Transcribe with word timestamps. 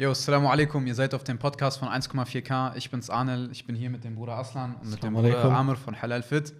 Jo, 0.00 0.12
assalamu 0.12 0.48
alaikum, 0.48 0.86
ihr 0.86 0.94
seid 0.94 1.12
auf 1.12 1.24
dem 1.24 1.36
Podcast 1.36 1.78
von 1.78 1.86
1,4K. 1.86 2.74
Ich 2.74 2.90
bin's 2.90 3.10
Arnel, 3.10 3.50
ich 3.52 3.66
bin 3.66 3.76
hier 3.76 3.90
mit 3.90 4.02
dem 4.02 4.14
Bruder 4.14 4.38
Aslan 4.38 4.76
und 4.80 4.90
mit 4.90 5.02
dem 5.02 5.12
Bruder 5.12 5.28
alaikum. 5.28 5.54
Amr 5.54 5.76
von 5.76 6.00
Halal 6.00 6.22
Fit. 6.22 6.54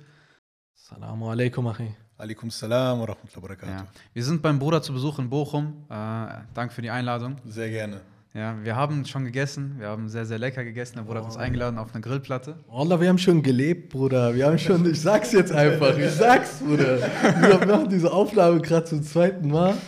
Assalamu 0.76 1.30
alaikum, 1.30 1.66
Achi. 1.68 1.88
Alaikum 2.18 2.50
salam 2.50 3.00
wa 3.00 3.06
rahmatullahi 3.06 3.36
wa 3.36 3.40
barakatuh. 3.40 3.72
Ja. 3.72 3.86
Wir 4.12 4.24
sind 4.24 4.42
beim 4.42 4.58
Bruder 4.58 4.82
zu 4.82 4.92
Besuch 4.92 5.18
in 5.20 5.30
Bochum. 5.30 5.86
Äh, 5.88 6.26
danke 6.52 6.74
für 6.74 6.82
die 6.82 6.90
Einladung. 6.90 7.36
Sehr 7.46 7.70
gerne. 7.70 8.02
Ja, 8.34 8.62
wir 8.62 8.76
haben 8.76 9.06
schon 9.06 9.24
gegessen, 9.24 9.76
wir 9.78 9.88
haben 9.88 10.10
sehr, 10.10 10.26
sehr 10.26 10.38
lecker 10.38 10.62
gegessen. 10.62 10.96
Der 10.96 11.04
Bruder 11.04 11.20
hat 11.20 11.24
uns 11.24 11.38
eingeladen 11.38 11.78
auf 11.78 11.94
eine 11.94 12.02
Grillplatte. 12.02 12.58
Wallah, 12.68 13.00
wir 13.00 13.08
haben 13.08 13.16
schon 13.16 13.42
gelebt, 13.42 13.88
Bruder. 13.88 14.34
Wir 14.34 14.48
haben 14.48 14.58
schon, 14.58 14.84
ich 14.84 15.00
sag's 15.00 15.32
jetzt 15.32 15.50
einfach, 15.50 15.96
ich 15.96 16.10
sag's, 16.10 16.58
Bruder. 16.58 16.98
Wir 16.98 17.66
machen 17.66 17.88
diese 17.88 18.12
Aufnahme 18.12 18.60
gerade 18.60 18.84
zum 18.84 19.02
zweiten 19.02 19.48
Mal. 19.48 19.78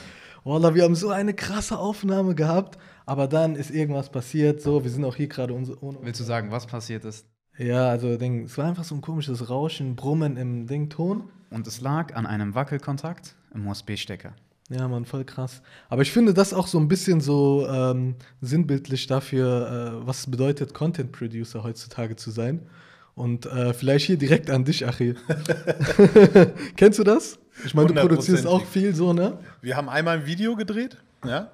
Wallah, 0.42 0.74
wir 0.74 0.84
haben 0.84 0.94
so 0.94 1.10
eine 1.10 1.34
krasse 1.34 1.78
Aufnahme 1.78 2.34
gehabt, 2.34 2.78
aber 3.06 3.28
dann 3.28 3.56
ist 3.56 3.70
irgendwas 3.70 4.10
passiert, 4.10 4.60
so, 4.60 4.84
wir 4.84 4.90
sind 4.90 5.04
auch 5.04 5.16
hier 5.16 5.28
gerade 5.28 5.54
ohne. 5.54 5.98
Willst 6.02 6.20
du 6.20 6.24
sagen, 6.24 6.50
was 6.50 6.66
passiert 6.66 7.04
ist? 7.04 7.26
Ja, 7.58 7.88
also, 7.88 8.16
Ding, 8.16 8.44
es 8.44 8.56
war 8.56 8.66
einfach 8.66 8.84
so 8.84 8.94
ein 8.94 9.00
komisches 9.00 9.50
Rauschen, 9.50 9.94
Brummen 9.94 10.36
im 10.36 10.66
Ding, 10.66 10.88
Ton. 10.88 11.24
Und 11.50 11.66
es 11.66 11.80
lag 11.80 12.14
an 12.14 12.26
einem 12.26 12.54
Wackelkontakt 12.54 13.36
im 13.54 13.66
USB-Stecker. 13.66 14.32
Ja, 14.70 14.88
Mann, 14.88 15.04
voll 15.04 15.24
krass. 15.24 15.60
Aber 15.90 16.02
ich 16.02 16.12
finde 16.12 16.32
das 16.32 16.54
auch 16.54 16.66
so 16.66 16.78
ein 16.78 16.88
bisschen 16.88 17.20
so 17.20 17.66
ähm, 17.68 18.14
sinnbildlich 18.40 19.06
dafür, 19.06 20.00
äh, 20.02 20.06
was 20.06 20.20
es 20.20 20.30
bedeutet, 20.30 20.72
Content 20.72 21.12
Producer 21.12 21.62
heutzutage 21.62 22.16
zu 22.16 22.30
sein. 22.30 22.62
Und 23.14 23.44
äh, 23.44 23.74
vielleicht 23.74 24.06
hier 24.06 24.16
direkt 24.16 24.48
an 24.48 24.64
dich, 24.64 24.86
Achil. 24.86 25.16
Kennst 26.76 26.98
du 26.98 27.04
das? 27.04 27.38
Ich 27.66 27.74
meine, 27.74 27.88
du 27.88 27.94
produzierst 27.94 28.46
auch 28.46 28.64
viel 28.64 28.94
so, 28.94 29.12
ne? 29.12 29.38
Wir 29.60 29.76
haben 29.76 29.90
einmal 29.90 30.20
ein 30.20 30.26
Video 30.26 30.56
gedreht, 30.56 30.96
ja, 31.26 31.50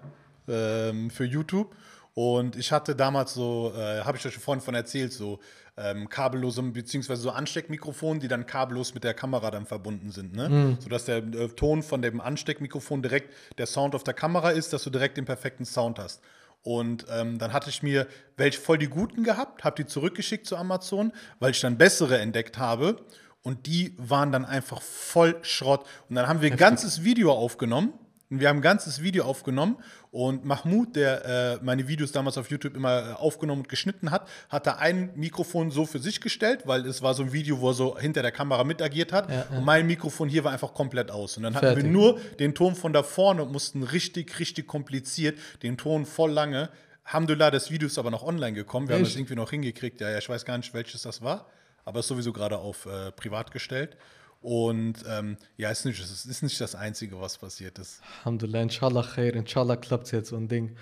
ähm, 0.49 1.11
für 1.11 1.25
YouTube. 1.25 1.75
Und 2.15 2.57
ich 2.57 2.73
hatte 2.73 2.97
damals 2.97 3.35
so, 3.35 3.73
äh, 3.77 4.01
habe 4.01 4.19
ich 4.19 4.27
euch 4.27 4.37
vorhin 4.39 4.61
von 4.61 4.75
erzählt, 4.75 5.13
so 5.13 5.39
ähm, 5.77 6.09
kabellose, 6.09 6.61
beziehungsweise 6.63 7.23
so 7.23 7.31
Ansteckmikrofone, 7.31 8.19
die 8.19 8.27
dann 8.27 8.45
kabellos 8.47 8.95
mit 8.95 9.05
der 9.05 9.15
Kamera 9.15 9.51
dann 9.53 9.67
verbunden 9.67 10.11
sind, 10.11 10.35
ne? 10.35 10.77
Sodass 10.81 11.05
der 11.05 11.19
äh, 11.19 11.49
Ton 11.51 11.85
von 11.85 12.03
dem 12.03 12.21
Ansteckmikrofon 12.21 13.03
direkt 13.03 13.33
der 13.59 13.67
Sound 13.67 13.95
auf 13.95 14.03
der 14.03 14.15
Kamera 14.15 14.51
ist, 14.51 14.73
dass 14.73 14.83
du 14.83 14.91
direkt 14.91 15.17
den 15.17 15.27
perfekten 15.27 15.65
Sound 15.65 16.01
hast. 16.01 16.21
Und 16.63 17.07
ähm, 17.11 17.39
dann 17.39 17.53
hatte 17.53 17.71
ich 17.71 17.85
mir 17.85 18.09
welche 18.37 18.61
voll 18.61 18.79
die 18.79 18.89
guten 18.89 19.23
gehabt, 19.23 19.63
habe 19.63 19.77
die 19.77 19.87
zurückgeschickt 19.87 20.47
zu 20.47 20.57
Amazon, 20.57 21.13
weil 21.39 21.53
ich 21.53 21.61
dann 21.61 21.79
bessere 21.79 22.19
entdeckt 22.19 22.59
habe. 22.59 22.97
Und 23.43 23.67
die 23.67 23.95
waren 23.97 24.33
dann 24.33 24.45
einfach 24.45 24.83
voll 24.83 25.37
Schrott. 25.43 25.87
Und 26.09 26.17
dann 26.17 26.27
haben 26.27 26.43
wir 26.43 26.51
ein 26.51 26.57
ganzes 26.59 27.05
Video 27.05 27.33
aufgenommen. 27.33 27.93
Wir 28.31 28.51
haben 28.51 28.59
ein 28.59 28.63
ganzes 28.63 29.03
Video 29.03 29.25
aufgenommen 29.25 29.79
und 30.11 30.45
Mahmoud, 30.45 30.97
der 30.97 31.25
äh, 31.25 31.65
meine 31.65 31.89
Videos 31.89 32.13
damals 32.13 32.37
auf 32.37 32.51
YouTube 32.51 32.77
immer 32.77 33.11
äh, 33.11 33.13
aufgenommen 33.15 33.63
und 33.63 33.71
geschnitten 33.71 34.11
hat, 34.11 34.29
hat 34.51 34.67
da 34.67 34.75
ein 34.77 35.11
Mikrofon 35.15 35.71
so 35.71 35.87
für 35.87 35.99
sich 35.99 36.21
gestellt, 36.21 36.67
weil 36.67 36.85
es 36.85 37.01
war 37.01 37.15
so 37.15 37.23
ein 37.23 37.33
Video, 37.33 37.61
wo 37.61 37.71
er 37.71 37.75
so 37.75 37.99
hinter 37.99 38.21
der 38.21 38.33
Kamera 38.33 38.65
mit 38.65 38.83
agiert 38.83 39.15
hat. 39.15 39.31
Ja, 39.31 39.47
ja. 39.51 39.57
Und 39.57 39.65
mein 39.65 39.87
Mikrofon 39.87 40.29
hier 40.29 40.45
war 40.45 40.53
einfach 40.53 40.75
komplett 40.75 41.11
aus. 41.11 41.39
Und 41.39 41.45
dann 41.45 41.55
hatten 41.55 41.67
Fertig. 41.67 41.85
wir 41.85 41.91
nur 41.91 42.21
den 42.39 42.55
Ton 42.55 42.75
von 42.75 42.93
da 42.93 43.03
vorne 43.03 43.43
und 43.43 43.51
mussten 43.51 43.83
richtig, 43.83 44.39
richtig 44.39 44.67
kompliziert 44.67 45.39
den 45.63 45.79
Ton 45.79 46.05
voll 46.05 46.31
lange. 46.31 46.69
Alhamdulillah, 47.05 47.51
das 47.51 47.71
Video 47.71 47.87
ist 47.87 47.97
aber 47.97 48.11
noch 48.11 48.23
online 48.23 48.53
gekommen. 48.53 48.89
Wir 48.89 48.97
haben 48.97 49.03
Echt? 49.03 49.13
das 49.13 49.19
irgendwie 49.19 49.37
noch 49.37 49.49
hingekriegt. 49.49 50.03
Ja, 50.03 50.11
ja, 50.11 50.19
ich 50.19 50.29
weiß 50.29 50.45
gar 50.45 50.59
nicht, 50.59 50.75
welches 50.75 51.01
das 51.01 51.23
war, 51.23 51.47
aber 51.87 52.01
ist 52.01 52.09
sowieso 52.09 52.35
gerade 52.35 52.59
auf 52.59 52.85
äh, 52.85 53.11
privat 53.13 53.53
gestellt. 53.53 53.97
Und 54.41 55.05
ähm, 55.09 55.37
ja, 55.57 55.71
ist 55.71 55.85
nicht, 55.85 56.01
es 56.01 56.25
ist 56.25 56.43
nicht 56.43 56.61
das 56.61 56.75
Einzige, 56.75 57.21
was 57.21 57.39
passiert 57.39 57.79
ist. 57.79 58.01
Alhamdulillah, 58.21 58.63
inshallah 58.63 59.03
khair, 59.03 59.35
inshallah 59.35 59.77
klappt's 59.77 60.13
jetzt 60.13 60.29
so 60.29 60.37
ein 60.37 60.49
Ding. 60.49 60.77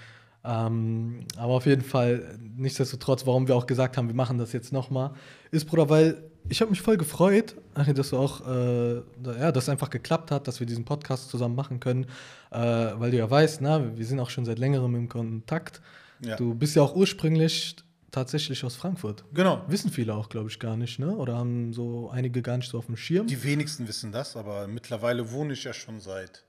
Ähm, 0.45 1.27
aber 1.37 1.55
auf 1.55 1.67
jeden 1.67 1.83
Fall, 1.83 2.39
nichtsdestotrotz, 2.39 3.27
warum 3.27 3.49
wir 3.49 3.57
auch 3.57 3.67
gesagt 3.67 3.97
haben, 3.97 4.09
wir 4.09 4.15
machen 4.15 4.39
das 4.39 4.53
jetzt 4.53 4.73
nochmal, 4.73 5.13
ist, 5.51 5.65
Bruder, 5.67 5.89
weil 5.89 6.23
ich 6.49 6.61
habe 6.61 6.71
mich 6.71 6.81
voll 6.81 6.97
gefreut, 6.97 7.57
dass 7.75 8.11
du 8.11 8.19
auch, 8.19 8.47
äh, 8.47 8.97
ja, 8.97 9.51
dass 9.51 9.65
es 9.65 9.69
einfach 9.69 9.91
geklappt 9.91 10.31
hat, 10.31 10.47
dass 10.47 10.61
wir 10.61 10.67
diesen 10.67 10.85
Podcast 10.85 11.31
zusammen 11.31 11.57
machen 11.57 11.81
können, 11.81 12.05
äh, 12.51 12.59
weil 12.59 13.11
du 13.11 13.17
ja 13.17 13.29
weißt, 13.29 13.61
na, 13.61 13.97
wir 13.97 14.07
sind 14.07 14.21
auch 14.21 14.31
schon 14.31 14.45
seit 14.45 14.59
längerem 14.59 14.95
im 14.95 15.09
Kontakt. 15.09 15.81
Ja. 16.21 16.37
Du 16.37 16.55
bist 16.55 16.77
ja 16.77 16.83
auch 16.83 16.95
ursprünglich 16.95 17.77
tatsächlich 18.17 18.65
aus 18.65 18.77
Frankfurt. 18.77 19.25
Genau. 19.35 19.63
Wissen 19.69 19.91
viele 19.91 20.15
auch, 20.15 20.31
glaube 20.31 20.49
ich, 20.49 20.59
gar 20.59 20.79
nicht, 20.79 20.99
ne? 20.99 21.15
Oder 21.15 21.37
haben 21.37 21.75
so 21.75 22.09
einige 22.09 22.41
gar 22.41 22.57
nicht 22.57 22.71
so 22.71 22.79
auf 22.79 22.87
dem 22.87 22.97
Schirm. 22.97 23.27
Die 23.27 23.45
wenigsten 23.45 23.87
wissen 23.89 24.11
das, 24.11 24.37
aber 24.37 24.67
mittlerweile 24.69 25.31
wohne 25.33 25.53
ich 25.53 25.65
ja 25.65 25.75
schon 25.75 26.01
seit. 26.01 26.45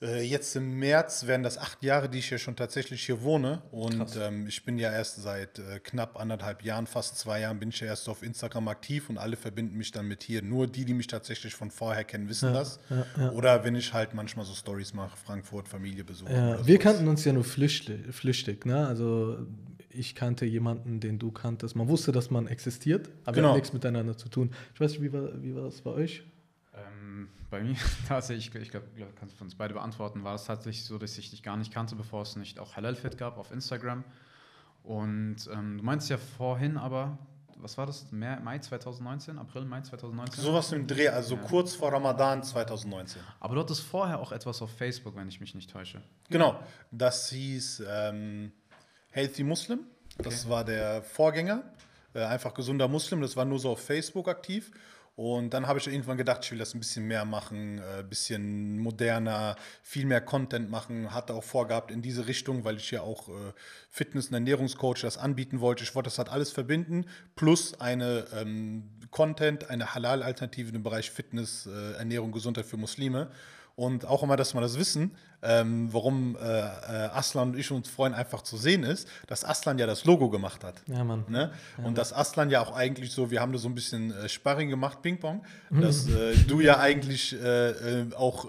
Äh, 0.00 0.22
jetzt 0.22 0.54
im 0.54 0.78
März 0.78 1.26
werden 1.26 1.42
das 1.42 1.58
acht 1.58 1.82
Jahre, 1.82 2.08
die 2.08 2.18
ich 2.18 2.28
hier 2.28 2.38
schon 2.38 2.54
tatsächlich 2.54 3.04
hier 3.04 3.22
wohne. 3.22 3.62
Und 3.72 4.14
ähm, 4.16 4.46
ich 4.46 4.64
bin 4.64 4.78
ja 4.78 4.92
erst 4.92 5.20
seit 5.22 5.58
äh, 5.58 5.80
knapp 5.80 6.20
anderthalb 6.20 6.62
Jahren, 6.62 6.86
fast 6.86 7.18
zwei 7.18 7.40
Jahren, 7.40 7.58
bin 7.58 7.70
ich 7.70 7.80
ja 7.80 7.88
erst 7.88 8.08
auf 8.08 8.22
Instagram 8.22 8.68
aktiv 8.68 9.10
und 9.10 9.18
alle 9.18 9.36
verbinden 9.36 9.76
mich 9.76 9.90
dann 9.90 10.06
mit 10.06 10.22
hier. 10.22 10.40
Nur 10.40 10.68
die, 10.68 10.84
die 10.84 10.94
mich 10.94 11.08
tatsächlich 11.08 11.54
von 11.54 11.72
vorher 11.72 12.04
kennen, 12.04 12.28
wissen 12.28 12.52
das. 12.52 12.78
Oder 13.34 13.64
wenn 13.64 13.74
ich 13.74 13.92
halt 13.92 14.14
manchmal 14.14 14.44
so 14.44 14.54
Stories 14.54 14.94
mache, 14.94 15.16
Frankfurt, 15.16 15.66
Familie 15.66 16.04
besuche. 16.04 16.32
Ja, 16.32 16.50
oder 16.50 16.66
wir 16.66 16.74
sowas. 16.74 16.84
kannten 16.84 17.08
uns 17.08 17.24
ja 17.24 17.32
nur 17.32 17.44
flüchtig, 17.44 18.14
flüchtig, 18.14 18.66
ne? 18.66 18.86
Also 18.86 19.46
ich 19.98 20.14
kannte 20.14 20.44
jemanden, 20.46 21.00
den 21.00 21.18
du 21.18 21.30
kanntest. 21.30 21.76
Man 21.76 21.88
wusste, 21.88 22.12
dass 22.12 22.30
man 22.30 22.46
existiert, 22.46 23.08
aber 23.24 23.26
wir 23.26 23.32
Genau. 23.34 23.48
haben 23.48 23.54
nichts 23.56 23.72
miteinander 23.72 24.16
zu 24.16 24.28
tun. 24.28 24.50
Ich 24.74 24.80
weiß 24.80 24.92
nicht, 24.92 25.02
wie 25.02 25.12
war, 25.12 25.42
wie 25.42 25.54
war 25.54 25.62
das 25.62 25.80
bei 25.80 25.90
euch? 25.90 26.22
Ähm, 26.74 27.28
bei 27.50 27.62
mir 27.62 27.74
tatsächlich, 28.08 28.54
ich 28.62 28.70
glaube, 28.70 28.86
glaub, 28.94 29.14
kannst 29.16 29.40
du 29.40 29.44
uns 29.44 29.54
beide 29.54 29.74
beantworten, 29.74 30.24
war 30.24 30.34
es 30.34 30.44
tatsächlich 30.44 30.84
so, 30.84 30.98
dass 30.98 31.16
ich 31.18 31.30
dich 31.30 31.42
gar 31.42 31.56
nicht 31.56 31.72
kannte, 31.72 31.96
bevor 31.96 32.22
es 32.22 32.36
nicht 32.36 32.58
auch 32.58 32.76
Halal 32.76 32.94
Fit 32.94 33.16
gab 33.18 33.38
auf 33.38 33.50
Instagram. 33.50 34.04
Und 34.82 35.36
ähm, 35.52 35.78
du 35.78 35.84
meinst 35.84 36.08
ja 36.10 36.16
vorhin 36.18 36.76
aber, 36.76 37.18
was 37.58 37.76
war 37.78 37.86
das? 37.86 38.12
Mai, 38.12 38.38
Mai 38.40 38.58
2019? 38.58 39.38
April, 39.38 39.64
Mai 39.64 39.80
2019? 39.80 40.44
Sowas 40.44 40.70
im 40.72 40.86
Dreh, 40.86 41.08
also 41.08 41.36
kurz 41.38 41.74
vor 41.74 41.92
Ramadan 41.92 42.42
2019. 42.42 43.20
Aber 43.40 43.54
du 43.54 43.60
hattest 43.62 43.80
vorher 43.82 44.20
auch 44.20 44.30
etwas 44.30 44.60
auf 44.62 44.70
Facebook, 44.70 45.16
wenn 45.16 45.26
ich 45.28 45.40
mich 45.40 45.54
nicht 45.54 45.70
täusche. 45.70 46.02
Genau, 46.28 46.60
das 46.92 47.30
hieß 47.30 47.82
ähm, 47.88 48.52
Healthy 49.16 49.44
Muslim. 49.44 49.80
Das 50.18 50.46
war 50.46 50.62
der 50.62 51.02
Vorgänger. 51.02 51.64
Äh, 52.12 52.24
einfach 52.24 52.52
gesunder 52.52 52.86
Muslim. 52.86 53.22
Das 53.22 53.34
war 53.34 53.46
nur 53.46 53.58
so 53.58 53.70
auf 53.70 53.80
Facebook 53.82 54.28
aktiv. 54.28 54.70
Und 55.14 55.54
dann 55.54 55.66
habe 55.66 55.78
ich 55.78 55.86
irgendwann 55.86 56.18
gedacht, 56.18 56.44
ich 56.44 56.52
will 56.52 56.58
das 56.58 56.74
ein 56.74 56.80
bisschen 56.80 57.06
mehr 57.06 57.24
machen, 57.24 57.78
ein 57.78 58.00
äh, 58.00 58.02
bisschen 58.02 58.78
moderner, 58.78 59.56
viel 59.82 60.04
mehr 60.04 60.20
Content 60.20 60.70
machen. 60.70 61.14
Hatte 61.14 61.32
auch 61.32 61.44
vorgehabt 61.44 61.90
in 61.90 62.02
diese 62.02 62.26
Richtung, 62.26 62.64
weil 62.64 62.76
ich 62.76 62.90
ja 62.90 63.00
auch 63.00 63.30
äh, 63.30 63.32
Fitness- 63.88 64.28
und 64.28 64.34
Ernährungscoach 64.34 65.00
das 65.00 65.16
anbieten 65.16 65.60
wollte. 65.60 65.82
Ich 65.82 65.94
wollte 65.94 66.08
das 66.08 66.18
halt 66.18 66.28
alles 66.28 66.52
verbinden, 66.52 67.06
plus 67.36 67.80
eine 67.80 68.26
ähm, 68.34 68.90
Content, 69.10 69.70
eine 69.70 69.94
Halal-Alternative 69.94 70.76
im 70.76 70.82
Bereich 70.82 71.10
Fitness, 71.10 71.64
äh, 71.64 71.92
Ernährung, 71.92 72.32
Gesundheit 72.32 72.66
für 72.66 72.76
Muslime. 72.76 73.30
Und 73.76 74.06
auch 74.06 74.22
immer, 74.22 74.36
dass 74.36 74.54
wir 74.54 74.62
das 74.62 74.78
wissen, 74.78 75.10
ähm, 75.42 75.92
warum 75.92 76.34
äh, 76.36 76.48
äh, 76.48 76.62
Aslan 77.12 77.50
und 77.50 77.58
ich 77.58 77.70
uns 77.70 77.88
freuen, 77.90 78.14
einfach 78.14 78.40
zu 78.40 78.56
sehen 78.56 78.82
ist, 78.84 79.06
dass 79.26 79.44
Aslan 79.44 79.78
ja 79.78 79.86
das 79.86 80.06
Logo 80.06 80.30
gemacht 80.30 80.64
hat. 80.64 80.76
Ja, 80.86 81.04
Mann. 81.04 81.24
Ne? 81.28 81.52
Und 81.84 81.98
dass 81.98 82.14
Aslan 82.14 82.48
ja 82.48 82.62
auch 82.62 82.74
eigentlich 82.74 83.12
so, 83.12 83.30
wir 83.30 83.42
haben 83.42 83.52
da 83.52 83.58
so 83.58 83.68
ein 83.68 83.74
bisschen 83.74 84.12
äh, 84.12 84.30
Sparring 84.30 84.70
gemacht, 84.70 85.02
Ping-Pong, 85.02 85.44
dass 85.70 86.08
äh, 86.08 86.34
du 86.48 86.60
ja 86.60 86.78
eigentlich 86.80 87.34
äh, 87.38 87.68
äh, 87.70 88.14
auch 88.14 88.48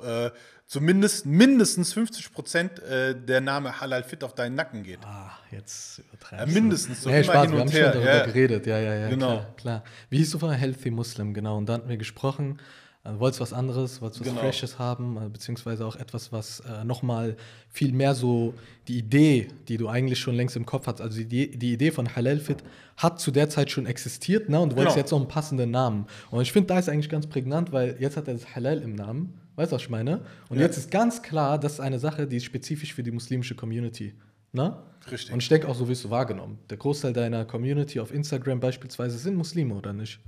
zumindest 0.66 1.26
mindestens 1.26 1.94
50 1.94 2.32
Prozent 2.34 2.80
äh, 2.80 3.14
der 3.16 3.42
Name 3.42 3.80
Halal 3.82 4.04
Fit 4.04 4.24
auf 4.24 4.34
deinen 4.36 4.56
Nacken 4.56 4.84
geht. 4.84 5.00
Ah, 5.06 5.32
jetzt 5.52 5.98
Ja, 5.98 6.04
übertreibst 6.10 6.54
mindestens, 6.54 7.04
so 7.04 7.10
nee, 7.10 7.24
Spaß, 7.24 7.42
hin 7.44 7.52
wir 7.52 7.60
haben 7.60 7.62
und 7.68 7.72
schon 7.72 7.80
her. 7.82 7.92
darüber 7.92 8.16
Ja. 8.18 8.26
geredet. 8.26 8.66
Ja, 8.68 8.78
ja, 8.80 8.96
ja, 8.96 9.10
Genau. 9.10 9.28
klar, 9.28 9.56
klar. 9.58 9.84
Wie 10.10 10.18
hieß 10.18 10.32
du 10.32 10.40
vorher? 10.40 10.58
Healthy 10.58 10.92
Muslim, 10.92 11.34
genau. 11.34 11.58
Und 11.58 11.68
da 11.68 11.74
hatten 11.74 11.90
wir 11.90 11.98
gesprochen. 11.98 12.60
Äh, 13.08 13.20
wolltest 13.20 13.40
was 13.42 13.54
anderes, 13.54 14.02
wolltest 14.02 14.22
was 14.22 14.28
Genau. 14.28 14.42
Freshes 14.42 14.80
haben, 14.80 15.18
äh, 15.18 15.30
beziehungsweise 15.30 15.86
auch 15.86 15.96
etwas, 15.96 16.32
was 16.32 16.60
äh, 16.62 16.84
nochmal 16.84 17.38
viel 17.70 17.94
mehr 17.94 18.14
so 18.16 18.54
die 18.88 18.98
Idee, 18.98 19.48
die 19.68 19.78
du 19.78 19.88
eigentlich 19.88 20.20
schon 20.20 20.36
längst 20.36 20.56
im 20.56 20.66
Kopf 20.66 20.88
hast, 20.88 21.00
also 21.02 21.24
die, 21.24 21.58
die 21.58 21.74
Idee 21.74 21.92
von 21.92 22.16
Halal 22.16 22.40
Fit 22.40 22.58
hat 22.98 23.20
zu 23.20 23.32
der 23.32 23.50
Zeit 23.50 23.72
schon 23.72 23.86
existiert, 23.86 24.50
ne? 24.50 24.60
Und 24.60 24.72
du 24.74 24.76
wolltest 24.78 24.96
Genau. 24.96 25.06
jetzt 25.06 25.14
auch 25.14 25.18
einen 25.20 25.28
passenden 25.28 25.72
Namen. 25.72 26.06
Und 26.32 26.42
ich 26.42 26.52
finde, 26.52 26.68
da 26.68 26.80
ist 26.80 26.90
eigentlich 26.90 27.10
ganz 27.10 27.28
prägnant, 27.28 27.72
weil 27.72 27.96
jetzt 28.00 28.18
hat 28.18 28.28
er 28.28 28.34
das 28.34 28.56
Halal 28.56 28.80
im 28.82 28.96
Namen. 28.96 29.40
Weißt 29.56 29.72
du, 29.72 29.76
was 29.76 29.84
ich 29.84 29.90
meine? 29.90 30.22
Und 30.50 30.58
Ja. 30.58 30.64
jetzt 30.66 30.78
ist 30.78 30.92
ganz 30.92 31.22
klar, 31.22 31.58
das 31.60 31.74
ist 31.74 31.80
eine 31.80 32.00
Sache, 32.00 32.28
die 32.28 32.38
ist 32.38 32.44
spezifisch 32.46 32.94
für 32.94 33.04
die 33.04 33.12
muslimische 33.12 33.56
Community. 33.56 34.14
Ne? 34.54 34.78
Richtig. 35.12 35.32
Und 35.34 35.42
ich 35.42 35.50
denke 35.50 35.68
auch, 35.68 35.76
so 35.76 35.88
wirst 35.88 36.04
du 36.04 36.10
wahrgenommen. 36.10 36.58
Der 36.70 36.78
Großteil 36.78 37.14
deiner 37.14 37.46
Community 37.46 38.00
auf 38.00 38.14
Instagram 38.14 38.60
beispielsweise 38.60 39.18
sind 39.18 39.36
Muslime, 39.36 39.74
oder 39.76 39.94
nicht? 39.94 40.20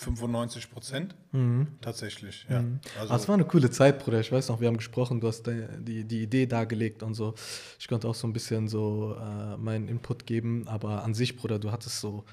95 0.00 0.70
Prozent 0.70 1.14
tatsächlich, 1.80 2.46
ja. 2.48 2.62
Also, 3.00 3.14
es 3.14 3.28
war 3.28 3.34
eine 3.34 3.44
coole 3.44 3.68
Zeit, 3.70 3.98
Bruder. 4.04 4.20
Ich 4.20 4.30
weiß 4.30 4.48
noch, 4.48 4.60
wir 4.60 4.68
haben 4.68 4.76
gesprochen, 4.76 5.20
du 5.20 5.26
hast 5.26 5.42
die, 5.46 6.04
die 6.04 6.22
Idee 6.22 6.46
dargelegt 6.46 7.02
und 7.02 7.14
so. 7.14 7.34
Ich 7.80 7.88
konnte 7.88 8.06
auch 8.08 8.14
so 8.14 8.26
ein 8.28 8.32
bisschen 8.32 8.68
so 8.68 9.16
äh, 9.20 9.56
meinen 9.56 9.88
Input 9.88 10.24
geben, 10.24 10.68
aber 10.68 11.02
an 11.02 11.14
sich, 11.14 11.36
Bruder, 11.36 11.58
du 11.58 11.72
hattest 11.72 12.00
so 12.00 12.24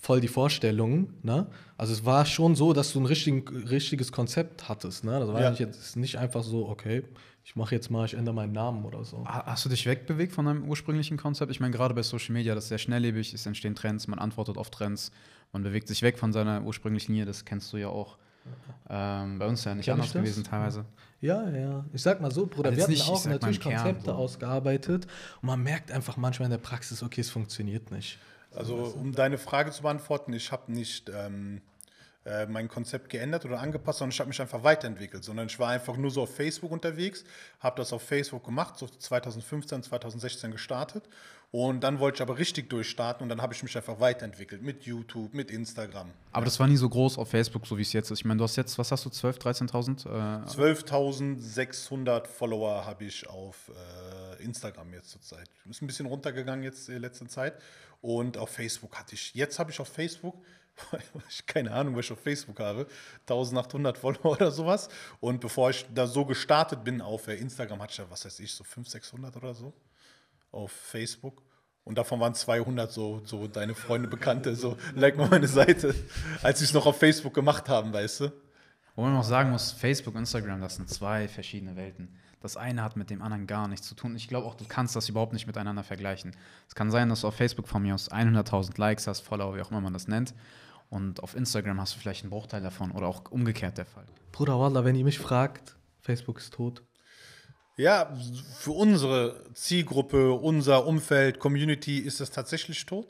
voll 0.00 0.20
die 0.20 0.28
Vorstellung. 0.28 1.10
Ne? 1.22 1.46
Also 1.78 1.92
es 1.92 2.04
war 2.04 2.26
schon 2.26 2.56
so, 2.56 2.72
dass 2.72 2.92
du 2.92 3.00
ein 3.00 3.06
richtig, 3.06 3.48
richtiges 3.70 4.10
Konzept 4.10 4.68
hattest. 4.68 5.04
Ne? 5.04 5.18
Das 5.20 5.28
war 5.28 5.40
Ja. 5.40 5.50
nicht, 5.50 5.60
jetzt 5.60 5.96
nicht 5.96 6.18
einfach 6.18 6.42
so, 6.42 6.68
okay, 6.68 7.04
ich 7.44 7.54
mache 7.56 7.74
jetzt 7.74 7.90
mal, 7.90 8.04
ich 8.06 8.14
ändere 8.14 8.34
meinen 8.34 8.52
Namen 8.52 8.84
oder 8.84 9.04
so. 9.04 9.24
Ha- 9.26 9.44
Hast 9.46 9.64
du 9.64 9.68
dich 9.68 9.86
wegbewegt 9.86 10.32
von 10.32 10.46
deinem 10.46 10.64
ursprünglichen 10.68 11.16
Konzept? 11.16 11.50
Ich 11.52 11.60
meine, 11.60 11.72
gerade 11.72 11.94
bei 11.94 12.02
Social 12.02 12.32
Media, 12.32 12.54
das 12.54 12.64
ist 12.64 12.68
sehr 12.70 12.78
schnelllebig, 12.78 13.32
es 13.34 13.46
entstehen 13.46 13.74
Trends, 13.74 14.08
man 14.08 14.18
antwortet 14.18 14.56
auf 14.58 14.70
Trends, 14.70 15.12
man 15.54 15.62
bewegt 15.62 15.88
sich 15.88 16.02
weg 16.02 16.18
von 16.18 16.32
seiner 16.32 16.62
ursprünglichen 16.62 17.12
Linie, 17.12 17.24
das 17.24 17.44
kennst 17.44 17.72
du 17.72 17.78
ja 17.78 17.88
auch. 17.88 18.18
Ähm, 18.90 19.38
bei 19.38 19.46
uns 19.46 19.64
ja 19.64 19.74
nicht 19.74 19.86
Kenn 19.86 19.94
anders 19.94 20.12
gewesen 20.12 20.44
teilweise. 20.44 20.84
Ja, 21.22 21.48
ja. 21.48 21.86
Ich 21.94 22.02
sag 22.02 22.20
mal 22.20 22.30
so, 22.30 22.44
Bruder, 22.44 22.68
Also 22.68 22.76
wir 22.76 22.82
hatten 22.82 22.92
nicht, 22.92 23.02
ich 23.02 23.08
auch 23.08 23.24
natürlich 23.24 23.60
Kern 23.60 23.76
Konzepte 23.76 24.10
so. 24.10 24.12
ausgearbeitet 24.12 25.06
und 25.40 25.46
man 25.46 25.62
merkt 25.62 25.90
einfach 25.90 26.18
manchmal 26.18 26.46
in 26.46 26.50
der 26.50 26.58
Praxis, 26.58 27.02
okay, 27.02 27.22
es 27.22 27.30
funktioniert 27.30 27.90
nicht. 27.90 28.18
Also 28.54 28.74
um 28.76 29.12
deine 29.12 29.38
Frage 29.38 29.70
zu 29.70 29.82
beantworten, 29.82 30.34
ich 30.34 30.52
habe 30.52 30.70
nicht 30.70 31.10
ähm, 31.14 31.62
äh, 32.24 32.46
mein 32.46 32.68
Konzept 32.68 33.08
geändert 33.08 33.44
oder 33.44 33.60
angepasst, 33.60 34.00
sondern 34.00 34.12
ich 34.12 34.20
habe 34.20 34.28
mich 34.28 34.40
einfach 34.40 34.62
weiterentwickelt, 34.62 35.24
sondern 35.24 35.46
ich 35.46 35.58
war 35.58 35.70
einfach 35.70 35.96
nur 35.96 36.10
so 36.10 36.22
auf 36.22 36.34
Facebook 36.34 36.70
unterwegs, 36.70 37.24
habe 37.60 37.76
das 37.76 37.92
auf 37.92 38.02
Facebook 38.02 38.44
gemacht, 38.44 38.76
so 38.76 38.86
2015, 38.86 39.82
2016 39.84 40.50
gestartet 40.50 41.08
und 41.54 41.82
dann 41.82 42.00
wollte 42.00 42.16
ich 42.16 42.22
aber 42.22 42.36
richtig 42.36 42.68
durchstarten 42.68 43.22
und 43.22 43.28
dann 43.28 43.40
habe 43.40 43.54
ich 43.54 43.62
mich 43.62 43.76
einfach 43.76 44.00
weiterentwickelt 44.00 44.60
mit 44.60 44.86
YouTube, 44.86 45.34
mit 45.34 45.52
Instagram. 45.52 46.10
Aber 46.32 46.44
das 46.44 46.58
war 46.58 46.66
nie 46.66 46.76
so 46.76 46.88
groß 46.88 47.16
auf 47.16 47.30
Facebook, 47.30 47.64
so 47.64 47.78
wie 47.78 47.82
es 47.82 47.92
jetzt 47.92 48.10
ist. 48.10 48.18
Ich 48.18 48.24
meine, 48.24 48.38
du 48.38 48.42
hast 48.42 48.56
jetzt, 48.56 48.76
was 48.76 48.90
hast 48.90 49.04
du, 49.04 49.08
12.000, 49.08 49.70
13.000? 49.70 50.06
Äh, 50.08 50.48
12.600 50.48 52.26
Follower 52.26 52.84
habe 52.84 53.04
ich 53.04 53.28
auf 53.28 53.70
äh, 53.70 54.42
Instagram 54.42 54.94
jetzt 54.94 55.10
zurzeit. 55.10 55.48
Ist 55.70 55.80
ein 55.80 55.86
bisschen 55.86 56.06
runtergegangen 56.06 56.64
jetzt 56.64 56.88
in 56.88 57.00
letzter 57.00 57.28
Zeit. 57.28 57.54
Und 58.00 58.36
auf 58.36 58.50
Facebook 58.50 58.98
hatte 58.98 59.14
ich, 59.14 59.32
jetzt 59.36 59.60
habe 59.60 59.70
ich 59.70 59.78
auf 59.78 59.86
Facebook, 59.86 60.34
ich 61.28 61.46
keine 61.46 61.70
Ahnung, 61.70 61.94
was 61.94 62.06
ich 62.06 62.10
auf 62.10 62.20
Facebook 62.20 62.58
habe, 62.58 62.88
1800 63.28 63.96
Follower 63.96 64.32
oder 64.32 64.50
sowas. 64.50 64.88
Und 65.20 65.40
bevor 65.40 65.70
ich 65.70 65.86
da 65.94 66.08
so 66.08 66.24
gestartet 66.24 66.82
bin 66.82 67.00
auf 67.00 67.28
äh, 67.28 67.36
Instagram, 67.36 67.80
hatte 67.80 67.92
ich 67.92 67.98
ja, 67.98 68.06
was 68.10 68.24
weiß 68.24 68.40
ich, 68.40 68.52
so 68.52 68.64
500, 68.64 68.90
600 68.90 69.36
oder 69.36 69.54
so 69.54 69.72
auf 70.54 70.70
Facebook. 70.70 71.42
Und 71.84 71.98
davon 71.98 72.18
waren 72.18 72.34
200 72.34 72.90
so, 72.90 73.20
so 73.24 73.46
deine 73.46 73.74
Freunde, 73.74 74.08
Bekannte, 74.08 74.56
so, 74.56 74.76
like 74.94 75.16
mal 75.18 75.28
meine 75.28 75.48
Seite, 75.48 75.94
als 76.42 76.58
sie 76.58 76.64
es 76.64 76.72
noch 76.72 76.86
auf 76.86 76.98
Facebook 76.98 77.34
gemacht 77.34 77.68
haben, 77.68 77.92
weißt 77.92 78.20
du? 78.20 78.32
Wo 78.96 79.02
man 79.02 79.16
auch 79.16 79.24
sagen 79.24 79.50
muss, 79.50 79.72
Facebook, 79.72 80.14
Instagram, 80.14 80.60
das 80.60 80.76
sind 80.76 80.88
zwei 80.88 81.28
verschiedene 81.28 81.76
Welten. 81.76 82.16
Das 82.40 82.56
eine 82.56 82.82
hat 82.82 82.96
mit 82.96 83.10
dem 83.10 83.22
anderen 83.22 83.46
gar 83.46 83.68
nichts 83.68 83.88
zu 83.88 83.94
tun. 83.94 84.14
Ich 84.16 84.28
glaube 84.28 84.46
auch, 84.46 84.54
du 84.54 84.64
kannst 84.66 84.94
das 84.94 85.08
überhaupt 85.08 85.32
nicht 85.32 85.46
miteinander 85.46 85.82
vergleichen. 85.82 86.36
Es 86.68 86.74
kann 86.74 86.90
sein, 86.90 87.08
dass 87.08 87.22
du 87.22 87.28
auf 87.28 87.34
Facebook 87.34 87.66
von 87.66 87.82
mir 87.82 87.94
aus 87.94 88.10
100.000 88.10 88.78
Likes 88.78 89.06
hast, 89.06 89.20
Follower, 89.20 89.56
wie 89.56 89.62
auch 89.62 89.70
immer 89.70 89.80
man 89.80 89.92
das 89.94 90.08
nennt. 90.08 90.34
Und 90.90 91.22
auf 91.22 91.34
Instagram 91.34 91.80
hast 91.80 91.94
du 91.94 91.98
vielleicht 91.98 92.22
einen 92.22 92.30
Bruchteil 92.30 92.62
davon 92.62 92.92
oder 92.92 93.06
auch 93.06 93.30
umgekehrt 93.30 93.78
der 93.78 93.86
Fall. 93.86 94.04
Bruder 94.30 94.60
Wallah, 94.60 94.84
wenn 94.84 94.94
ihr 94.94 95.04
mich 95.04 95.18
fragt, 95.18 95.76
Facebook 96.00 96.38
ist 96.38 96.52
tot. 96.54 96.82
Ja, 97.76 98.16
für 98.58 98.70
unsere 98.70 99.52
Zielgruppe, 99.52 100.32
unser 100.32 100.86
Umfeld, 100.86 101.40
Community 101.40 101.98
ist 101.98 102.20
das 102.20 102.30
tatsächlich 102.30 102.86
tot. 102.86 103.08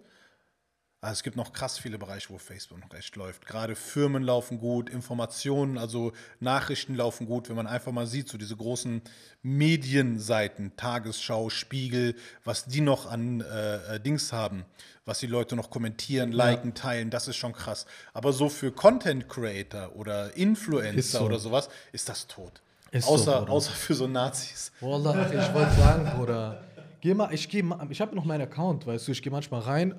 Aber 1.02 1.12
es 1.12 1.22
gibt 1.22 1.36
noch 1.36 1.52
krass 1.52 1.78
viele 1.78 1.98
Bereiche, 1.98 2.30
wo 2.30 2.38
Facebook 2.38 2.80
noch 2.80 2.96
echt 2.96 3.14
läuft. 3.16 3.44
Gerade 3.44 3.76
Firmen 3.76 4.22
laufen 4.22 4.58
gut, 4.58 4.88
Informationen, 4.88 5.76
also 5.76 6.12
Nachrichten 6.40 6.94
laufen 6.94 7.26
gut, 7.26 7.50
wenn 7.50 7.56
man 7.56 7.66
einfach 7.66 7.92
mal 7.92 8.06
sieht, 8.06 8.30
so 8.30 8.38
diese 8.38 8.56
großen 8.56 9.02
Medienseiten, 9.42 10.74
Tagesschau, 10.78 11.50
Spiegel, 11.50 12.16
was 12.42 12.64
die 12.64 12.80
noch 12.80 13.04
an 13.04 13.42
äh, 13.42 13.96
äh, 13.96 14.00
Dings 14.00 14.32
haben, 14.32 14.64
was 15.04 15.18
die 15.18 15.26
Leute 15.26 15.56
noch 15.56 15.68
kommentieren, 15.68 16.32
liken, 16.32 16.72
teilen, 16.72 17.10
das 17.10 17.28
ist 17.28 17.36
schon 17.36 17.52
krass. 17.52 17.84
Aber 18.14 18.32
so 18.32 18.48
für 18.48 18.72
Content 18.72 19.28
Creator 19.28 19.96
oder 19.96 20.34
Influencer 20.38 21.18
so. 21.18 21.26
oder 21.26 21.38
sowas 21.38 21.68
ist 21.92 22.08
das 22.08 22.28
tot. 22.28 22.62
Ist 22.94 23.06
so, 23.06 23.10
außer, 23.12 23.38
Bruder. 23.40 23.52
außer 23.52 23.72
für 23.72 23.94
so 23.94 24.06
Nazis. 24.06 24.70
Wallah, 24.80 25.26
ich 25.32 25.52
wollte 25.54 25.72
sagen, 25.72 26.10
Bruder, 26.16 26.62
geh 27.00 27.12
mal, 27.12 27.34
ich 27.34 27.48
geh 27.48 27.62
mal, 27.62 27.86
ich 27.90 28.00
habe 28.00 28.14
noch 28.14 28.24
meinen 28.24 28.42
Account, 28.42 28.86
weißt 28.86 29.08
du, 29.08 29.12
ich 29.12 29.20
gehe 29.22 29.32
manchmal 29.32 29.60
rein, 29.62 29.94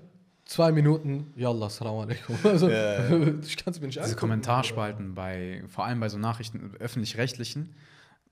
zwei 0.46 0.72
Minuten, 0.72 1.34
yallah, 1.36 1.70
salam 1.70 1.98
alaikum. 2.00 2.38
Also, 2.44 2.70
ich 3.42 3.58
kann 3.58 3.74
es 3.74 3.82
mir 3.82 3.88
nicht 3.88 4.00
Diese. 4.02 4.16
Kommentarspalten 4.16 5.14
bei, 5.14 5.64
vor 5.68 5.84
allem 5.86 6.00
bei 6.00 6.08
so 6.10 6.18
Nachrichten, 6.18 6.74
öffentlich-rechtlichen, 6.80 7.76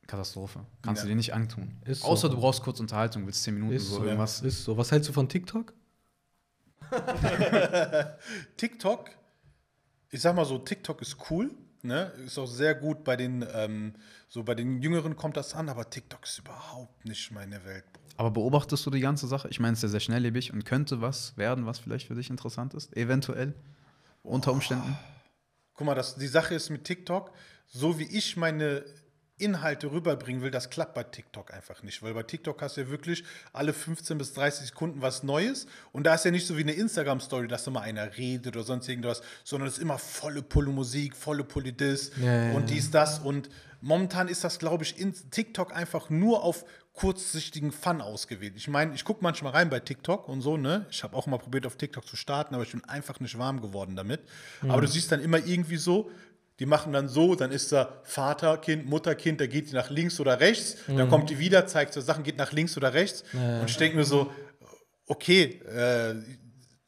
Katastrophe. 0.07 0.62
Kannst 0.81 1.01
Ja. 1.01 1.06
du 1.06 1.09
dir 1.09 1.16
nicht 1.18 1.33
antun. 1.33 1.77
Ist 1.86 2.01
so. 2.01 2.07
Außer 2.07 2.30
du 2.30 2.38
brauchst 2.38 2.62
kurz 2.63 2.80
Unterhaltung, 2.80 3.25
willst 3.25 3.44
10 3.44 3.54
Minuten 3.56 3.74
Ist 3.74 3.89
so 3.89 3.95
so, 3.98 4.04
irgendwas. 4.06 4.42
ist 4.42 4.63
so. 4.63 4.77
Was 4.77 4.92
hältst 4.92 5.09
du 5.09 5.13
von 5.13 5.27
TikTok? 5.30 5.74
TikTok, 8.57 9.09
ich 10.12 10.21
sag 10.21 10.36
mal 10.36 10.45
so, 10.45 10.57
TikTok 10.57 11.01
ist 11.01 11.18
cool, 11.30 11.51
ne? 11.81 12.12
Ist 12.25 12.38
auch 12.38 12.45
sehr 12.48 12.75
gut 12.75 13.04
bei 13.04 13.16
den, 13.16 13.45
ähm, 13.54 13.94
so 14.33 14.41
bei 14.41 14.56
den 14.56 14.81
Jüngeren 14.81 15.15
kommt 15.15 15.38
das 15.38 15.53
an, 15.53 15.69
aber 15.69 15.91
TikTok 15.91 16.24
ist 16.24 16.39
überhaupt 16.39 17.06
nicht 17.06 17.31
meine 17.31 17.63
Welt. 17.65 17.85
Aber 18.18 18.31
beobachtest 18.31 18.83
du 18.83 18.89
die 18.89 19.00
ganze 19.00 19.27
Sache? 19.27 19.47
Ich 19.50 19.59
meine, 19.59 19.74
es 19.74 19.80
ist 19.80 19.83
ja 19.83 19.89
sehr 19.89 20.00
schnelllebig 20.00 20.51
und 20.51 20.65
könnte 20.65 21.01
was 21.01 21.38
werden, 21.38 21.68
was 21.68 21.77
vielleicht 21.77 22.07
für 22.07 22.15
dich 22.15 22.31
interessant 22.31 22.74
ist, 22.74 22.97
eventuell, 22.97 23.53
unter 24.24 24.51
Umständen. 24.51 24.97
Guck 25.75 25.85
mal, 25.85 25.94
das, 25.94 26.15
die 26.15 26.25
Sache 26.25 26.56
ist 26.56 26.71
mit 26.71 26.83
TikTok, 26.83 27.31
so 27.68 28.00
wie 28.00 28.06
ich 28.06 28.35
meine 28.35 28.83
Inhalte 29.38 29.91
rüberbringen 29.91 30.41
will, 30.41 30.51
das 30.51 30.69
klappt 30.69 30.95
bei 30.95 31.03
TikTok 31.03 31.53
einfach 31.53 31.83
nicht. 31.83 32.01
Weil 32.01 32.15
bei 32.15 32.24
TikTok 32.24 32.59
hast 32.62 32.77
du 32.77 32.81
ja 32.81 32.89
wirklich 32.89 33.24
alle 33.51 33.74
15 33.74 34.18
bis 34.18 34.33
30 34.33 34.68
Sekunden 34.68 35.01
was 35.01 35.21
Neues. 35.21 35.68
Und 35.91 36.06
da 36.06 36.15
ist 36.15 36.25
ja 36.25 36.31
nicht 36.31 36.47
so 36.47 36.57
wie 36.57 36.62
eine 36.62 36.74
Instagram-Story, 36.74 37.47
dass 37.47 37.68
immer 37.68 37.81
einer 37.81 38.18
redet 38.18 38.56
oder 38.56 38.63
sonst 38.63 38.88
irgendwas, 38.88 39.21
sondern 39.44 39.68
es 39.68 39.75
ist 39.77 39.83
immer 39.83 40.00
volle 40.00 40.41
Pulle 40.41 40.71
Musik, 40.71 41.15
volle 41.15 41.44
Pulle 41.44 41.74
Diss 41.74 42.12
Ja, 42.18 42.47
ja, 42.47 42.53
und 42.53 42.69
dies, 42.69 42.89
das. 42.89 43.19
Und 43.19 43.50
momentan 43.83 44.30
ist 44.30 44.44
das, 44.44 44.59
glaube 44.59 44.83
ich, 44.83 44.97
in 44.97 45.13
TikTok 45.30 45.75
einfach 45.75 46.09
nur 46.09 46.44
auf 46.44 46.65
kurzsichtigen 46.94 47.71
Fun 47.71 48.01
ausgewählt. 48.01 48.53
Ich 48.56 48.68
meine, 48.68 48.95
ich 48.95 49.03
gucke 49.03 49.24
manchmal 49.24 49.51
rein 49.51 49.69
bei 49.69 49.80
TikTok 49.80 50.30
und 50.30 50.41
so, 50.41 50.57
ne? 50.57 50.85
Ich 50.89 51.03
habe 51.03 51.15
auch 51.18 51.27
mal 51.27 51.38
probiert, 51.38 51.65
auf 51.65 51.75
TikTok 51.75 52.07
zu 52.07 52.15
starten, 52.15 52.56
aber 52.56 52.63
ich 52.63 52.71
bin 52.71 52.83
einfach 52.85 53.19
nicht 53.19 53.38
warm 53.38 53.62
geworden 53.62 53.95
damit. 53.95 54.21
Aber 54.68 54.81
du 54.81 54.88
siehst 54.88 55.12
dann 55.12 55.21
immer 55.21 55.39
irgendwie 55.45 55.77
so, 55.77 56.09
die 56.59 56.65
machen 56.65 56.94
dann 56.94 57.09
so, 57.09 57.35
dann 57.35 57.51
ist 57.51 57.71
da 57.71 58.00
Vater, 58.03 58.57
Kind, 58.57 58.85
Mutter, 58.85 59.15
Kind, 59.15 59.41
da 59.41 59.47
geht 59.47 59.71
die 59.71 59.75
nach 59.75 59.89
links 59.89 60.19
oder 60.19 60.39
rechts, 60.39 60.77
dann 60.88 61.09
kommt 61.09 61.30
die 61.30 61.39
wieder, 61.39 61.65
zeigt 61.68 61.94
so 61.94 62.00
Sachen, 62.01 62.24
geht 62.24 62.38
nach 62.38 62.51
links 62.51 62.77
oder 62.77 62.94
rechts. 62.94 63.24
Und 63.33 63.69
ich 63.69 63.77
denke 63.77 63.97
mir 63.97 64.06
so, 64.06 64.31
okay, 65.07 65.59
äh, 65.68 66.15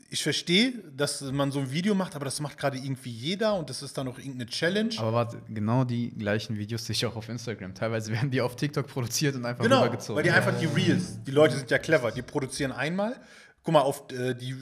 ich 0.09 0.21
verstehe, 0.23 0.71
dass 0.95 1.21
man 1.21 1.51
so 1.51 1.59
ein 1.59 1.71
Video 1.71 1.95
macht, 1.95 2.15
aber 2.15 2.25
das 2.25 2.39
macht 2.39 2.57
gerade 2.57 2.77
irgendwie 2.77 3.09
jeder 3.09 3.55
und 3.55 3.69
das 3.69 3.81
ist 3.81 3.97
dann 3.97 4.05
noch 4.05 4.17
irgendeine 4.19 4.45
Challenge. 4.45 4.93
Aber 4.99 5.13
warte, 5.13 5.41
genau 5.49 5.83
die 5.83 6.11
gleichen 6.11 6.57
Videos 6.57 6.85
sehe 6.85 6.93
ich 6.93 7.05
auch 7.05 7.15
auf 7.15 7.27
Instagram. 7.27 7.73
Teilweise 7.73 8.11
werden 8.11 8.29
die 8.31 8.41
auf 8.41 8.55
TikTok 8.55 8.87
produziert 8.87 9.35
und 9.35 9.45
einfach 9.45 9.63
Genau, 9.63 9.81
rübergezogen. 9.81 10.15
weil 10.17 10.23
die 10.23 10.31
einfach 10.31 10.57
die 10.59 10.67
Reels, 10.67 11.21
die 11.23 11.31
Leute 11.31 11.57
sind 11.57 11.71
ja 11.71 11.79
clever, 11.79 12.11
die 12.11 12.21
produzieren 12.21 12.71
einmal. 12.71 13.19
Guck 13.63 13.73
mal, 13.73 13.81
auf 13.81 14.11
äh, 14.11 14.35
die, 14.35 14.55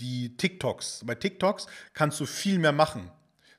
die 0.00 0.34
TikToks. 0.36 1.02
Bei 1.04 1.14
TikToks 1.14 1.66
kannst 1.92 2.18
du 2.20 2.24
viel 2.26 2.58
mehr 2.58 2.72
machen. 2.72 3.10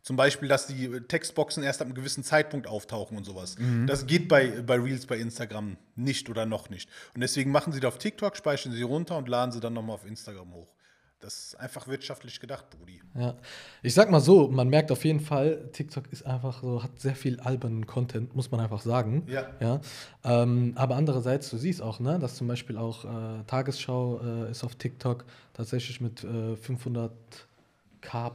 Zum 0.02 0.16
Beispiel, 0.16 0.48
dass 0.50 0.68
die 0.68 0.90
Textboxen 1.02 1.64
erst 1.64 1.82
ab 1.82 1.86
einem 1.88 1.94
gewissen 1.94 2.24
Zeitpunkt 2.24 2.66
auftauchen 2.66 3.18
und 3.18 3.26
sowas. 3.26 3.58
Das 3.88 4.08
geht 4.08 4.30
bei, 4.30 4.62
bei 4.62 4.76
Reels 4.80 5.06
bei 5.06 5.18
Instagram 5.18 5.76
nicht 5.98 6.30
oder 6.30 6.46
noch 6.46 6.70
nicht. 6.70 6.90
Und 7.14 7.20
deswegen 7.22 7.52
machen 7.52 7.74
sie 7.74 7.82
die 7.82 7.86
auf 7.88 7.98
TikTok, 7.98 8.38
speichern 8.38 8.72
sie 8.72 8.84
runter 8.84 9.18
und 9.18 9.28
laden 9.28 9.52
sie 9.52 9.60
dann 9.60 9.74
nochmal 9.74 9.96
auf 9.96 10.06
Instagram 10.06 10.54
hoch. 10.54 10.70
Das 11.20 11.38
ist 11.40 11.60
einfach 11.60 11.88
wirtschaftlich 11.88 12.40
gedacht, 12.40 12.70
Brudi. 12.70 13.02
Ja. 13.16 13.36
Ich 13.82 13.96
sag 13.96 14.12
mal 14.12 14.20
so, 14.20 14.48
man 14.50 14.70
merkt 14.70 14.92
auf 14.92 15.04
jeden 15.04 15.20
Fall, 15.20 15.70
TikTok 15.72 16.12
ist 16.12 16.26
einfach 16.28 16.62
so, 16.62 16.84
hat 16.84 17.00
sehr 17.00 17.16
viel 17.16 17.40
albernen 17.40 17.88
Content, 17.88 18.36
muss 18.36 18.52
man 18.52 18.60
einfach 18.60 18.82
sagen. 18.82 19.24
Ja. 19.28 19.48
ja? 19.60 19.82
Ähm, 20.24 20.74
aber 20.76 20.96
andererseits, 20.96 21.50
du 21.50 21.58
siehst 21.58 21.82
auch, 21.82 22.00
ne, 22.00 22.20
dass 22.20 22.36
zum 22.36 22.48
Beispiel 22.48 22.78
auch 22.78 23.06
äh, 23.06 23.44
Tagesschau 23.48 24.22
äh, 24.24 24.52
ist 24.52 24.64
auf 24.64 24.76
TikTok 24.76 25.26
tatsächlich 25.54 26.02
mit 26.02 26.24
äh, 26.24 26.54
500k 26.54 27.10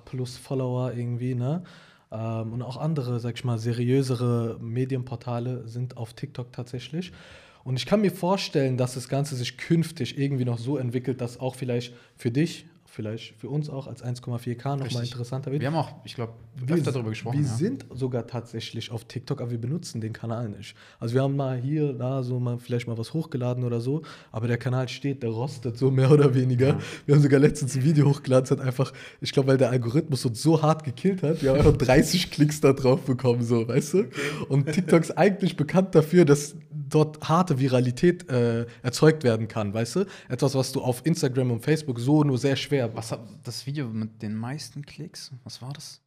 plus 0.04 0.36
Follower 0.36 0.92
irgendwie, 0.92 1.36
ne? 1.36 1.62
Ähm, 2.10 2.52
und 2.52 2.62
auch 2.62 2.76
andere, 2.76 3.20
sag 3.20 3.36
ich 3.36 3.44
mal, 3.44 3.58
seriösere 3.58 4.58
Medienportale 4.60 5.68
sind 5.68 5.96
auf 5.96 6.14
TikTok 6.14 6.52
tatsächlich. 6.52 7.12
Und 7.64 7.76
ich 7.76 7.86
kann 7.86 8.00
mir 8.00 8.10
vorstellen, 8.10 8.76
dass 8.76 8.94
das 8.94 9.08
Ganze 9.08 9.36
sich 9.36 9.56
künftig 9.56 10.18
irgendwie 10.18 10.44
noch 10.44 10.58
so 10.58 10.76
entwickelt, 10.76 11.20
dass 11.20 11.38
auch 11.38 11.54
vielleicht 11.54 11.94
für 12.16 12.30
dich, 12.30 12.66
vielleicht 12.92 13.34
für 13.38 13.48
uns 13.48 13.70
auch 13.70 13.86
als 13.86 14.04
1,4K 14.04 14.76
nochmal 14.76 15.04
interessanter 15.04 15.50
wird. 15.50 15.62
Wir 15.62 15.68
haben 15.68 15.76
auch, 15.76 15.92
ich 16.04 16.14
glaube, 16.14 16.34
Wir, 16.56 16.76
öfter 16.76 16.92
darüber 16.92 17.08
gesprochen. 17.08 17.38
wir 17.38 17.46
ja. 17.46 17.50
sind 17.50 17.86
sogar 17.90 18.26
tatsächlich 18.26 18.90
auf 18.90 19.06
TikTok, 19.06 19.40
aber 19.40 19.50
wir 19.50 19.58
benutzen 19.58 20.02
den 20.02 20.12
Kanal 20.12 20.50
nicht. 20.50 20.76
Also 21.00 21.14
wir 21.14 21.22
haben 21.22 21.34
mal 21.34 21.56
hier, 21.56 21.94
da 21.94 22.22
so 22.22 22.38
mal 22.38 22.58
vielleicht 22.58 22.86
mal 22.86 22.98
was 22.98 23.14
hochgeladen 23.14 23.64
oder 23.64 23.80
so, 23.80 24.02
aber 24.30 24.46
der 24.46 24.58
Kanal 24.58 24.90
steht, 24.90 25.22
der 25.22 25.30
rostet 25.30 25.78
so 25.78 25.90
mehr 25.90 26.10
oder 26.10 26.34
weniger. 26.34 26.78
Wir 27.06 27.14
haben 27.14 27.22
sogar 27.22 27.40
letztens 27.40 27.74
ein 27.74 27.82
Video 27.82 28.06
hochgeladen, 28.06 28.44
es 28.44 28.50
hat 28.50 28.60
einfach, 28.60 28.92
ich 29.22 29.32
glaube, 29.32 29.48
weil 29.48 29.56
der 29.56 29.70
Algorithmus 29.70 30.26
uns 30.26 30.42
so 30.42 30.60
hart 30.60 30.84
gekillt 30.84 31.22
hat, 31.22 31.42
wir 31.42 31.50
haben 31.50 31.60
einfach 31.60 31.76
30 31.78 32.30
Klicks 32.30 32.60
da 32.60 32.74
drauf 32.74 33.00
bekommen, 33.00 33.42
so, 33.42 33.66
weißt 33.66 33.94
du? 33.94 34.04
Und 34.50 34.70
TikTok 34.70 35.00
ist 35.00 35.16
eigentlich 35.16 35.56
bekannt 35.56 35.94
dafür, 35.94 36.26
dass 36.26 36.56
dort 36.90 37.26
harte 37.26 37.58
Viralität 37.58 38.30
äh, 38.30 38.66
erzeugt 38.82 39.24
werden 39.24 39.48
kann, 39.48 39.72
weißt 39.72 39.96
du? 39.96 40.04
Etwas, 40.28 40.54
was 40.54 40.72
du 40.72 40.82
auf 40.82 41.00
Instagram 41.04 41.50
und 41.50 41.60
Facebook 41.60 41.98
so 41.98 42.22
nur 42.22 42.36
sehr 42.38 42.56
schwer 42.56 42.81
aber 42.84 42.96
Was 42.96 43.12
hat 43.12 43.20
das 43.42 43.66
Video 43.66 43.88
mit 43.88 44.22
den 44.22 44.34
meisten 44.34 44.84
Klicks? 44.84 45.32
Was 45.44 45.62
war 45.62 45.72
das? 45.72 46.02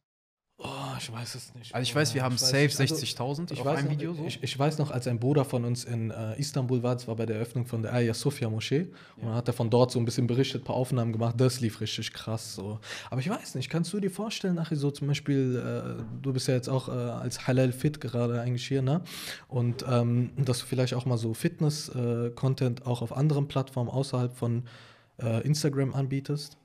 Oh, 0.58 0.68
ich 0.98 1.12
weiß 1.12 1.34
es 1.34 1.54
nicht. 1.54 1.74
Also 1.74 1.82
ich 1.82 1.94
weiß, 1.94 2.14
wir 2.14 2.22
haben 2.22 2.38
safe 2.38 2.62
nicht. 2.62 2.80
Also, 2.80 2.94
60.000 2.94 3.52
ich 3.52 3.60
auf 3.60 3.66
weiß 3.66 3.78
einem 3.80 3.88
noch, 3.88 3.92
Video 3.92 4.14
so. 4.14 4.24
Ich, 4.24 4.42
ich 4.42 4.58
weiß 4.58 4.78
noch, 4.78 4.90
als 4.90 5.06
ein 5.06 5.20
Bruder 5.20 5.44
von 5.44 5.66
uns 5.66 5.84
in 5.84 6.10
äh, 6.10 6.40
Istanbul 6.40 6.82
war, 6.82 6.94
das 6.94 7.06
war 7.06 7.14
bei 7.14 7.26
der 7.26 7.36
Eröffnung 7.36 7.66
von 7.66 7.82
der 7.82 7.92
Ayia 7.92 8.14
Sophia 8.14 8.48
Moschee, 8.48 8.88
und 9.16 9.26
dann 9.26 9.34
hat 9.34 9.48
er 9.48 9.52
von 9.52 9.68
dort 9.68 9.90
so 9.90 9.98
ein 9.98 10.06
bisschen 10.06 10.26
berichtet, 10.26 10.62
ein 10.62 10.64
paar 10.64 10.76
Aufnahmen 10.76 11.12
gemacht, 11.12 11.34
das 11.38 11.60
lief 11.60 11.82
richtig 11.82 12.10
krass. 12.14 12.54
So. 12.54 12.80
Aber 13.10 13.20
ich 13.20 13.28
weiß 13.28 13.54
nicht, 13.54 13.68
kannst 13.68 13.92
du 13.92 14.00
dir 14.00 14.10
vorstellen, 14.10 14.54
nachher 14.54 14.76
so 14.76 14.90
zum 14.90 15.08
Beispiel, 15.08 15.98
äh, 15.98 16.02
du 16.22 16.32
bist 16.32 16.48
ja 16.48 16.54
jetzt 16.54 16.70
auch 16.70 16.88
äh, 16.88 16.92
als 16.92 17.46
Halal 17.46 17.72
Fit 17.72 18.00
gerade 18.00 18.40
eigentlich 18.40 18.66
hier, 18.66 18.80
ne? 18.80 19.02
Und 19.48 19.84
ähm, 19.86 20.30
dass 20.38 20.60
du 20.60 20.64
vielleicht 20.64 20.94
auch 20.94 21.04
mal 21.04 21.18
so 21.18 21.34
Fitness-Content 21.34 22.86
auch 22.86 23.02
auf 23.02 23.14
anderen 23.14 23.46
Plattformen 23.46 23.90
außerhalb 23.90 24.34
von 24.34 24.62
äh, 25.20 25.42
Instagram 25.42 25.92
anbietest. 25.92 26.56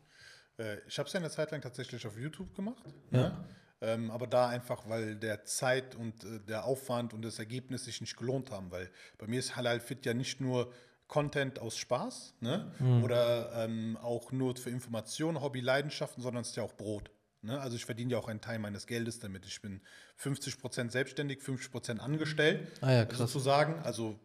Äh, 0.62 0.78
ich 0.88 0.98
habe 1.00 1.08
es 1.08 1.14
ja 1.14 1.20
eine 1.20 1.30
Zeit 1.30 1.52
lang 1.52 1.62
tatsächlich 1.62 2.06
auf 2.06 2.18
YouTube 2.18 2.56
gemacht. 2.56 2.84
Ja. 3.12 3.22
Ne? 3.22 3.46
Ähm, 3.84 4.12
aber 4.12 4.28
da 4.28 4.48
einfach, 4.48 4.88
weil 4.88 5.16
der 5.16 5.44
Zeit 5.44 5.96
und 5.96 6.24
äh, 6.24 6.40
der 6.48 6.66
Aufwand 6.66 7.14
und 7.14 7.24
das 7.24 7.40
Ergebnis 7.40 7.86
sich 7.86 8.00
nicht 8.00 8.16
gelohnt 8.16 8.52
haben. 8.52 8.70
Weil 8.70 8.90
bei 9.18 9.26
mir 9.26 9.40
ist 9.40 9.56
Halal 9.56 9.80
Fit 9.80 10.06
ja 10.06 10.14
nicht 10.14 10.40
nur 10.40 10.72
Content 11.08 11.60
aus 11.60 11.78
Spaß 11.78 12.36
ne? 12.40 12.72
oder 13.04 13.52
ähm, 13.66 13.98
auch 13.98 14.32
nur 14.32 14.56
für 14.56 14.70
Informationen, 14.70 15.42
Hobby, 15.42 15.60
Leidenschaften, 15.60 16.22
sondern 16.24 16.44
es 16.44 16.52
ist 16.52 16.56
ja 16.56 16.64
auch 16.64 16.74
Brot. 16.74 17.12
Ne? 17.42 17.60
Also 17.60 17.76
ich 17.76 17.84
verdiene 17.84 18.14
ja 18.14 18.18
auch 18.18 18.30
einen 18.30 18.40
Teil 18.40 18.60
meines 18.60 18.88
Geldes 18.88 19.20
damit. 19.20 19.46
Ich 19.46 19.62
bin 19.62 19.82
50% 20.22 20.90
selbstständig, 20.90 21.40
50% 21.40 21.98
angestellt 21.98 22.66
Ah 22.82 22.92
ja, 22.92 23.06
krass. 23.06 23.18
sozusagen. 23.18 23.80
Also 23.84 24.20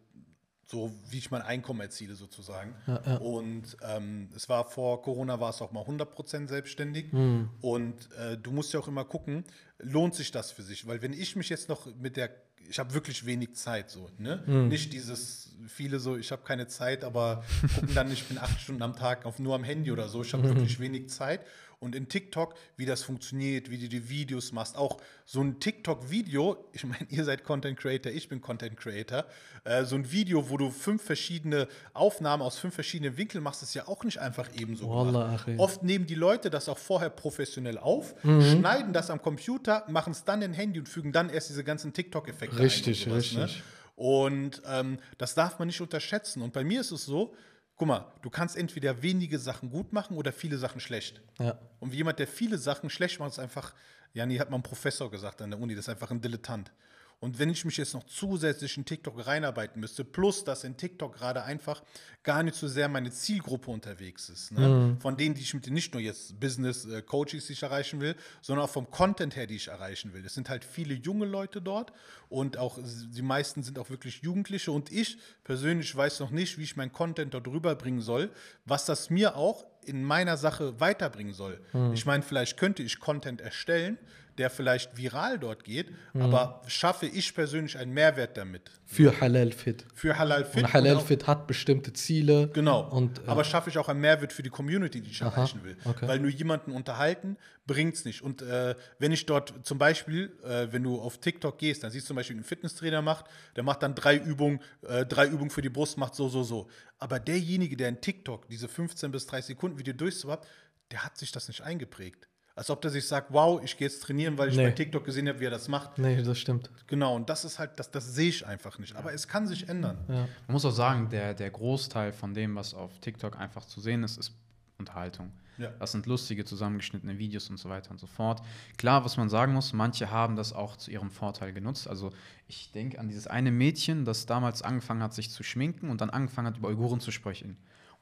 so 0.69 0.93
wie 1.09 1.17
ich 1.17 1.31
mein 1.31 1.41
Einkommen 1.41 1.79
erziele 1.79 2.15
sozusagen. 2.15 2.75
Und 3.19 3.77
ähm, 3.81 4.29
es 4.35 4.49
war 4.49 4.65
vor 4.65 5.01
Corona 5.01 5.39
war 5.39 5.51
es 5.51 5.61
auch 5.61 5.71
mal 5.71 5.83
100% 5.83 6.49
selbstständig. 6.49 7.11
Hm. 7.11 7.49
Und 7.61 8.11
äh, 8.13 8.37
du 8.37 8.51
musst 8.51 8.73
ja 8.73 8.81
auch 8.81 8.87
immer 8.89 9.05
gucken, 9.05 9.45
lohnt 9.79 10.13
sich 10.13 10.31
das 10.31 10.51
für 10.51 10.63
sich? 10.63 10.85
Weil 10.85 11.01
wenn 11.01 11.13
ich 11.13 11.37
mich 11.37 11.47
jetzt 11.47 11.69
noch 11.69 11.87
mit 11.95 12.17
der, 12.17 12.29
ich 12.69 12.79
habe 12.79 12.93
wirklich 12.93 13.25
wenig 13.25 13.53
Zeit 13.55 13.89
so, 13.89 14.09
ne? 14.17 14.41
Hm. 14.45 14.67
Nicht 14.69 14.93
dieses, 14.93 15.49
viele 15.67 15.99
so, 15.99 16.17
ich 16.17 16.31
habe 16.31 16.43
keine 16.43 16.67
Zeit, 16.67 17.03
aber 17.03 17.43
gucken 17.75 17.93
dann, 17.95 18.11
ich 18.11 18.23
bin 18.25 18.37
acht 18.37 18.59
Stunden 18.61 18.81
am 18.81 18.95
Tag 18.95 19.25
auf, 19.25 19.39
nur 19.39 19.55
am 19.55 19.63
Handy 19.63 19.91
oder 19.91 20.07
so. 20.09 20.21
Ich 20.21 20.33
habe 20.33 20.43
wirklich 20.43 20.79
wenig 20.79 21.09
Zeit. 21.09 21.41
Und 21.79 21.93
in 21.93 22.09
TikTok, 22.09 22.55
wie 22.75 22.87
das 22.87 23.03
funktioniert, 23.03 23.69
wie 23.69 23.77
du 23.77 23.87
die 23.87 24.09
Videos 24.09 24.51
machst, 24.51 24.75
auch 24.75 24.97
so 25.25 25.41
ein 25.41 25.59
TikTok-Video, 25.59 26.57
ich 26.73 26.83
meine, 26.85 27.05
ihr 27.09 27.23
seid 27.23 27.43
Content 27.43 27.77
Creator, 27.77 28.11
ich 28.11 28.27
bin 28.29 28.41
Content 28.41 28.77
Creator, 28.77 29.25
äh, 29.63 29.83
so 29.85 29.95
ein 29.95 30.11
Video, 30.11 30.49
wo 30.49 30.57
du 30.57 30.71
fünf 30.71 31.03
verschiedene 31.03 31.67
Aufnahmen 31.93 32.41
aus 32.41 32.57
fünf 32.57 32.73
verschiedenen 32.73 33.15
Winkeln 33.17 33.43
machst, 33.43 33.61
ist 33.61 33.75
ja 33.75 33.87
auch 33.87 34.03
nicht 34.03 34.17
einfach 34.17 34.49
ebenso 34.59 34.89
Wallah. 34.89 35.39
Oft 35.57 35.83
nehmen 35.83 36.07
die 36.07 36.15
Leute 36.15 36.49
das 36.49 36.67
auch 36.67 36.79
vorher 36.79 37.11
professionell 37.11 37.77
auf, 37.77 38.15
Mhm. 38.23 38.41
schneiden 38.41 38.91
das 38.93 39.11
am 39.11 39.21
Computer, 39.21 39.83
machen 39.87 40.13
es 40.13 40.23
dann 40.23 40.41
in 40.41 40.53
Handy 40.53 40.79
und 40.79 40.89
fügen 40.89 41.11
dann 41.11 41.29
erst 41.29 41.49
diese 41.49 41.63
ganzen 41.63 41.93
TikTok-Effekte 41.93 42.56
Richtig, 42.59 43.03
sowas, 43.03 43.17
richtig. 43.17 43.57
Ne? 43.57 43.63
Und 43.95 44.61
ähm, 44.67 44.99
das 45.17 45.33
darf 45.33 45.57
man 45.59 45.67
nicht 45.67 45.81
unterschätzen. 45.81 46.41
Und 46.41 46.53
bei 46.53 46.63
mir 46.63 46.81
ist 46.81 46.91
es 46.91 47.05
so, 47.05 47.33
guck 47.75 47.87
mal, 47.87 48.13
du 48.21 48.29
kannst 48.29 48.55
entweder 48.55 49.01
wenige 49.01 49.39
Sachen 49.39 49.69
gut 49.69 49.93
machen 49.93 50.17
oder 50.17 50.31
viele 50.31 50.57
Sachen 50.57 50.79
schlecht. 50.79 51.21
Ja. 51.39 51.57
Und 51.79 51.91
wie 51.91 51.97
jemand, 51.97 52.19
der 52.19 52.27
viele 52.27 52.57
Sachen 52.57 52.89
schlecht 52.89 53.19
macht, 53.19 53.31
ist 53.31 53.39
einfach, 53.39 53.73
ja, 54.13 54.25
nee, 54.25 54.39
hat 54.39 54.49
mal 54.49 54.57
ein 54.57 54.63
Professor 54.63 55.09
gesagt 55.09 55.41
an 55.41 55.51
der 55.51 55.59
Uni, 55.59 55.75
das 55.75 55.85
ist 55.85 55.89
einfach 55.89 56.11
ein 56.11 56.21
Dilettant. 56.21 56.71
Und 57.19 57.39
wenn 57.39 57.49
ich 57.49 57.65
mich 57.65 57.77
jetzt 57.77 57.95
noch 57.95 58.03
zusätzlich 58.03 58.77
in 58.77 58.85
TikTok 58.85 59.25
reinarbeiten 59.25 59.79
müsste, 59.79 60.03
plus 60.03 60.43
dass 60.43 60.63
in 60.63 60.77
TikTok 60.77 61.15
gerade 61.15 61.43
einfach 61.43 61.81
gar 62.21 62.43
nicht 62.43 62.55
so 62.55 62.67
sehr 62.67 62.89
meine 62.89 63.09
Zielgruppe 63.09 63.71
unterwegs 63.71 64.29
ist, 64.29 64.51
ne? 64.51 64.97
von 64.99 65.17
denen, 65.17 65.33
die 65.33 65.41
ich 65.41 65.53
mit 65.53 65.67
nicht 65.71 65.93
nur 65.93 66.01
jetzt 66.01 66.39
Business-Coaches, 66.39 67.47
die 67.47 67.53
ich 67.53 67.63
erreichen 67.63 68.01
will, 68.01 68.15
sondern 68.41 68.65
auch 68.65 68.69
vom 68.69 68.91
Content 68.91 69.35
her, 69.35 69.47
die 69.47 69.55
ich 69.55 69.69
erreichen 69.69 70.13
will. 70.13 70.23
Es 70.25 70.35
sind 70.35 70.49
halt 70.49 70.63
viele 70.63 70.93
junge 70.93 71.25
Leute 71.25 71.59
dort 71.59 71.91
und 72.29 72.57
auch 72.57 72.77
die 72.77 73.21
meisten 73.23 73.63
sind 73.63 73.79
auch 73.79 73.89
wirklich 73.89 74.21
Jugendliche 74.21 74.71
und 74.71 74.91
ich 74.91 75.17
persönlich 75.43 75.95
weiß 75.95 76.19
noch 76.19 76.29
nicht, 76.29 76.59
wie 76.59 76.63
ich 76.63 76.75
meinen 76.75 76.93
Content 76.93 77.33
dort 77.33 77.47
rüberbringen 77.47 78.01
soll, 78.01 78.29
was 78.65 78.85
das 78.85 79.09
mir 79.09 79.37
auch 79.37 79.65
in 79.85 80.03
meiner 80.03 80.37
Sache 80.37 80.79
weiterbringen 80.79 81.33
soll. 81.33 81.61
Ich 81.93 82.05
meine, 82.05 82.21
vielleicht 82.21 82.57
könnte 82.57 82.83
ich 82.83 82.99
Content 82.99 83.41
erstellen, 83.41 83.97
der 84.37 84.49
vielleicht 84.49 84.95
viral 84.97 85.39
dort 85.39 85.63
geht, 85.63 85.87
aber 86.13 86.61
schaffe 86.67 87.07
ich 87.07 87.33
persönlich 87.33 87.77
einen 87.77 87.93
Mehrwert 87.93 88.37
damit? 88.37 88.69
Für 88.85 89.19
Halal 89.19 89.51
Fit. 89.51 89.85
Für 89.93 90.17
Halal 90.17 90.45
Fit. 90.45 90.63
Und 90.63 90.73
Halal 90.73 90.95
auch- 90.97 91.05
Fit 91.05 91.27
hat 91.27 91.47
bestimmte 91.47 91.91
Ziele. 91.93 92.49
Genau. 92.53 92.87
Und, 92.89 93.19
äh, 93.19 93.21
aber 93.27 93.43
schaffe 93.43 93.69
ich 93.69 93.77
auch 93.77 93.89
einen 93.89 93.99
Mehrwert 93.99 94.31
für 94.31 94.43
die 94.43 94.49
Community, 94.49 95.01
die 95.01 95.11
ich 95.11 95.21
erreichen 95.21 95.63
will. 95.63 95.75
okay. 95.85 96.07
Weil 96.07 96.19
nur 96.19 96.29
jemanden 96.29 96.71
unterhalten 96.71 97.37
bringt 97.65 97.95
es 97.95 98.05
nicht. 98.05 98.21
Und 98.21 98.41
äh, 98.41 98.75
wenn 98.99 99.11
ich 99.11 99.25
dort 99.25 99.53
zum 99.63 99.77
Beispiel, 99.77 100.31
äh, 100.45 100.67
wenn 100.71 100.83
du 100.83 101.01
auf 101.01 101.17
TikTok 101.17 101.57
gehst, 101.57 101.83
dann 101.83 101.91
siehst 101.91 102.05
du 102.05 102.09
zum 102.09 102.15
Beispiel, 102.15 102.35
einen 102.37 102.45
Fitnesstrainer 102.45 103.01
macht, 103.01 103.25
der 103.55 103.63
macht 103.63 103.83
dann 103.83 103.93
drei 103.95 104.15
Übungen, 104.15 104.61
äh, 104.87 105.05
drei 105.05 105.27
Übungen 105.27 105.49
für 105.49 105.61
die 105.61 105.69
Brust, 105.69 105.97
macht 105.97 106.15
so, 106.15 106.29
so, 106.29 106.43
so. 106.43 106.69
Aber 106.99 107.19
derjenige, 107.19 107.75
der 107.75 107.89
in 107.89 107.99
TikTok 107.99 108.47
diese 108.47 108.67
15 108.69 109.11
bis 109.11 109.25
30 109.27 109.47
Sekunden 109.47 109.77
Video 109.79 109.93
durchswappt, 109.93 110.47
der 110.91 111.03
hat 111.03 111.17
sich 111.17 111.31
das 111.33 111.49
nicht 111.49 111.61
eingeprägt. 111.61 112.29
Als 112.57 112.69
ob 112.71 112.81
der 112.81 112.89
sich 112.89 113.07
sagt, 113.07 113.31
wow, 113.31 113.61
ich 113.63 113.77
gehe 113.77 113.87
jetzt 113.87 114.01
trainieren, 114.01 114.37
weil 114.37 114.49
ich 114.49 114.55
Nee. 114.57 114.63
bei 114.65 114.71
TikTok 114.71 115.05
gesehen 115.05 115.27
habe, 115.29 115.39
wie 115.39 115.45
er 115.45 115.51
das 115.51 115.67
macht. 115.67 115.99
Nee, 115.99 116.21
das 116.23 116.39
stimmt. 116.39 116.71
Genau, 116.87 117.15
und 117.15 117.29
das 117.29 117.45
ist 117.45 117.59
halt, 117.59 117.71
das, 117.77 117.91
das 117.91 118.15
sehe 118.15 118.29
ich 118.29 118.45
einfach 118.47 118.79
nicht. 118.79 118.95
Aber 118.95 119.13
es 119.13 119.27
kann 119.27 119.45
sich 119.45 119.69
ändern. 119.69 119.97
Man 120.07 120.27
muss 120.47 120.65
auch 120.65 120.71
sagen, 120.71 121.07
der, 121.09 121.35
der 121.35 121.51
Großteil 121.51 122.11
von 122.13 122.33
dem, 122.33 122.55
was 122.55 122.73
auf 122.73 122.97
TikTok 122.99 123.37
einfach 123.39 123.63
zu 123.65 123.79
sehen 123.79 124.01
ist, 124.03 124.17
ist 124.17 124.33
Unterhaltung. 124.79 125.31
Ja. 125.59 125.69
Das 125.79 125.91
sind 125.91 126.05
lustige, 126.07 126.45
zusammengeschnittene 126.45 127.17
Videos 127.17 127.49
und 127.49 127.57
so 127.57 127.69
weiter 127.69 127.91
und 127.91 127.99
so 127.99 128.05
fort. 128.07 128.41
Klar, 128.77 129.05
was 129.05 129.17
man 129.17 129.29
sagen 129.29 129.53
muss, 129.53 129.73
manche 129.73 130.09
haben 130.11 130.35
das 130.35 130.51
auch 130.53 130.75
zu 130.77 130.91
ihrem 130.91 131.09
Vorteil 131.11 131.53
genutzt. 131.53 131.87
Also 131.87 132.11
ich 132.47 132.71
denke 132.71 132.99
an 132.99 133.07
dieses 133.07 133.27
eine 133.27 133.51
Mädchen, 133.51 134.05
das 134.05 134.25
damals 134.27 134.61
angefangen 134.61 135.01
hat, 135.03 135.13
sich 135.13 135.29
zu 135.31 135.43
schminken 135.43 135.89
und 135.89 136.01
dann 136.01 136.09
angefangen 136.11 136.47
hat, 136.47 136.57
über 136.57 136.67
Uiguren 136.69 136.99
zu 136.99 137.11
sprechen. 137.11 137.57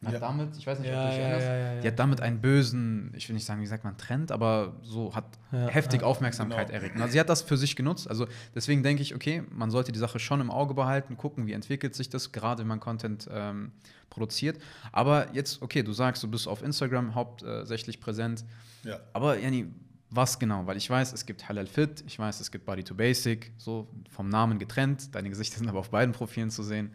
Und 0.06 0.12
Ja. 0.14 0.20
hat 0.22 0.30
damit, 0.30 0.56
ich 0.58 0.66
weiß 0.68 0.80
nicht, 0.80 0.90
ob 0.92 0.96
du 0.96 1.06
dich 1.08 1.16
ja, 1.18 1.22
erinnerst, 1.24 1.48
ja, 1.48 1.56
ja, 1.58 1.74
ja. 1.76 1.82
die 1.82 1.88
hat 1.88 2.00
damit 2.00 2.22
einen 2.22 2.40
bösen, 2.40 3.12
ich 3.16 3.28
will 3.28 3.34
nicht 3.34 3.46
sagen, 3.46 3.62
wie 3.62 3.66
sagt 3.66 3.84
man, 3.84 3.98
Trend, 3.98 4.32
aber 4.32 4.76
so 4.84 5.16
hat 5.16 5.26
Ja, 5.52 5.68
heftig 5.68 6.02
ja. 6.02 6.08
Aufmerksamkeit 6.08 6.68
Genau. 6.68 6.80
erregt. 6.80 6.96
Also 7.02 7.12
sie 7.14 7.20
hat 7.20 7.30
das 7.30 7.42
für 7.42 7.58
sich 7.58 7.76
genutzt. 7.76 8.10
Also 8.10 8.28
deswegen 8.54 8.84
denke 8.84 9.02
ich, 9.02 9.16
okay, 9.16 9.44
man 9.52 9.72
sollte 9.72 9.92
die 9.92 10.00
Sache 10.00 10.20
schon 10.20 10.42
im 10.42 10.52
Auge 10.52 10.74
behalten, 10.74 11.18
gucken, 11.18 11.48
wie 11.48 11.54
entwickelt 11.54 11.96
sich 11.96 12.10
das, 12.10 12.32
gerade 12.32 12.62
wenn 12.62 12.68
man 12.68 12.80
Content 12.80 13.28
ähm, 13.32 13.72
produziert. 14.10 14.60
Aber 14.92 15.34
jetzt, 15.34 15.62
okay, 15.62 15.82
du 15.84 15.92
sagst, 15.94 16.22
du 16.24 16.28
bist 16.30 16.48
auf 16.48 16.62
Instagram 16.62 17.16
hauptsächlich 17.16 18.00
präsent. 18.00 18.46
Ja. 18.84 19.00
Aber 19.14 19.40
Jani, 19.40 19.66
was 20.12 20.38
genau? 20.38 20.66
Weil 20.68 20.78
ich 20.78 20.90
weiß, 20.90 21.14
es 21.14 21.26
gibt 21.26 21.50
Halal 21.50 21.66
Fit, 21.66 22.04
ich 22.08 22.20
weiß, 22.20 22.40
es 22.40 22.52
gibt 22.52 22.66
Body 22.66 22.84
to 22.84 22.94
Basic, 22.96 23.52
so 23.58 23.88
vom 24.12 24.30
Namen 24.30 24.60
getrennt. 24.60 25.14
Deine 25.16 25.30
Gesichter 25.30 25.58
sind 25.58 25.68
aber 25.68 25.80
auf 25.80 25.90
beiden 25.90 26.14
Profilen 26.14 26.52
zu 26.52 26.62
sehen. 26.64 26.92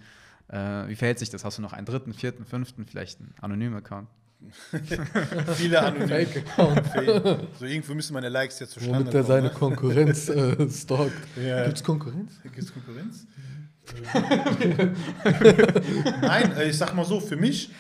Äh, 0.50 0.88
wie 0.88 0.97
verhält 0.97 1.19
sich 1.19 1.30
das? 1.30 1.45
Hast 1.45 1.59
du 1.59 1.62
noch 1.62 1.73
einen 1.73 1.87
dritten, 1.87 2.12
vierten, 2.12 2.45
fünften, 2.45 2.87
vielleicht 2.87 3.21
einen 3.21 3.35
anonymen 3.40 3.76
Account? 3.76 4.09
Viele 5.54 5.80
anonyme. 5.80 6.26
Fake. 6.26 6.45
So 7.59 7.66
irgendwo 7.66 7.95
müssen 7.95 8.14
meine 8.14 8.30
Likes 8.30 8.59
jetzt 8.59 8.73
zustande 8.73 9.00
Womit 9.00 9.12
der 9.12 9.23
kommen, 9.23 9.33
seine 9.33 9.49
ne? 9.49 9.54
Konkurrenz 9.54 10.28
äh, 10.28 10.71
stalkt. 10.71 11.14
Ja. 11.37 11.66
Gibt's 11.66 11.85
Konkurrenz? 11.85 12.40
Gibt 12.42 12.59
es 12.59 12.73
Konkurrenz? 12.73 13.26
Nein, 16.23 16.57
äh, 16.57 16.69
ich 16.69 16.78
sag 16.78 16.95
mal 16.95 17.04
so, 17.04 17.21
für 17.21 17.37
mich, 17.37 17.71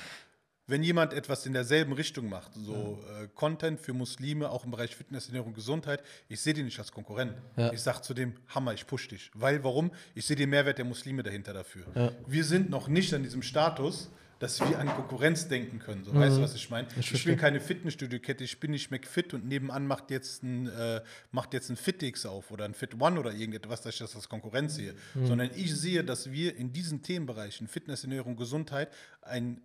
wenn 0.70 0.82
jemand 0.82 1.12
etwas 1.12 1.46
in 1.46 1.52
derselben 1.52 1.92
Richtung 1.92 2.28
macht, 2.28 2.52
so 2.54 3.02
äh, 3.20 3.26
Content 3.34 3.80
für 3.80 3.92
Muslime, 3.92 4.48
auch 4.50 4.64
im 4.64 4.70
Bereich 4.70 4.94
Fitness, 4.94 5.26
Ernährung, 5.26 5.52
Gesundheit, 5.52 6.02
ich 6.28 6.40
sehe 6.40 6.54
den 6.54 6.66
nicht 6.66 6.78
als 6.78 6.92
Konkurrent. 6.92 7.34
Ja. 7.56 7.72
Ich 7.72 7.82
sag 7.82 8.02
zu 8.02 8.14
dem, 8.14 8.34
Hammer, 8.48 8.72
ich 8.72 8.86
push 8.86 9.08
dich. 9.08 9.30
Weil, 9.34 9.62
warum? 9.64 9.90
Ich 10.14 10.26
sehe 10.26 10.36
den 10.36 10.50
Mehrwert 10.50 10.78
der 10.78 10.84
Muslime 10.84 11.22
dahinter 11.22 11.52
dafür. 11.52 11.84
Ja. 11.94 12.12
Wir 12.26 12.44
sind 12.44 12.70
noch 12.70 12.88
nicht 12.88 13.12
an 13.12 13.22
diesem 13.22 13.42
Status, 13.42 14.10
dass 14.38 14.58
wir 14.60 14.78
an 14.78 14.88
Konkurrenz 14.88 15.48
denken 15.48 15.80
können. 15.80 16.02
So, 16.02 16.14
Weißt 16.14 16.38
du, 16.38 16.40
was 16.40 16.54
ich 16.54 16.70
meine? 16.70 16.88
Ich, 16.98 17.10
verstehe. 17.10 17.32
bin 17.32 17.40
keine 17.40 17.60
Fitnessstudio-Kette, 17.60 18.42
ich 18.42 18.58
bin 18.58 18.70
nicht 18.70 18.90
McFit 18.90 19.34
und 19.34 19.46
nebenan 19.46 19.86
macht 19.86 20.10
jetzt 20.10 20.42
ein, 20.42 20.66
äh, 20.66 21.02
macht 21.30 21.52
jetzt 21.52 21.68
ein 21.68 21.76
FitX 21.76 22.24
auf 22.24 22.50
oder 22.50 22.64
ein 22.64 22.72
Fit 22.72 22.98
One 22.98 23.20
oder 23.20 23.32
irgendetwas, 23.32 23.82
dass 23.82 23.94
ich 23.94 24.00
das 24.00 24.16
als 24.16 24.28
Konkurrenz 24.30 24.76
sehe. 24.76 24.94
Sondern 25.14 25.50
ich 25.54 25.76
sehe, 25.76 26.02
dass 26.02 26.32
wir 26.32 26.56
in 26.56 26.72
diesen 26.72 27.02
Themenbereichen 27.02 27.68
Fitness, 27.68 28.02
Ernährung, 28.02 28.36
Gesundheit 28.36 28.88
ein 29.20 29.60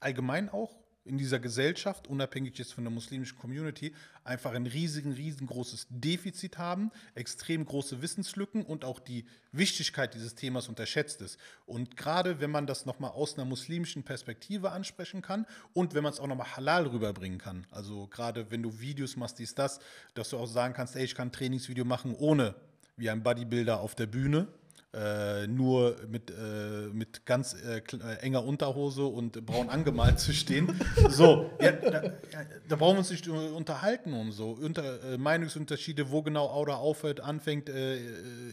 allgemein 0.00 0.48
auch 0.48 0.76
in 1.08 1.18
dieser 1.18 1.38
Gesellschaft, 1.38 2.06
unabhängig 2.06 2.58
jetzt 2.58 2.74
von 2.74 2.84
der 2.84 2.92
muslimischen 2.92 3.38
Community, 3.38 3.94
einfach 4.24 4.52
ein 4.52 4.66
riesigen, 4.66 5.12
riesengroßes 5.12 5.86
Defizit 5.88 6.58
haben, 6.58 6.90
extrem 7.14 7.64
große 7.64 8.02
Wissenslücken 8.02 8.62
und 8.62 8.84
auch 8.84 9.00
die 9.00 9.24
Wichtigkeit 9.50 10.14
dieses 10.14 10.34
Themas 10.34 10.68
unterschätzt 10.68 11.22
ist. 11.22 11.38
Und 11.66 11.96
gerade 11.96 12.40
wenn 12.40 12.50
man 12.50 12.66
das 12.66 12.84
nochmal 12.84 13.12
aus 13.12 13.34
einer 13.34 13.46
muslimischen 13.46 14.02
Perspektive 14.02 14.70
ansprechen 14.70 15.22
kann 15.22 15.46
und 15.72 15.94
wenn 15.94 16.02
man 16.02 16.12
es 16.12 16.20
auch 16.20 16.26
nochmal 16.26 16.56
halal 16.56 16.86
rüberbringen 16.86 17.38
kann, 17.38 17.66
also 17.70 18.06
gerade 18.08 18.50
wenn 18.50 18.62
du 18.62 18.78
Videos 18.78 19.16
machst, 19.16 19.38
dies, 19.38 19.54
das, 19.54 19.80
dass 20.14 20.28
du 20.28 20.36
auch 20.36 20.46
sagen 20.46 20.74
kannst, 20.74 20.94
ey, 20.94 21.04
ich 21.04 21.14
kann 21.14 21.28
ein 21.28 21.32
Trainingsvideo 21.32 21.84
machen 21.84 22.14
ohne 22.14 22.54
wie 22.96 23.08
ein 23.08 23.22
Bodybuilder 23.22 23.80
auf 23.80 23.94
der 23.94 24.06
Bühne, 24.06 24.48
äh, 24.94 25.46
nur 25.46 25.96
mit, 26.08 26.30
äh, 26.30 26.88
mit 26.92 27.26
ganz 27.26 27.54
äh, 27.54 27.78
äh, 27.78 28.14
enger 28.20 28.44
Unterhose 28.44 29.04
und 29.04 29.44
braun 29.44 29.68
angemalt 29.68 30.18
zu 30.18 30.32
stehen. 30.32 30.80
So, 31.08 31.50
ja, 31.60 31.72
da, 31.72 32.02
ja, 32.04 32.12
da 32.68 32.76
brauchen 32.76 32.94
wir 32.94 32.98
uns 32.98 33.10
nicht 33.10 33.26
äh, 33.26 33.30
unterhalten 33.30 34.12
und 34.12 34.32
so. 34.32 34.50
Unter, 34.50 35.02
äh, 35.04 35.18
Meinungsunterschiede, 35.18 36.10
wo 36.10 36.22
genau 36.22 36.46
Aura 36.48 36.76
aufhört, 36.76 37.20
anfängt, 37.20 37.68
äh, 37.68 37.96
äh, 37.96 38.00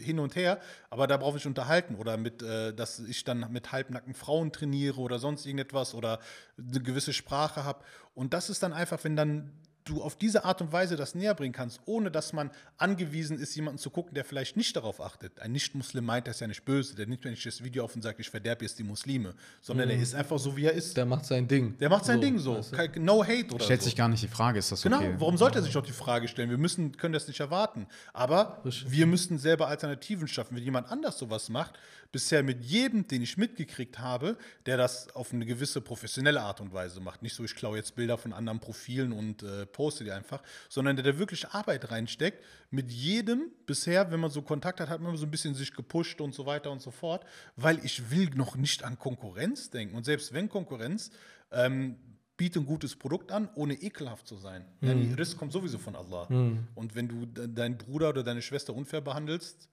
hin 0.01 0.19
und 0.19 0.35
her. 0.35 0.59
Aber 0.89 1.07
da 1.07 1.17
brauchen 1.17 1.31
wir 1.31 1.35
uns 1.35 1.45
nicht 1.45 1.57
unterhalten. 1.57 1.95
Oder 1.95 2.17
mit, 2.17 2.41
äh, 2.41 2.73
dass 2.73 2.99
ich 2.99 3.23
dann 3.23 3.51
mit 3.51 3.71
halbnackten 3.71 4.13
Frauen 4.13 4.51
trainiere 4.51 4.99
oder 4.99 5.19
sonst 5.19 5.45
irgendetwas 5.45 5.93
oder 5.93 6.19
eine 6.57 6.81
gewisse 6.81 7.13
Sprache 7.13 7.63
habe. 7.63 7.83
Und 8.13 8.33
das 8.33 8.49
ist 8.49 8.63
dann 8.63 8.73
einfach, 8.73 9.03
wenn 9.03 9.15
dann 9.15 9.51
du 9.85 10.01
auf 10.01 10.15
diese 10.17 10.43
Art 10.45 10.61
und 10.61 10.71
Weise 10.73 10.95
das 10.97 11.13
näher 11.15 11.35
bringen 11.35 11.53
kannst, 11.53 11.79
ohne 11.85 12.09
dass 12.11 12.33
man 12.33 12.49
angewiesen 12.77 13.39
ist, 13.39 13.55
jemanden 13.55 13.77
zu 13.77 13.89
gucken, 13.91 14.13
der 14.15 14.25
vielleicht 14.25 14.57
nicht 14.57 14.75
darauf 14.75 14.99
achtet. 14.99 15.39
Ein 15.39 15.51
Nicht-Muslim 15.51 16.03
meint 16.03 16.27
das 16.27 16.39
ja 16.39 16.47
nicht 16.47 16.65
böse. 16.65 16.95
Der 16.95 17.05
nimmt 17.05 17.23
ja 17.23 17.31
nicht 17.31 17.45
das 17.45 17.63
Video 17.63 17.83
auf 17.83 17.95
und 17.95 18.01
sagt, 18.01 18.19
ich 18.19 18.29
verderbe 18.29 18.65
jetzt 18.65 18.77
die 18.79 18.83
Muslime, 18.83 19.33
sondern 19.61 19.87
der 19.87 19.97
ist 19.99 20.15
einfach 20.15 20.39
so, 20.39 20.57
wie 20.57 20.65
er 20.65 20.73
ist. 20.73 20.97
Der, 20.97 21.05
Der 21.05 21.09
macht 21.09 21.25
sein 21.25 21.47
Ding. 21.47 21.75
macht 21.87 22.05
sein 22.05 22.19
Ding 22.19 22.39
so. 22.39 22.57
weißt 22.57 22.73
du? 22.95 22.99
No 22.99 23.23
hate 23.23 23.53
oder 23.53 23.63
Stellt 23.63 23.81
so. 23.81 23.85
sich 23.85 23.95
gar 23.95 24.07
nicht 24.09 24.23
die 24.23 24.27
Frage, 24.27 24.57
ist 24.59 24.71
das 24.71 24.81
Genau, 24.81 24.97
okay? 24.97 25.15
warum 25.19 25.37
sollte 25.37 25.59
er 25.59 25.61
sich 25.61 25.73
doch 25.73 25.85
die 25.85 25.91
Frage 25.91 26.27
stellen? 26.27 26.49
Wir 26.49 26.57
müssen, 26.57 26.97
können 26.97 27.13
das 27.13 27.27
nicht 27.27 27.39
erwarten. 27.39 27.85
Aber 28.11 28.61
Richtig. 28.65 28.91
wir 28.91 29.05
müssten 29.05 29.37
selber 29.37 29.67
Alternativen 29.67 30.27
schaffen. 30.27 30.55
Wenn 30.55 30.63
jemand 30.63 30.91
anders 30.91 31.17
sowas 31.19 31.49
macht, 31.49 31.75
bisher 32.12 32.43
mit 32.43 32.63
jedem, 32.63 33.07
den 33.07 33.21
ich 33.21 33.38
mitgekriegt 33.38 34.00
habe, 34.00 34.38
der 34.65 34.77
das 34.77 35.13
auf 35.15 35.33
eine 35.33 35.45
gewisse 35.45 35.81
professionelle 35.81 36.41
Art 36.41 36.62
und 36.62 36.74
Weise 36.74 37.00
macht. 37.00 37.21
Nicht 37.21 37.35
so, 37.35 37.43
ich 37.43 37.55
klaue 37.55 37.77
jetzt 37.77 37.95
Bilder 37.95 38.17
von 38.17 38.33
anderen 38.33 38.59
Profilen 38.59 39.12
und 39.12 39.43
äh, 39.43 39.65
poste 39.65 40.03
die 40.03 40.12
einfach, 40.12 40.41
sondern 40.69 40.95
der 40.95 41.05
da 41.05 41.19
wirklich 41.19 41.47
Arbeit 41.50 41.91
reinsteckt. 41.91 42.43
Mit 42.71 42.91
jedem 42.91 43.51
bisher, 43.65 44.12
wenn 44.12 44.19
man 44.19 44.31
so 44.31 44.41
Kontakt 44.41 44.79
hat, 44.79 44.89
hat 44.89 45.01
man 45.01 45.15
so 45.17 45.25
ein 45.25 45.31
bisschen 45.31 45.55
sich 45.55 45.74
gepusht 45.74 46.21
und 46.21 46.33
so 46.33 46.45
weiter 46.45 46.71
und 46.71 46.81
so 46.81 46.91
fort, 46.91 47.25
weil 47.55 47.83
ich 47.83 48.12
will 48.12 48.29
noch 48.35 48.55
nicht 48.55 48.83
an 48.83 48.97
Konkurrenz 49.00 49.69
denken. 49.69 49.95
Und 49.95 50.03
selbst 50.03 50.33
wenn 50.33 50.50
Konkurrenz, 50.50 51.12
ähm, 51.51 51.97
biete 52.38 52.59
ein 52.59 52.65
gutes 52.65 52.95
Produkt 52.95 53.31
an, 53.31 53.50
ohne 53.55 53.75
ekelhaft 53.75 54.27
zu 54.27 54.35
sein. 54.35 54.65
Ja, 54.81 54.93
die 54.93 55.13
Riss 55.13 55.38
kommt 55.38 55.53
sowieso 55.53 55.77
von 55.77 55.95
Allah. 55.95 56.27
Und 56.75 56.95
wenn 56.95 57.07
du 57.07 57.25
de 57.25 57.47
deinen 57.47 57.77
Bruder 57.77 58.09
oder 58.09 58.24
deine 58.24 58.41
Schwester 58.41 58.75
unfair 58.75 59.01
behandelst, 59.01 59.69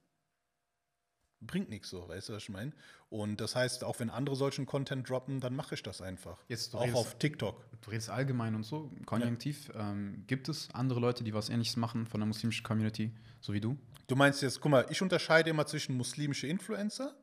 bringt 1.46 1.68
nichts 1.68 1.90
so, 1.90 2.08
weißt 2.08 2.28
du, 2.28 2.32
was 2.34 2.44
ich 2.44 2.48
meine? 2.48 2.72
Und 3.10 3.40
das 3.40 3.54
heißt, 3.54 3.84
auch 3.84 4.00
wenn 4.00 4.08
andere 4.10 4.36
solchen 4.36 4.64
Content 4.64 5.08
droppen, 5.08 5.40
dann 5.40 5.54
mache 5.54 5.74
ich 5.74 5.82
das 5.82 6.00
einfach. 6.00 6.38
Jetzt, 6.48 6.72
du 6.72 6.78
auch 6.78 6.84
redest- 6.84 6.96
auf 6.96 7.18
TikTok. 7.18 7.62
Du 7.82 7.90
redest 7.90 8.10
allgemein 8.10 8.54
und 8.54 8.64
so, 8.64 8.90
konjunktiv. 9.06 9.70
Ähm, 9.76 10.24
gibt 10.26 10.48
es 10.48 10.68
andere 10.72 11.00
Leute, 11.00 11.24
die 11.24 11.34
was 11.34 11.48
ähnliches 11.50 11.76
machen 11.76 12.06
von 12.06 12.20
der 12.20 12.26
muslimischen 12.26 12.64
Community, 12.64 13.12
so 13.40 13.52
wie 13.52 13.60
du? 13.60 13.76
Du 14.06 14.16
meinst 14.16 14.42
jetzt, 14.42 14.60
guck 14.60 14.70
mal, 14.70 14.86
ich 14.88 15.02
unterscheide 15.02 15.50
immer 15.50 15.66
zwischen 15.66 15.96
muslimische 15.96 16.46
Influencer, 16.46 17.14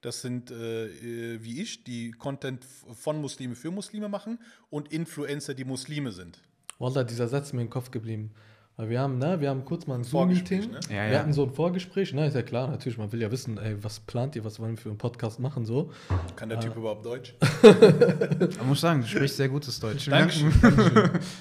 das 0.00 0.20
sind 0.20 0.50
äh, 0.50 0.86
äh, 0.86 1.42
wie 1.42 1.62
ich, 1.62 1.84
die 1.84 2.10
Content 2.12 2.64
von 2.64 3.20
Muslime 3.20 3.54
für 3.54 3.70
Muslime 3.70 4.08
machen, 4.08 4.38
und 4.70 4.92
Influencer, 4.92 5.54
die 5.54 5.64
Muslime 5.64 6.12
sind. 6.12 6.40
Wallah, 6.78 7.04
dieser 7.04 7.28
Satz 7.28 7.46
ist 7.48 7.52
mir 7.52 7.62
im 7.62 7.70
Kopf 7.70 7.90
geblieben. 7.90 8.32
Weil 8.76 8.90
wir 8.90 8.98
haben, 8.98 9.18
ne, 9.18 9.40
wir 9.40 9.50
haben 9.50 9.64
kurz 9.64 9.86
mal 9.86 9.94
ein 9.94 10.02
Zoom-Meeting. 10.02 10.72
ne? 10.72 10.80
Ja, 10.88 11.04
wir 11.04 11.12
ja. 11.12 11.18
hatten 11.20 11.32
so 11.32 11.44
ein 11.44 11.50
Vorgespräch, 11.50 12.12
ne, 12.12 12.26
ist 12.26 12.34
ja 12.34 12.42
klar, 12.42 12.66
natürlich, 12.66 12.98
man 12.98 13.12
will 13.12 13.22
ja 13.22 13.30
wissen, 13.30 13.56
ey, 13.56 13.76
was 13.84 14.00
plant 14.00 14.34
ihr, 14.34 14.44
was 14.44 14.58
wollen 14.58 14.72
wir 14.72 14.78
für 14.78 14.88
einen 14.88 14.98
Podcast 14.98 15.38
machen, 15.38 15.64
so. 15.64 15.92
Kann 16.34 16.48
der 16.48 16.58
Typ 16.58 16.74
überhaupt 16.76 17.06
Deutsch? 17.06 17.36
Aber 17.62 18.64
muss 18.64 18.80
sagen, 18.80 19.02
du 19.02 19.06
sprichst 19.06 19.36
sehr 19.36 19.48
gutes 19.48 19.78
Deutsch. 19.78 20.08
Dankeschön. 20.08 20.52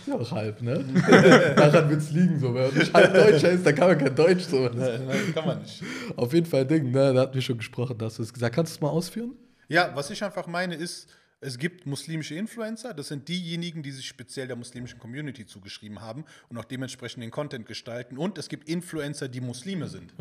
Ja, 0.06 0.16
auch 0.16 0.32
halb, 0.32 0.62
ne? 0.62 0.84
Daran 1.56 1.90
wird 1.90 2.02
es 2.02 2.12
liegen, 2.12 2.40
so. 2.40 2.54
Wenn 2.54 2.68
man 2.68 2.74
nicht 2.76 2.94
halb 2.94 3.14
Deutscher 3.14 3.50
ist, 3.50 3.66
dann 3.66 3.74
kann 3.74 3.88
man 3.88 3.98
kein 3.98 4.16
Deutsch, 4.16 4.44
so. 4.44 4.70
Nein, 4.70 5.34
kann 5.34 5.46
man 5.48 5.62
nicht. 5.62 5.82
Auf 6.16 6.34
jeden 6.34 6.46
Fall 6.46 6.68
Ding, 6.68 6.92
ne, 6.92 7.14
da 7.14 7.22
hatten 7.22 7.34
wir 7.34 7.42
schon 7.42 7.58
gesprochen, 7.58 7.98
da 7.98 8.06
hast 8.06 8.20
du 8.20 8.24
es 8.24 8.32
gesagt. 8.32 8.54
Kannst 8.54 8.74
du 8.74 8.78
es 8.78 8.82
mal 8.82 8.90
ausführen? 8.90 9.32
Ja, 9.70 9.90
was 9.96 10.12
ich 10.12 10.24
einfach 10.24 10.46
meine 10.46 10.76
ist, 10.76 11.10
es 11.44 11.58
gibt 11.58 11.86
muslimische 11.86 12.36
Influencer, 12.36 12.94
das 12.94 13.10
sind 13.10 13.28
diejenigen, 13.28 13.84
die 13.84 13.92
sich 13.92 14.08
speziell 14.08 14.48
der 14.48 14.56
muslimischen 14.56 15.00
Community 15.00 15.46
zugeschrieben 15.46 16.02
haben 16.02 16.24
und 16.50 16.58
auch 16.58 16.66
dementsprechend 16.66 17.22
den 17.22 17.32
Content 17.32 17.66
gestalten. 17.66 18.18
Und 18.18 18.38
es 18.38 18.48
gibt 18.50 18.70
Influencer, 18.70 19.28
die 19.28 19.42
Muslime 19.42 19.88
sind. 19.88 20.14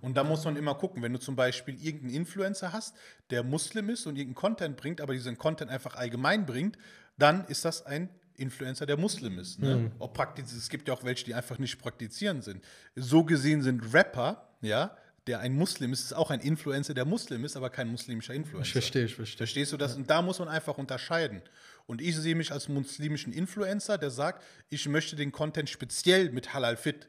Und 0.00 0.16
da 0.16 0.24
muss 0.24 0.44
man 0.44 0.56
immer 0.56 0.74
gucken, 0.74 1.02
wenn 1.02 1.12
du 1.12 1.18
zum 1.18 1.36
Beispiel 1.36 1.74
irgendeinen 1.82 2.14
Influencer 2.14 2.72
hast, 2.72 2.94
der 3.30 3.42
Muslim 3.42 3.90
ist 3.90 4.06
und 4.06 4.16
irgendeinen 4.16 4.34
Content 4.34 4.76
bringt, 4.76 5.00
aber 5.00 5.12
diesen 5.12 5.36
Content 5.36 5.70
einfach 5.70 5.96
allgemein 5.96 6.46
bringt, 6.46 6.78
dann 7.18 7.44
ist 7.46 7.64
das 7.64 7.84
ein 7.84 8.08
Influencer, 8.36 8.86
der 8.86 8.96
Muslim 8.96 9.38
ist. 9.38 9.58
Ne? 9.58 9.90
Ob 9.98 10.14
praktiz 10.14 10.52
es 10.52 10.68
gibt 10.70 10.88
ja 10.88 10.94
auch 10.94 11.04
welche, 11.04 11.24
die 11.24 11.34
einfach 11.34 11.58
nicht 11.58 11.78
praktizieren 11.78 12.42
sind. 12.42 12.64
So 12.94 13.24
gesehen 13.24 13.62
sind 13.62 13.92
Rapper, 13.92 14.48
ja, 14.62 14.96
der 15.30 15.38
ein 15.38 15.54
Muslim 15.54 15.92
ist, 15.92 16.02
ist 16.02 16.12
auch 16.12 16.30
ein 16.30 16.40
Influencer, 16.40 16.92
der 16.92 17.04
Muslim 17.04 17.44
ist, 17.44 17.56
aber 17.56 17.70
kein 17.70 17.88
muslimischer 17.88 18.34
Influencer. 18.34 18.66
Ich 18.66 18.72
verstehe, 18.72 19.04
ich 19.04 19.14
verstehe. 19.14 19.38
Verstehst 19.38 19.72
du 19.72 19.76
das? 19.76 19.94
Und 19.94 20.10
da 20.10 20.22
muss 20.22 20.40
man 20.40 20.48
einfach 20.48 20.76
unterscheiden. 20.76 21.40
Und 21.86 22.00
ich 22.00 22.16
sehe 22.16 22.34
mich 22.34 22.50
als 22.50 22.68
muslimischen 22.68 23.32
Influencer, 23.32 23.96
der 23.96 24.10
sagt, 24.10 24.42
ich 24.70 24.88
möchte 24.88 25.14
den 25.14 25.30
Content 25.30 25.70
speziell 25.70 26.30
mit 26.30 26.52
Halal 26.52 26.76
Fit. 26.76 27.08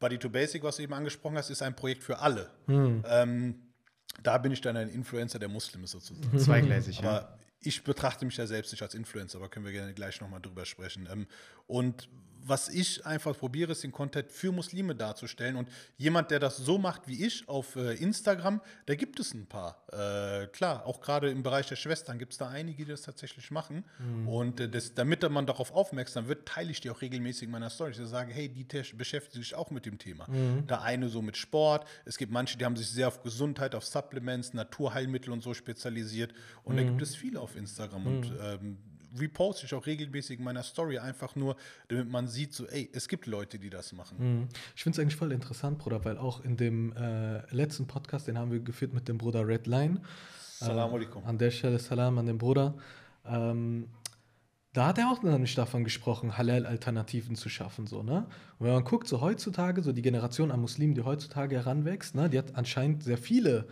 Body 0.00 0.16
to 0.16 0.30
Basic, 0.30 0.62
was 0.62 0.76
du 0.76 0.82
eben 0.82 0.94
angesprochen 0.94 1.36
hast, 1.36 1.50
ist 1.50 1.60
ein 1.60 1.76
Projekt 1.76 2.02
für 2.02 2.20
alle. 2.20 2.50
Ähm, 3.06 3.56
da 4.22 4.38
bin 4.38 4.52
ich 4.52 4.62
dann 4.62 4.78
ein 4.78 4.88
Influencer 4.88 5.38
der 5.38 5.50
Muslime 5.50 5.86
sozusagen. 5.86 6.38
Zweigleisig, 6.38 7.00
ja. 7.00 7.08
Aber 7.08 7.38
ich 7.60 7.84
betrachte 7.84 8.24
mich 8.24 8.38
ja 8.38 8.46
selbst 8.46 8.72
nicht 8.72 8.82
als 8.82 8.94
Influencer, 8.94 9.36
aber 9.36 9.50
können 9.50 9.66
wir 9.66 9.72
gerne 9.72 9.92
gleich 9.92 10.22
nochmal 10.22 10.40
drüber 10.40 10.64
sprechen. 10.64 11.06
Ähm, 11.12 11.26
und 11.66 12.08
was 12.48 12.68
ich 12.68 13.04
einfach 13.04 13.36
probiere, 13.36 13.72
ist 13.72 13.82
den 13.84 13.92
Content 13.92 14.30
für 14.30 14.52
Muslime 14.52 14.94
darzustellen. 14.94 15.56
Und 15.56 15.68
jemand, 15.96 16.30
der 16.30 16.38
das 16.38 16.56
so 16.56 16.78
macht 16.78 17.06
wie 17.06 17.24
ich 17.26 17.48
auf 17.48 17.76
äh, 17.76 17.94
Instagram, 17.94 18.60
da 18.86 18.94
gibt 18.94 19.20
es 19.20 19.34
ein 19.34 19.46
paar. 19.46 19.82
Äh, 19.92 20.46
klar, 20.48 20.86
auch 20.86 21.00
gerade 21.00 21.30
im 21.30 21.42
Bereich 21.42 21.66
der 21.68 21.76
Schwestern 21.76 22.18
gibt 22.18 22.32
es 22.32 22.38
da 22.38 22.48
einige, 22.48 22.84
die 22.84 22.90
das 22.90 23.02
tatsächlich 23.02 23.50
machen. 23.50 23.84
Und 24.26 24.60
äh, 24.60 24.68
das, 24.68 24.94
damit 24.94 25.28
man 25.30 25.46
darauf 25.46 25.72
aufmerksam 25.72 26.28
wird, 26.28 26.46
teile 26.46 26.70
ich 26.70 26.80
die 26.80 26.90
auch 26.90 27.00
regelmäßig 27.00 27.44
in 27.44 27.50
meiner 27.50 27.70
Story. 27.70 27.90
Ich 27.90 27.98
sage, 27.98 28.32
hey, 28.32 28.48
die 28.48 28.64
beschäftigen 28.94 29.42
sich 29.42 29.54
auch 29.54 29.70
mit 29.70 29.86
dem 29.86 29.98
Thema. 29.98 30.26
Der 30.68 30.82
eine 30.82 31.08
so 31.08 31.22
mit 31.22 31.36
Sport. 31.36 31.86
Es 32.04 32.16
gibt 32.16 32.32
manche, 32.32 32.56
die 32.56 32.64
haben 32.64 32.76
sich 32.76 32.88
sehr 32.88 33.08
auf 33.08 33.22
Gesundheit, 33.22 33.74
auf 33.74 33.84
Supplements, 33.84 34.54
Naturheilmittel 34.54 35.32
und 35.32 35.42
so 35.42 35.54
spezialisiert. 35.54 36.32
Und 36.64 36.76
da 36.76 36.82
gibt 36.82 37.02
es 37.02 37.14
viele 37.14 37.40
auf 37.40 37.56
Instagram. 37.56 38.06
Und 38.06 38.32
ähm, 38.40 38.78
reposte 39.16 39.66
ich 39.66 39.74
auch 39.74 39.86
regelmäßig 39.86 40.38
in 40.38 40.44
meiner 40.44 40.62
Story 40.62 40.98
einfach 40.98 41.36
nur, 41.36 41.56
damit 41.88 42.08
man 42.08 42.28
sieht, 42.28 42.54
so, 42.54 42.66
ey, 42.66 42.90
es 42.92 43.08
gibt 43.08 43.26
Leute, 43.26 43.58
die 43.58 43.70
das 43.70 43.92
machen. 43.92 44.16
Mhm. 44.18 44.48
Ich 44.74 44.82
finde 44.82 44.96
es 44.96 45.02
eigentlich 45.02 45.16
voll 45.16 45.32
interessant, 45.32 45.78
Bruder, 45.78 46.04
weil 46.04 46.18
auch 46.18 46.44
in 46.44 46.56
dem 46.56 46.92
äh, 46.92 47.38
letzten 47.54 47.86
Podcast, 47.86 48.28
den 48.28 48.38
haben 48.38 48.50
wir 48.50 48.60
geführt 48.60 48.92
mit 48.92 49.08
dem 49.08 49.18
Bruder 49.18 49.46
Redline. 49.46 50.00
Salam 50.58 50.92
alaikum. 50.92 51.24
An 51.24 51.38
der 51.38 51.50
Stelle 51.50 51.78
Salam 51.78 52.18
an 52.18 52.26
den 52.26 52.38
Bruder. 52.38 52.74
Ähm, 53.24 53.88
da 54.72 54.86
hat 54.86 54.98
er 54.98 55.10
auch 55.10 55.22
noch 55.22 55.38
nicht 55.38 55.56
davon 55.56 55.82
gesprochen, 55.82 56.36
Halal-Alternativen 56.36 57.36
zu 57.36 57.48
schaffen. 57.48 57.86
So, 57.86 58.02
ne? 58.02 58.26
Und 58.58 58.66
wenn 58.66 58.74
man 58.74 58.84
guckt, 58.84 59.08
so 59.08 59.20
heutzutage, 59.20 59.82
so 59.82 59.92
die 59.92 60.02
Generation 60.02 60.50
an 60.50 60.60
Muslimen, 60.60 60.94
die 60.94 61.02
heutzutage 61.02 61.56
heranwächst, 61.56 62.14
ne, 62.14 62.28
die 62.28 62.38
hat 62.38 62.54
anscheinend 62.54 63.02
sehr 63.02 63.18
viele 63.18 63.66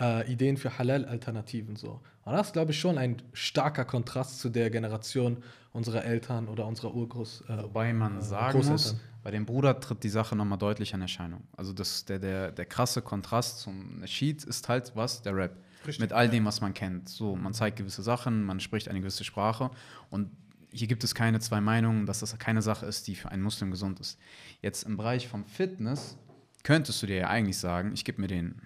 äh, 0.00 0.30
Ideen 0.32 0.56
für 0.56 0.78
Halal-Alternativen. 0.78 1.76
So. 1.76 2.00
Und 2.24 2.32
das 2.32 2.48
ist, 2.48 2.52
glaube 2.52 2.72
ich, 2.72 2.80
schon 2.80 2.98
ein 2.98 3.22
starker 3.32 3.84
Kontrast 3.84 4.40
zu 4.40 4.48
der 4.48 4.70
Generation 4.70 5.38
unserer 5.72 6.04
Eltern 6.04 6.48
oder 6.48 6.66
unserer 6.66 6.94
Urgroß. 6.94 7.44
Äh, 7.48 7.62
Wobei 7.64 7.92
man 7.92 8.18
äh, 8.18 8.22
sagen 8.22 8.66
muss, 8.66 8.96
bei 9.22 9.30
dem 9.30 9.46
Bruder 9.46 9.78
tritt 9.78 10.02
die 10.02 10.08
Sache 10.08 10.34
nochmal 10.34 10.58
deutlich 10.58 10.94
in 10.94 11.02
Erscheinung. 11.02 11.42
Also 11.56 11.72
das, 11.72 12.04
der, 12.06 12.18
der, 12.18 12.52
der 12.52 12.66
krasse 12.66 13.02
Kontrast 13.02 13.60
zum 13.60 14.00
Nasheed 14.00 14.44
ist 14.44 14.68
halt 14.68 14.92
was? 14.94 15.22
Der 15.22 15.36
Rap. 15.36 15.56
Richtig, 15.86 16.00
Mit 16.00 16.12
all 16.12 16.28
dem, 16.28 16.44
was 16.44 16.60
man 16.60 16.74
kennt. 16.74 17.08
So, 17.08 17.36
man 17.36 17.54
zeigt 17.54 17.78
gewisse 17.78 18.02
Sachen, 18.02 18.44
man 18.44 18.60
spricht 18.60 18.88
eine 18.88 19.00
gewisse 19.00 19.24
Sprache 19.24 19.70
und 20.10 20.30
hier 20.72 20.86
gibt 20.86 21.04
es 21.04 21.14
keine 21.14 21.40
zwei 21.40 21.60
Meinungen, 21.60 22.06
dass 22.06 22.20
das 22.20 22.38
keine 22.38 22.62
Sache 22.62 22.86
ist, 22.86 23.08
die 23.08 23.14
für 23.14 23.30
einen 23.30 23.42
Muslim 23.42 23.70
gesund 23.70 23.98
ist. 23.98 24.18
Jetzt 24.60 24.84
im 24.84 24.96
Bereich 24.96 25.26
vom 25.26 25.44
Fitness 25.44 26.18
könntest 26.62 27.02
du 27.02 27.06
dir 27.06 27.16
ja 27.16 27.28
eigentlich 27.28 27.58
sagen, 27.58 27.92
ich 27.92 28.04
gebe 28.04 28.20
mir 28.20 28.28
den 28.28 28.60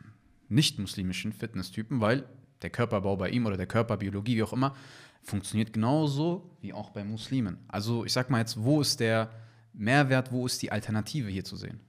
nicht-muslimischen 0.55 1.33
Fitnesstypen, 1.33 2.01
weil 2.01 2.25
der 2.63 2.71
Körperbau 2.71 3.17
bei 3.17 3.31
ihm 3.31 3.47
oder 3.47 3.57
der 3.57 3.67
Körperbiologie, 3.67 4.37
wie 4.37 4.43
auch 4.43 4.53
immer, 4.53 4.75
funktioniert 5.23 5.73
genauso 5.73 6.57
wie 6.61 6.73
auch 6.73 6.91
bei 6.91 7.05
Muslimen. 7.05 7.59
Also 7.69 8.05
ich 8.05 8.13
sag 8.13 8.31
mal 8.31 8.39
jetzt, 8.41 8.63
wo 8.63 8.81
ist 8.81 9.01
der 9.01 9.31
Mehrwert, 9.73 10.31
wo 10.33 10.47
ist 10.47 10.63
die 10.63 10.71
Alternative 10.71 11.29
hier 11.29 11.45
zu 11.45 11.57
sehen? 11.57 11.81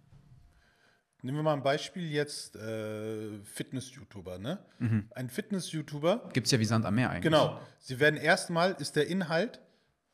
Nehmen 1.22 1.40
wir 1.40 1.44
mal 1.44 1.54
ein 1.54 1.64
Beispiel 1.64 2.12
jetzt 2.12 2.56
äh, 2.56 3.42
Fitness-YouTuber. 3.44 4.38
Ne? 4.38 4.60
Ein 5.16 5.30
Fitness-YouTuber, 5.30 6.30
Gibt 6.34 6.46
es 6.46 6.52
ja 6.52 6.60
wie 6.60 6.66
Sand 6.66 6.86
am 6.86 6.94
Meer 6.94 7.10
eigentlich. 7.10 7.24
genau, 7.24 7.60
sie 7.80 8.00
werden 8.00 8.18
erstmal, 8.18 8.74
ist 8.74 8.96
der 8.96 9.08
Inhalt, 9.08 9.60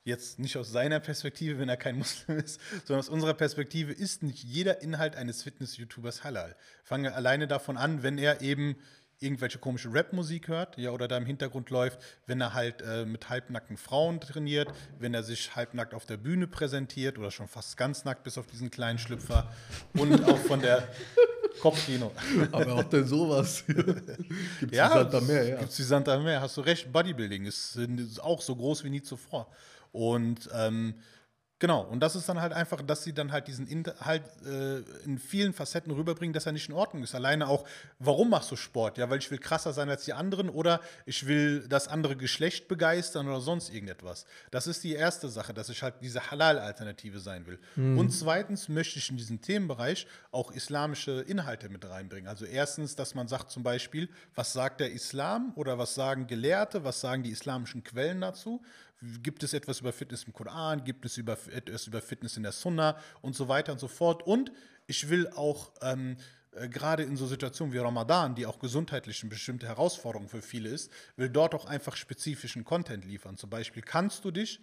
jetzt 0.04 0.40
nicht 0.40 0.58
aus 0.58 0.72
seiner 0.72 1.00
Perspektive, 1.00 1.60
wenn 1.60 1.70
er 1.70 1.78
kein 1.78 1.98
Muslim 1.98 2.38
ist, 2.40 2.60
sondern 2.86 3.00
aus 3.00 3.10
unserer 3.10 3.34
Perspektive 3.34 3.92
ist 3.92 4.24
nicht 4.24 4.44
jeder 4.44 4.82
Inhalt 4.82 5.16
eines 5.16 5.44
Fitness-YouTubers 5.44 6.24
halal. 6.24 6.56
Fangen 6.84 7.04
wir 7.04 7.16
alleine 7.16 7.48
davon 7.48 7.78
an, 7.78 8.04
wenn 8.04 8.18
er 8.18 8.42
eben 8.42 8.76
irgendwelche 9.22 9.60
komische 9.60 9.94
Rap-Musik 9.94 10.48
hört, 10.48 10.78
ja, 10.78 10.90
oder 10.90 11.08
da 11.08 11.16
im 11.16 11.28
Hintergrund 11.28 11.70
läuft, 11.70 12.00
wenn 12.26 12.42
er 12.42 12.54
halt 12.56 12.82
äh, 12.82 13.06
mit 13.06 13.30
halbnackten 13.30 13.78
Frauen 13.78 14.20
trainiert, 14.20 14.70
wenn 14.98 15.14
er 15.14 15.22
sich 15.22 15.56
halbnackt 15.56 15.94
auf 15.94 16.08
der 16.08 16.18
Bühne 16.18 16.48
präsentiert 16.48 17.20
oder 17.20 17.30
schon 17.30 17.48
fast 17.48 17.78
ganz 17.78 18.04
nackt 18.04 18.24
bis 18.24 18.40
auf 18.40 18.48
diesen 18.48 18.72
kleinen 18.72 18.98
Schlüpfer 18.98 19.52
und 19.94 20.24
auch 20.28 20.40
von 20.40 20.60
der 20.60 20.88
Kopfkino. 21.62 22.12
Aber 22.52 22.74
auch 22.74 22.84
denn 22.84 23.06
sowas? 23.06 23.64
Gibt's 23.68 24.76
Ja, 24.76 24.88
in 24.88 25.12
Santa 25.12 25.22
Meer, 25.22 25.48
ja. 25.48 25.60
gibt's 25.60 25.76
die 25.76 25.84
Santa 25.84 26.18
Meer, 26.18 26.42
hast 26.42 26.58
du 26.58 26.62
recht. 26.62 26.92
Bodybuilding 26.92 27.46
ist, 27.46 27.76
ist 27.76 28.24
auch 28.24 28.42
so 28.42 28.56
groß 28.56 28.84
wie 28.84 28.90
nie 28.90 29.04
zuvor. 29.04 29.48
Und 29.92 30.50
ähm, 30.54 30.96
genau, 31.62 31.82
und 31.82 32.00
das 32.02 32.16
ist 32.16 32.28
dann 32.28 32.42
halt 32.42 32.54
einfach, 32.54 32.82
dass 32.82 33.04
sie 33.04 33.14
dann 33.14 33.32
halt 33.32 33.48
diesen 33.48 33.68
Inhalt 33.68 34.24
äh, 34.46 34.80
in 35.06 35.20
vielen 35.20 35.54
Facetten 35.54 35.92
rüberbringen, 35.92 36.34
dass 36.34 36.46
er 36.46 36.52
nicht 36.54 36.68
in 36.68 36.76
Ordnung 36.76 37.04
ist. 37.04 37.14
Alleine 37.14 37.48
auch, 37.48 37.66
warum 38.00 38.30
machst 38.30 38.52
du 38.52 38.56
Sport? 38.56 38.98
Ja, 38.98 39.10
weil 39.10 39.20
ich 39.20 39.30
will 39.32 39.38
krasser 39.38 39.72
sein 39.72 39.90
als 39.90 40.06
die 40.06 40.14
anderen 40.14 40.50
oder 40.50 40.82
ich 41.06 41.28
will 41.28 41.68
das 41.68 41.88
andere 41.88 42.16
Geschlecht 42.18 42.68
begeistern 42.68 43.28
oder 43.28 43.42
sonst 43.42 43.70
irgendetwas. 43.70 44.26
Das 44.50 44.66
ist 44.66 44.84
die 44.84 44.94
erste 44.94 45.30
Sache, 45.30 45.54
dass 45.54 45.70
ich 45.70 45.84
halt 45.84 45.96
diese 46.02 46.32
Halal-Alternative 46.32 47.20
sein 47.20 47.46
will. 47.46 47.60
Und 47.98 48.10
zweitens 48.10 48.68
möchte 48.68 48.98
ich 49.00 49.10
in 49.10 49.18
diesen 49.18 49.42
Themenbereich 49.42 50.08
auch 50.32 50.52
islamische 50.52 51.22
Inhalte 51.28 51.70
mit 51.70 51.88
reinbringen. 51.88 52.28
Also 52.28 52.46
erstens, 52.46 52.96
dass 52.96 53.14
man 53.14 53.28
sagt 53.28 53.52
zum 53.52 53.62
Beispiel, 53.62 54.10
was 54.36 54.54
sagt 54.54 54.80
der 54.80 54.92
Islam 54.92 55.54
oder 55.56 55.78
was 55.78 55.94
sagen 55.94 56.28
Gelehrte, 56.28 56.84
was 56.84 57.02
sagen 57.02 57.24
die 57.24 57.32
islamischen 57.32 57.84
Quellen 57.84 58.22
dazu? 58.22 58.62
Gibt 59.24 59.44
es 59.44 59.54
etwas 59.54 59.80
über 59.80 59.92
Fitness 59.94 60.24
im 60.26 60.34
Koran? 60.34 60.84
Gibt 60.84 61.06
es 61.06 61.18
über, 61.18 61.38
etwas 61.52 61.88
über 61.88 62.02
Fitness 62.02 62.38
in 62.38 62.44
der 62.44 62.52
Sunna 62.52 62.98
und 63.22 63.36
so 63.36 63.48
weiter 63.48 63.72
und 63.72 63.80
so 63.80 63.88
fort? 63.88 64.24
Und 64.24 64.52
ich 64.86 65.10
will 65.10 65.28
auch 65.30 65.72
ähm, 65.82 66.18
äh, 66.52 66.70
gerade 66.70 67.04
in 67.04 67.18
so 67.18 67.26
Situationen 67.26 67.74
wie 67.74 67.80
Ramadan, 67.80 68.36
die 68.36 68.46
auch 68.46 68.60
gesundheitlich 68.60 69.22
eine 69.24 69.30
bestimmte 69.30 69.68
Herausforderung 69.68 70.30
für 70.30 70.42
viele 70.42 70.70
ist, 70.70 70.92
will 71.16 71.30
dort 71.30 71.56
auch 71.56 71.66
einfach 71.66 71.96
spezifischen 71.96 72.64
Content 72.64 73.06
liefern. 73.06 73.38
Zum 73.38 73.50
Beispiel 73.50 73.82
kannst 73.82 74.24
du 74.24 74.32
dich 74.32 74.60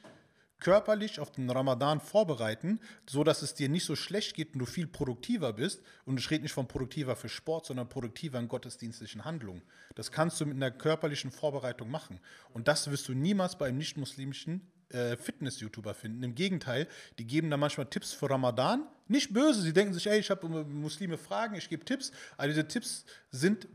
körperlich 0.61 1.21
auf 1.21 1.31
den 1.31 1.51
Ramadan 1.51 2.01
vorbereiten, 2.01 2.81
so 3.09 3.25
dass 3.25 3.43
es 3.43 3.55
dir 3.55 3.69
nicht 3.69 3.85
so 3.85 3.97
schlecht 3.97 4.35
geht 4.35 4.55
und 4.55 4.61
du 4.61 4.67
viel 4.67 4.87
produktiver 4.87 5.53
bist. 5.53 5.83
Und 6.05 6.19
ich 6.19 6.31
rede 6.31 6.43
nicht 6.43 6.53
von 6.53 6.69
produktiver 6.69 7.17
für 7.17 7.29
Sport, 7.29 7.67
sondern 7.67 7.89
produktiver 7.89 8.39
in 8.39 8.49
gottesdienstlichen 8.49 9.25
Handlungen. 9.25 9.63
Das 9.95 10.11
kannst 10.11 10.41
du 10.41 10.47
mit 10.47 10.57
einer 10.57 10.71
körperlichen 10.71 11.31
Vorbereitung 11.31 11.91
machen. 11.91 12.21
Und 12.53 12.69
das 12.69 12.91
wirst 12.91 13.09
du 13.09 13.15
niemals 13.15 13.57
bei 13.57 13.69
einem 13.69 13.79
nicht-muslimischen 13.79 14.63
äh, 14.91 15.17
Fitness-YouTuber 15.17 15.95
finden. 15.95 16.23
Im 16.23 16.35
Gegenteil, 16.35 16.89
die 17.19 17.27
geben 17.27 17.51
da 17.51 17.57
manchmal 17.57 17.87
Tipps 17.87 18.13
für 18.13 18.31
Ramadan. 18.31 18.87
Nicht 19.07 19.33
böse, 19.33 19.63
sie 19.63 19.73
denken 19.73 19.95
sich, 19.95 20.07
ey, 20.07 20.19
ich 20.19 20.31
habe 20.31 20.49
Muslime 20.49 21.19
Fragen, 21.19 21.55
ich 21.55 21.69
gebe 21.69 21.85
Tipps. 21.85 22.11
Aber 22.37 22.49
diese 22.49 22.67
Tipps 22.67 23.05
sind 23.31 23.69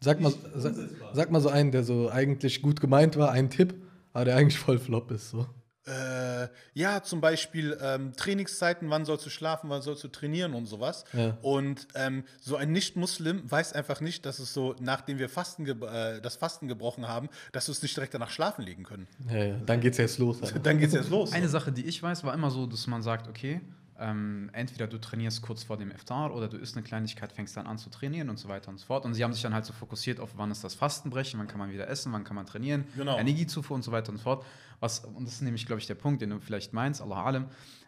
Sag 0.00 0.20
mal, 0.20 0.34
sag, 0.56 0.74
sag 1.12 1.30
mal 1.30 1.40
so 1.40 1.48
einen, 1.48 1.70
der 1.70 1.84
so 1.84 2.10
eigentlich 2.10 2.60
gut 2.60 2.80
gemeint 2.80 3.16
war, 3.16 3.30
einen 3.30 3.50
Tipp, 3.50 3.74
aber 4.12 4.24
der 4.24 4.36
eigentlich 4.36 4.58
voll 4.58 4.78
flop 4.78 5.10
ist. 5.10 5.30
So. 5.30 5.46
Äh, 5.84 6.46
ja, 6.74 7.02
zum 7.02 7.20
Beispiel 7.20 7.76
ähm, 7.82 8.12
Trainingszeiten, 8.12 8.88
wann 8.88 9.04
sollst 9.04 9.26
du 9.26 9.30
schlafen, 9.30 9.68
wann 9.68 9.82
sollst 9.82 10.04
du 10.04 10.08
trainieren 10.08 10.54
und 10.54 10.66
sowas. 10.66 11.04
Ja. 11.12 11.38
Und 11.42 11.88
ähm, 11.96 12.24
so 12.40 12.56
ein 12.56 12.70
Nicht-Muslim 12.70 13.50
weiß 13.50 13.72
einfach 13.72 14.00
nicht, 14.00 14.24
dass 14.24 14.38
es 14.38 14.54
so, 14.54 14.76
nachdem 14.80 15.18
wir 15.18 15.28
Fasten 15.28 15.66
äh, 15.66 16.20
das 16.20 16.36
Fasten 16.36 16.68
gebrochen 16.68 17.08
haben, 17.08 17.28
dass 17.50 17.66
wir 17.66 17.72
es 17.72 17.82
nicht 17.82 17.96
direkt 17.96 18.14
danach 18.14 18.30
schlafen 18.30 18.62
legen 18.62 18.84
können. 18.84 19.08
Ja, 19.28 19.44
ja. 19.44 19.56
Dann 19.66 19.80
geht's 19.80 19.98
jetzt 19.98 20.18
los. 20.18 20.40
Alter. 20.42 20.60
Dann 20.60 20.78
geht's 20.78 20.94
jetzt 20.94 21.10
los. 21.10 21.32
Eine 21.32 21.48
Sache, 21.48 21.72
die 21.72 21.84
ich 21.84 22.00
weiß, 22.00 22.22
war 22.22 22.32
immer 22.32 22.52
so, 22.52 22.66
dass 22.66 22.86
man 22.86 23.02
sagt, 23.02 23.26
okay, 23.26 23.60
ähm, 24.02 24.50
entweder 24.52 24.86
du 24.86 24.98
trainierst 24.98 25.42
kurz 25.42 25.62
vor 25.62 25.76
dem 25.76 25.90
Iftar 25.90 26.34
oder 26.34 26.48
du 26.48 26.56
isst 26.56 26.76
eine 26.76 26.82
Kleinigkeit, 26.82 27.32
fängst 27.32 27.56
dann 27.56 27.66
an 27.66 27.78
zu 27.78 27.88
trainieren 27.88 28.28
und 28.28 28.38
so 28.38 28.48
weiter 28.48 28.68
und 28.68 28.78
so 28.78 28.86
fort. 28.86 29.04
Und 29.04 29.14
sie 29.14 29.22
haben 29.22 29.32
sich 29.32 29.42
dann 29.42 29.54
halt 29.54 29.64
so 29.64 29.72
fokussiert 29.72 30.18
auf, 30.20 30.30
wann 30.36 30.50
ist 30.50 30.64
das 30.64 30.74
Fastenbrechen, 30.74 31.38
wann 31.38 31.46
kann 31.46 31.58
man 31.58 31.70
wieder 31.70 31.88
essen, 31.88 32.12
wann 32.12 32.24
kann 32.24 32.34
man 32.36 32.46
trainieren, 32.46 32.84
Genau. 32.96 33.16
Energiezufuhr 33.18 33.76
und 33.76 33.82
so 33.82 33.92
weiter 33.92 34.10
und 34.10 34.18
so 34.18 34.24
fort. 34.24 34.44
Was, 34.80 35.00
und 35.00 35.24
das 35.24 35.34
ist 35.34 35.42
nämlich, 35.42 35.64
glaube 35.66 35.80
ich, 35.80 35.86
der 35.86 35.94
Punkt, 35.94 36.20
den 36.20 36.30
du 36.30 36.40
vielleicht 36.40 36.72
meinst, 36.72 37.00
Allah 37.00 37.22
Alam, 37.22 37.46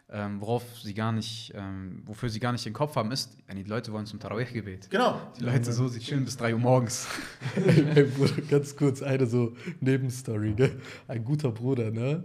ähm, 0.09 0.39
worauf 0.39 0.63
sie 0.81 0.93
gar 0.93 1.11
nicht, 1.11 1.51
ähm, 1.55 2.03
wofür 2.05 2.29
sie 2.29 2.39
gar 2.39 2.51
nicht 2.51 2.65
den 2.65 2.73
Kopf 2.73 2.95
haben, 2.95 3.11
ist, 3.11 3.37
die 3.51 3.63
Leute 3.63 3.91
wollen 3.91 4.05
zum 4.05 4.19
Tarawih-Gebet. 4.19 4.89
Genau. 4.91 5.19
Die 5.37 5.43
Leute 5.43 5.73
so, 5.73 5.87
sie 5.87 5.99
chillen 5.99 6.23
bis 6.25 6.37
3 6.37 6.53
Uhr 6.53 6.59
morgens. 6.59 7.07
Ey, 7.55 8.03
Bruder, 8.03 8.41
ganz 8.49 8.75
kurz 8.75 9.01
eine 9.01 9.25
so 9.25 9.55
Nebenstory, 9.81 10.53
gell? 10.53 10.79
Ein 11.07 11.25
guter 11.25 11.51
Bruder, 11.51 11.89
ne? 11.91 12.23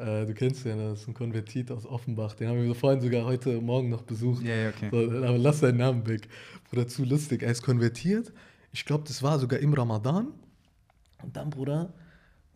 Äh, 0.00 0.24
du 0.24 0.32
kennst 0.32 0.64
ja, 0.64 0.74
das 0.76 1.02
ist 1.02 1.08
ein 1.08 1.14
Konvertit 1.14 1.70
aus 1.70 1.84
Offenbach. 1.84 2.34
Den 2.34 2.48
haben 2.48 2.62
wir 2.62 2.74
vorhin 2.74 3.02
sogar 3.02 3.24
heute 3.26 3.60
Morgen 3.60 3.90
noch 3.90 4.02
besucht. 4.02 4.42
Ja, 4.42 4.54
ja, 4.54 4.68
okay. 4.70 4.88
So, 4.90 4.98
aber 4.98 5.36
lass 5.36 5.60
seinen 5.60 5.76
Namen 5.76 6.06
weg. 6.06 6.28
Bruder, 6.70 6.88
zu 6.88 7.04
lustig. 7.04 7.42
Er 7.42 7.50
ist 7.50 7.62
konvertiert. 7.62 8.32
Ich 8.72 8.86
glaube, 8.86 9.04
das 9.06 9.22
war 9.22 9.38
sogar 9.38 9.60
im 9.60 9.74
Ramadan. 9.74 10.28
Und 11.22 11.36
dann, 11.36 11.50
Bruder, 11.50 11.92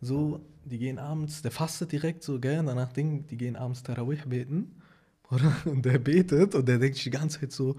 so, 0.01 0.41
die 0.63 0.79
gehen 0.79 0.97
abends, 0.97 1.43
der 1.43 1.51
fastet 1.51 1.91
direkt 1.91 2.23
so, 2.23 2.39
gell? 2.39 2.59
Und 2.59 2.65
danach 2.65 2.91
Ding, 2.91 3.27
die 3.27 3.37
gehen 3.37 3.55
abends 3.55 3.83
Tarawih 3.83 4.25
beten. 4.25 4.81
Bruder, 5.21 5.55
und 5.65 5.85
der 5.85 5.99
betet 5.99 6.55
und 6.55 6.67
der 6.67 6.79
denkt 6.79 6.95
sich 6.95 7.03
die 7.03 7.11
ganze 7.11 7.41
Zeit 7.41 7.51
so, 7.51 7.75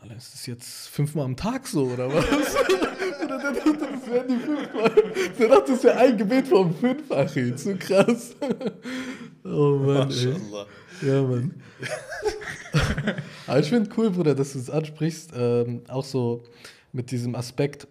Alter, 0.00 0.16
ist 0.16 0.32
das 0.32 0.46
jetzt 0.46 0.88
fünfmal 0.88 1.24
am 1.24 1.36
Tag 1.36 1.66
so, 1.66 1.86
oder 1.86 2.12
was? 2.12 2.24
oder 3.24 3.38
der 3.38 3.52
dachte, 3.52 3.88
das 3.92 4.06
wären 4.06 4.28
die 4.28 4.36
fünfmal. 4.36 4.92
Der 5.38 5.48
dachte, 5.48 5.72
das 5.72 5.84
wäre 5.84 5.96
ein 5.98 6.16
Gebet 6.16 6.46
vom 6.46 6.74
fünf, 6.74 7.10
Achim. 7.10 7.56
Zu 7.56 7.76
krass. 7.76 8.36
oh 9.44 9.78
Mann. 9.78 10.08
Maschallah. 10.08 10.66
Ja, 11.02 11.22
Mann. 11.22 11.62
Aber 13.46 13.58
ich 13.58 13.68
finde 13.68 13.90
cool, 13.96 14.10
Bruder, 14.10 14.34
dass 14.34 14.52
du 14.52 14.60
es 14.60 14.70
ansprichst, 14.70 15.32
ähm, 15.34 15.82
auch 15.88 16.04
so 16.04 16.44
mit 16.92 17.10
diesem 17.10 17.34
Aspekt 17.34 17.88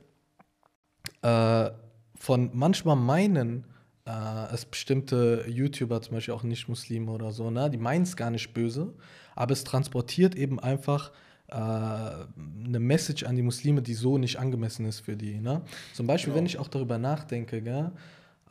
äh, 1.23 1.69
von 2.17 2.51
manchmal 2.53 2.95
meinen 2.95 3.65
äh, 4.05 4.53
es 4.53 4.65
bestimmte 4.65 5.45
YouTuber, 5.47 6.01
zum 6.01 6.15
Beispiel 6.15 6.33
auch 6.33 6.43
Nicht-Muslime 6.43 7.11
oder 7.11 7.31
so, 7.31 7.51
ne, 7.51 7.69
die 7.69 7.77
meinen 7.77 8.03
es 8.03 8.15
gar 8.15 8.29
nicht 8.29 8.53
böse, 8.53 8.93
aber 9.35 9.51
es 9.51 9.63
transportiert 9.65 10.35
eben 10.35 10.59
einfach 10.59 11.11
eine 11.53 12.79
Message 12.79 13.23
an 13.23 13.35
die 13.35 13.41
Muslime, 13.41 13.81
die 13.81 13.93
so 13.93 14.17
nicht 14.17 14.37
angemessen 14.37 14.85
ist 14.85 14.99
für 14.99 15.15
die. 15.15 15.39
Ne? 15.39 15.61
Zum 15.93 16.05
Beispiel, 16.07 16.31
Genau. 16.33 16.39
wenn 16.39 16.45
ich 16.45 16.57
auch 16.57 16.67
darüber 16.67 16.97
nachdenke, 16.97 17.61
gell, 17.61 17.91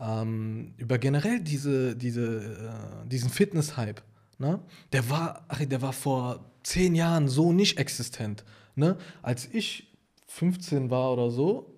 ähm, 0.00 0.74
über 0.78 0.98
generell 0.98 1.40
diese, 1.40 1.94
diese, 1.96 3.02
äh, 3.04 3.08
diesen 3.08 3.30
Fitness-Hype, 3.30 4.00
ne? 4.38 4.60
der, 4.92 5.10
war, 5.10 5.44
ach, 5.48 5.64
der 5.64 5.82
war 5.82 5.92
vor 5.92 6.44
zehn 6.62 6.94
Jahren 6.94 7.28
so 7.28 7.52
nicht 7.52 7.78
existent. 7.78 8.44
Ne? 8.74 8.96
Als 9.22 9.48
ich 9.52 9.92
15 10.28 10.90
war 10.90 11.12
oder 11.12 11.30
so, 11.30 11.72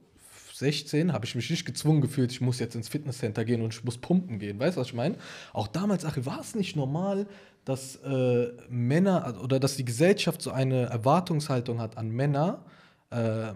16, 0.54 1.12
habe 1.12 1.24
ich 1.24 1.37
mich 1.37 1.50
nicht 1.50 1.64
gezwungen 1.64 2.00
gefühlt, 2.00 2.33
ich 2.33 2.40
muss 2.40 2.59
jetzt 2.59 2.74
ins 2.74 2.88
Fitnesscenter 2.88 3.44
gehen 3.44 3.62
und 3.62 3.72
ich 3.72 3.85
muss 3.85 3.98
pumpen 3.98 4.40
gehen. 4.40 4.59
Weißt 4.59 4.76
du, 4.76 4.81
was 4.81 4.88
ich 4.88 4.94
meine? 4.94 5.16
Auch 5.52 5.68
damals, 5.68 6.04
ach, 6.04 6.16
war 6.24 6.40
es 6.40 6.57
nicht 6.57 6.74
normal, 6.74 7.26
dass 7.68 7.96
äh, 7.96 8.48
Männer 8.70 9.40
oder 9.44 9.61
dass 9.61 9.76
die 9.76 9.85
Gesellschaft 9.85 10.40
so 10.40 10.50
eine 10.50 10.87
Erwartungshaltung 10.87 11.81
hat 11.81 11.98
an 11.98 12.09
Männer, 12.09 12.64
äh, 13.11 13.52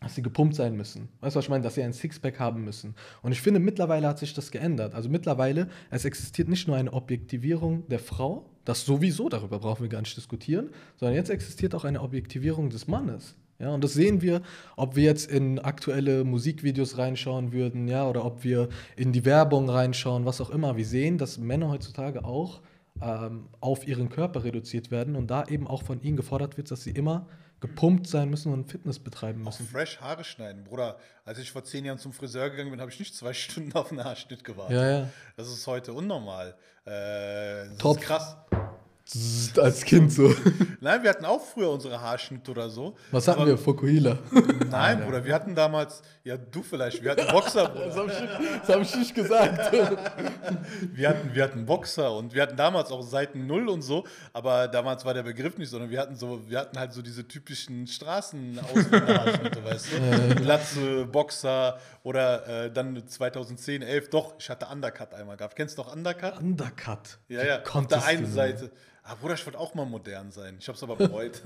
dass 0.00 0.14
sie 0.14 0.22
gepumpt 0.22 0.54
sein 0.54 0.76
müssen. 0.76 1.08
Weißt 1.20 1.34
du, 1.34 1.38
was 1.38 1.46
ich 1.46 1.50
meine? 1.50 1.64
Dass 1.64 1.74
sie 1.74 1.82
ein 1.82 1.92
Sixpack 1.92 2.38
haben 2.38 2.62
müssen. 2.62 2.94
Und 3.22 3.32
ich 3.32 3.42
finde, 3.42 3.58
mittlerweile 3.58 4.06
hat 4.06 4.20
sich 4.20 4.34
das 4.34 4.52
geändert. 4.52 4.94
Also 4.94 5.08
mittlerweile, 5.08 5.66
es 5.90 6.04
existiert 6.04 6.48
nicht 6.48 6.68
nur 6.68 6.76
eine 6.76 6.92
Objektivierung 6.92 7.88
der 7.88 7.98
Frau, 7.98 8.48
das 8.64 8.84
sowieso, 8.86 9.28
darüber 9.28 9.58
brauchen 9.58 9.82
wir 9.82 9.88
gar 9.88 10.00
nicht 10.00 10.16
diskutieren, 10.16 10.70
sondern 10.96 11.16
jetzt 11.16 11.30
existiert 11.30 11.74
auch 11.74 11.84
eine 11.84 12.00
Objektivierung 12.02 12.70
des 12.70 12.86
Mannes. 12.86 13.34
Ja, 13.58 13.70
und 13.70 13.82
das 13.82 13.94
sehen 13.94 14.22
wir, 14.22 14.42
ob 14.76 14.94
wir 14.94 15.02
jetzt 15.02 15.28
in 15.28 15.58
aktuelle 15.58 16.22
Musikvideos 16.22 16.98
reinschauen 16.98 17.50
würden, 17.50 17.88
ja, 17.88 18.08
oder 18.08 18.24
ob 18.24 18.44
wir 18.44 18.68
in 18.94 19.12
die 19.12 19.24
Werbung 19.24 19.68
reinschauen, 19.68 20.24
was 20.24 20.40
auch 20.40 20.50
immer. 20.50 20.76
Wir 20.76 20.86
sehen, 20.86 21.18
dass 21.18 21.38
Männer 21.38 21.68
heutzutage 21.70 22.24
auch 22.24 22.60
ähm, 23.02 23.48
auf 23.60 23.86
ihren 23.86 24.08
Körper 24.08 24.44
reduziert 24.44 24.90
werden 24.90 25.16
und 25.16 25.28
da 25.28 25.44
eben 25.44 25.66
auch 25.66 25.82
von 25.82 26.00
ihnen 26.02 26.16
gefordert 26.16 26.56
wird, 26.56 26.70
dass 26.70 26.82
sie 26.82 26.90
immer 26.90 27.26
gepumpt 27.60 28.06
sein 28.06 28.30
müssen 28.30 28.52
und 28.52 28.70
Fitness 28.70 28.98
betreiben 28.98 29.40
Auch 29.42 29.46
müssen. 29.46 29.66
fresh 29.66 30.00
Haare 30.00 30.22
schneiden. 30.24 30.64
Bruder, 30.64 30.96
als 31.24 31.38
ich 31.38 31.50
vor 31.50 31.64
zehn 31.64 31.84
Jahren 31.84 31.98
zum 31.98 32.12
Friseur 32.12 32.50
gegangen 32.50 32.70
bin, 32.70 32.80
habe 32.80 32.90
ich 32.90 32.98
nicht 32.98 33.14
zwei 33.16 33.32
Stunden 33.34 33.72
auf 33.72 33.90
einen 33.90 34.04
Haarschnitt 34.04 34.44
gewartet. 34.44 34.76
Ja, 34.76 34.88
ja. 34.90 35.08
Das 35.36 35.48
ist 35.48 35.66
heute 35.66 35.92
unnormal. 35.92 36.54
Äh, 36.84 36.90
das 37.68 37.78
Top. 37.78 37.98
ist 37.98 38.04
krass. 38.04 38.36
Als 39.56 39.84
Kind 39.84 40.12
so. 40.12 40.34
Nein, 40.80 41.02
wir 41.02 41.08
hatten 41.10 41.24
auch 41.24 41.40
früher 41.42 41.70
unsere 41.70 41.98
Haarschnitte 42.00 42.50
oder 42.50 42.68
so. 42.68 42.94
Was 43.10 43.26
hatten 43.26 43.40
Aber- 43.40 43.50
wir? 43.50 43.58
Fokuhila. 43.58 44.18
Nein, 44.70 45.00
Bruder, 45.00 45.24
wir 45.24 45.34
hatten 45.34 45.54
damals, 45.54 46.02
ja, 46.24 46.36
du 46.36 46.62
vielleicht, 46.62 47.02
wir 47.02 47.12
hatten 47.12 47.26
Boxer, 47.32 47.68
Bruder. 47.70 47.86
Das 47.86 47.96
habe 47.96 48.10
ich, 48.12 48.60
das 48.60 48.68
hab 48.76 48.82
ich 48.82 48.94
nicht 48.96 49.14
gesagt. 49.14 49.72
Wir 50.92 51.08
hatten, 51.08 51.34
wir 51.34 51.44
hatten 51.44 51.64
Boxer 51.66 52.12
und 52.12 52.34
wir 52.34 52.42
hatten 52.42 52.56
damals 52.56 52.90
auch 52.90 53.02
Seiten 53.02 53.46
Null 53.46 53.68
und 53.68 53.82
so, 53.82 54.04
aber 54.32 54.68
damals 54.68 55.04
war 55.04 55.14
der 55.14 55.22
Begriff 55.22 55.56
nicht, 55.58 55.70
sondern 55.70 55.90
wir 55.90 56.00
hatten 56.00 56.16
so, 56.16 56.48
wir 56.48 56.58
hatten 56.58 56.78
halt 56.78 56.92
so 56.92 57.02
diese 57.02 57.26
typischen 57.26 57.86
Straßenausschnitte, 57.86 59.64
weißt 59.64 59.86
du? 59.92 60.34
Glatze, 60.36 61.06
Boxer 61.06 61.78
oder 62.02 62.64
äh, 62.66 62.72
dann 62.72 63.06
2010, 63.06 63.82
11, 63.82 64.10
doch, 64.10 64.34
ich 64.38 64.50
hatte 64.50 64.66
Undercut 64.66 65.14
einmal 65.14 65.36
gehabt. 65.36 65.56
Kennst 65.56 65.78
du 65.78 65.82
noch 65.82 65.94
Undercut? 65.94 66.38
Undercut. 66.40 67.18
Ja, 67.28 67.42
Wie 67.42 67.46
ja. 67.46 67.56
Auf 67.58 67.64
konntest 67.64 68.02
der 68.02 68.08
einen? 68.08 68.26
Seite. 68.26 68.70
Ah, 69.10 69.14
Bruder, 69.14 69.34
ich 69.34 69.46
wollte 69.46 69.58
auch 69.58 69.74
mal 69.74 69.86
modern 69.86 70.30
sein. 70.30 70.56
Ich 70.60 70.68
habe 70.68 70.76
es 70.76 70.82
aber 70.82 70.96
bereut. 70.96 71.40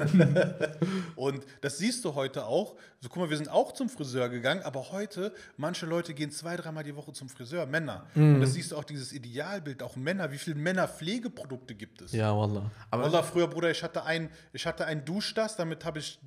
und 1.16 1.44
das 1.61 1.79
siehst 1.79 2.05
du 2.05 2.14
heute 2.14 2.44
auch. 2.44 2.75
So, 3.01 3.09
guck 3.09 3.18
mal, 3.18 3.31
wir 3.31 3.37
sind 3.37 3.48
auch 3.48 3.70
zum 3.72 3.88
Friseur 3.88 4.29
gegangen, 4.29 4.62
aber 4.64 4.90
heute, 4.90 5.33
manche 5.57 5.87
Leute 5.87 6.12
gehen 6.14 6.31
zwei, 6.33 6.57
dreimal 6.57 6.83
die 6.85 6.96
Woche 6.96 7.12
zum 7.12 7.29
Friseur, 7.29 7.66
Männer. 7.66 8.07
Und 8.16 8.40
das 8.40 8.55
siehst 8.55 8.72
du 8.72 8.77
auch, 8.77 8.85
dieses 8.85 9.12
Idealbild, 9.12 9.83
auch 9.83 9.94
Männer. 9.96 10.33
Wie 10.33 10.38
viele 10.38 10.57
Männerpflegeprodukte 10.57 11.75
gibt 11.77 12.01
es? 12.03 12.12
Ja, 12.12 12.37
Wallah. 12.37 12.70
Aber- 12.90 13.05
Aber 13.05 13.12
Wallah, 13.12 13.22
früher, 13.22 13.46
Bruder, 13.46 13.70
ich 13.70 13.83
hatte 13.83 14.05
ein, 14.05 14.29
ich 14.53 14.66
hatte 14.66 14.85
ein 14.87 15.05
Duschdas, 15.05 15.55
damit 15.57 15.85
habe 15.85 16.01
ich 16.01 16.18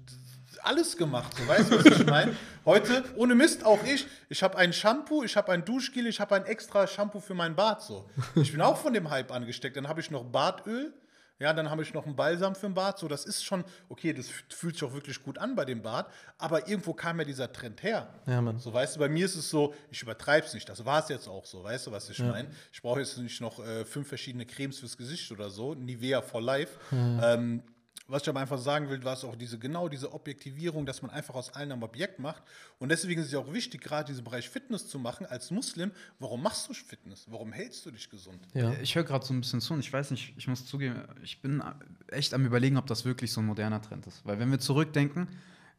alles 0.63 0.95
gemacht. 0.95 1.36
So, 1.38 1.48
weißt 1.48 1.71
du, 1.71 1.78
was 1.80 2.00
ich 2.00 2.06
meine? 2.06 2.34
Heute, 2.65 3.04
ohne 3.17 3.36
Mist, 3.36 3.65
auch 3.65 3.84
ich. 3.84 4.08
Ich 4.30 4.41
habe 4.41 4.58
ein 4.58 4.71
Shampoo, 4.74 5.21
ich 5.24 5.36
habe 5.36 5.52
ein 5.52 5.65
Duschgel, 5.65 6.08
ich 6.08 6.19
habe 6.19 6.34
ein 6.36 6.45
extra 6.45 6.88
Shampoo 6.88 7.19
für 7.19 7.34
mein 7.34 7.56
Bad. 7.56 7.82
So. 7.82 8.10
Ich 8.36 8.52
bin 8.54 8.62
auch 8.62 8.78
von 8.78 8.93
dem 8.93 9.10
Hype 9.10 9.32
angesteckt. 9.34 9.76
Dann 9.78 9.88
habe 9.89 10.00
ich 10.00 10.10
noch 10.12 10.24
Badöl. 10.24 10.93
Ja, 11.39 11.52
dann 11.52 11.69
habe 11.69 11.84
ich 11.84 11.93
noch 11.93 12.06
einen 12.06 12.15
Balsam 12.15 12.56
für 12.56 12.67
ein 12.67 12.74
Bad. 12.74 12.98
So, 12.98 13.08
das 13.08 13.26
ist 13.26 13.43
schon, 13.43 13.65
okay, 13.89 14.13
das 14.13 14.30
fühlt 14.50 14.76
sich 14.76 14.84
auch 14.84 14.93
wirklich 14.93 15.21
gut 15.21 15.38
an 15.38 15.56
bei 15.56 15.65
dem 15.65 15.82
Bad. 15.82 16.08
Aber 16.38 16.67
irgendwo 16.67 16.93
kam 16.93 17.19
ja 17.19 17.26
dieser 17.26 17.52
Trend 17.52 17.84
her. 17.84 18.08
Ja, 18.26 18.41
Mann. 18.41 18.58
So, 18.58 18.74
weißt 18.74 18.95
du, 18.95 19.00
bei 19.00 19.10
mir 19.10 19.26
ist 19.26 19.36
es 19.36 19.50
so, 19.50 19.74
ich 19.91 20.02
übertreibe 20.02 20.48
es 20.48 20.54
nicht. 20.54 20.67
Das 20.69 20.86
war 20.86 21.00
es 21.04 21.10
jetzt 21.10 21.28
auch 21.28 21.45
so. 21.45 21.63
Weißt 21.63 21.88
du, 21.88 21.91
was 21.91 22.10
ich 22.10 22.19
meine? 22.19 22.50
Ich 22.71 22.82
brauche 22.82 23.00
jetzt 23.00 23.17
nicht 23.17 23.41
noch 23.41 23.60
äh, 23.60 23.84
fünf 23.84 24.08
verschiedene 24.08 24.45
Cremes 24.45 24.80
fürs 24.80 24.95
Gesicht 24.95 25.30
oder 25.32 25.50
so. 25.50 25.74
Nivea 25.76 26.21
for 26.21 26.41
Life. 26.41 26.80
Ähm, 27.21 27.63
was 28.07 28.21
ich 28.21 28.29
aber 28.29 28.39
einfach 28.39 28.59
sagen 28.59 28.89
will, 28.89 29.03
war 29.03 29.13
es 29.13 29.23
auch 29.23 29.35
diese, 29.35 29.57
genau 29.57 29.89
diese 29.89 30.13
Objektivierung, 30.13 30.85
dass 30.85 31.01
man 31.01 31.09
einfach 31.11 31.33
aus 31.33 31.53
allem 31.53 31.71
ein 31.71 31.83
Objekt 31.83 32.19
macht. 32.19 32.43
Und 32.77 32.89
deswegen 32.89 33.19
ist 33.19 33.27
es 33.27 33.33
ja 33.33 33.39
auch 33.39 33.51
wichtig, 33.51 33.81
gerade 33.81 34.05
diesen 34.05 34.23
Bereich 34.23 34.49
Fitness 34.49 34.87
zu 34.87 34.99
machen. 34.99 35.25
Als 35.25 35.49
Muslim, 35.49 35.91
warum 36.19 36.43
machst 36.43 36.69
du 36.69 36.73
Fitness? 36.73 37.25
Warum 37.29 37.51
hältst 37.51 37.85
du 37.85 37.91
dich 37.91 38.09
gesund? 38.09 38.39
Ja. 38.53 38.73
Ich 38.81 38.95
höre 38.95 39.03
gerade 39.03 39.25
so 39.25 39.33
ein 39.33 39.41
bisschen 39.41 39.59
zu 39.59 39.73
und 39.73 39.79
ich 39.79 39.91
weiß 39.91 40.11
nicht, 40.11 40.35
ich 40.37 40.47
muss 40.47 40.65
zugeben, 40.65 41.01
ich 41.23 41.41
bin 41.41 41.63
echt 42.07 42.33
am 42.33 42.45
überlegen, 42.45 42.77
ob 42.77 42.85
das 42.85 43.05
wirklich 43.05 43.31
so 43.31 43.41
ein 43.41 43.47
moderner 43.47 43.81
Trend 43.81 44.05
ist. 44.05 44.23
Weil 44.25 44.39
wenn 44.39 44.51
wir 44.51 44.59
zurückdenken, 44.59 45.27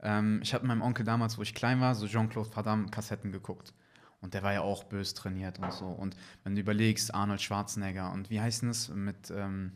ähm, 0.02 0.40
ich 0.42 0.52
habe 0.52 0.66
mit 0.66 0.70
meinem 0.70 0.82
Onkel 0.82 1.04
damals, 1.04 1.38
wo 1.38 1.42
ich 1.42 1.54
klein 1.54 1.80
war, 1.80 1.94
so 1.94 2.08
Jean-Claude 2.08 2.54
Van 2.54 2.64
Damme 2.64 2.86
Kassetten 2.88 3.30
geguckt. 3.30 3.72
Und 4.20 4.34
der 4.34 4.42
war 4.42 4.52
ja 4.52 4.62
auch 4.62 4.84
bös 4.84 5.14
trainiert 5.14 5.58
und 5.60 5.72
so. 5.72 5.86
Und 5.86 6.16
wenn 6.42 6.54
du 6.54 6.60
überlegst, 6.60 7.14
Arnold 7.14 7.40
Schwarzenegger 7.40 8.12
und 8.12 8.30
wie 8.30 8.40
heißt 8.40 8.62
denn 8.62 8.70
es 8.70 8.88
mit 8.88 9.30
ähm, 9.30 9.72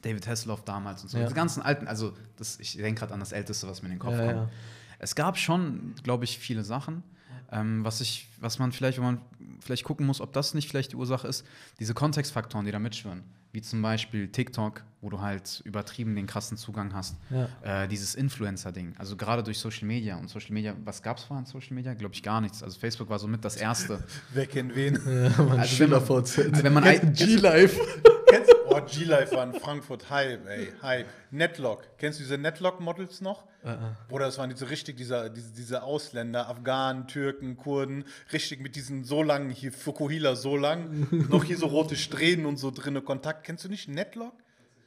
David 0.00 0.26
Hasselhoff 0.26 0.64
damals 0.64 1.02
und 1.02 1.10
so. 1.10 1.18
Ja. 1.18 1.24
Diese 1.24 1.34
ganzen 1.34 1.62
alten, 1.62 1.86
also 1.86 2.12
das, 2.36 2.58
ich 2.60 2.76
denke 2.76 3.00
gerade 3.00 3.12
an 3.14 3.20
das 3.20 3.32
Älteste, 3.32 3.68
was 3.68 3.82
mir 3.82 3.88
in 3.88 3.94
den 3.94 3.98
Kopf 4.00 4.12
Ja, 4.12 4.18
kommt. 4.32 4.36
ja. 4.36 4.48
Es 4.98 5.14
gab 5.14 5.36
schon, 5.36 5.94
glaube 6.02 6.24
ich, 6.24 6.38
viele 6.38 6.64
Sachen, 6.64 7.02
ähm, 7.50 7.84
was, 7.84 8.00
ich, 8.00 8.28
was 8.40 8.58
man 8.58 8.72
vielleicht, 8.72 8.98
wenn 8.98 9.04
man 9.04 9.20
vielleicht 9.60 9.84
gucken 9.84 10.06
muss, 10.06 10.20
ob 10.20 10.32
das 10.32 10.54
nicht 10.54 10.68
vielleicht 10.68 10.92
die 10.92 10.96
Ursache 10.96 11.28
ist, 11.28 11.44
diese 11.78 11.92
Kontextfaktoren, 11.92 12.64
die 12.64 12.72
da 12.72 12.78
mitschwören. 12.78 13.22
Wie 13.54 13.60
zum 13.60 13.82
Beispiel 13.82 14.28
TikTok, 14.28 14.82
wo 15.02 15.10
du 15.10 15.20
halt 15.20 15.60
übertrieben 15.66 16.16
den 16.16 16.26
krassen 16.26 16.56
Zugang 16.56 16.94
hast. 16.94 17.16
Ja. 17.28 17.82
Äh, 17.82 17.88
dieses 17.88 18.14
Influencer-Ding. 18.14 18.94
Also 18.96 19.14
gerade 19.16 19.42
durch 19.42 19.58
Social 19.58 19.86
Media. 19.86 20.16
Und 20.16 20.30
Social 20.30 20.52
Media, 20.54 20.74
was 20.86 21.02
gab 21.02 21.18
es 21.18 21.24
vorher 21.24 21.40
an 21.44 21.46
Social 21.46 21.74
Media? 21.74 21.92
Glaube 21.92 22.14
ich 22.14 22.22
gar 22.22 22.40
nichts. 22.40 22.62
Also 22.62 22.78
Facebook 22.80 23.10
war 23.10 23.18
somit 23.18 23.44
das 23.44 23.56
Erste. 23.56 24.02
Wer 24.32 24.46
kennt 24.46 24.74
wen? 24.74 24.94
Ja, 25.04 25.42
Mann, 25.42 25.60
Also 25.60 25.80
wenn 25.80 25.90
man- 25.90 26.00
also 26.02 26.62
wenn 26.64 26.72
man 26.72 26.84
ein- 26.84 27.12
G-Life. 27.12 27.78
Oh, 28.74 28.80
G-Life 28.80 29.36
war 29.36 29.44
in 29.44 29.52
Frankfurt. 29.54 30.08
Hi, 30.08 30.38
ey, 30.46 30.72
hi. 30.80 31.04
Netlock. 31.30 31.84
Kennst 31.98 32.18
du 32.18 32.22
diese 32.22 32.38
Netlock-Models 32.38 33.20
noch? 33.20 33.44
Oder 34.08 34.26
das 34.26 34.38
waren 34.38 34.50
diese 34.50 34.70
richtig, 34.70 34.96
dieser, 34.96 35.28
diese, 35.28 35.52
diese 35.52 35.82
Ausländer, 35.82 36.48
Afghanen, 36.48 37.06
Türken, 37.06 37.56
Kurden, 37.56 38.04
richtig 38.32 38.60
mit 38.60 38.74
diesen 38.74 39.04
so 39.04 39.22
langen, 39.22 39.50
hier 39.50 39.72
Fukuhila 39.72 40.34
so 40.34 40.56
lang, 40.56 41.06
noch 41.30 41.44
hier 41.44 41.58
so 41.58 41.66
rote 41.66 41.96
Strähnen 41.96 42.46
und 42.46 42.56
so 42.56 42.70
drinne 42.70 43.02
Kontakt. 43.02 43.44
Kennst 43.44 43.64
du 43.64 43.68
nicht 43.68 43.88
Netlock? 43.88 44.32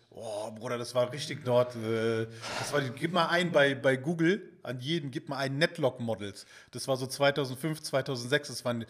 Oh, 0.10 0.52
Bruder, 0.52 0.78
das 0.78 0.96
war 0.96 1.12
richtig 1.12 1.46
dort. 1.46 1.76
Äh, 1.76 2.28
das 2.60 2.74
war 2.74 2.82
gib 2.82 3.14
mal 3.14 3.28
ein 3.28 3.52
bei, 3.52 3.76
bei 3.76 3.98
Google, 3.98 4.42
an 4.64 4.80
jeden, 4.80 5.12
gib 5.12 5.30
mal 5.30 5.38
ein 5.38 5.58
Netlock-Models. 5.58 6.46
Das 6.72 6.88
war 6.88 6.98
so 6.98 7.06
2005, 7.06 7.82
2006, 7.82 8.48
das 8.48 8.66
waren, 8.66 8.86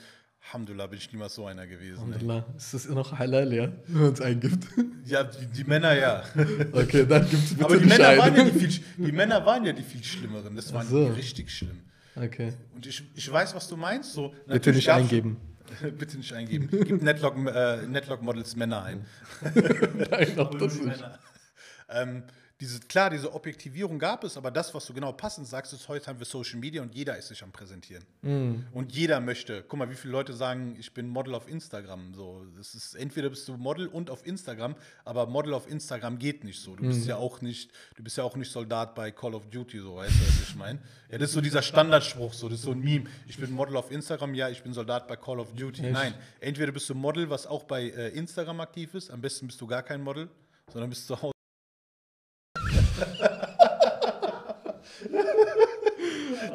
Alhamdulillah, 0.48 0.88
bin 0.88 1.00
ich 1.00 1.12
niemals 1.12 1.36
so 1.36 1.46
einer 1.46 1.66
gewesen. 1.66 1.98
Ey. 1.98 2.20
Alhamdulillah. 2.20 2.46
Ist 2.56 2.74
das 2.74 2.88
noch 2.90 3.18
halal, 3.18 3.52
ja? 3.52 3.72
Wenn 3.88 4.02
man 4.02 4.14
es 4.14 4.22
eingibt. 4.22 4.68
Ja, 5.06 5.24
die, 5.24 5.46
die 5.48 5.64
Männer 5.64 5.94
ja. 5.94 6.24
Okay, 6.72 7.06
dann 7.06 7.28
gibt 7.28 7.44
es 7.44 7.50
bitte 7.54 7.66
Aber 7.66 7.78
die 7.78 7.86
Männer, 7.86 8.18
waren 8.18 8.36
ja 8.36 8.44
die, 8.44 8.60
viel, 8.60 8.84
die 8.98 9.12
Männer 9.12 9.46
waren 9.46 9.66
ja 9.66 9.74
die 9.74 9.82
viel 9.82 10.04
schlimmeren. 10.04 10.56
Das 10.56 10.72
waren 10.74 10.88
so. 10.88 11.06
die 11.06 11.12
richtig 11.12 11.50
schlimm. 11.50 11.82
Okay. 12.16 12.54
Und 12.74 12.86
ich, 12.86 13.04
ich 13.16 13.32
weiß, 13.32 13.56
was 13.56 13.68
du 13.68 13.76
meinst. 13.76 14.14
So, 14.14 14.34
Bitte 14.48 14.72
nicht 14.72 14.90
eingeben. 14.90 15.38
Bitte 15.98 16.18
nicht 16.18 16.32
eingeben. 16.32 16.70
Gib 16.72 17.02
Netlock, 17.02 17.36
äh, 17.48 17.88
Netlock 17.88 18.22
Models 18.22 18.56
Männer 18.56 18.84
ein. 18.84 19.06
Nein, 20.12 20.40
auch 20.40 20.54
das 20.56 20.80
nicht. 20.80 21.04
Ähm, 21.90 22.24
diese, 22.62 22.80
klar, 22.80 23.10
diese 23.10 23.34
Objektivierung 23.34 24.00
gab 24.00 24.24
es, 24.24 24.38
aber 24.38 24.50
das, 24.50 24.74
was 24.74 24.86
du 24.86 24.94
genau 24.94 25.12
passend 25.12 25.46
sagst, 25.46 25.74
ist, 25.74 25.90
heute 25.90 26.08
haben 26.08 26.20
wir 26.20 26.26
Social 26.26 26.58
Media 26.58 26.82
und 26.82 26.96
jeder 26.96 27.18
ist 27.18 27.28
sich 27.28 27.44
am 27.44 27.52
Präsentieren. 27.52 28.06
Und 28.72 28.94
jeder 28.94 29.20
möchte. 29.20 29.64
Guck 29.68 29.78
mal, 29.78 29.90
wie 29.90 29.96
viele 29.96 30.14
Leute 30.14 30.34
sagen, 30.34 30.78
ich 30.80 30.94
bin 30.94 31.10
Model 31.10 31.36
auf 31.36 31.50
Instagram. 31.50 32.14
So, 32.14 32.46
das 32.56 32.74
ist, 32.74 32.96
entweder 32.96 33.30
bist 33.30 33.46
du 33.50 33.58
Model 33.58 33.88
und 33.88 34.10
auf 34.10 34.26
Instagram, 34.26 34.76
aber 35.04 35.26
Model 35.26 35.54
auf 35.54 35.70
Instagram 35.70 36.18
geht 36.18 36.46
nicht 36.46 36.62
so. 36.62 36.78
Du 36.78 36.84
bist 36.84 37.06
ja 37.06 37.18
auch 37.18 37.42
nicht, 37.42 37.72
du 37.98 38.04
bist 38.04 38.18
ja 38.18 38.24
auch 38.24 38.38
nicht 38.38 38.52
Soldat 38.52 38.96
bei 38.96 39.12
Call 39.12 39.36
of 39.36 39.50
Duty, 39.50 39.80
so, 39.80 39.98
weißt 39.98 40.16
du, 40.16 40.22
was 40.26 40.50
ich 40.50 40.56
meine? 40.56 40.80
Ja, 41.12 41.18
das 41.18 41.30
ist 41.30 41.36
so 41.36 41.42
dieser 41.42 41.62
Standardspruch, 41.62 42.34
so, 42.34 42.48
das 42.48 42.60
ist 42.60 42.66
so 42.66 42.72
ein 42.72 42.80
Meme. 42.80 43.06
Ich 43.28 43.38
bin 43.38 43.52
Model 43.52 43.76
auf 43.76 43.92
Instagram, 43.92 44.34
ja, 44.34 44.50
ich 44.50 44.64
bin 44.64 44.74
Soldat 44.74 45.10
bei 45.10 45.18
Call 45.18 45.40
of 45.40 45.54
Duty. 45.54 45.84
Echt? 45.84 45.92
Nein, 45.92 46.14
entweder 46.40 46.72
bist 46.72 46.90
du 46.90 46.96
Model, 46.96 47.30
was 47.30 47.48
auch 47.48 47.64
bei 47.64 47.90
äh, 47.90 48.10
Instagram 48.10 48.62
aktiv 48.62 48.94
ist, 48.94 49.12
am 49.12 49.20
besten 49.20 49.48
bist 49.48 49.60
du 49.60 49.68
gar 49.68 49.84
kein 49.84 50.02
Model, 50.02 50.30
sondern 50.72 50.90
bist 50.90 51.06
zu 51.06 51.22
Hause. 51.22 51.36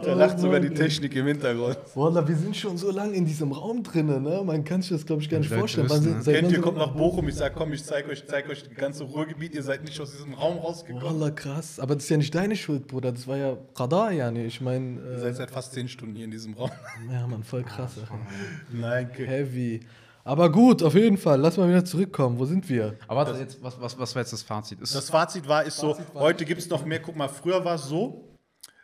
Da 0.03 0.10
lacht 0.21 0.39
sogar 0.39 0.61
die 0.61 0.71
Technik 0.71 1.15
im 1.17 1.27
Hintergrund. 1.27 1.77
Wallah, 1.95 2.27
wir 2.27 2.37
sind 2.37 2.57
schon 2.57 2.77
so 2.79 2.91
lange 2.91 3.15
in 3.15 3.25
diesem 3.25 3.53
Raum 3.53 3.83
drinnen, 3.83 4.23
ne? 4.23 4.43
Man 4.45 4.63
kann 4.65 4.83
sich 4.83 4.91
das, 4.93 5.05
glaube 5.05 5.23
ich, 5.23 5.29
gar 5.29 5.39
nicht 5.39 5.53
vorstellen. 5.53 5.89
ne? 5.89 6.23
seit 6.23 6.35
Kennt 6.37 6.53
ihr, 6.53 6.61
kommt 6.61 6.79
nach 6.79 6.93
Bochum, 6.95 7.29
ich 7.29 7.35
sag, 7.35 7.55
komm, 7.55 7.73
ich 7.73 7.85
zeig 7.85 8.09
euch, 8.09 8.25
zeig 8.27 8.49
euch 8.49 8.63
das 8.63 8.75
ganze 8.77 9.05
Ruhrgebiet, 9.05 9.55
ihr 9.55 9.63
seid 9.63 9.83
nicht 9.85 10.01
aus 10.01 10.13
diesem 10.13 10.35
Raum 10.35 10.59
rausgekommen. 10.59 11.05
Wallah, 11.21 11.31
krass. 11.31 11.81
Aber 11.81 11.95
das 11.95 12.05
ist 12.05 12.11
ja 12.11 12.17
nicht 12.19 12.35
deine 12.35 12.57
Schuld, 12.57 12.87
Bruder. 12.87 13.13
Das 13.13 13.27
war 13.27 13.37
ja 13.37 13.57
Qada, 13.75 14.11
ja, 14.11 14.31
ne? 14.31 14.45
Ich 14.47 14.61
meine, 14.61 15.01
Ihr 15.01 15.17
äh, 15.17 15.21
seid 15.21 15.37
seit 15.37 15.51
fast 15.51 15.73
zehn 15.73 15.89
Stunden 15.89 16.15
hier 16.15 16.25
in 16.27 16.31
diesem 16.31 16.55
Raum. 16.55 16.71
ja, 17.13 17.27
Mann, 17.27 17.43
voll 17.43 17.63
krass. 17.63 17.93
Nein, 18.73 19.11
Heavy. 19.17 19.81
Aber 20.23 20.53
gut, 20.53 20.83
auf 20.83 20.95
jeden 20.95 21.17
Fall. 21.17 21.41
Lass 21.41 21.57
mal 21.57 21.69
wieder 21.69 21.85
zurückkommen. 21.85 22.39
Wo 22.39 22.45
sind 22.45 22.69
wir? 22.69 22.95
Aber 23.09 23.27
warte, 23.27 23.41
jetzt, 23.41 23.63
was, 23.63 23.81
was, 23.81 23.99
was 23.99 24.15
war 24.15 24.23
jetzt 24.23 24.33
das 24.33 24.43
Fazit? 24.43 24.81
Ist, 24.81 24.95
Das 24.95 25.09
Fazit 25.09 25.49
war, 25.49 25.65
ist 25.65 25.79
so, 25.79 25.95
Fazit 25.95 26.15
war- 26.15 26.23
heute 26.23 26.45
gibt 26.45 26.61
es 26.61 26.69
noch 26.69 26.85
mehr. 26.85 27.01
Guck 27.01 27.17
mal, 27.17 27.29
früher 27.29 27.65
war 27.65 27.77
es 27.77 27.85
so, 27.87 28.30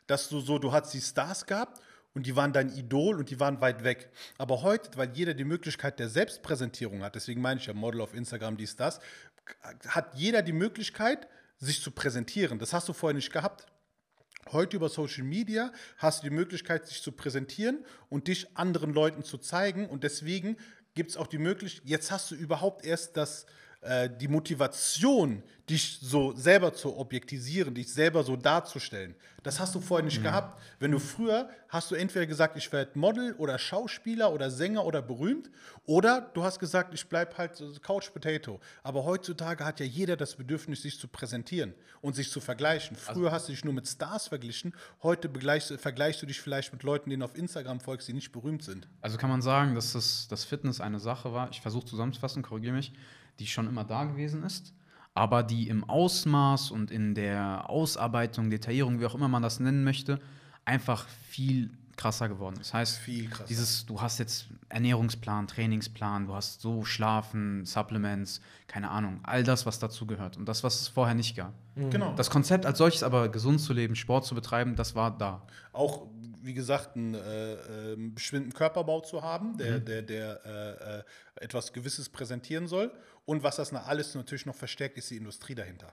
dass 0.06 0.28
du 0.28 0.40
so, 0.40 0.58
du 0.58 0.72
hattest 0.72 0.94
die 0.94 1.00
Stars 1.00 1.46
gehabt 1.46 1.80
und 2.14 2.26
die 2.26 2.36
waren 2.36 2.52
dein 2.52 2.70
Idol 2.70 3.18
und 3.18 3.30
die 3.30 3.40
waren 3.40 3.60
weit 3.60 3.84
weg. 3.84 4.10
Aber 4.38 4.62
heute, 4.62 4.96
weil 4.96 5.10
jeder 5.12 5.34
die 5.34 5.44
Möglichkeit 5.44 5.98
der 5.98 6.08
Selbstpräsentierung 6.08 7.02
hat, 7.02 7.14
deswegen 7.14 7.40
meine 7.40 7.60
ich 7.60 7.66
ja 7.66 7.74
Model 7.74 8.00
auf 8.00 8.14
Instagram, 8.14 8.56
dies, 8.56 8.76
das, 8.76 9.00
hat 9.88 10.14
jeder 10.14 10.42
die 10.42 10.52
Möglichkeit, 10.52 11.28
sich 11.58 11.82
zu 11.82 11.90
präsentieren. 11.90 12.58
Das 12.58 12.72
hast 12.72 12.88
du 12.88 12.92
vorher 12.92 13.14
nicht 13.14 13.32
gehabt. 13.32 13.66
Heute 14.52 14.76
über 14.76 14.88
Social 14.88 15.24
Media 15.24 15.72
hast 15.98 16.22
du 16.22 16.28
die 16.28 16.34
Möglichkeit, 16.34 16.86
sich 16.86 17.02
zu 17.02 17.12
präsentieren 17.12 17.84
und 18.08 18.28
dich 18.28 18.56
anderen 18.56 18.92
Leuten 18.92 19.24
zu 19.24 19.38
zeigen. 19.38 19.88
Und 19.88 20.04
deswegen 20.04 20.56
gibt 20.94 21.10
es 21.10 21.16
auch 21.16 21.26
die 21.26 21.38
Möglichkeit, 21.38 21.88
jetzt 21.88 22.10
hast 22.10 22.30
du 22.30 22.34
überhaupt 22.34 22.84
erst 22.84 23.16
das, 23.16 23.46
äh, 23.86 24.10
die 24.10 24.28
Motivation, 24.28 25.42
dich 25.68 25.98
so 26.00 26.32
selber 26.36 26.72
zu 26.72 26.96
objektisieren, 26.96 27.74
dich 27.74 27.92
selber 27.92 28.22
so 28.22 28.36
darzustellen. 28.36 29.14
Das 29.42 29.60
hast 29.60 29.74
du 29.74 29.80
vorher 29.80 30.04
nicht 30.04 30.22
gehabt. 30.22 30.60
Wenn 30.80 30.90
du 30.90 30.98
früher 30.98 31.48
hast 31.68 31.90
du 31.90 31.94
entweder 31.94 32.26
gesagt, 32.26 32.56
ich 32.56 32.72
werde 32.72 32.98
Model 32.98 33.32
oder 33.34 33.58
Schauspieler 33.58 34.32
oder 34.32 34.50
Sänger 34.50 34.84
oder 34.84 35.02
berühmt, 35.02 35.50
oder 35.84 36.30
du 36.34 36.42
hast 36.42 36.58
gesagt, 36.58 36.94
ich 36.94 37.08
bleibe 37.08 37.36
halt 37.36 37.62
Couch 37.82 38.12
Potato. 38.12 38.60
Aber 38.82 39.04
heutzutage 39.04 39.64
hat 39.64 39.78
ja 39.80 39.86
jeder 39.86 40.16
das 40.16 40.36
Bedürfnis, 40.36 40.82
sich 40.82 40.98
zu 40.98 41.06
präsentieren 41.08 41.74
und 42.00 42.16
sich 42.16 42.30
zu 42.30 42.40
vergleichen. 42.40 42.96
Früher 42.96 43.30
hast 43.30 43.48
du 43.48 43.52
dich 43.52 43.64
nur 43.64 43.74
mit 43.74 43.86
Stars 43.86 44.28
verglichen, 44.28 44.74
heute 45.02 45.30
vergleichst 45.78 46.22
du 46.22 46.26
dich 46.26 46.40
vielleicht 46.40 46.72
mit 46.72 46.82
Leuten, 46.82 47.10
denen 47.10 47.20
du 47.20 47.26
auf 47.26 47.36
Instagram 47.36 47.80
folgst, 47.80 48.08
die 48.08 48.12
nicht 48.12 48.32
berühmt 48.32 48.62
sind. 48.62 48.88
Also 49.00 49.16
kann 49.16 49.30
man 49.30 49.42
sagen, 49.42 49.74
dass 49.74 49.92
das, 49.92 50.26
das 50.28 50.44
Fitness 50.44 50.80
eine 50.80 50.98
Sache 50.98 51.32
war, 51.32 51.50
ich 51.50 51.60
versuche 51.60 51.86
zusammenzufassen, 51.86 52.42
korrigiere 52.42 52.74
mich, 52.74 52.92
die 53.38 53.46
schon 53.46 53.68
immer 53.68 53.84
da 53.84 54.04
gewesen 54.04 54.42
ist, 54.42 54.72
aber 55.14 55.42
die 55.42 55.68
im 55.68 55.84
Ausmaß 55.84 56.70
und 56.70 56.90
in 56.90 57.14
der 57.14 57.68
Ausarbeitung, 57.68 58.50
Detaillierung, 58.50 59.00
wie 59.00 59.06
auch 59.06 59.14
immer 59.14 59.28
man 59.28 59.42
das 59.42 59.60
nennen 59.60 59.84
möchte, 59.84 60.20
einfach 60.64 61.06
viel 61.28 61.70
krasser 61.96 62.28
geworden 62.28 62.56
ist. 62.60 62.68
Das 62.68 62.74
heißt, 62.74 62.98
Viel 62.98 63.28
krasser. 63.28 63.44
dieses, 63.48 63.86
du 63.86 64.00
hast 64.00 64.18
jetzt 64.18 64.48
Ernährungsplan, 64.68 65.46
Trainingsplan, 65.46 66.26
du 66.26 66.34
hast 66.34 66.60
so 66.60 66.84
Schlafen, 66.84 67.64
Supplements, 67.64 68.40
keine 68.66 68.90
Ahnung, 68.90 69.20
all 69.22 69.42
das, 69.42 69.64
was 69.64 69.78
dazu 69.78 70.06
gehört 70.06 70.36
und 70.36 70.46
das, 70.46 70.62
was 70.62 70.82
es 70.82 70.88
vorher 70.88 71.14
nicht 71.14 71.36
gab. 71.36 71.54
Genau. 71.74 72.14
Das 72.14 72.30
Konzept 72.30 72.66
als 72.66 72.78
solches 72.78 73.02
aber 73.02 73.28
gesund 73.30 73.60
zu 73.60 73.72
leben, 73.72 73.96
Sport 73.96 74.26
zu 74.26 74.34
betreiben, 74.34 74.76
das 74.76 74.94
war 74.94 75.16
da. 75.16 75.42
auch 75.72 76.06
wie 76.42 76.54
gesagt, 76.54 76.96
einen, 76.96 77.14
äh, 77.14 77.54
äh, 77.54 77.96
bestimmten 77.96 78.52
Körperbau 78.52 79.00
zu 79.00 79.20
haben, 79.20 79.56
der, 79.58 79.80
der, 79.80 80.02
der 80.02 80.40
äh, 80.46 80.98
äh, 80.98 81.02
etwas 81.44 81.72
Gewisses 81.72 82.08
präsentieren 82.08 82.68
soll. 82.68 82.92
Und 83.26 83.42
was 83.42 83.56
das 83.56 83.72
alles 83.74 84.14
natürlich 84.14 84.46
noch 84.46 84.54
verstärkt, 84.54 84.96
ist 84.96 85.10
die 85.10 85.16
Industrie 85.16 85.56
dahinter. 85.56 85.92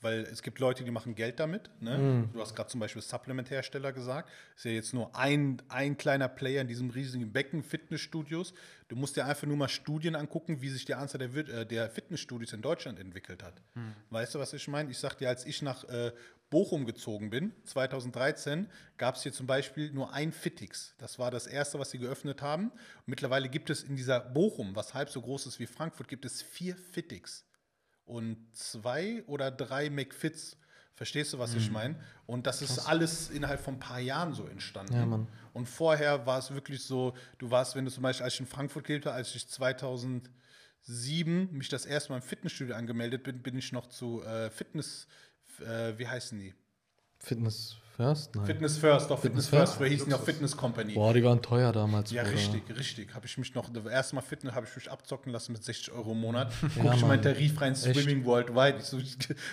Weil 0.00 0.20
es 0.20 0.42
gibt 0.42 0.58
Leute, 0.58 0.82
die 0.84 0.90
machen 0.90 1.14
Geld 1.14 1.38
damit. 1.38 1.70
Ne? 1.80 2.28
Du 2.32 2.40
hast 2.40 2.56
gerade 2.56 2.70
zum 2.70 2.80
Beispiel 2.80 3.02
Supplement-Hersteller 3.02 3.92
gesagt. 3.92 4.30
Ist 4.56 4.64
ja 4.64 4.70
jetzt 4.72 4.94
nur 4.94 5.14
ein, 5.14 5.60
ein 5.68 5.98
kleiner 5.98 6.28
Player 6.28 6.62
in 6.62 6.68
diesem 6.68 6.88
riesigen 6.88 7.30
Becken, 7.30 7.62
Fitnessstudios. 7.62 8.54
Du 8.88 8.96
musst 8.96 9.16
dir 9.16 9.26
einfach 9.26 9.46
nur 9.46 9.56
mal 9.58 9.68
Studien 9.68 10.16
angucken, 10.16 10.62
wie 10.62 10.70
sich 10.70 10.86
die 10.86 10.94
Anzahl 10.94 11.28
der, 11.28 11.46
äh, 11.48 11.66
der 11.66 11.90
Fitnessstudios 11.90 12.54
in 12.54 12.62
Deutschland 12.62 12.98
entwickelt 12.98 13.42
hat. 13.42 13.60
Weißt 14.10 14.34
du, 14.34 14.38
was 14.38 14.54
ich 14.54 14.66
meine? 14.66 14.90
Ich 14.90 14.98
sag 14.98 15.16
dir, 15.18 15.28
als 15.28 15.44
ich 15.44 15.60
nach 15.60 15.84
äh, 15.84 16.10
Bochum 16.52 16.84
gezogen 16.84 17.30
bin, 17.30 17.52
2013, 17.64 18.68
gab 18.98 19.16
es 19.16 19.22
hier 19.22 19.32
zum 19.32 19.46
Beispiel 19.46 19.90
nur 19.90 20.12
ein 20.12 20.32
Fitix. 20.32 20.94
Das 20.98 21.18
war 21.18 21.30
das 21.30 21.46
erste, 21.46 21.78
was 21.78 21.90
sie 21.90 21.98
geöffnet 21.98 22.42
haben. 22.42 22.68
Und 22.68 23.06
mittlerweile 23.06 23.48
gibt 23.48 23.70
es 23.70 23.82
in 23.82 23.96
dieser 23.96 24.20
Bochum, 24.20 24.76
was 24.76 24.92
halb 24.92 25.08
so 25.08 25.22
groß 25.22 25.46
ist 25.46 25.58
wie 25.58 25.66
Frankfurt, 25.66 26.08
gibt 26.08 26.26
es 26.26 26.42
vier 26.42 26.76
Fitix 26.76 27.46
und 28.04 28.36
zwei 28.52 29.24
oder 29.26 29.50
drei 29.50 29.88
McFits. 29.88 30.58
Verstehst 30.94 31.32
du, 31.32 31.38
was 31.38 31.54
ich 31.54 31.70
meine? 31.70 31.98
Und 32.26 32.46
das 32.46 32.60
ist 32.60 32.80
alles 32.80 33.30
innerhalb 33.30 33.60
von 33.60 33.76
ein 33.76 33.80
paar 33.80 34.00
Jahren 34.00 34.34
so 34.34 34.46
entstanden. 34.46 34.92
Ja. 34.92 35.26
Und 35.54 35.66
vorher 35.66 36.26
war 36.26 36.38
es 36.38 36.52
wirklich 36.52 36.84
so, 36.84 37.14
du 37.38 37.50
warst, 37.50 37.76
wenn 37.76 37.86
du 37.86 37.90
zum 37.90 38.02
Beispiel, 38.02 38.24
als 38.24 38.34
ich 38.34 38.40
in 38.40 38.46
Frankfurt 38.46 38.84
gelebt 38.84 39.06
habe, 39.06 39.16
als 39.16 39.34
ich 39.34 39.48
2007 39.48 41.50
mich 41.50 41.70
das 41.70 41.86
erste 41.86 42.12
Mal 42.12 42.16
im 42.16 42.22
Fitnessstudio 42.22 42.76
angemeldet 42.76 43.22
bin, 43.22 43.42
bin 43.42 43.56
ich 43.56 43.72
noch 43.72 43.86
zu 43.86 44.22
äh, 44.22 44.50
Fitness, 44.50 45.08
äh, 45.62 45.98
wie 45.98 46.06
heißen 46.06 46.38
die? 46.38 46.54
Fitness 47.18 47.76
First? 47.96 48.34
Nein. 48.34 48.46
Fitness 48.46 48.78
First, 48.78 49.10
doch 49.10 49.20
Fitness, 49.20 49.46
Fitness 49.46 49.60
First, 49.68 49.74
früher 49.78 49.88
hießen 49.88 50.12
auch 50.14 50.22
Fitness 50.24 50.56
Company. 50.56 50.94
Boah, 50.94 51.12
die 51.12 51.22
waren 51.22 51.42
teuer 51.42 51.72
damals. 51.72 52.10
Ja, 52.10 52.22
Bruder. 52.22 52.36
richtig, 52.36 52.62
richtig. 52.76 53.14
Habe 53.14 53.26
ich 53.26 53.36
mich 53.36 53.54
noch, 53.54 53.68
das 53.68 53.84
erste 53.84 54.14
Mal 54.16 54.22
Fitness 54.22 54.54
habe 54.54 54.66
ich 54.66 54.74
mich 54.74 54.90
abzocken 54.90 55.30
lassen 55.30 55.52
mit 55.52 55.62
60 55.62 55.92
Euro 55.92 56.12
im 56.12 56.20
Monat. 56.20 56.52
Guck 56.74 56.84
Ja, 56.84 56.94
ich 56.94 57.02
meinen. 57.04 57.22
Tarif 57.22 57.60
rein, 57.60 57.72
Echt? 57.74 57.82
Swimming 57.82 58.24
Worldwide. 58.24 58.78
Ich 58.78 58.84
so, 58.84 58.98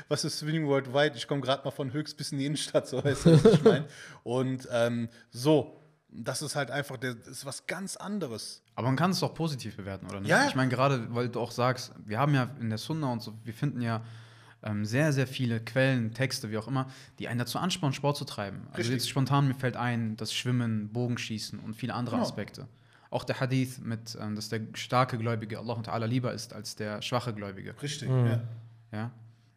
was 0.07 0.23
ist 0.23 0.39
Swimming 0.39 0.65
Worldwide? 0.67 1.15
Ich 1.17 1.27
komme 1.27 1.41
gerade 1.41 1.63
mal 1.65 1.71
von 1.71 1.91
Höchst 1.91 2.15
bis 2.17 2.31
in 2.31 2.39
die 2.39 2.45
Innenstadt, 2.45 2.87
so 2.87 3.03
weißt 3.03 3.25
du, 3.25 3.43
was 3.43 3.53
ich 3.53 3.63
meine. 3.63 3.85
Und 4.23 4.67
ähm, 4.71 5.09
so, 5.31 5.75
das 6.07 6.41
ist 6.41 6.55
halt 6.55 6.71
einfach, 6.71 6.97
das 6.97 7.15
ist 7.27 7.45
was 7.45 7.67
ganz 7.67 7.97
anderes. 7.97 8.63
Aber 8.75 8.87
man 8.87 8.95
kann 8.95 9.11
es 9.11 9.21
auch 9.21 9.33
positiv 9.33 9.75
bewerten, 9.75 10.07
oder 10.07 10.21
nicht? 10.21 10.29
Ja. 10.29 10.47
Ich 10.47 10.55
meine, 10.55 10.69
gerade 10.69 11.13
weil 11.13 11.27
du 11.29 11.41
auch 11.41 11.51
sagst, 11.51 11.91
wir 12.05 12.17
haben 12.17 12.33
ja 12.33 12.49
in 12.61 12.69
der 12.69 12.79
Sunna 12.79 13.11
und 13.11 13.21
so, 13.21 13.33
wir 13.43 13.53
finden 13.53 13.81
ja 13.81 14.01
ähm, 14.63 14.85
sehr, 14.85 15.13
sehr 15.13 15.27
viele 15.27 15.59
Quellen, 15.59 16.13
Texte, 16.13 16.51
wie 16.51 16.57
auch 16.57 16.67
immer, 16.67 16.87
die 17.19 17.27
einen 17.27 17.39
dazu 17.39 17.57
anspornen, 17.59 17.93
Sport 17.93 18.17
zu 18.17 18.25
treiben. 18.25 18.61
Also 18.67 18.77
Richtig. 18.77 18.93
jetzt 18.95 19.09
spontan 19.09 19.47
mir 19.47 19.53
fällt 19.55 19.77
ein, 19.77 20.17
das 20.17 20.33
Schwimmen, 20.33 20.89
Bogenschießen 20.89 21.59
und 21.59 21.75
viele 21.75 21.93
andere 21.93 22.15
Genau. 22.17 22.27
Aspekte. 22.27 22.67
Auch 23.11 23.23
der 23.23 23.39
Hadith 23.39 23.79
mit, 23.81 24.17
ähm, 24.21 24.35
dass 24.35 24.49
der 24.49 24.61
starke 24.73 25.17
Gläubige 25.17 25.57
Allah 25.59 25.73
und 25.73 25.87
Ta'ala 25.87 26.05
lieber 26.05 26.33
ist 26.33 26.53
als 26.53 26.75
der 26.75 27.01
schwache 27.01 27.33
Gläubige. 27.33 27.73
Richtig, 27.81 28.09
Mhm. 28.09 28.25
ja. 28.25 28.41
Ja? 28.91 29.11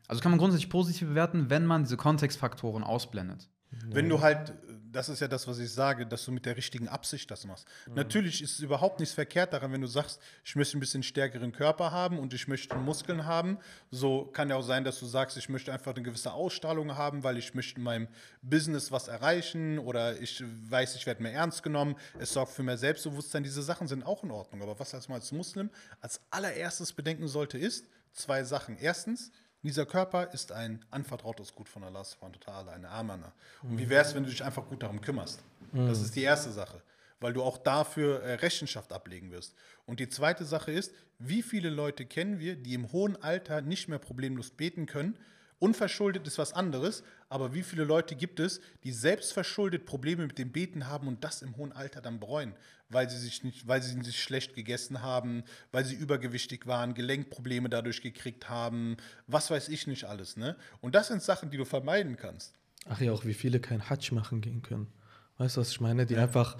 Also 0.09 0.21
kann 0.23 0.31
man 0.33 0.39
grundsätzlich 0.39 0.71
positiv 0.71 1.09
bewerten, 1.09 1.51
wenn 1.51 1.65
man 1.67 1.85
diese 1.85 1.97
Kontextfaktoren 1.97 2.85
ausblendet. 2.85 3.49
Wenn 3.91 4.09
du 4.09 4.21
halt, 4.21 4.53
das 4.93 5.09
ist 5.09 5.21
ja 5.21 5.29
das, 5.29 5.49
was 5.49 5.59
ich 5.59 5.73
sage, 5.73 6.07
dass 6.07 6.25
du 6.25 6.33
mit 6.33 6.47
der 6.47 6.57
richtigen 6.57 6.89
Absicht 6.89 7.31
das 7.31 7.47
machst. 7.47 7.67
Natürlich 7.95 8.43
ist 8.43 8.53
es 8.53 8.61
überhaupt 8.61 9.01
nichts 9.01 9.15
verkehrt 9.15 9.53
daran, 9.53 9.73
wenn 9.73 9.81
du 9.81 9.87
sagst, 9.87 10.21
ich 10.45 10.55
möchte 10.55 10.77
ein 10.77 10.81
bisschen 10.81 11.03
stärkeren 11.03 11.53
Körper 11.53 11.91
haben 11.91 12.19
und 12.19 12.35
ich 12.35 12.47
möchte 12.49 12.77
Muskeln 12.77 13.25
haben. 13.25 13.59
So 13.91 14.27
kann 14.27 14.51
ja 14.51 14.57
auch 14.57 14.63
sein, 14.63 14.85
dass 14.85 14.99
du 14.99 15.07
sagst, 15.07 15.37
ich 15.37 15.49
möchte 15.49 15.73
einfach 15.73 15.95
eine 15.95 16.03
gewisse 16.03 16.33
Ausstrahlung 16.33 16.97
haben, 16.97 17.25
weil 17.25 17.39
ich 17.39 17.55
möchte 17.55 17.79
in 17.79 17.85
meinem 17.85 18.09
Business 18.43 18.93
was 18.93 19.09
erreichen 19.09 19.79
oder 19.79 20.21
ich 20.21 20.43
weiß, 20.69 20.95
ich 20.97 21.07
werde 21.07 21.23
mehr 21.23 21.33
ernst 21.33 21.63
genommen. 21.63 21.97
Es 22.19 22.33
sorgt 22.33 22.53
für 22.53 22.63
mehr 22.63 22.79
Selbstbewusstsein. 22.79 23.43
Diese 23.43 23.63
Sachen 23.63 23.89
sind 23.89 24.05
auch 24.05 24.23
in 24.23 24.31
Ordnung. 24.31 24.63
Aber 24.63 24.79
was 24.79 24.93
man 25.09 25.17
als 25.17 25.33
Muslim 25.33 25.71
als 26.01 26.21
allererstes 26.31 26.93
bedenken 26.93 27.29
sollte, 27.29 27.59
ist 27.59 27.87
zwei 28.13 28.45
Sachen. 28.45 28.77
Erstens, 28.79 29.33
dieser 29.63 29.87
Körper 29.87 30.33
ist 30.33 30.53
ein 30.53 30.85
anvertrautes 30.91 31.55
Gut 31.55 31.69
von 31.69 31.85
Allah 31.85 32.05
subhanahu 32.05 32.37
wa 32.47 32.53
ta'ala, 32.53 32.69
eine 32.73 32.89
Amana. 32.89 33.33
Und 33.63 33.79
wie 33.79 33.89
wäre 33.89 34.05
es, 34.05 34.15
wenn 34.15 34.25
du 34.25 34.31
dich 34.31 34.43
einfach 34.43 34.67
gut 34.67 34.83
darum 34.83 35.01
kümmerst? 35.01 35.43
Das 35.73 36.01
ist 36.01 36.17
die 36.17 36.23
erste 36.23 36.51
Sache, 36.51 36.83
weil 37.21 37.33
du 37.33 37.43
auch 37.43 37.59
dafür 37.59 38.23
äh, 38.23 38.35
Rechenschaft 38.35 38.93
ablegen 38.93 39.31
wirst. 39.31 39.55
Und 39.87 40.01
die 40.01 40.09
zweite 40.09 40.45
Sache 40.45 40.73
ist, 40.73 40.93
wie 41.19 41.43
viele 41.43 41.71
Leute 41.71 42.05
kennen 42.05 42.41
wir, 42.41 42.57
die 42.57 42.75
im 42.75 42.93
hohen 42.93 43.21
Alter 43.23 43.61
nicht 43.63 43.89
mehr 43.89 43.99
problemlos 43.99 44.51
beten 44.51 44.87
können? 44.87 45.17
Unverschuldet 45.61 46.27
ist 46.27 46.39
was 46.39 46.53
anderes, 46.53 47.05
aber 47.29 47.55
wie 47.55 47.63
viele 47.63 47.85
Leute 47.85 48.17
gibt 48.17 48.41
es, 48.41 48.61
die 48.83 48.91
selbstverschuldet 48.91 49.87
Probleme 49.87 50.27
mit 50.27 50.37
dem 50.37 50.51
Beten 50.51 50.89
haben 50.89 51.07
und 51.07 51.23
das 51.23 51.41
im 51.41 51.57
hohen 51.57 51.71
Alter 51.71 52.01
dann 52.01 52.19
bereuen, 52.19 52.57
weil 52.93 53.09
sie 53.09 53.19
sich 53.19 53.43
nicht, 53.43 53.67
weil 53.67 53.83
sie 53.83 54.01
sich 54.03 54.23
schlecht 54.23 54.55
gegessen 54.55 55.03
haben, 55.03 55.45
weil 55.71 55.85
sie 55.85 55.95
übergewichtig 55.95 56.67
waren, 56.67 56.95
Gelenkprobleme 56.95 57.69
dadurch 57.69 58.03
gekriegt 58.03 58.49
haben, 58.49 58.97
was 59.27 59.51
weiß 59.51 59.69
ich 59.69 59.87
nicht 59.87 60.05
alles, 60.05 60.37
ne? 60.37 60.57
Und 60.81 60.95
das 60.95 61.09
sind 61.09 61.23
Sachen, 61.23 61.51
die 61.51 61.57
du 61.57 61.65
vermeiden 61.65 62.17
kannst. 62.17 62.55
Ach 62.89 63.01
ja, 63.01 63.13
auch 63.13 63.25
wie 63.25 63.35
viele 63.35 63.61
kein 63.61 63.89
Hajj 63.89 64.13
machen 64.13 64.41
gehen 64.41 64.63
können. 64.63 64.89
Weißt 65.39 65.57
du, 65.57 65.61
was 65.61 65.71
ich 65.71 65.81
meine? 65.81 66.07
Die 66.07 66.17
einfach 66.17 66.57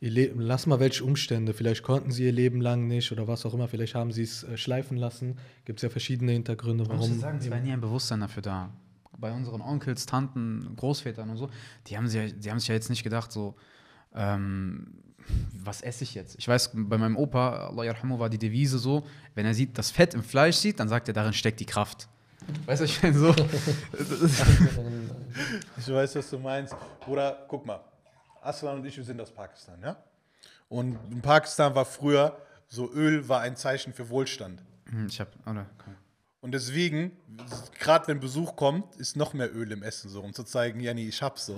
ihr 0.00 0.10
Leben, 0.10 0.40
lass 0.40 0.66
mal 0.66 0.80
welche 0.80 1.04
Umstände, 1.04 1.54
vielleicht 1.54 1.82
konnten 1.82 2.10
sie 2.10 2.24
ihr 2.24 2.32
Leben 2.32 2.60
lang 2.60 2.86
nicht 2.86 3.10
oder 3.12 3.26
was 3.26 3.46
auch 3.46 3.54
immer, 3.54 3.68
vielleicht 3.68 3.94
haben 3.94 4.12
sie 4.12 4.22
es 4.22 4.44
äh, 4.44 4.56
schleifen 4.56 4.96
lassen. 4.96 5.38
Gibt 5.64 5.78
es 5.78 5.82
ja 5.82 5.88
verschiedene 5.88 6.32
Hintergründe, 6.32 6.84
muss 6.84 6.98
warum. 6.98 7.12
ja 7.12 7.18
sagen, 7.18 7.38
es 7.38 7.50
war 7.50 7.60
nie 7.60 7.72
ein 7.72 7.80
Bewusstsein 7.80 8.20
dafür 8.20 8.42
da. 8.42 8.70
Bei 9.16 9.32
unseren 9.32 9.60
Onkels, 9.60 10.06
Tanten, 10.06 10.74
Großvätern 10.76 11.30
und 11.30 11.36
so, 11.36 11.48
die 11.86 11.96
haben, 11.96 12.08
sich, 12.08 12.38
die 12.38 12.50
haben 12.50 12.58
sich 12.58 12.68
ja 12.68 12.74
jetzt 12.74 12.90
nicht 12.90 13.04
gedacht, 13.04 13.32
so, 13.32 13.54
ähm, 14.14 14.88
was 15.64 15.80
esse 15.80 16.04
ich 16.04 16.14
jetzt? 16.14 16.36
Ich 16.38 16.46
weiß, 16.46 16.70
bei 16.74 16.98
meinem 16.98 17.16
Opa, 17.16 17.68
Allah 17.68 17.84
yarhamu, 17.84 18.18
war 18.18 18.28
die 18.28 18.38
Devise 18.38 18.78
so, 18.78 19.06
wenn 19.34 19.46
er 19.46 19.54
sieht, 19.54 19.76
das 19.78 19.90
Fett 19.90 20.14
im 20.14 20.22
Fleisch 20.22 20.56
sieht, 20.56 20.80
dann 20.80 20.88
sagt 20.88 21.08
er, 21.08 21.14
darin 21.14 21.32
steckt 21.32 21.60
die 21.60 21.66
Kraft. 21.66 22.08
Weißt 22.66 22.80
du, 22.80 22.84
ich 22.84 23.02
meine 23.02 23.18
so. 23.18 23.34
Ich 25.76 25.88
weiß, 25.88 26.14
was 26.14 26.30
du 26.30 26.38
meinst. 26.38 26.76
Bruder, 27.00 27.44
guck 27.48 27.66
mal. 27.66 27.80
Aslan 28.40 28.78
und 28.78 28.86
ich, 28.86 28.96
wir 28.96 29.02
sind 29.02 29.20
aus 29.20 29.32
Pakistan, 29.32 29.80
ja? 29.82 29.96
Und 30.68 30.96
in 31.10 31.20
Pakistan 31.20 31.74
war 31.74 31.84
früher 31.84 32.36
so 32.68 32.92
Öl 32.92 33.28
war 33.28 33.40
ein 33.40 33.56
Zeichen 33.56 33.92
für 33.92 34.08
Wohlstand. 34.08 34.62
Hm, 34.90 35.06
ich 35.06 35.20
hab, 35.20 35.28
oder, 35.46 35.66
komm. 35.78 35.94
Und 36.44 36.52
deswegen, 36.52 37.12
gerade 37.78 38.06
wenn 38.06 38.20
Besuch 38.20 38.54
kommt, 38.54 38.96
ist 38.96 39.16
noch 39.16 39.32
mehr 39.32 39.56
Öl 39.56 39.72
im 39.72 39.82
Essen 39.82 40.10
so, 40.10 40.20
um 40.20 40.34
zu 40.34 40.44
zeigen, 40.44 40.78
ja, 40.78 40.92
nee, 40.92 41.08
ich 41.08 41.22
hab's 41.22 41.46
so. 41.46 41.56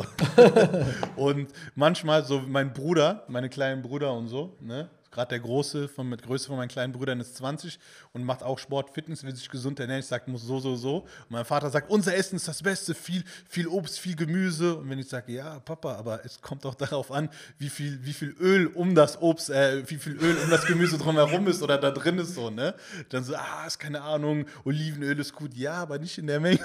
und 1.17 1.53
manchmal 1.75 2.25
so 2.25 2.41
mein 2.47 2.73
Bruder, 2.73 3.25
meine 3.27 3.49
kleinen 3.49 3.83
Brüder 3.83 4.13
und 4.13 4.29
so, 4.29 4.57
ne? 4.61 4.89
Gerade 5.17 5.31
der 5.31 5.41
Große 5.41 5.89
von 5.89 6.11
mit 6.11 6.23
Größe 6.23 6.47
von 6.47 6.59
meinen 6.59 6.69
kleinen 6.69 6.93
Brüdern 6.93 7.19
ist 7.21 7.37
20 7.37 7.79
und 8.13 8.23
macht 8.23 8.43
auch 8.43 8.59
Sport, 8.59 8.91
Fitness, 8.91 9.25
will 9.25 9.35
sich 9.35 9.49
gesund 9.49 9.81
ernähren. 9.81 10.01
Ich 10.01 10.07
sage, 10.07 10.31
muss 10.31 10.43
so, 10.43 10.61
so, 10.61 10.77
so. 10.77 10.97
Und 10.99 11.31
mein 11.31 11.47
Vater 11.47 11.71
sagt, 11.71 11.91
unser 11.91 12.15
Essen 12.15 12.37
ist 12.37 12.47
das 12.47 12.63
Beste, 12.63 12.95
viel, 12.95 13.25
viel 13.49 13.67
Obst, 13.67 13.99
viel 13.99 14.15
Gemüse. 14.15 14.77
Und 14.77 14.91
wenn 14.91 14.99
ich 14.99 15.09
sage, 15.09 15.33
ja, 15.33 15.59
Papa, 15.61 15.95
aber 15.95 16.23
es 16.27 16.43
kommt 16.43 16.67
auch 16.67 16.75
darauf 16.75 17.11
an, 17.11 17.31
wie 17.57 17.71
viel, 17.71 17.99
wie 18.05 18.13
viel 18.13 18.37
Öl 18.39 18.67
um 18.67 18.95
das 18.95 19.23
Obst, 19.23 19.49
äh, 19.49 19.89
wie 19.89 19.97
viel 19.97 20.19
Öl 20.19 20.37
um 20.45 20.51
das 20.51 20.67
Gemüse 20.67 20.99
drumherum 20.99 21.49
ist 21.49 21.63
oder 21.63 21.79
da 21.79 21.93
drin 21.93 22.19
ist 22.19 22.35
so, 22.35 22.51
ne? 22.51 22.75
Dann 23.09 23.25
so, 23.25 23.37
ah, 23.37 23.67
ist 23.67 23.79
keine 23.79 24.03
Ahnung, 24.03 24.45
Olivenöl 24.67 25.19
ist 25.19 25.33
gut, 25.33 25.55
ja, 25.55 25.77
aber 25.77 25.99
nicht 25.99 26.19
in 26.19 26.27
der 26.27 26.41
Menge. 26.41 26.61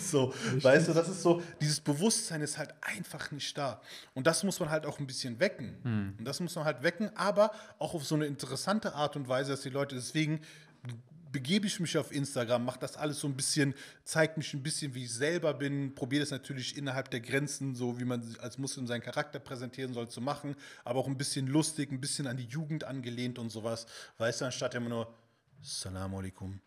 So, 0.00 0.34
weißt 0.54 0.88
du, 0.88 0.92
das 0.92 1.08
ist 1.08 1.22
so, 1.22 1.42
dieses 1.60 1.80
Bewusstsein 1.80 2.40
ist 2.40 2.58
halt 2.58 2.74
einfach 2.80 3.30
nicht 3.30 3.56
da. 3.56 3.80
Und 4.14 4.26
das 4.26 4.42
muss 4.42 4.58
man 4.60 4.70
halt 4.70 4.86
auch 4.86 4.98
ein 4.98 5.06
bisschen 5.06 5.38
wecken. 5.40 6.14
Und 6.18 6.24
das 6.24 6.40
muss 6.40 6.54
man 6.54 6.64
halt 6.64 6.82
wecken, 6.82 7.10
aber 7.16 7.52
auch 7.78 7.94
auf 7.94 8.04
so 8.06 8.14
eine 8.14 8.26
interessante 8.26 8.94
Art 8.94 9.16
und 9.16 9.28
Weise, 9.28 9.50
dass 9.52 9.62
die 9.62 9.70
Leute, 9.70 9.94
deswegen 9.94 10.40
begebe 11.32 11.66
ich 11.66 11.78
mich 11.80 11.96
auf 11.96 12.12
Instagram, 12.12 12.64
mache 12.64 12.80
das 12.80 12.96
alles 12.96 13.20
so 13.20 13.28
ein 13.28 13.36
bisschen, 13.36 13.74
zeigt 14.04 14.36
mich 14.36 14.52
ein 14.54 14.62
bisschen, 14.62 14.94
wie 14.94 15.04
ich 15.04 15.12
selber 15.12 15.54
bin, 15.54 15.94
probiere 15.94 16.20
das 16.22 16.30
natürlich 16.30 16.76
innerhalb 16.76 17.10
der 17.10 17.20
Grenzen, 17.20 17.74
so 17.74 17.98
wie 18.00 18.04
man 18.04 18.36
als 18.40 18.58
Muslim 18.58 18.86
seinen 18.86 19.02
Charakter 19.02 19.38
präsentieren 19.38 19.94
soll, 19.94 20.08
zu 20.08 20.20
machen, 20.20 20.56
aber 20.84 20.98
auch 20.98 21.06
ein 21.06 21.18
bisschen 21.18 21.46
lustig, 21.46 21.92
ein 21.92 22.00
bisschen 22.00 22.26
an 22.26 22.36
die 22.36 22.46
Jugend 22.46 22.84
angelehnt 22.84 23.38
und 23.38 23.50
sowas. 23.50 23.86
Weißt 24.18 24.40
du, 24.40 24.46
anstatt 24.46 24.74
immer 24.74 24.88
nur, 24.88 25.14
Salam 25.62 26.14
alaikum, 26.14 26.60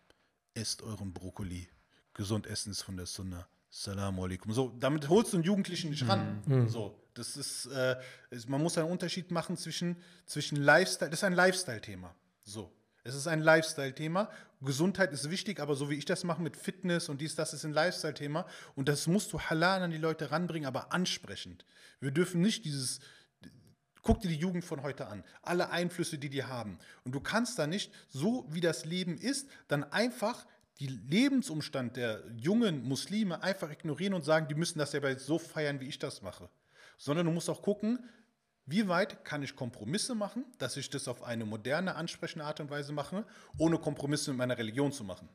esst 0.54 0.82
euren 0.82 1.12
Brokkoli. 1.12 1.68
Gesund 2.14 2.46
essen 2.46 2.70
ist 2.70 2.82
von 2.82 2.96
der 2.96 3.06
Sunna. 3.06 3.46
Salam 3.68 4.20
alaikum. 4.20 4.52
So, 4.52 4.72
damit 4.78 5.08
holst 5.08 5.32
du 5.32 5.36
einen 5.38 5.44
Jugendlichen 5.44 5.90
nicht 5.90 6.06
ran. 6.08 6.42
So, 6.68 6.96
das 7.14 7.36
ist, 7.36 7.66
äh, 7.66 7.96
ist, 8.30 8.48
man 8.48 8.62
muss 8.62 8.78
einen 8.78 8.88
Unterschied 8.88 9.30
machen 9.30 9.56
zwischen, 9.56 9.96
zwischen 10.26 10.56
Lifestyle, 10.56 11.10
das 11.10 11.20
ist 11.20 11.24
ein 11.24 11.34
Lifestyle-Thema. 11.34 12.14
So. 12.44 12.72
Es 13.02 13.14
ist 13.14 13.26
ein 13.26 13.40
Lifestyle-Thema. 13.40 14.30
Gesundheit 14.62 15.12
ist 15.12 15.28
wichtig, 15.28 15.60
aber 15.60 15.74
so 15.74 15.90
wie 15.90 15.94
ich 15.94 16.06
das 16.06 16.24
mache 16.24 16.40
mit 16.40 16.56
Fitness 16.56 17.08
und 17.08 17.20
dies, 17.20 17.34
das 17.34 17.52
ist 17.52 17.64
ein 17.64 17.72
Lifestyle-Thema. 17.72 18.46
Und 18.76 18.88
das 18.88 19.06
musst 19.06 19.32
du 19.32 19.40
halal 19.40 19.82
an 19.82 19.90
die 19.90 19.98
Leute 19.98 20.30
ranbringen, 20.30 20.66
aber 20.66 20.92
ansprechend. 20.92 21.66
Wir 22.00 22.12
dürfen 22.12 22.40
nicht 22.40 22.64
dieses, 22.64 23.00
Guck 24.04 24.20
dir 24.20 24.28
die 24.28 24.36
Jugend 24.36 24.66
von 24.66 24.82
heute 24.82 25.06
an. 25.06 25.24
Alle 25.40 25.70
Einflüsse, 25.70 26.18
die 26.18 26.28
die 26.28 26.44
haben. 26.44 26.78
Und 27.04 27.12
du 27.12 27.20
kannst 27.20 27.58
da 27.58 27.66
nicht, 27.66 27.90
so 28.10 28.46
wie 28.50 28.60
das 28.60 28.84
Leben 28.84 29.16
ist, 29.16 29.48
dann 29.66 29.82
einfach 29.82 30.46
die 30.80 30.88
Lebensumstand 30.88 31.96
der 31.96 32.22
jungen 32.36 32.82
Muslime 32.82 33.42
einfach 33.42 33.70
ignorieren 33.70 34.14
und 34.14 34.24
sagen, 34.24 34.48
die 34.48 34.54
müssen 34.54 34.78
das 34.78 34.92
ja 34.92 35.00
jetzt 35.00 35.26
so 35.26 35.38
feiern, 35.38 35.80
wie 35.80 35.88
ich 35.88 35.98
das 35.98 36.22
mache. 36.22 36.48
Sondern 36.98 37.26
du 37.26 37.32
musst 37.32 37.48
auch 37.48 37.62
gucken, 37.62 37.98
wie 38.66 38.88
weit 38.88 39.24
kann 39.24 39.42
ich 39.42 39.56
Kompromisse 39.56 40.14
machen, 40.14 40.44
dass 40.58 40.76
ich 40.76 40.88
das 40.90 41.06
auf 41.06 41.22
eine 41.22 41.44
moderne, 41.44 41.94
ansprechende 41.96 42.44
Art 42.44 42.60
und 42.60 42.70
Weise 42.70 42.92
mache, 42.92 43.24
ohne 43.58 43.78
Kompromisse 43.78 44.30
mit 44.30 44.38
meiner 44.38 44.56
Religion 44.56 44.90
zu 44.90 45.04
machen. 45.04 45.28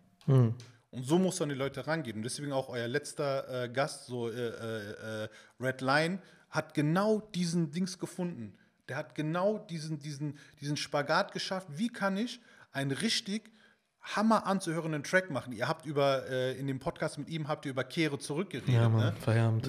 Und 0.92 1.04
so 1.04 1.20
muss 1.20 1.40
man 1.40 1.50
die 1.50 1.56
Leute 1.56 1.86
rangehen. 1.86 2.18
Und 2.18 2.24
deswegen 2.24 2.52
auch 2.52 2.70
euer 2.70 2.88
letzter 2.88 3.66
äh, 3.66 3.70
Gast, 3.70 4.08
so 4.08 4.30
äh, 4.30 4.34
äh, 4.34 5.24
äh, 5.24 5.30
Red 5.60 5.82
Line, 5.82 6.22
hat 6.50 6.74
genau 6.74 7.20
diesen 7.20 7.72
Dings 7.72 8.00
gefunden. 8.00 8.58
Der 8.88 8.98
hat 8.98 9.14
genau 9.14 9.60
diesen, 9.60 10.00
diesen, 10.00 10.40
diesen 10.60 10.78
Spagat 10.78 11.32
geschafft. 11.32 11.68
Wie 11.72 11.90
kann 11.90 12.18
ich 12.18 12.42
ein 12.72 12.90
richtig 12.90 13.52
Hammer 14.02 14.48
anzuhörenden 14.48 15.04
Track 15.04 15.30
machen? 15.30 15.54
Ihr 15.54 15.68
habt 15.68 15.86
über, 15.86 16.28
äh, 16.30 16.58
in 16.58 16.68
dem 16.68 16.80
Podcast 16.80 17.18
mit 17.18 17.30
ihm 17.30 17.48
habt 17.48 17.66
ihr 17.66 17.72
über 17.72 17.84
Kehre 17.84 18.18
zurückgeredet. 18.18 18.74
Ja, 18.74 18.90
Mann, 18.90 19.08
ne? 19.08 19.14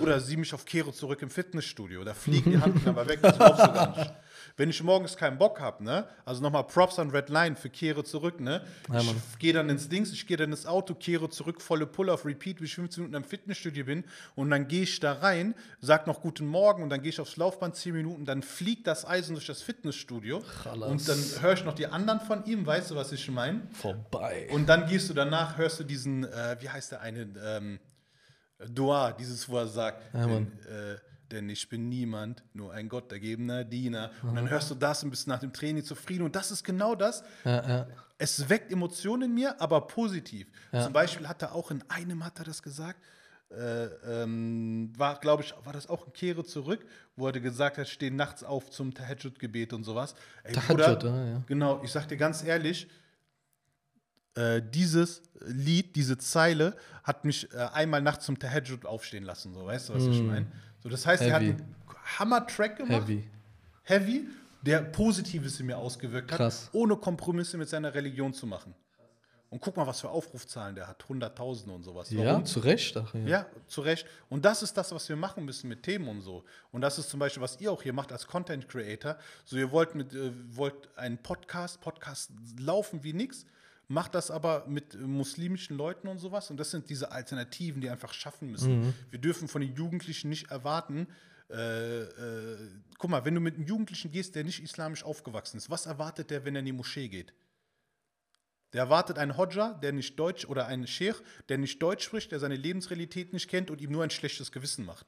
Oder 0.01 0.20
sieh 0.20 0.37
mich 0.37 0.55
auf 0.55 0.64
Kehre 0.64 0.93
zurück 0.93 1.22
im 1.22 1.31
Fitnessstudio. 1.31 2.05
Da 2.05 2.14
fliegen 2.14 2.53
die 2.53 2.59
Handen 2.61 2.83
aber 2.89 3.09
weg, 3.09 3.20
das 3.22 3.37
glaubst 3.37 3.62
du 3.66 3.72
gar 3.72 3.97
nicht. 3.99 4.12
Wenn 4.57 4.70
ich 4.70 4.82
morgens 4.82 5.16
keinen 5.16 5.38
Bock 5.38 5.61
habe, 5.61 5.82
ne? 5.84 6.07
Also 6.24 6.42
nochmal 6.42 6.64
Props 6.64 6.98
an 6.98 7.11
Red 7.11 7.28
Line 7.28 7.57
für 7.57 7.70
Kehre 7.70 8.05
zurück, 8.05 8.40
ne? 8.40 8.62
Ja, 8.92 9.01
ich 9.01 9.38
gehe 9.38 9.53
dann 9.53 9.68
ins 9.70 9.88
Dings, 9.88 10.12
ich 10.12 10.26
gehe 10.26 10.36
dann 10.36 10.51
ins 10.51 10.66
Auto, 10.66 10.94
kehre 10.94 11.30
zurück, 11.30 11.61
volle 11.62 11.86
Pull 11.86 12.11
auf 12.11 12.24
Repeat, 12.24 12.61
wie 12.61 12.64
ich 12.66 12.74
15 12.74 13.03
Minuten 13.05 13.16
am 13.16 13.24
Fitnessstudio 13.24 13.84
bin 13.84 14.05
und 14.34 14.51
dann 14.51 14.68
gehe 14.68 14.82
ich 14.82 15.01
da 15.01 15.12
rein, 15.14 15.55
sag 15.80 16.07
noch 16.07 16.20
guten 16.20 16.46
Morgen 16.46 16.82
und 16.82 16.90
dann 16.90 17.03
gehe 17.03 17.11
ich 17.11 17.20
aufs 17.20 17.36
Laufband 17.36 17.76
10 17.76 17.92
Minuten, 17.94 18.24
dann 18.24 18.42
fliegt 18.42 18.86
das 18.86 19.07
Eisen 19.07 19.34
durch 19.34 19.46
das 19.46 19.62
Fitnessstudio 19.62 20.42
Chalas. 20.62 20.90
und 20.90 21.09
dann 21.09 21.18
höre 21.42 21.53
ich 21.55 21.64
noch 21.64 21.74
die 21.74 21.86
anderen 21.86 22.20
von 22.20 22.44
ihm, 22.44 22.66
weißt 22.66 22.90
du, 22.90 22.96
was 22.96 23.12
ich 23.12 23.30
meine? 23.30 23.62
Vorbei. 23.72 24.48
Und 24.53 24.68
dann 24.68 24.86
gehst 24.86 25.09
du 25.09 25.14
danach, 25.14 25.57
hörst 25.59 25.80
du 25.80 25.84
diesen, 25.84 26.24
äh, 26.24 26.57
wie 26.61 26.68
heißt 26.68 26.92
der 26.92 27.01
eine, 27.01 27.26
ähm, 27.44 27.80
Dua, 28.68 29.12
dieses, 29.12 29.48
wo 29.48 29.57
er 29.57 29.66
sagt, 29.66 30.03
Ja, 30.14 30.26
Mann. 30.26 30.53
äh, 30.68 30.96
denn 31.33 31.49
ich 31.49 31.68
bin 31.68 31.89
niemand, 31.89 32.43
nur 32.53 32.72
ein 32.72 32.89
gottergebener 32.89 33.64
Diener. 33.64 34.11
Und 34.22 34.35
dann 34.35 34.49
hörst 34.51 34.70
du 34.70 34.74
das 34.74 35.03
und 35.05 35.11
bist 35.11 35.28
nach 35.28 35.41
dem 35.41 35.53
Training 35.53 35.85
zufrieden. 35.85 36.24
Und 36.24 36.37
das 36.37 36.51
ist 36.51 36.64
genau 36.64 36.95
das. 36.95 37.22
ja, 37.45 37.68
ja. 37.68 37.87
Es 38.18 38.51
weckt 38.51 38.70
Emotionen 38.70 39.31
in 39.31 39.35
mir, 39.35 39.59
aber 39.62 39.87
positiv. 39.87 40.49
Zum 40.72 40.93
Beispiel 40.93 41.26
hat 41.26 41.41
er 41.41 41.55
auch 41.55 41.70
in 41.70 41.83
einem, 41.89 42.22
hat 42.22 42.39
er 42.39 42.45
das 42.45 42.62
gesagt, 42.62 43.01
äh, 43.51 43.87
ähm, 44.22 44.93
war, 44.97 45.18
glaube 45.18 45.43
ich, 45.43 45.53
war 45.64 45.72
das 45.72 45.89
auch 45.89 46.07
in 46.07 46.12
Kehre 46.12 46.45
zurück, 46.45 46.87
wo 47.16 47.26
er 47.26 47.33
gesagt 47.33 47.78
hat, 47.78 47.89
stehen 47.89 48.14
nachts 48.14 48.45
auf 48.45 48.70
zum 48.70 48.95
Tahajjud-Gebet 48.95 49.72
und 49.72 49.83
sowas. 49.83 50.14
Ey, 50.45 50.53
Tahajjud, 50.53 51.01
Bruder, 51.01 51.12
ah, 51.12 51.24
ja. 51.24 51.43
Genau, 51.47 51.83
ich 51.83 51.91
sag 51.91 52.07
dir 52.07 52.16
ganz 52.16 52.45
ehrlich, 52.45 52.87
äh, 54.37 54.62
dieses 54.62 55.22
Lied, 55.41 55.97
diese 55.97 56.16
Zeile 56.16 56.76
hat 57.03 57.24
mich 57.24 57.53
äh, 57.53 57.57
einmal 57.72 58.01
nachts 58.03 58.26
zum 58.26 58.39
Tahajjud 58.39 58.87
aufstehen 58.87 59.24
lassen, 59.24 59.53
so, 59.53 59.66
weißt 59.66 59.89
du, 59.89 59.95
was 59.95 60.05
ich 60.05 60.22
meine? 60.22 60.47
So, 60.83 60.89
das 60.89 61.07
heißt, 61.07 61.22
er 61.22 61.35
hat 61.35 61.43
Heavy. 61.43 61.53
einen 61.53 61.74
Hammer-Track 62.18 62.76
gemacht, 62.76 63.03
Heavy. 63.03 63.28
Heavy, 63.85 64.28
der 64.62 64.83
Positives 64.83 65.61
in 65.61 65.66
mir 65.66 65.76
ausgewirkt 65.78 66.31
hat, 66.33 66.39
Krass. 66.39 66.68
ohne 66.72 66.97
Kompromisse 66.97 67.57
mit 67.57 67.68
seiner 67.68 67.93
Religion 67.95 68.33
zu 68.33 68.47
machen. 68.47 68.74
Und 69.51 69.61
guck 69.61 69.76
mal, 69.76 69.85
was 69.85 70.01
für 70.01 70.09
Aufrufzahlen 70.09 70.76
der 70.76 70.87
hat, 70.87 71.09
Hunderttausende 71.09 71.74
und 71.74 71.83
sowas. 71.83 72.09
Ja, 72.11 72.45
zu 72.45 72.61
Recht. 72.61 72.97
Ach, 72.97 73.12
ja. 73.14 73.20
Ja, 73.20 73.47
zu 73.66 73.81
Recht. 73.81 74.07
Und 74.28 74.45
das 74.45 74.62
ist 74.62 74.76
das, 74.76 74.93
was 74.93 75.09
wir 75.09 75.16
machen 75.16 75.45
müssen 75.45 75.68
mit 75.68 75.83
Themen 75.83 76.07
und 76.07 76.20
so. 76.20 76.45
Und 76.70 76.83
das 76.83 77.01
ist 77.01 77.11
zum 77.11 77.18
Beispiel, 77.18 77.43
was 77.43 77.61
ihr 77.61 77.72
auch 77.72 77.83
hier 77.83 77.93
macht 77.93 78.12
als 78.12 78.28
Content 78.28 78.68
Creator. 78.68 79.16
So, 79.45 79.57
ihr 79.57 79.72
wollt 79.72 79.97
mit, 79.97 80.14
äh, 80.14 80.31
wollt 80.57 80.97
einen 80.97 81.18
Podcast, 81.18 81.81
Podcast 81.81 82.31
laufen 82.61 83.03
wie 83.03 83.12
nix, 83.12 83.45
macht 83.91 84.14
das 84.14 84.30
aber 84.30 84.66
mit 84.68 84.95
äh, 84.95 84.99
muslimischen 84.99 85.76
Leuten 85.76 86.07
und 86.07 86.18
sowas. 86.18 86.51
Und 86.51 86.59
das 86.59 86.70
sind 86.70 86.88
diese 86.88 87.11
Alternativen, 87.11 87.80
die 87.80 87.91
einfach 87.91 88.14
schaffen 88.14 88.51
müssen. 88.51 88.95
Wir 89.11 89.18
dürfen 89.18 89.49
von 89.49 89.61
den 89.61 89.74
Jugendlichen 89.74 90.30
nicht 90.30 90.51
erwarten, 90.51 91.09
äh, 91.51 92.03
äh, 92.03 92.59
guck 92.99 93.11
mal, 93.11 93.24
wenn 93.24 93.34
du 93.34 93.41
mit 93.41 93.57
einem 93.57 93.66
Jugendlichen 93.66 94.12
gehst, 94.12 94.36
der 94.36 94.45
nicht 94.45 94.62
islamisch 94.62 95.03
aufgewachsen 95.03 95.57
ist, 95.57 95.68
was 95.68 95.86
erwartet 95.86 96.30
der, 96.30 96.45
wenn 96.45 96.55
er 96.55 96.61
in 96.61 96.66
die 96.66 96.72
Moschee 96.72 97.09
geht? 97.09 97.34
Der 98.72 98.82
erwartet 98.82 99.18
einen 99.18 99.36
Hodja, 99.36 99.72
der 99.74 99.91
nicht 99.93 100.16
Deutsch, 100.16 100.45
oder 100.45 100.68
einen 100.68 100.86
Sheikh, 100.86 101.20
der 101.49 101.59
nicht 101.59 101.82
Deutsch 101.82 102.05
spricht, 102.05 102.30
der 102.30 102.38
seine 102.38 102.55
Lebensrealität 102.55 103.32
nicht 103.32 103.49
kennt 103.49 103.72
und 103.72 103.80
ihm 103.80 103.91
nur 103.91 104.05
ein 104.05 104.11
schlechtes 104.11 104.53
Gewissen 104.53 104.84
macht. 104.84 105.07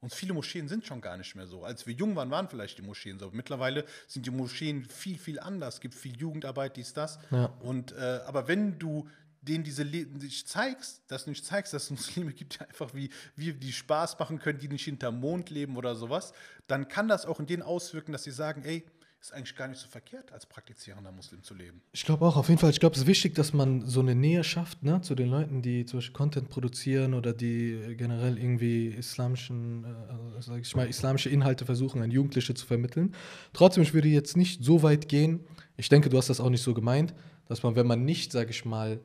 Und 0.00 0.14
viele 0.14 0.32
Moscheen 0.32 0.68
sind 0.68 0.86
schon 0.86 1.00
gar 1.00 1.16
nicht 1.16 1.34
mehr 1.34 1.46
so. 1.46 1.64
Als 1.64 1.86
wir 1.86 1.94
jung 1.94 2.14
waren, 2.14 2.30
waren 2.30 2.48
vielleicht 2.48 2.78
die 2.78 2.82
Moscheen 2.82 3.18
so. 3.18 3.30
Mittlerweile 3.32 3.84
sind 4.06 4.26
die 4.26 4.30
Moscheen 4.30 4.84
viel, 4.84 5.18
viel 5.18 5.40
anders. 5.40 5.74
Es 5.74 5.80
gibt 5.80 5.94
viel 5.94 6.16
Jugendarbeit, 6.16 6.76
dies, 6.76 6.92
das. 6.92 7.18
Ja. 7.30 7.46
Und, 7.60 7.92
äh, 7.92 8.20
aber 8.26 8.46
wenn 8.46 8.78
du 8.78 9.08
denen 9.42 9.64
diese 9.64 9.82
Le 9.82 10.06
nicht 10.06 10.48
zeigst, 10.48 11.02
dass 11.08 11.24
du 11.24 11.30
nicht 11.30 11.44
zeigst, 11.44 11.72
dass 11.72 11.84
es 11.84 11.90
Muslime 11.90 12.32
gibt, 12.32 12.54
die 12.54 12.60
einfach 12.60 12.94
wie 12.94 13.10
wir, 13.34 13.54
die 13.54 13.72
Spaß 13.72 14.18
machen 14.18 14.38
können, 14.38 14.58
die 14.58 14.68
nicht 14.68 14.84
hinterm 14.84 15.18
Mond 15.20 15.50
leben 15.50 15.76
oder 15.76 15.96
sowas, 15.96 16.32
dann 16.68 16.88
kann 16.88 17.08
das 17.08 17.26
auch 17.26 17.40
in 17.40 17.46
denen 17.46 17.62
auswirken, 17.62 18.12
dass 18.12 18.24
sie 18.24 18.30
sagen, 18.30 18.62
ey, 18.64 18.84
ist 19.20 19.32
eigentlich 19.32 19.56
gar 19.56 19.68
nicht 19.68 19.80
so 19.80 19.88
verkehrt, 19.88 20.32
als 20.32 20.46
praktizierender 20.46 21.10
Muslim 21.10 21.42
zu 21.42 21.54
leben. 21.54 21.82
Ich 21.92 22.04
glaube 22.04 22.24
auch, 22.24 22.36
auf 22.36 22.48
jeden 22.48 22.60
Fall. 22.60 22.70
Ich 22.70 22.80
glaube, 22.80 22.94
es 22.94 23.02
ist 23.02 23.06
wichtig, 23.06 23.34
dass 23.34 23.52
man 23.52 23.82
so 23.82 24.00
eine 24.00 24.14
Nähe 24.14 24.44
schafft 24.44 24.82
ne, 24.82 25.00
zu 25.00 25.14
den 25.14 25.28
Leuten, 25.28 25.60
die 25.60 25.84
zum 25.86 25.98
Beispiel 25.98 26.14
Content 26.14 26.48
produzieren 26.48 27.14
oder 27.14 27.32
die 27.32 27.94
generell 27.96 28.38
irgendwie 28.38 28.88
islamischen, 28.88 29.84
äh, 29.84 30.42
sag 30.42 30.60
ich 30.60 30.74
mal, 30.76 30.86
islamische 30.88 31.30
Inhalte 31.30 31.66
versuchen, 31.66 32.00
an 32.00 32.10
Jugendliche 32.10 32.54
zu 32.54 32.64
vermitteln. 32.64 33.14
Trotzdem, 33.52 33.82
ich 33.82 33.92
würde 33.92 34.08
jetzt 34.08 34.36
nicht 34.36 34.64
so 34.64 34.82
weit 34.82 35.08
gehen. 35.08 35.40
Ich 35.76 35.88
denke, 35.88 36.08
du 36.08 36.16
hast 36.16 36.30
das 36.30 36.40
auch 36.40 36.50
nicht 36.50 36.62
so 36.62 36.72
gemeint, 36.72 37.14
dass 37.46 37.62
man, 37.62 37.74
wenn 37.74 37.86
man 37.86 38.04
nicht, 38.04 38.30
sage 38.30 38.50
ich 38.50 38.64
mal, 38.64 39.00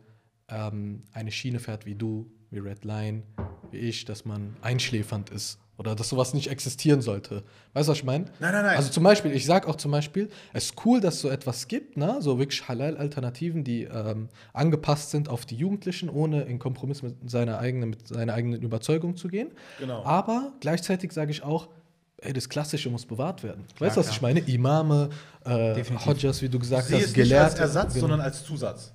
ähm, 0.47 1.03
eine 1.11 1.31
Schiene 1.31 1.59
fährt 1.59 1.85
wie 1.85 1.95
du, 1.95 2.31
wie 2.51 2.59
Red 2.59 2.85
Line, 2.85 3.23
wie 3.71 3.77
ich, 3.77 4.05
dass 4.05 4.25
man 4.25 4.55
einschläfernd 4.61 5.31
ist 5.31 5.59
oder 5.77 5.95
dass 5.95 6.09
sowas 6.09 6.33
nicht 6.33 6.49
existieren 6.49 7.01
sollte. 7.01 7.43
Weißt 7.73 7.87
du, 7.87 7.91
was 7.91 7.97
ich 7.97 8.03
meine? 8.03 8.25
Nein, 8.39 8.53
nein, 8.53 8.63
nein. 8.65 8.77
Also 8.77 8.89
zum 8.89 9.03
Beispiel, 9.03 9.31
ich 9.31 9.45
sage 9.45 9.67
auch 9.67 9.75
zum 9.75 9.91
Beispiel, 9.91 10.29
es 10.53 10.65
ist 10.65 10.85
cool, 10.85 11.01
dass 11.01 11.15
es 11.15 11.21
so 11.21 11.29
etwas 11.29 11.67
gibt, 11.67 11.97
ne? 11.97 12.17
so 12.19 12.37
wirklich 12.37 12.67
Halal-Alternativen, 12.67 13.63
die 13.63 13.83
ähm, 13.83 14.29
angepasst 14.53 15.11
sind 15.11 15.29
auf 15.29 15.45
die 15.45 15.55
Jugendlichen, 15.55 16.09
ohne 16.09 16.43
in 16.43 16.59
Kompromiss 16.59 17.01
mit 17.01 17.29
seiner 17.29 17.57
eigenen, 17.59 17.89
mit 17.89 18.07
seiner 18.07 18.33
eigenen 18.33 18.61
Überzeugung 18.61 19.17
zu 19.17 19.27
gehen. 19.27 19.51
Genau. 19.79 20.03
Aber 20.03 20.53
gleichzeitig 20.59 21.11
sage 21.11 21.31
ich 21.31 21.43
auch, 21.43 21.69
ey, 22.17 22.33
das 22.33 22.49
Klassische 22.49 22.89
muss 22.89 23.05
bewahrt 23.05 23.43
werden. 23.43 23.65
Klar, 23.75 23.87
weißt 23.87 23.97
du, 23.97 23.99
was 24.01 24.07
klar. 24.07 24.15
ich 24.15 24.21
meine? 24.21 24.39
Imame, 24.41 25.09
äh. 25.45 25.83
Hodjas, 26.05 26.41
wie 26.43 26.49
du 26.49 26.59
gesagt 26.59 26.83
hast, 26.83 26.91
es 26.91 26.93
nicht 26.93 27.03
als 27.05 27.13
Gelehrte. 27.13 27.61
Ersatz, 27.61 27.93
genau. 27.93 28.01
sondern 28.01 28.21
als 28.21 28.43
Zusatz. 28.43 28.93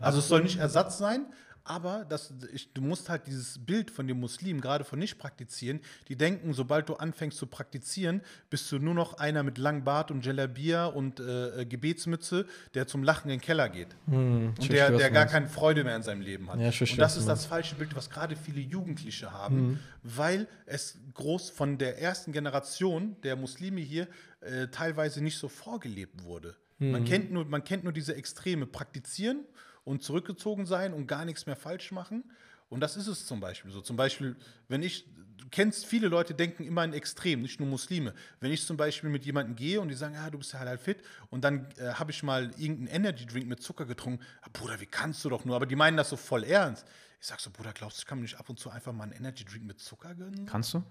Also 0.00 0.18
es 0.18 0.28
soll 0.28 0.42
nicht 0.42 0.58
Ersatz 0.58 0.98
sein, 0.98 1.26
aber 1.64 2.04
das, 2.08 2.32
ich, 2.52 2.72
du 2.72 2.82
musst 2.82 3.08
halt 3.08 3.26
dieses 3.26 3.64
Bild 3.64 3.90
von 3.90 4.06
dem 4.06 4.18
Muslim, 4.18 4.60
gerade 4.60 4.84
von 4.84 4.98
nicht 4.98 5.18
praktizieren, 5.18 5.80
die 6.08 6.16
denken, 6.16 6.54
sobald 6.54 6.88
du 6.88 6.94
anfängst 6.94 7.38
zu 7.38 7.46
praktizieren, 7.46 8.20
bist 8.50 8.70
du 8.72 8.78
nur 8.78 8.94
noch 8.94 9.14
einer 9.14 9.42
mit 9.42 9.58
langem 9.58 9.84
Bart 9.84 10.10
und 10.10 10.24
Jalabia 10.24 10.86
und 10.86 11.20
äh, 11.20 11.60
äh, 11.60 11.64
Gebetsmütze, 11.64 12.46
der 12.74 12.86
zum 12.86 13.04
Lachen 13.04 13.30
in 13.30 13.38
den 13.38 13.40
Keller 13.40 13.68
geht. 13.68 13.88
ich 14.06 14.12
und 14.12 14.72
der, 14.72 14.90
der 14.90 15.10
gar 15.10 15.26
keine 15.26 15.46
Freude 15.46 15.84
mehr 15.84 15.96
in 15.96 16.02
seinem 16.02 16.22
Leben 16.22 16.50
hat. 16.50 16.58
Ja, 16.58 16.70
und 16.70 16.98
das 16.98 17.16
ist 17.16 17.28
das 17.28 17.46
falsche 17.46 17.76
Bild, 17.76 17.94
was 17.94 18.10
gerade 18.10 18.34
viele 18.34 18.60
Jugendliche 18.60 19.32
haben, 19.32 19.78
weil 20.02 20.48
es 20.66 20.98
groß 21.14 21.50
von 21.50 21.78
der 21.78 22.00
ersten 22.00 22.32
Generation 22.32 23.16
der 23.22 23.36
Muslime 23.36 23.80
hier 23.80 24.08
äh, 24.40 24.66
teilweise 24.68 25.22
nicht 25.22 25.38
so 25.38 25.48
vorgelebt 25.48 26.24
wurde. 26.24 26.56
Man, 26.78 27.04
kennt 27.04 27.30
nur, 27.30 27.44
man 27.44 27.62
kennt 27.62 27.84
nur 27.84 27.92
diese 27.92 28.16
Extreme, 28.16 28.66
praktizieren 28.66 29.44
und 29.84 30.02
zurückgezogen 30.02 30.66
sein 30.66 30.92
und 30.92 31.06
gar 31.06 31.24
nichts 31.24 31.46
mehr 31.46 31.56
falsch 31.56 31.92
machen. 31.92 32.24
Und 32.68 32.80
das 32.80 32.96
ist 32.96 33.06
es 33.06 33.26
zum 33.26 33.40
Beispiel 33.40 33.70
so. 33.70 33.82
Zum 33.82 33.96
Beispiel, 33.96 34.34
wenn 34.68 34.82
ich, 34.82 35.04
du 35.36 35.46
kennst, 35.50 35.84
viele 35.84 36.08
Leute 36.08 36.32
denken 36.32 36.64
immer 36.64 36.82
in 36.84 36.94
Extrem, 36.94 37.42
nicht 37.42 37.60
nur 37.60 37.68
Muslime. 37.68 38.14
Wenn 38.40 38.50
ich 38.50 38.64
zum 38.64 38.78
Beispiel 38.78 39.10
mit 39.10 39.26
jemandem 39.26 39.56
gehe 39.56 39.78
und 39.78 39.88
die 39.88 39.94
sagen, 39.94 40.14
ja, 40.14 40.30
du 40.30 40.38
bist 40.38 40.54
ja 40.54 40.60
halal 40.60 40.78
fit, 40.78 41.02
und 41.28 41.44
dann 41.44 41.66
äh, 41.76 41.92
habe 41.92 42.12
ich 42.12 42.22
mal 42.22 42.50
irgendeinen 42.56 42.86
Energy 42.86 43.26
Drink 43.26 43.46
mit 43.46 43.62
Zucker 43.62 43.84
getrunken, 43.84 44.24
ah, 44.40 44.48
Bruder, 44.52 44.80
wie 44.80 44.86
kannst 44.86 45.22
du 45.24 45.28
doch 45.28 45.44
nur? 45.44 45.54
Aber 45.54 45.66
die 45.66 45.76
meinen 45.76 45.98
das 45.98 46.08
so 46.08 46.16
voll 46.16 46.44
ernst. 46.44 46.86
Ich 47.20 47.26
sag 47.26 47.40
so, 47.40 47.50
Bruder, 47.50 47.72
glaubst 47.74 47.98
du, 47.98 48.00
ich 48.00 48.06
kann 48.06 48.18
mir 48.18 48.22
nicht 48.22 48.38
ab 48.38 48.48
und 48.48 48.58
zu 48.58 48.70
einfach 48.70 48.92
mal 48.92 49.04
einen 49.04 49.12
Energy 49.12 49.44
Drink 49.44 49.64
mit 49.64 49.78
Zucker 49.78 50.14
gönnen? 50.14 50.46
Kannst 50.46 50.72
du? 50.72 50.82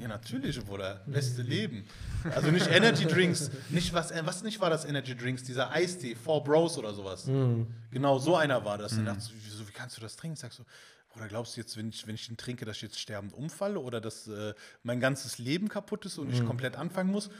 Ja, 0.00 0.06
natürlich, 0.06 0.64
Bruder. 0.64 1.02
Beste 1.06 1.42
Leben. 1.42 1.84
Also 2.34 2.50
nicht 2.50 2.68
Energy 2.68 3.04
Drinks, 3.04 3.50
nicht 3.68 3.92
was, 3.92 4.10
äh, 4.10 4.22
was 4.24 4.42
nicht 4.42 4.60
war 4.60 4.70
das 4.70 4.84
Energy 4.84 5.16
Drinks, 5.16 5.42
dieser 5.42 5.70
Eistee, 5.72 6.14
Four 6.14 6.44
Bros 6.44 6.78
oder 6.78 6.94
sowas. 6.94 7.24
Genau, 7.90 8.18
so 8.18 8.36
einer 8.36 8.64
war 8.64 8.78
das. 8.78 8.92
Und 8.92 9.06
dachte 9.06 9.22
ich, 9.24 9.34
wieso, 9.44 9.66
wie 9.66 9.72
kannst 9.72 9.96
du 9.96 10.00
das 10.00 10.16
trinken? 10.16 10.36
Sagst 10.36 10.60
du, 10.60 10.64
Bruder, 11.08 11.26
glaubst 11.28 11.56
du 11.56 11.60
jetzt, 11.60 11.76
wenn 11.76 11.88
ich, 11.88 12.06
wenn 12.06 12.14
ich 12.14 12.26
den 12.28 12.36
trinke, 12.36 12.64
dass 12.64 12.76
ich 12.76 12.82
jetzt 12.82 13.00
sterbend 13.00 13.34
umfalle 13.34 13.80
oder 13.80 14.00
dass 14.00 14.28
äh, 14.28 14.54
mein 14.82 15.00
ganzes 15.00 15.38
Leben 15.38 15.68
kaputt 15.68 16.06
ist 16.06 16.18
und 16.18 16.30
ich 16.30 16.44
komplett 16.44 16.76
anfangen 16.76 17.10
muss? 17.10 17.30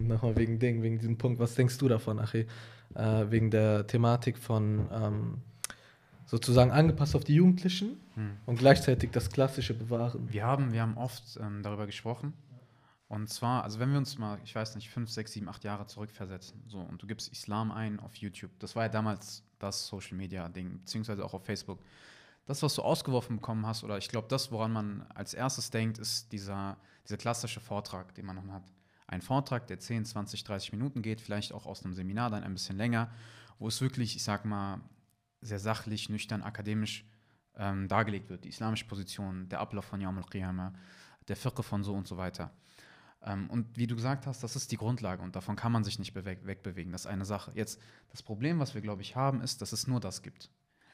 Nochmal 0.00 0.36
wegen 0.36 0.58
Ding, 0.58 0.82
wegen 0.82 0.98
diesem 0.98 1.18
Punkt. 1.18 1.38
Was 1.38 1.54
denkst 1.54 1.78
du 1.78 1.88
davon, 1.88 2.18
Achi? 2.18 2.46
Äh, 2.94 3.30
wegen 3.30 3.50
der 3.50 3.86
Thematik 3.86 4.38
von 4.38 4.88
ähm, 4.92 5.42
sozusagen 6.30 6.70
angepasst 6.70 7.16
auf 7.16 7.24
die 7.24 7.34
Jugendlichen 7.34 7.98
und 8.46 8.56
gleichzeitig 8.56 9.10
das 9.10 9.30
Klassische 9.30 9.74
bewahren. 9.74 10.28
Wir 10.30 10.44
haben, 10.44 10.72
wir 10.72 10.80
haben 10.80 10.96
oft 10.96 11.24
ähm, 11.40 11.64
darüber 11.64 11.86
gesprochen. 11.86 12.34
Und 13.08 13.28
zwar, 13.28 13.64
also 13.64 13.80
wenn 13.80 13.90
wir 13.90 13.98
uns 13.98 14.16
mal, 14.16 14.38
ich 14.44 14.54
weiß 14.54 14.76
nicht, 14.76 14.90
fünf, 14.90 15.10
sechs, 15.10 15.32
sieben, 15.32 15.48
acht 15.48 15.64
Jahre 15.64 15.86
zurückversetzen, 15.86 16.62
so, 16.68 16.78
und 16.78 17.02
du 17.02 17.08
gibst 17.08 17.32
Islam 17.32 17.72
ein 17.72 17.98
auf 17.98 18.14
YouTube, 18.14 18.52
das 18.60 18.76
war 18.76 18.84
ja 18.84 18.88
damals 18.88 19.42
das 19.58 19.88
Social 19.88 20.16
Media 20.16 20.48
Ding, 20.48 20.78
beziehungsweise 20.78 21.24
auch 21.24 21.34
auf 21.34 21.44
Facebook. 21.44 21.80
Das, 22.46 22.62
was 22.62 22.76
du 22.76 22.82
ausgeworfen 22.82 23.36
bekommen 23.36 23.66
hast, 23.66 23.82
oder 23.82 23.98
ich 23.98 24.08
glaube, 24.08 24.28
das, 24.28 24.52
woran 24.52 24.72
man 24.72 25.04
als 25.12 25.34
erstes 25.34 25.70
denkt, 25.70 25.98
ist 25.98 26.30
dieser, 26.30 26.76
dieser 27.04 27.16
klassische 27.16 27.58
Vortrag, 27.58 28.14
den 28.14 28.26
man 28.26 28.36
dann 28.36 28.52
hat. 28.52 28.62
Ein 29.08 29.22
Vortrag, 29.22 29.66
der 29.66 29.80
10, 29.80 30.04
20, 30.04 30.44
30 30.44 30.70
Minuten 30.70 31.02
geht, 31.02 31.20
vielleicht 31.20 31.52
auch 31.52 31.66
aus 31.66 31.84
einem 31.84 31.94
Seminar 31.94 32.30
dann 32.30 32.44
ein 32.44 32.52
bisschen 32.52 32.76
länger, 32.76 33.10
wo 33.58 33.66
es 33.66 33.80
wirklich, 33.80 34.14
ich 34.14 34.22
sag 34.22 34.44
mal, 34.44 34.80
sehr 35.40 35.58
sachlich, 35.58 36.08
nüchtern, 36.08 36.42
akademisch 36.42 37.04
ähm, 37.56 37.88
dargelegt 37.88 38.28
wird. 38.30 38.44
Die 38.44 38.48
islamische 38.48 38.86
Position, 38.86 39.48
der 39.48 39.60
Ablauf 39.60 39.84
von 39.84 40.00
Yawm 40.00 40.18
al-Qiyamah, 40.18 40.72
der 41.28 41.36
Fiqh 41.36 41.62
von 41.62 41.82
so 41.82 41.94
und 41.94 42.06
so 42.06 42.16
weiter. 42.16 42.50
Ähm, 43.22 43.50
und 43.50 43.76
wie 43.76 43.86
du 43.86 43.96
gesagt 43.96 44.26
hast, 44.26 44.42
das 44.42 44.56
ist 44.56 44.72
die 44.72 44.76
Grundlage 44.76 45.22
und 45.22 45.36
davon 45.36 45.56
kann 45.56 45.72
man 45.72 45.84
sich 45.84 45.98
nicht 45.98 46.14
wegbewegen. 46.14 46.92
Das 46.92 47.02
ist 47.02 47.06
eine 47.06 47.24
Sache. 47.24 47.52
Jetzt, 47.54 47.80
das 48.10 48.22
Problem, 48.22 48.58
was 48.58 48.74
wir, 48.74 48.80
glaube 48.80 49.02
ich, 49.02 49.16
haben, 49.16 49.42
ist, 49.42 49.60
dass 49.62 49.72
es 49.72 49.86
nur 49.86 50.00
das 50.00 50.22
gibt. 50.22 50.50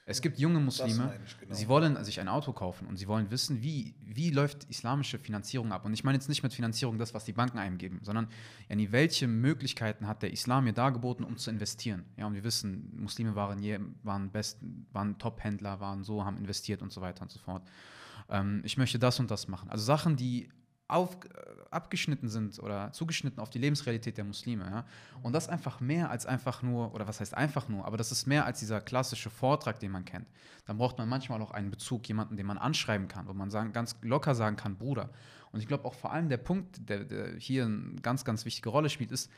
Es 0.08 0.22
gibt 0.22 0.38
junge 0.38 0.60
Muslime, 0.60 1.18
genau. 1.40 1.52
sie 1.52 1.66
wollen 1.66 2.02
sich 2.04 2.20
ein 2.20 2.28
Auto 2.28 2.52
kaufen 2.52 2.86
und 2.86 2.96
sie 2.96 3.08
wollen 3.08 3.28
wissen, 3.32 3.60
wie, 3.60 3.96
wie 4.04 4.30
läuft 4.30 4.62
islamische 4.70 5.18
Finanzierung 5.18 5.72
ab. 5.72 5.84
Und 5.84 5.94
ich 5.94 6.04
meine 6.04 6.16
jetzt 6.16 6.28
nicht 6.28 6.44
mit 6.44 6.54
Finanzierung 6.54 6.96
das, 6.96 7.12
was 7.12 7.24
die 7.24 7.32
Banken 7.32 7.58
eingeben, 7.58 7.98
sondern 8.02 8.28
ja, 8.68 8.92
welche 8.92 9.26
Möglichkeiten 9.26 10.06
hat 10.06 10.22
der 10.22 10.32
Islam 10.32 10.62
mir 10.62 10.72
dargeboten, 10.72 11.24
um 11.24 11.36
zu 11.36 11.50
investieren. 11.50 12.04
Ja, 12.16 12.28
und 12.28 12.34
wir 12.34 12.44
wissen, 12.44 12.92
Muslime 12.96 13.34
waren, 13.34 13.58
je, 13.58 13.80
waren, 14.04 14.30
best, 14.30 14.60
waren 14.92 15.18
Top-Händler, 15.18 15.80
waren 15.80 16.04
so, 16.04 16.24
haben 16.24 16.36
investiert 16.36 16.82
und 16.82 16.92
so 16.92 17.00
weiter 17.00 17.22
und 17.22 17.32
so 17.32 17.40
fort. 17.40 17.66
Ähm, 18.28 18.62
ich 18.64 18.76
möchte 18.76 19.00
das 19.00 19.18
und 19.18 19.28
das 19.28 19.48
machen. 19.48 19.68
Also 19.70 19.84
Sachen, 19.84 20.14
die 20.14 20.48
auf, 20.88 21.16
äh, 21.24 21.28
abgeschnitten 21.70 22.28
sind 22.28 22.58
oder 22.60 22.92
zugeschnitten 22.92 23.40
auf 23.40 23.50
die 23.50 23.58
Lebensrealität 23.58 24.16
der 24.16 24.24
Muslime. 24.24 24.64
Ja? 24.64 24.84
Und 25.22 25.32
das 25.32 25.48
einfach 25.48 25.80
mehr 25.80 26.10
als 26.10 26.26
einfach 26.26 26.62
nur, 26.62 26.94
oder 26.94 27.08
was 27.08 27.20
heißt 27.20 27.34
einfach 27.34 27.68
nur, 27.68 27.84
aber 27.84 27.96
das 27.96 28.12
ist 28.12 28.26
mehr 28.26 28.46
als 28.46 28.60
dieser 28.60 28.80
klassische 28.80 29.30
Vortrag, 29.30 29.80
den 29.80 29.90
man 29.90 30.04
kennt. 30.04 30.26
Dann 30.66 30.78
braucht 30.78 30.98
man 30.98 31.08
manchmal 31.08 31.42
auch 31.42 31.50
einen 31.50 31.70
Bezug, 31.70 32.06
jemanden, 32.08 32.36
den 32.36 32.46
man 32.46 32.58
anschreiben 32.58 33.08
kann, 33.08 33.26
wo 33.26 33.32
man 33.32 33.50
sagen, 33.50 33.72
ganz 33.72 33.96
locker 34.02 34.34
sagen 34.34 34.56
kann, 34.56 34.76
Bruder. 34.76 35.10
Und 35.52 35.60
ich 35.60 35.66
glaube 35.66 35.84
auch 35.84 35.94
vor 35.94 36.12
allem 36.12 36.28
der 36.28 36.36
Punkt, 36.36 36.88
der, 36.88 37.04
der, 37.04 37.36
hier 37.36 37.64
eine 37.64 37.96
ganz, 38.02 38.24
ganz 38.24 38.44
wichtige 38.44 38.68
Rolle 38.68 38.88
spielt, 38.90 39.10
ist, 39.10 39.30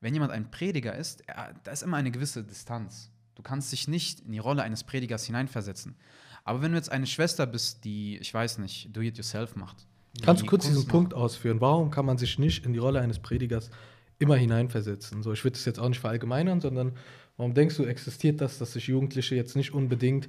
wenn 0.00 0.14
jemand 0.14 0.32
ein 0.32 0.50
Prediger 0.50 0.94
ist, 0.94 1.26
er, 1.28 1.54
da 1.64 1.70
ist 1.70 1.82
immer 1.82 1.96
eine 1.96 2.10
gewisse 2.10 2.44
Distanz. 2.44 3.10
Du 3.34 3.42
kannst 3.42 3.72
dich 3.72 3.88
nicht 3.88 4.20
in 4.20 4.32
die 4.32 4.38
Rolle 4.38 4.62
eines 4.62 4.84
Predigers 4.84 5.24
hineinversetzen. 5.24 5.96
Aber 6.44 6.62
wenn 6.62 6.72
du 6.72 6.76
jetzt 6.76 6.92
eine 6.92 7.06
Schwester 7.06 7.46
bist, 7.46 7.84
die, 7.84 8.18
ich 8.18 8.32
weiß 8.32 8.58
nicht, 8.58 8.94
do-it-yourself 8.94 9.56
macht, 9.56 9.86
Kannst 10.22 10.42
du 10.42 10.46
kurz 10.46 10.66
diesen 10.66 10.86
Punkt 10.86 11.14
ausführen? 11.14 11.60
Warum 11.60 11.90
kann 11.90 12.06
man 12.06 12.18
sich 12.18 12.38
nicht 12.38 12.64
in 12.64 12.72
die 12.72 12.78
Rolle 12.78 13.00
eines 13.00 13.18
Predigers 13.18 13.70
immer 14.18 14.36
hineinversetzen? 14.36 15.22
So, 15.22 15.32
ich 15.32 15.44
würde 15.44 15.56
das 15.56 15.64
jetzt 15.64 15.80
auch 15.80 15.88
nicht 15.88 16.00
verallgemeinern, 16.00 16.60
sondern 16.60 16.92
warum 17.36 17.54
denkst 17.54 17.76
du, 17.76 17.84
existiert 17.84 18.40
das, 18.40 18.58
dass 18.58 18.74
sich 18.74 18.86
Jugendliche 18.86 19.34
jetzt 19.34 19.56
nicht 19.56 19.74
unbedingt 19.74 20.28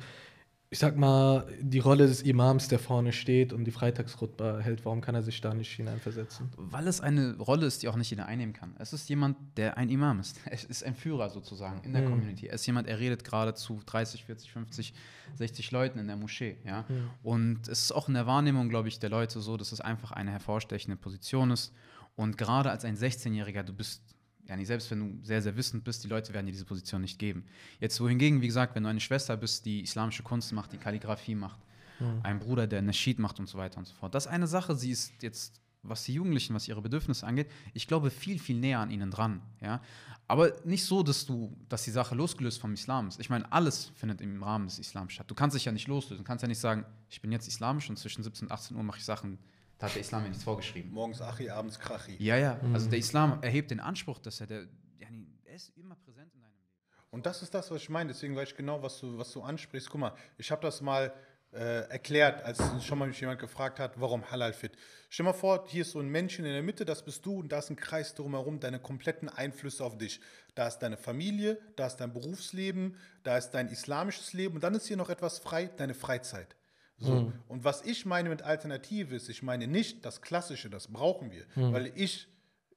ich 0.75 0.79
sag 0.79 0.97
mal, 0.97 1.47
die 1.61 1.79
Rolle 1.79 2.05
des 2.05 2.21
Imams, 2.21 2.67
der 2.67 2.79
vorne 2.79 3.13
steht 3.13 3.53
und 3.53 3.63
die 3.63 3.71
Freitagsrutba 3.71 4.59
hält, 4.59 4.83
warum 4.83 4.99
kann 4.99 5.15
er 5.15 5.23
sich 5.23 5.39
da 5.39 5.53
nicht 5.53 5.71
hineinversetzen? 5.71 6.49
Weil 6.57 6.89
es 6.89 6.99
eine 6.99 7.37
Rolle 7.37 7.65
ist, 7.65 7.81
die 7.81 7.87
auch 7.87 7.95
nicht 7.95 8.09
jeder 8.09 8.25
einnehmen 8.25 8.51
kann. 8.51 8.75
Es 8.77 8.91
ist 8.91 9.07
jemand, 9.07 9.37
der 9.55 9.77
ein 9.77 9.87
Imam 9.87 10.19
ist. 10.19 10.37
Es 10.51 10.65
ist 10.65 10.83
ein 10.83 10.93
Führer 10.93 11.29
sozusagen 11.29 11.81
in 11.85 11.93
der 11.93 12.01
mhm. 12.01 12.09
Community. 12.09 12.47
Er 12.47 12.55
ist 12.55 12.65
jemand, 12.65 12.89
er 12.89 12.99
redet 12.99 13.23
gerade 13.23 13.53
zu 13.53 13.79
30, 13.85 14.25
40, 14.25 14.51
50, 14.51 14.93
60 15.35 15.71
Leuten 15.71 15.97
in 15.97 16.07
der 16.07 16.17
Moschee. 16.17 16.57
Ja? 16.65 16.83
Mhm. 16.89 17.09
Und 17.23 17.69
es 17.69 17.83
ist 17.83 17.91
auch 17.93 18.09
in 18.09 18.13
der 18.13 18.27
Wahrnehmung, 18.27 18.67
glaube 18.67 18.89
ich, 18.89 18.99
der 18.99 19.09
Leute 19.09 19.39
so, 19.39 19.55
dass 19.55 19.71
es 19.71 19.79
einfach 19.79 20.11
eine 20.11 20.31
hervorstechende 20.31 20.97
Position 20.97 21.51
ist. 21.51 21.71
Und 22.17 22.37
gerade 22.37 22.69
als 22.69 22.83
ein 22.83 22.97
16-Jähriger, 22.97 23.63
du 23.63 23.71
bist 23.71 24.14
ja, 24.47 24.55
nicht, 24.55 24.67
selbst 24.67 24.91
wenn 24.91 24.99
du 24.99 25.25
sehr, 25.25 25.41
sehr 25.41 25.55
wissend 25.55 25.83
bist, 25.83 26.03
die 26.03 26.07
Leute 26.07 26.33
werden 26.33 26.45
dir 26.45 26.51
diese 26.51 26.65
Position 26.65 27.01
nicht 27.01 27.17
geben. 27.17 27.45
Jetzt 27.79 27.99
wohingegen, 27.99 28.41
wie 28.41 28.47
gesagt, 28.47 28.75
wenn 28.75 28.83
du 28.83 28.89
eine 28.89 28.99
Schwester 28.99 29.35
bist, 29.37 29.65
die 29.65 29.81
islamische 29.81 30.23
Kunst 30.23 30.53
macht, 30.53 30.71
die 30.71 30.77
Kalligrafie 30.77 31.35
macht, 31.35 31.59
mhm. 31.99 32.19
ein 32.23 32.39
Bruder, 32.39 32.67
der 32.67 32.81
Nasheed 32.81 33.19
macht 33.19 33.39
und 33.39 33.47
so 33.47 33.57
weiter 33.57 33.77
und 33.77 33.87
so 33.87 33.93
fort. 33.95 34.13
Das 34.13 34.25
ist 34.25 34.31
eine 34.31 34.47
Sache, 34.47 34.75
sie 34.75 34.91
ist 34.91 35.13
jetzt, 35.21 35.61
was 35.81 36.03
die 36.03 36.13
Jugendlichen, 36.13 36.53
was 36.53 36.67
ihre 36.67 36.81
Bedürfnisse 36.81 37.25
angeht, 37.25 37.49
ich 37.73 37.87
glaube, 37.87 38.11
viel, 38.11 38.39
viel 38.39 38.59
näher 38.59 38.79
an 38.79 38.91
ihnen 38.91 39.09
dran. 39.09 39.41
Ja? 39.61 39.81
Aber 40.27 40.53
nicht 40.63 40.83
so, 40.83 41.03
dass 41.03 41.25
du, 41.25 41.55
dass 41.69 41.83
die 41.83 41.91
Sache 41.91 42.15
losgelöst 42.15 42.59
vom 42.59 42.73
Islam 42.73 43.07
ist. 43.07 43.19
Ich 43.19 43.29
meine, 43.29 43.51
alles 43.51 43.91
findet 43.95 44.21
im 44.21 44.41
Rahmen 44.41 44.65
des 44.65 44.79
Islams 44.79 45.13
statt. 45.13 45.29
Du 45.29 45.35
kannst 45.35 45.55
dich 45.55 45.65
ja 45.65 45.71
nicht 45.71 45.87
loslösen. 45.87 46.23
Du 46.23 46.27
kannst 46.27 46.41
ja 46.41 46.47
nicht 46.47 46.59
sagen, 46.59 46.85
ich 47.09 47.21
bin 47.21 47.31
jetzt 47.31 47.47
islamisch 47.47 47.89
und 47.89 47.97
zwischen 47.97 48.23
17 48.23 48.47
und 48.47 48.51
18 48.51 48.77
Uhr 48.77 48.83
mache 48.83 48.97
ich 48.97 49.05
Sachen, 49.05 49.37
da 49.77 49.87
hat 49.87 49.95
der 49.95 50.01
Islam 50.01 50.23
ja 50.23 50.29
nichts 50.29 50.43
vorgeschrieben. 50.43 50.91
Morgens 50.91 51.21
Achi, 51.21 51.49
abends 51.49 51.79
Krachi. 51.79 52.15
Ja, 52.19 52.37
ja. 52.37 52.59
Mhm. 52.61 52.73
Also 52.73 52.89
der 52.89 52.99
Islam 52.99 53.39
erhebt 53.41 53.71
den 53.71 53.79
Anspruch, 53.79 54.19
dass 54.19 54.39
er, 54.39 54.47
der, 54.47 54.61
ja, 54.99 55.07
er 55.43 55.55
ist 55.55 55.75
immer 55.77 55.95
präsent 55.95 56.33
in 56.33 56.41
deinem 56.41 56.55
Leben. 56.55 56.71
Und 57.09 57.25
das 57.25 57.41
ist 57.41 57.53
das, 57.53 57.71
was 57.71 57.81
ich 57.81 57.89
meine. 57.89 58.09
Deswegen 58.13 58.35
weiß 58.35 58.49
ich 58.49 58.55
genau, 58.55 58.81
was 58.81 58.99
du, 58.99 59.17
was 59.17 59.31
du 59.31 59.41
ansprichst. 59.41 59.89
Guck 59.89 60.01
mal, 60.01 60.15
ich 60.37 60.49
habe 60.51 60.61
das 60.61 60.81
mal 60.81 61.13
äh, 61.55 61.89
erklärt, 61.89 62.43
als 62.43 62.61
schon 62.85 62.99
mal 62.99 63.07
mich 63.07 63.19
jemand 63.19 63.39
gefragt 63.39 63.79
hat, 63.79 63.99
warum 63.99 64.29
Halal 64.29 64.53
Fit. 64.53 64.73
Stell 65.09 65.25
mal 65.25 65.33
vor, 65.33 65.65
hier 65.67 65.81
ist 65.81 65.91
so 65.91 65.99
ein 65.99 66.09
Männchen 66.09 66.45
in 66.45 66.51
der 66.51 66.63
Mitte, 66.63 66.85
das 66.85 67.03
bist 67.03 67.25
du 67.25 67.39
und 67.39 67.51
da 67.51 67.59
ist 67.59 67.69
ein 67.69 67.77
Kreis 67.77 68.13
drumherum, 68.13 68.59
deine 68.59 68.79
kompletten 68.79 69.29
Einflüsse 69.29 69.83
auf 69.83 69.97
dich. 69.97 70.19
Da 70.53 70.67
ist 70.67 70.79
deine 70.79 70.97
Familie, 70.97 71.57
da 71.75 71.87
ist 71.87 71.97
dein 71.97 72.13
Berufsleben, 72.13 72.97
da 73.23 73.37
ist 73.37 73.51
dein 73.51 73.69
islamisches 73.69 74.33
Leben 74.33 74.55
und 74.55 74.63
dann 74.63 74.75
ist 74.75 74.87
hier 74.87 74.97
noch 74.97 75.09
etwas 75.09 75.39
frei, 75.39 75.69
deine 75.77 75.93
Freizeit. 75.93 76.55
So. 76.97 77.11
Mhm. 77.11 77.33
Und 77.47 77.63
was 77.63 77.83
ich 77.83 78.05
meine 78.05 78.29
mit 78.29 78.41
Alternative 78.41 79.15
ist, 79.15 79.29
ich 79.29 79.43
meine 79.43 79.67
nicht 79.67 80.05
das 80.05 80.21
Klassische, 80.21 80.69
das 80.69 80.87
brauchen 80.87 81.31
wir, 81.31 81.43
mhm. 81.55 81.73
weil 81.73 81.91
ich 81.95 82.27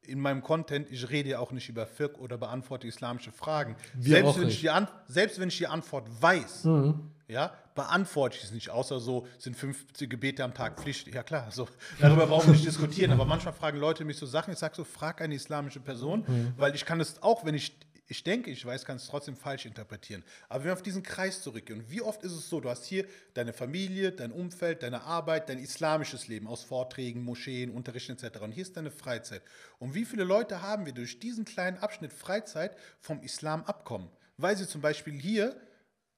in 0.03 0.21
meinem 0.21 0.43
Content, 0.43 0.91
ich 0.91 1.09
rede 1.11 1.29
ja 1.29 1.39
auch 1.39 1.53
nicht 1.53 1.69
über 1.69 1.87
Fiqh 1.87 2.19
oder 2.19 2.39
beantworte 2.39 2.87
islamische 2.87 3.31
Fragen. 3.31 3.77
selbst 4.01 4.41
wenn, 4.41 4.49
ich 4.49 4.61
die 4.61 4.71
selbst 5.07 5.39
wenn 5.39 5.49
ich 5.49 5.59
die 5.59 5.67
Antwort 5.67 6.09
weiß, 6.21 6.65
mhm. 6.65 7.11
ja, 7.29 7.53
beantworte 7.75 8.37
ich 8.37 8.45
es 8.45 8.51
nicht, 8.51 8.71
außer 8.71 8.99
so 8.99 9.27
sind 9.39 9.55
50 9.55 10.11
Gebete 10.11 10.43
am 10.43 10.55
Tag 10.55 10.81
Pflicht. 10.81 11.15
Ja 11.15 11.23
klar, 11.23 11.51
so, 11.51 11.69
darüber 12.01 12.27
brauchen 12.27 12.47
wir 12.47 12.53
nicht 12.55 12.67
diskutieren. 12.67 13.13
Aber 13.13 13.25
manchmal 13.25 13.55
fragen 13.55 13.79
Leute 13.79 14.05
mich 14.05 14.17
so 14.17 14.27
Sachen, 14.27 14.53
ich 14.53 14.59
sage 14.59 14.75
so, 14.75 14.83
frag 14.83 15.21
eine 15.21 15.35
islamische 15.35 15.79
Person, 15.79 16.25
mhm. 16.27 16.55
weil 16.57 16.75
ich 16.75 16.85
kann 16.85 17.01
es 17.01 17.23
auch, 17.23 17.45
wenn 17.45 17.55
ich 17.55 17.77
ich 18.11 18.25
denke, 18.25 18.51
ich 18.51 18.65
weiß, 18.65 18.87
kann 18.87 18.97
es 18.97 19.07
trotzdem 19.07 19.37
falsch 19.37 19.67
interpretieren. 19.67 20.25
Aber 20.49 20.61
wenn 20.61 20.69
wir 20.69 20.73
auf 20.73 20.83
diesen 20.83 21.03
Kreis 21.03 21.43
zurückgehen, 21.43 21.85
wie 21.89 22.01
oft 22.01 22.23
ist 22.23 22.33
es 22.33 22.49
so, 22.49 22.59
du 22.59 22.71
hast 22.71 22.87
hier 22.87 23.05
deine 23.35 23.53
Familie, 23.53 24.13
dein 24.13 24.33
Umfeld, 24.33 24.83
deine 24.83 25.03
Arbeit, 25.03 25.51
dein 25.51 25.59
islamisches 25.59 26.27
Leben 26.27 26.47
aus 26.47 26.65
Vorträgen, 26.65 27.23
Moscheen, 27.23 27.71
Unterrichten 27.71 28.13
etc. 28.13 28.41
Und 28.41 28.53
hier 28.53 28.63
ist 28.63 28.79
deine 28.79 28.91
Freizeit. 28.91 29.43
Und 29.79 29.95
wie 29.95 30.07
viele 30.07 30.25
Leute 30.25 30.63
haben 30.63 30.87
wir 30.87 30.95
durch 30.95 31.21
diesen 31.21 31.45
kleinen 31.45 31.77
Abschnitt 31.79 32.15
Freizeit 32.15 32.75
vom 32.99 33.23
Islam 33.23 33.63
abkommen? 33.65 34.09
Weil 34.39 34.57
sie 34.57 34.67
zum 34.67 34.81
Beispiel 34.81 35.21
hier, 35.21 35.61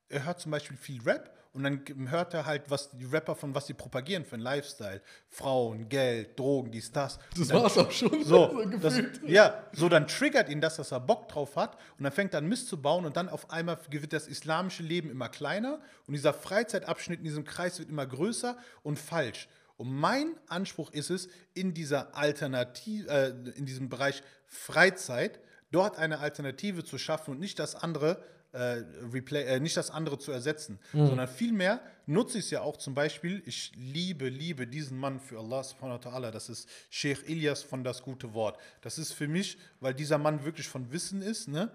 er 0.09 0.25
hört 0.27 0.41
zum 0.41 0.53
Beispiel 0.53 0.77
viel 0.77 1.03
Rap 1.03 1.40
und 1.53 1.65
dann 1.65 2.11
hört 2.11 2.33
er 2.33 2.47
halt, 2.47 2.71
was 2.71 2.91
die 2.91 3.05
Rapper 3.05 3.35
von 3.35 3.55
was 3.55 3.67
sie 3.67 3.75
propagieren 3.75 4.25
für 4.25 4.35
einen 4.35 4.43
Lifestyle. 4.43 5.03
Frauen, 5.29 5.89
Geld, 5.89 6.39
Drogen, 6.39 6.71
dies, 6.71 6.93
das. 6.93 7.19
Das 7.37 7.49
dann, 7.49 7.63
war's 7.63 7.77
auch 7.77 7.91
schon. 7.91 8.25
So, 8.25 8.65
das, 8.81 9.01
ja, 9.27 9.65
so 9.73 9.89
dann 9.89 10.07
triggert 10.07 10.49
ihn 10.49 10.61
das, 10.61 10.77
dass 10.77 10.93
er 10.93 11.01
Bock 11.01 11.29
drauf 11.29 11.57
hat 11.57 11.77
und 11.99 12.05
dann 12.05 12.13
fängt 12.13 12.35
er 12.35 12.39
an 12.39 12.47
Mist 12.47 12.69
zu 12.69 12.81
bauen 12.81 13.05
und 13.05 13.17
dann 13.17 13.29
auf 13.29 13.51
einmal 13.51 13.79
wird 13.91 14.13
das 14.13 14.29
islamische 14.29 14.85
Leben 14.85 15.11
immer 15.11 15.29
kleiner 15.29 15.81
und 16.07 16.15
dieser 16.15 16.33
Freizeitabschnitt 16.33 17.19
in 17.19 17.25
diesem 17.25 17.45
Kreis 17.45 17.81
wird 17.81 17.89
immer 17.89 18.07
größer 18.07 18.57
und 18.83 18.99
falsch. 18.99 19.49
Und 19.77 19.93
mein 19.93 20.35
Anspruch 20.47 20.93
ist 20.93 21.11
es, 21.11 21.29
in 21.55 21.75
dieser 21.75 22.15
Alternative, 22.15 23.09
äh, 23.09 23.31
in 23.57 23.67
diesem 23.67 23.89
Bereich 23.89 24.23
Freizeit, 24.47 25.41
dort 25.73 25.97
eine 25.97 26.19
Alternative 26.19 26.85
zu 26.85 26.99
schaffen 26.99 27.33
und 27.33 27.41
nicht 27.41 27.59
das 27.59 27.75
andere 27.75 28.23
äh, 28.53 28.83
replay, 29.13 29.45
äh, 29.45 29.61
nicht 29.61 29.77
das 29.77 29.91
andere 29.91 30.19
zu 30.19 30.33
ersetzen, 30.33 30.79
mhm. 30.93 31.07
sondern 31.07 31.29
vielmehr 31.29 31.81
nutze 32.07 32.39
ich 32.39 32.47
es 32.47 32.51
ja 32.51 32.63
auch 32.63 32.77
zum 32.77 32.95
Beispiel, 32.95 33.43
ich 33.47 33.73
liebe, 33.77 34.29
liebe 34.29 34.67
diesen 34.67 34.99
Mann 34.99 35.21
für 35.21 35.39
Allah 35.39 35.63
subhanahu 35.63 36.05
wa 36.05 36.11
ta'ala, 36.11 36.31
das 36.31 36.49
ist 36.49 36.69
Sheikh 36.91 37.31
Ilyas 37.31 37.63
von 37.63 37.85
Das 37.85 38.03
Gute 38.03 38.35
Wort. 38.35 38.59
Das 38.81 38.99
ist 38.99 39.13
für 39.13 39.29
mich, 39.29 39.59
weil 39.81 39.95
dieser 39.95 40.19
Mann 40.19 40.45
wirklich 40.45 40.69
von 40.69 40.91
Wissen 40.93 41.23
ist, 41.23 41.49
ne? 41.49 41.71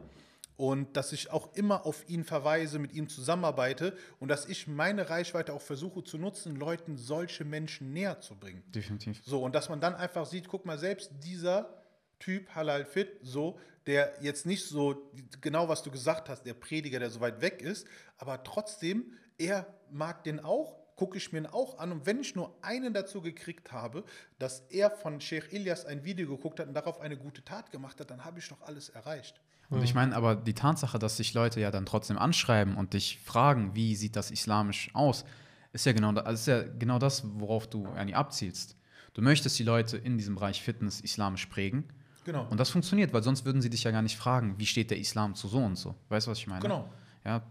Und 0.58 0.96
dass 0.96 1.12
ich 1.12 1.32
auch 1.32 1.54
immer 1.56 1.86
auf 1.86 2.08
ihn 2.08 2.24
verweise, 2.24 2.80
mit 2.80 2.94
ihm 2.94 3.10
zusammenarbeite 3.10 3.94
und 4.22 4.30
dass 4.30 4.46
ich 4.46 4.68
meine 4.68 5.10
Reichweite 5.10 5.52
auch 5.54 5.62
versuche 5.62 6.02
zu 6.02 6.18
nutzen, 6.18 6.56
Leuten 6.56 6.98
solche 6.98 7.44
Menschen 7.44 7.92
näher 7.92 8.22
zu 8.22 8.36
bringen. 8.36 8.64
Definitiv. 8.74 9.22
So, 9.26 9.44
und 9.44 9.54
dass 9.54 9.68
man 9.68 9.82
dann 9.82 9.96
einfach 9.96 10.26
sieht, 10.26 10.48
guck 10.48 10.66
mal, 10.66 10.78
selbst 10.78 11.12
dieser 11.26 11.85
Typ 12.26 12.56
Halal 12.56 12.86
Fit, 12.86 13.20
so, 13.22 13.60
der 13.86 14.16
jetzt 14.20 14.48
nicht 14.48 14.66
so 14.66 15.12
genau, 15.42 15.70
was 15.70 15.84
du 15.84 15.92
gesagt 15.92 16.28
hast, 16.28 16.44
der 16.44 16.56
Prediger, 16.56 16.98
der 16.98 17.12
so 17.12 17.20
weit 17.20 17.40
weg 17.40 17.62
ist, 17.62 17.86
aber 18.18 18.44
trotzdem, 18.44 19.12
er 19.38 19.68
mag 19.92 20.24
den 20.24 20.40
auch, 20.40 20.76
gucke 20.96 21.20
ich 21.20 21.32
mir 21.32 21.38
ihn 21.38 21.46
auch 21.46 21.78
an. 21.78 21.92
Und 21.92 22.08
wenn 22.08 22.20
ich 22.20 22.36
nur 22.36 22.58
einen 22.64 22.96
dazu 22.96 23.22
gekriegt 23.22 23.72
habe, 23.72 24.04
dass 24.40 24.62
er 24.72 24.90
von 24.90 25.22
Sheikh 25.22 25.56
Ilyas 25.56 25.86
ein 25.86 26.04
Video 26.04 26.28
geguckt 26.28 26.60
hat 26.60 26.68
und 26.68 26.74
darauf 26.74 27.00
eine 27.00 27.16
gute 27.16 27.44
Tat 27.44 27.70
gemacht 27.70 28.00
hat, 28.00 28.10
dann 28.10 28.26
habe 28.26 28.40
ich 28.40 28.50
doch 28.50 28.64
alles 28.64 28.90
erreicht. 28.90 29.40
Und 29.70 29.84
ich 29.84 29.94
meine 29.94 30.16
aber 30.16 30.36
die 30.36 30.56
Tatsache, 30.56 30.98
dass 30.98 31.18
sich 31.18 31.36
Leute 31.36 31.60
ja 31.60 31.70
dann 31.70 31.86
trotzdem 31.86 32.18
anschreiben 32.18 32.76
und 32.76 32.96
dich 32.96 33.20
fragen, 33.24 33.76
wie 33.76 33.96
sieht 33.96 34.16
das 34.16 34.32
islamisch 34.32 34.90
aus, 34.94 35.26
ist 35.74 35.86
ja 35.86 35.92
genau, 35.92 36.10
also 36.10 36.32
ist 36.32 36.48
ja 36.48 36.64
genau 36.80 36.98
das, 36.98 37.22
worauf 37.40 37.68
du 37.68 37.86
eigentlich 37.90 38.16
abzielst. 38.16 38.78
Du 39.14 39.22
möchtest 39.22 39.60
die 39.60 39.64
Leute 39.64 39.98
in 39.98 40.18
diesem 40.18 40.34
Bereich 40.34 40.64
Fitness 40.64 41.02
islamisch 41.02 41.46
prägen 41.46 41.88
Genau. 42.26 42.46
Und 42.50 42.60
das 42.60 42.70
funktioniert, 42.70 43.14
weil 43.14 43.24
sonst 43.24 43.46
würden 43.46 43.62
sie 43.62 43.70
dich 43.70 43.84
ja 43.84 43.92
gar 43.92 44.02
nicht 44.02 44.18
fragen, 44.18 44.56
wie 44.58 44.66
steht 44.66 44.92
der 44.92 44.98
Islam 45.00 45.36
zu 45.36 45.48
so 45.48 45.60
und 45.60 45.78
so. 45.78 45.96
Weißt 46.10 46.28
du, 46.28 46.32
was 46.32 46.40
ich 46.40 46.48
meine? 46.48 46.62
Genau. 46.62 46.90
Ja, 47.24 47.42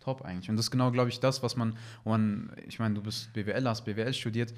top 0.00 0.22
eigentlich. 0.22 0.50
Und 0.50 0.56
das 0.56 0.66
ist 0.66 0.70
genau, 0.70 0.90
glaube 0.90 1.08
ich, 1.08 1.20
das, 1.20 1.42
was 1.42 1.56
man, 1.56 1.76
man 2.04 2.50
ich 2.68 2.78
meine, 2.78 2.94
du 2.94 3.02
bist 3.02 3.32
BWL, 3.32 3.66
hast 3.66 3.84
BWL 3.86 4.12
studiert. 4.12 4.52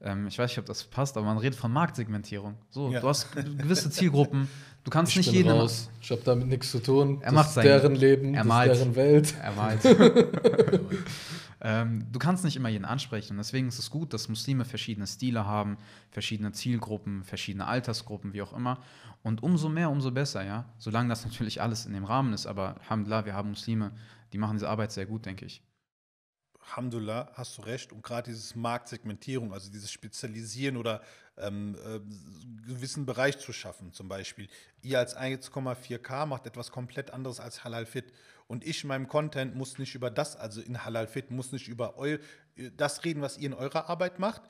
ähm, 0.00 0.26
ich 0.28 0.38
weiß 0.38 0.50
nicht, 0.50 0.58
ob 0.58 0.66
das 0.66 0.82
passt, 0.84 1.16
aber 1.16 1.26
man 1.26 1.38
redet 1.38 1.58
von 1.58 1.72
Marktsegmentierung. 1.72 2.54
So, 2.70 2.90
Ja. 2.90 3.00
du 3.00 3.08
hast 3.08 3.30
gewisse 3.32 3.90
Zielgruppen, 3.90 4.48
du 4.84 4.90
kannst 4.90 5.12
Ich 5.12 5.18
nicht 5.18 5.26
bin 5.26 5.34
jeden. 5.46 5.50
raus. 5.50 5.90
Ich 6.00 6.10
habe 6.10 6.22
damit 6.24 6.46
nichts 6.48 6.70
zu 6.70 6.78
tun. 6.82 7.18
Er 7.20 7.26
das 7.26 7.32
macht 7.34 7.48
ist 7.48 7.54
sein- 7.54 7.64
deren 7.66 7.94
Leben, 7.96 8.32
er 8.34 8.40
das 8.44 8.46
malt. 8.46 8.72
ist 8.72 8.78
deren 8.80 8.96
Welt. 8.96 9.34
Er 9.42 9.52
malt. 9.52 9.80
ähm, 11.60 12.06
du 12.12 12.18
kannst 12.18 12.44
nicht 12.44 12.56
immer 12.56 12.68
jeden 12.68 12.84
ansprechen. 12.84 13.32
Und 13.32 13.38
deswegen 13.38 13.68
ist 13.68 13.78
es 13.78 13.90
gut, 13.90 14.12
dass 14.12 14.28
Muslime 14.28 14.64
verschiedene 14.64 15.06
Stile 15.06 15.44
haben, 15.44 15.76
verschiedene 16.10 16.52
Zielgruppen, 16.52 17.24
verschiedene 17.24 17.66
Altersgruppen, 17.66 18.32
wie 18.32 18.42
auch 18.42 18.52
immer. 18.52 18.82
Und 19.22 19.42
umso 19.42 19.68
mehr, 19.68 19.90
umso 19.90 20.10
besser, 20.10 20.44
ja. 20.44 20.66
Solange 20.78 21.08
das 21.08 21.24
natürlich 21.24 21.60
alles 21.60 21.86
in 21.86 21.92
dem 21.92 22.04
Rahmen 22.04 22.32
ist. 22.32 22.46
Aber 22.46 22.76
Alhamdulillah, 22.80 23.24
wir 23.24 23.34
haben 23.34 23.50
Muslime, 23.50 23.92
die 24.32 24.38
machen 24.38 24.56
diese 24.56 24.68
Arbeit 24.68 24.92
sehr 24.92 25.06
gut, 25.06 25.26
denke 25.26 25.46
ich. 25.46 25.62
Alhamdulillah, 26.60 27.30
hast 27.34 27.58
du 27.58 27.62
recht. 27.62 27.92
Und 27.92 28.02
gerade 28.02 28.30
dieses 28.30 28.54
Marktsegmentierung, 28.54 29.52
also 29.52 29.70
dieses 29.70 29.90
Spezialisieren 29.90 30.76
oder 30.76 31.02
ähm, 31.38 31.76
äh, 31.84 32.00
gewissen 32.66 33.06
Bereich 33.06 33.38
zu 33.38 33.52
schaffen, 33.52 33.92
zum 33.92 34.08
Beispiel. 34.08 34.48
Ihr 34.82 34.98
als 34.98 35.16
1,4K 35.16 36.26
macht 36.26 36.46
etwas 36.46 36.70
komplett 36.70 37.10
anderes 37.10 37.40
als 37.40 37.64
Halal 37.64 37.86
Fit. 37.86 38.12
Und 38.48 38.66
ich 38.66 38.82
in 38.82 38.88
meinem 38.88 39.08
Content 39.08 39.54
muss 39.54 39.78
nicht 39.78 39.94
über 39.94 40.10
das, 40.10 40.34
also 40.34 40.60
in 40.62 40.84
Halal 40.84 41.06
Fit, 41.06 41.30
muss 41.30 41.52
nicht 41.52 41.68
über 41.68 41.98
eu, 41.98 42.16
das 42.76 43.04
reden, 43.04 43.22
was 43.22 43.36
ihr 43.36 43.46
in 43.46 43.54
eurer 43.54 43.88
Arbeit 43.88 44.18
macht. 44.18 44.42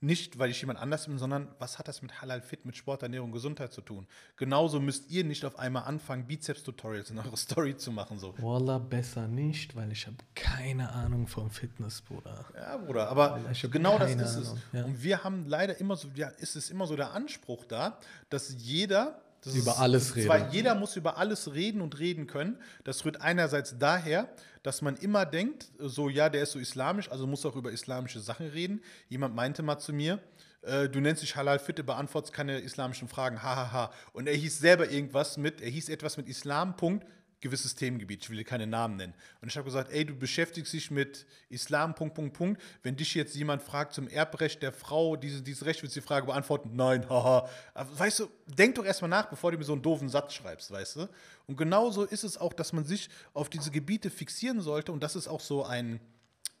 Nicht, 0.00 0.40
weil 0.40 0.50
ich 0.50 0.60
jemand 0.60 0.80
anders 0.80 1.06
bin, 1.06 1.16
sondern 1.16 1.54
was 1.60 1.78
hat 1.78 1.86
das 1.86 2.02
mit 2.02 2.20
Halal 2.20 2.42
Fit, 2.42 2.64
mit 2.64 2.76
Sport, 2.76 3.04
Ernährung, 3.04 3.30
Gesundheit 3.30 3.72
zu 3.72 3.82
tun? 3.82 4.08
Genauso 4.36 4.80
müsst 4.80 5.08
ihr 5.08 5.22
nicht 5.22 5.44
auf 5.44 5.56
einmal 5.56 5.84
anfangen, 5.84 6.26
Bizeps-Tutorials 6.26 7.10
in 7.10 7.18
eurer 7.20 7.36
Story 7.36 7.76
zu 7.76 7.92
machen. 7.92 8.18
So. 8.18 8.34
Wallah, 8.38 8.78
besser 8.78 9.28
nicht, 9.28 9.76
weil 9.76 9.92
ich 9.92 10.08
habe 10.08 10.16
keine 10.34 10.90
Ahnung 10.90 11.28
vom 11.28 11.48
Fitness, 11.50 12.02
Bruder. 12.02 12.44
Ja, 12.56 12.78
Bruder, 12.78 13.08
aber 13.08 13.38
genau 13.70 14.00
das 14.00 14.10
ist 14.16 14.34
es. 14.34 14.54
Ja. 14.72 14.84
Und 14.84 15.00
wir 15.00 15.22
haben 15.22 15.46
leider 15.46 15.78
immer 15.78 15.94
so, 15.94 16.08
ja, 16.16 16.26
ist 16.26 16.56
es 16.56 16.70
immer 16.70 16.88
so 16.88 16.96
der 16.96 17.12
Anspruch 17.12 17.64
da, 17.64 18.00
dass 18.28 18.52
jeder 18.58 19.22
das 19.42 19.54
Über 19.54 19.72
ist- 19.72 19.78
alles 19.78 20.08
zwar 20.12 20.36
reden. 20.36 20.48
Jeder 20.52 20.74
muss 20.74 20.96
über 20.96 21.18
alles 21.18 21.52
reden 21.52 21.80
und 21.80 21.98
reden 21.98 22.26
können. 22.26 22.58
Das 22.84 23.04
rührt 23.04 23.20
einerseits 23.20 23.76
daher, 23.78 24.28
dass 24.62 24.82
man 24.82 24.96
immer 24.96 25.26
denkt, 25.26 25.66
so 25.78 26.08
ja, 26.08 26.28
der 26.28 26.42
ist 26.44 26.52
so 26.52 26.58
islamisch, 26.58 27.10
also 27.10 27.26
muss 27.26 27.44
auch 27.44 27.56
über 27.56 27.70
islamische 27.72 28.20
Sachen 28.20 28.46
reden. 28.46 28.80
Jemand 29.08 29.34
meinte 29.34 29.62
mal 29.62 29.78
zu 29.78 29.92
mir, 29.92 30.20
äh, 30.62 30.88
du 30.88 31.00
nennst 31.00 31.22
dich 31.22 31.34
Halal 31.34 31.58
Fitte, 31.58 31.82
beantwortest 31.82 32.32
keine 32.32 32.58
islamischen 32.60 33.08
Fragen, 33.08 33.42
hahaha. 33.42 33.90
Und 34.12 34.28
er 34.28 34.34
hieß 34.34 34.58
selber 34.60 34.88
irgendwas 34.88 35.36
mit, 35.36 35.60
er 35.60 35.70
hieß 35.70 35.88
etwas 35.88 36.16
mit 36.16 36.28
Islam, 36.28 36.76
Punkt, 36.76 37.04
gewisses 37.42 37.74
Themengebiet. 37.74 38.22
Ich 38.22 38.30
will 38.30 38.38
dir 38.38 38.44
keine 38.44 38.66
Namen 38.66 38.96
nennen. 38.96 39.14
Und 39.42 39.48
ich 39.48 39.56
habe 39.56 39.64
gesagt, 39.64 39.92
ey, 39.92 40.06
du 40.06 40.14
beschäftigst 40.14 40.72
dich 40.72 40.90
mit 40.90 41.26
Islam, 41.50 41.94
Punkt, 41.94 42.14
Punkt, 42.14 42.34
Punkt. 42.34 42.62
Wenn 42.82 42.96
dich 42.96 43.14
jetzt 43.14 43.34
jemand 43.34 43.62
fragt 43.62 43.92
zum 43.92 44.08
Erbrecht 44.08 44.62
der 44.62 44.72
Frau, 44.72 45.16
diese, 45.16 45.42
dieses 45.42 45.66
Recht, 45.66 45.82
willst 45.82 45.96
du 45.96 46.00
die 46.00 46.06
Frage 46.06 46.26
beantworten? 46.26 46.70
Nein, 46.74 47.06
haha. 47.10 47.48
Aber 47.74 47.98
weißt 47.98 48.20
du, 48.20 48.30
denk 48.46 48.76
doch 48.76 48.84
erstmal 48.84 49.10
nach, 49.10 49.26
bevor 49.28 49.50
du 49.50 49.58
mir 49.58 49.64
so 49.64 49.72
einen 49.72 49.82
doofen 49.82 50.08
Satz 50.08 50.34
schreibst, 50.34 50.70
weißt 50.70 50.96
du? 50.96 51.08
Und 51.46 51.56
genauso 51.56 52.04
ist 52.04 52.22
es 52.22 52.38
auch, 52.38 52.52
dass 52.52 52.72
man 52.72 52.84
sich 52.84 53.10
auf 53.34 53.50
diese 53.50 53.72
Gebiete 53.72 54.08
fixieren 54.08 54.60
sollte. 54.60 54.92
Und 54.92 55.02
das 55.02 55.16
ist 55.16 55.26
auch 55.26 55.40
so 55.40 55.64
ein 55.64 56.00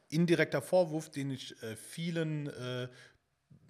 indirekter 0.08 0.60
Vorwurf, 0.60 1.10
den 1.10 1.30
ich 1.30 1.62
äh, 1.62 1.76
vielen, 1.76 2.48
äh, 2.48 2.88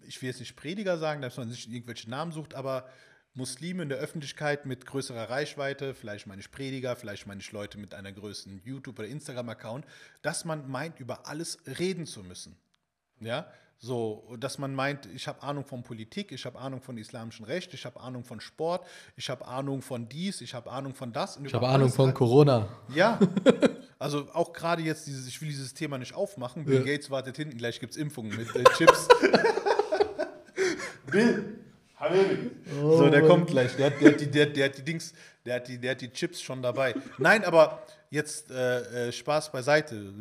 ich 0.07 0.21
will 0.23 0.31
jetzt 0.31 0.41
nicht 0.41 0.57
Prediger 0.57 0.97
sagen, 0.97 1.21
dass 1.21 1.37
man 1.37 1.51
sich 1.51 1.71
irgendwelche 1.71 2.09
Namen 2.09 2.33
sucht, 2.33 2.55
aber 2.55 2.89
Muslime 3.35 3.83
in 3.83 3.89
der 3.89 3.99
Öffentlichkeit 3.99 4.67
mit 4.67 4.85
größerer 4.85 5.31
Reichweite, 5.31 5.95
vielleicht 5.95 6.27
meine 6.27 6.41
ich 6.41 6.51
Prediger, 6.51 6.97
vielleicht 6.97 7.27
meine 7.27 7.41
ich 7.41 7.51
Leute 7.53 7.79
mit 7.79 7.95
einer 7.95 8.13
größeren 8.13 8.61
YouTube- 8.65 8.99
oder 8.99 9.09
Instagram-Account, 9.09 9.87
dass 10.21 10.45
man 10.45 10.71
meint, 10.71 11.01
über 11.01 11.27
alles 11.27 11.59
reden 11.79 12.05
zu 12.07 12.23
müssen. 12.23 12.57
Ja, 13.21 13.47
so, 13.79 14.37
dass 14.39 14.59
man 14.59 14.75
meint, 14.75 15.07
ich 15.15 15.27
habe 15.27 15.43
Ahnung 15.43 15.65
von 15.65 15.83
Politik, 15.83 16.31
ich 16.31 16.45
habe 16.45 16.59
Ahnung 16.59 16.81
von 16.83 16.97
islamischem 16.99 17.47
Recht, 17.47 17.73
ich 17.75 17.85
habe 17.85 17.99
Ahnung 18.01 18.23
von 18.23 18.41
Sport, 18.41 18.87
ich 19.17 19.29
habe 19.31 19.45
Ahnung 19.47 19.81
von 19.83 20.09
dies, 20.09 20.41
ich 20.41 20.55
habe 20.55 20.71
Ahnung 20.71 20.95
von 20.95 21.13
das. 21.13 21.37
und 21.37 21.47
Ich 21.47 21.55
habe 21.55 21.67
Ahnung 21.69 21.91
von 21.91 22.07
halt- 22.09 22.15
Corona. 22.15 22.69
ja, 22.95 23.19
also 23.99 24.29
auch 24.35 24.53
gerade 24.53 24.83
jetzt 24.83 25.07
dieses, 25.07 25.27
ich 25.27 25.41
will 25.41 25.49
dieses 25.49 25.73
Thema 25.75 25.99
nicht 25.99 26.15
aufmachen. 26.15 26.65
Bill 26.65 26.77
Ja. 26.87 26.93
Gates 26.95 27.11
wartet 27.11 27.37
hinten, 27.37 27.57
gleich 27.57 27.81
gibt 27.81 27.93
es 27.93 27.97
Impfungen 27.97 28.37
mit 28.37 28.55
äh, 28.55 28.63
Chips. 28.77 29.09
Bill. 31.11 31.62
So, 32.81 33.09
der 33.09 33.23
kommt 33.23 33.49
gleich. 33.49 33.77
Der 33.77 33.87
hat, 33.87 34.01
der, 34.01 34.13
hat 34.13 34.21
die, 34.21 34.31
der, 34.31 34.47
der 34.47 34.65
hat 34.67 34.79
die 34.79 34.83
Dings, 34.83 35.13
der 35.45 35.57
hat 35.57 35.69
die, 35.69 35.79
der 35.79 35.93
hat 35.93 36.01
die 36.01 36.13
Chips 36.13 36.41
schon 36.41 36.63
dabei. 36.63 36.95
Nein, 37.19 37.45
aber 37.45 37.83
jetzt 38.11 38.51
äh, 38.51 39.09
äh, 39.09 39.13
Spaß 39.13 39.53
beiseite. 39.53 40.13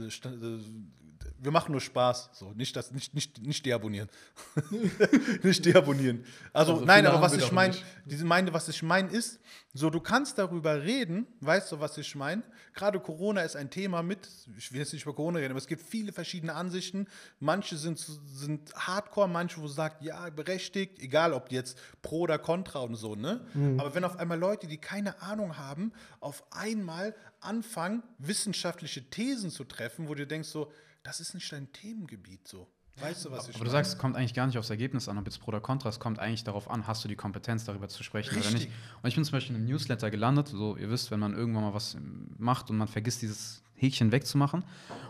Wir 1.41 1.51
machen 1.51 1.71
nur 1.71 1.81
Spaß. 1.81 2.29
So, 2.33 2.51
nicht, 2.53 2.75
das, 2.75 2.91
nicht, 2.91 3.15
nicht, 3.15 3.41
nicht 3.41 3.65
deabonnieren. 3.65 4.09
nicht 5.43 5.65
deabonnieren. 5.65 6.23
Also, 6.53 6.73
Also 6.73 6.85
nein, 6.85 7.05
aber 7.07 7.19
was 7.19 7.33
ich 7.33 7.51
meine, 7.51 7.75
diese 8.05 8.25
meine, 8.25 8.53
was 8.53 8.69
ich 8.69 8.83
meine 8.83 9.09
ist, 9.09 9.39
so 9.73 9.89
du 9.89 9.99
kannst 9.99 10.37
darüber 10.37 10.83
reden, 10.83 11.25
weißt 11.39 11.71
du, 11.71 11.79
was 11.79 11.97
ich 11.97 12.15
meine? 12.15 12.43
Gerade 12.73 12.99
Corona 12.99 13.41
ist 13.41 13.55
ein 13.55 13.69
Thema 13.69 14.03
mit, 14.03 14.29
ich 14.57 14.71
will 14.71 14.79
jetzt 14.79 14.93
nicht 14.93 15.03
über 15.03 15.15
Corona 15.15 15.39
reden, 15.39 15.51
aber 15.51 15.57
es 15.57 15.67
gibt 15.67 15.81
viele 15.81 16.11
verschiedene 16.11 16.53
Ansichten. 16.53 17.07
Manche 17.39 17.75
sind, 17.75 17.97
sind 17.97 18.73
hardcore, 18.75 19.27
manche, 19.27 19.61
wo 19.61 19.67
sagt, 19.67 20.03
ja, 20.03 20.29
berechtigt, 20.29 20.99
egal 20.99 21.33
ob 21.33 21.51
jetzt 21.51 21.79
pro 22.01 22.21
oder 22.21 22.37
contra 22.37 22.79
und 22.79 22.95
so, 22.95 23.15
ne? 23.15 23.45
Mhm. 23.53 23.79
Aber 23.79 23.95
wenn 23.95 24.03
auf 24.03 24.17
einmal 24.17 24.37
Leute, 24.37 24.67
die 24.67 24.77
keine 24.77 25.21
Ahnung 25.21 25.57
haben, 25.57 25.91
auf 26.19 26.43
einmal 26.51 27.15
anfangen, 27.39 28.03
wissenschaftliche 28.19 29.09
Thesen 29.09 29.49
zu 29.49 29.63
treffen, 29.63 30.07
wo 30.07 30.15
du 30.15 30.27
denkst 30.27 30.49
so, 30.49 30.71
das 31.03 31.19
ist 31.19 31.33
nicht 31.33 31.51
dein 31.51 31.71
Themengebiet 31.71 32.47
so. 32.47 32.67
Weißt 32.99 33.25
du, 33.25 33.31
was 33.31 33.47
ich 33.47 33.55
Aber 33.55 33.65
du 33.65 33.71
sagst, 33.71 33.93
es 33.93 33.97
kommt 33.97 34.15
eigentlich 34.15 34.33
gar 34.33 34.45
nicht 34.47 34.57
aufs 34.57 34.69
Ergebnis 34.69 35.07
an, 35.07 35.17
ob 35.17 35.25
jetzt 35.25 35.39
Pro 35.39 35.49
oder 35.49 35.61
Contra, 35.61 35.89
es 35.89 35.99
kommt 35.99 36.19
eigentlich 36.19 36.43
darauf 36.43 36.69
an, 36.69 36.87
hast 36.87 37.03
du 37.03 37.07
die 37.07 37.15
Kompetenz, 37.15 37.63
darüber 37.65 37.87
zu 37.87 38.03
sprechen 38.03 38.35
oder 38.35 38.45
Richtig. 38.45 38.67
nicht. 38.67 38.71
Und 39.01 39.07
ich 39.07 39.15
bin 39.15 39.23
zum 39.23 39.31
Beispiel 39.31 39.55
in 39.55 39.61
einem 39.61 39.71
Newsletter 39.71 40.11
gelandet, 40.11 40.49
so 40.49 40.75
ihr 40.75 40.89
wisst, 40.89 41.09
wenn 41.09 41.19
man 41.19 41.33
irgendwann 41.33 41.63
mal 41.63 41.73
was 41.73 41.97
macht 42.37 42.69
und 42.69 42.77
man 42.77 42.87
vergisst, 42.87 43.21
dieses 43.21 43.63
Häkchen 43.75 44.11
wegzumachen. 44.11 44.63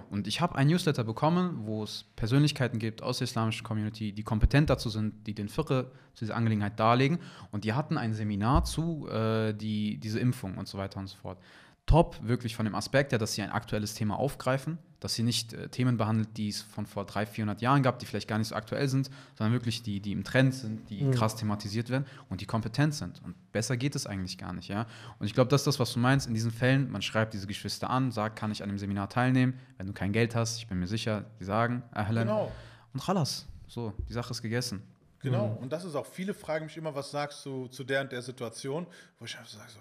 Und 0.10 0.28
ich 0.28 0.42
habe 0.42 0.56
ein 0.56 0.68
Newsletter 0.68 1.04
bekommen, 1.04 1.66
wo 1.66 1.84
es 1.84 2.06
Persönlichkeiten 2.16 2.80
gibt 2.80 3.02
aus 3.02 3.18
der 3.18 3.26
islamischen 3.26 3.66
Community, 3.66 4.14
die 4.14 4.24
kompetent 4.24 4.70
dazu 4.70 4.90
sind, 4.90 5.28
die 5.28 5.34
den 5.34 5.50
Firre 5.50 5.92
zu 6.14 6.26
dieser 6.26 6.36
Angelegenheit 6.36 6.80
darlegen. 6.80 7.20
Und 7.52 7.66
die 7.66 7.74
hatten 7.74 7.98
ein 7.98 8.14
Seminar 8.14 8.64
zu 8.64 9.08
äh, 9.10 9.54
die, 9.54 9.98
diese 9.98 10.20
Impfung 10.20 10.58
und 10.58 10.68
so 10.68 10.78
weiter 10.78 11.00
und 11.00 11.08
so 11.08 11.18
fort. 11.18 11.40
Top, 11.86 12.20
wirklich 12.22 12.56
von 12.56 12.66
dem 12.66 12.76
Aspekt 12.76 13.12
her, 13.12 13.20
dass 13.20 13.34
sie 13.34 13.42
ein 13.42 13.52
aktuelles 13.52 13.94
Thema 13.96 14.18
aufgreifen, 14.18 14.78
dass 15.02 15.16
sie 15.16 15.24
nicht 15.24 15.54
äh, 15.54 15.68
Themen 15.68 15.98
behandelt, 15.98 16.38
die 16.38 16.48
es 16.48 16.62
von 16.62 16.86
vor 16.86 17.06
300, 17.06 17.34
400 17.34 17.62
Jahren 17.62 17.84
gab, 17.84 18.00
die 18.00 18.06
vielleicht 18.06 18.28
gar 18.28 18.38
nicht 18.38 18.48
so 18.48 18.56
aktuell 18.56 18.88
sind, 18.88 19.10
sondern 19.36 19.52
wirklich 19.52 19.84
die, 19.84 20.00
die 20.00 20.12
im 20.14 20.24
Trend 20.24 20.54
sind, 20.54 20.90
die 20.90 21.10
krass 21.12 21.36
thematisiert 21.36 21.90
werden 21.90 22.06
und 22.30 22.40
die 22.40 22.46
kompetent 22.46 22.94
sind. 22.94 23.22
Und 23.24 23.36
besser 23.52 23.76
geht 23.76 23.96
es 23.96 24.06
eigentlich 24.06 24.38
gar 24.38 24.54
nicht, 24.54 24.70
ja. 24.70 24.86
Und 25.20 25.26
ich 25.26 25.34
glaube, 25.34 25.50
das 25.50 25.62
ist 25.62 25.68
das, 25.68 25.80
was 25.80 25.92
du 25.92 26.00
meinst. 26.00 26.28
In 26.28 26.34
diesen 26.34 26.52
Fällen, 26.52 26.90
man 26.90 27.02
schreibt 27.02 27.34
diese 27.34 27.48
Geschwister 27.48 27.90
an, 27.90 28.12
sagt, 28.12 28.38
kann 28.38 28.52
ich 28.52 28.64
an 28.64 28.70
dem 28.70 28.78
Seminar 28.78 29.10
teilnehmen? 29.10 29.60
Wenn 29.78 29.88
du 29.88 29.94
kein 29.94 30.14
Geld 30.14 30.36
hast, 30.36 30.60
ich 30.60 30.68
bin 30.68 30.80
mir 30.80 30.88
sicher, 30.88 31.26
die 31.40 31.44
sagen, 31.44 31.84
Ahlan. 31.92 32.28
Genau. 32.28 32.52
Und 32.94 33.04
chalas. 33.04 33.48
So, 33.68 33.94
die 34.08 34.14
Sache 34.14 34.32
ist 34.32 34.42
gegessen. 34.42 34.84
Genau, 35.22 35.58
und 35.62 35.72
das 35.72 35.84
ist 35.86 35.96
auch, 35.96 36.06
viele 36.06 36.34
fragen 36.34 36.66
mich 36.66 36.78
immer, 36.78 36.94
was 36.96 37.12
sagst 37.12 37.46
du 37.46 37.68
zu 37.68 37.84
der 37.84 38.02
und 38.02 38.12
der 38.12 38.22
Situation, 38.22 38.88
wo 39.20 39.26
ich 39.26 39.38
einfach 39.38 39.52
sage 39.52 39.70
so, 39.70 39.80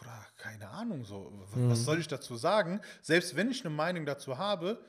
Bruder, 0.00 0.26
keine 0.38 0.68
Ahnung, 0.70 1.04
so, 1.04 1.32
w- 1.54 1.68
was 1.70 1.84
soll 1.84 1.98
ich 2.00 2.08
dazu 2.08 2.36
sagen? 2.36 2.80
Selbst 3.02 3.36
wenn 3.36 3.50
ich 3.50 3.64
eine 3.64 3.74
Meinung 3.74 4.06
dazu 4.06 4.38
habe, 4.38 4.82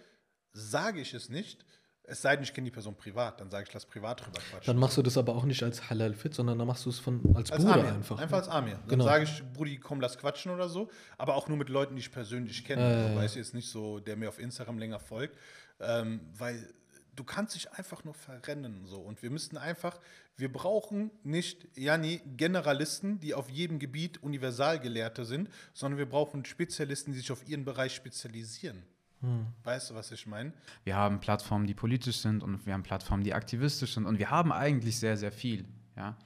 sage 0.54 1.02
ich 1.02 1.14
es 1.14 1.30
nicht, 1.30 1.66
es 2.04 2.22
sei 2.22 2.36
denn, 2.36 2.44
ich 2.44 2.54
kenne 2.54 2.66
die 2.66 2.72
Person 2.72 2.96
privat, 2.96 3.40
dann 3.40 3.50
sage 3.52 3.66
ich, 3.68 3.74
lass 3.74 3.86
privat 3.86 4.22
drüber 4.22 4.40
quatschen. 4.40 4.66
Dann 4.66 4.78
machst 4.78 4.98
du 4.98 5.02
das 5.02 5.18
aber 5.18 5.36
auch 5.36 5.44
nicht 5.46 5.62
als 5.64 5.90
Halal 5.90 6.14
Fit, 6.14 6.34
sondern 6.34 6.58
dann 6.58 6.68
machst 6.68 6.86
du 6.86 6.90
es 6.90 7.00
von, 7.00 7.22
als, 7.36 7.52
als 7.52 7.64
Bruder 7.64 7.76
Amir, 7.80 7.94
einfach. 7.94 8.20
einfach 8.20 8.38
als 8.40 8.50
Amir. 8.50 8.76
Dann 8.80 8.88
Genau. 8.88 9.04
sage 9.06 9.24
ich, 9.26 9.44
Brudi, 9.54 9.78
komm, 9.78 10.02
lass 10.02 10.18
quatschen 10.18 10.52
oder 10.52 10.68
so, 10.68 10.90
aber 11.18 11.36
auch 11.36 11.48
nur 11.48 11.58
mit 11.58 11.70
Leuten, 11.70 11.96
die 11.96 12.02
ich 12.02 12.12
persönlich 12.12 12.66
kenne. 12.66 12.82
Äh. 12.82 12.96
Also, 13.04 13.16
weißt 13.16 13.36
du, 13.36 13.40
jetzt 13.40 13.54
nicht 13.54 13.70
so, 13.70 14.00
der 14.00 14.18
mir 14.18 14.30
auf 14.30 14.40
Instagram 14.40 14.80
länger 14.80 15.00
folgt, 15.00 15.38
ähm, 15.80 16.22
weil 16.38 16.74
du 17.22 17.26
kannst 17.26 17.54
dich 17.54 17.72
einfach 17.74 18.04
nur 18.04 18.16
verrennen 18.16 18.88
so 18.88 19.00
und 19.00 19.22
wir 19.22 19.30
müssten 19.30 19.56
einfach, 19.56 20.00
wir 20.38 20.52
brauchen 20.52 21.12
nicht, 21.22 21.68
Jani, 21.78 22.20
Generalisten, 22.36 23.20
die 23.20 23.36
auf 23.36 23.48
jedem 23.48 23.78
Gebiet 23.78 24.24
Universalgelehrte 24.24 25.24
sind, 25.24 25.48
sondern 25.72 26.00
wir 26.00 26.10
brauchen 26.10 26.46
Spezialisten, 26.46 27.12
die 27.12 27.20
sich 27.20 27.32
auf 27.32 27.48
ihren 27.48 27.64
Bereich 27.64 27.94
spezialisieren. 27.94 28.82
Weißt 29.64 29.92
du, 29.92 29.94
was 29.94 30.12
ich 30.12 30.26
meine? 30.26 30.52
Wir 30.84 30.96
haben 30.96 31.20
Plattformen, 31.20 31.68
die 31.68 31.76
politisch 31.76 32.18
sind 32.18 32.42
und 32.42 32.66
wir 32.66 32.74
haben 32.74 32.82
Plattformen, 32.82 33.24
die 33.24 33.36
aktivistisch 33.36 33.94
sind 33.94 34.08
und 34.08 34.18
wir 34.18 34.32
haben 34.32 34.52
eigentlich 34.52 34.98
sehr, 34.98 35.16
sehr 35.16 35.32
viel. 35.32 35.66
Ja? 35.96 36.18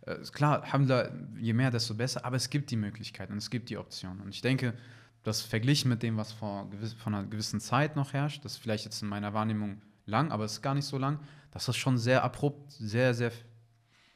Äh, 0.00 0.16
klar, 0.32 0.64
Alhamdulillah, 0.64 1.12
je 1.38 1.52
mehr, 1.52 1.70
desto 1.70 1.94
besser, 1.94 2.24
aber 2.24 2.34
es 2.34 2.50
gibt 2.50 2.72
die 2.72 2.76
Möglichkeiten 2.76 3.30
und 3.30 3.38
es 3.38 3.48
gibt 3.48 3.70
die 3.70 3.76
Optionen. 3.76 4.20
Und 4.22 4.34
ich 4.34 4.40
denke, 4.40 4.74
das 5.22 5.40
verglichen 5.40 5.88
mit 5.88 6.02
dem, 6.02 6.16
was 6.16 6.32
vor, 6.32 6.68
gewiss, 6.68 6.94
vor 6.94 7.12
einer 7.12 7.22
gewissen 7.22 7.60
Zeit 7.60 7.94
noch 7.94 8.12
herrscht, 8.12 8.44
das 8.44 8.54
ist 8.54 8.58
vielleicht 8.58 8.86
jetzt 8.86 9.02
in 9.02 9.08
meiner 9.08 9.34
Wahrnehmung 9.34 9.80
lang, 10.06 10.32
aber 10.32 10.44
es 10.44 10.52
ist 10.52 10.62
gar 10.62 10.74
nicht 10.74 10.86
so 10.86 10.98
lang, 10.98 11.20
dass 11.50 11.66
das 11.66 11.76
schon 11.76 11.98
sehr 11.98 12.22
abrupt, 12.22 12.72
sehr, 12.72 13.14
sehr 13.14 13.32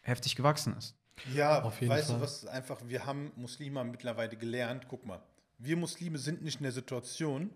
heftig 0.01 0.37
gewachsen 0.37 0.77
ist. 0.77 0.97
Ja, 1.35 1.63
Auf 1.63 1.81
jeden 1.81 1.93
weißt 1.93 2.09
Fall. 2.09 2.17
du, 2.17 2.23
was 2.23 2.47
einfach, 2.47 2.81
wir 2.87 3.07
haben 3.07 3.33
Muslime 3.37 3.83
mittlerweile 3.85 4.37
gelernt, 4.37 4.87
guck 4.89 5.07
mal, 5.07 5.23
wir 5.59 5.77
Muslime 5.77 6.19
sind 6.19 6.43
nicht 6.43 6.61
in 6.61 6.65
der 6.65 6.73
Situation, 6.73 7.51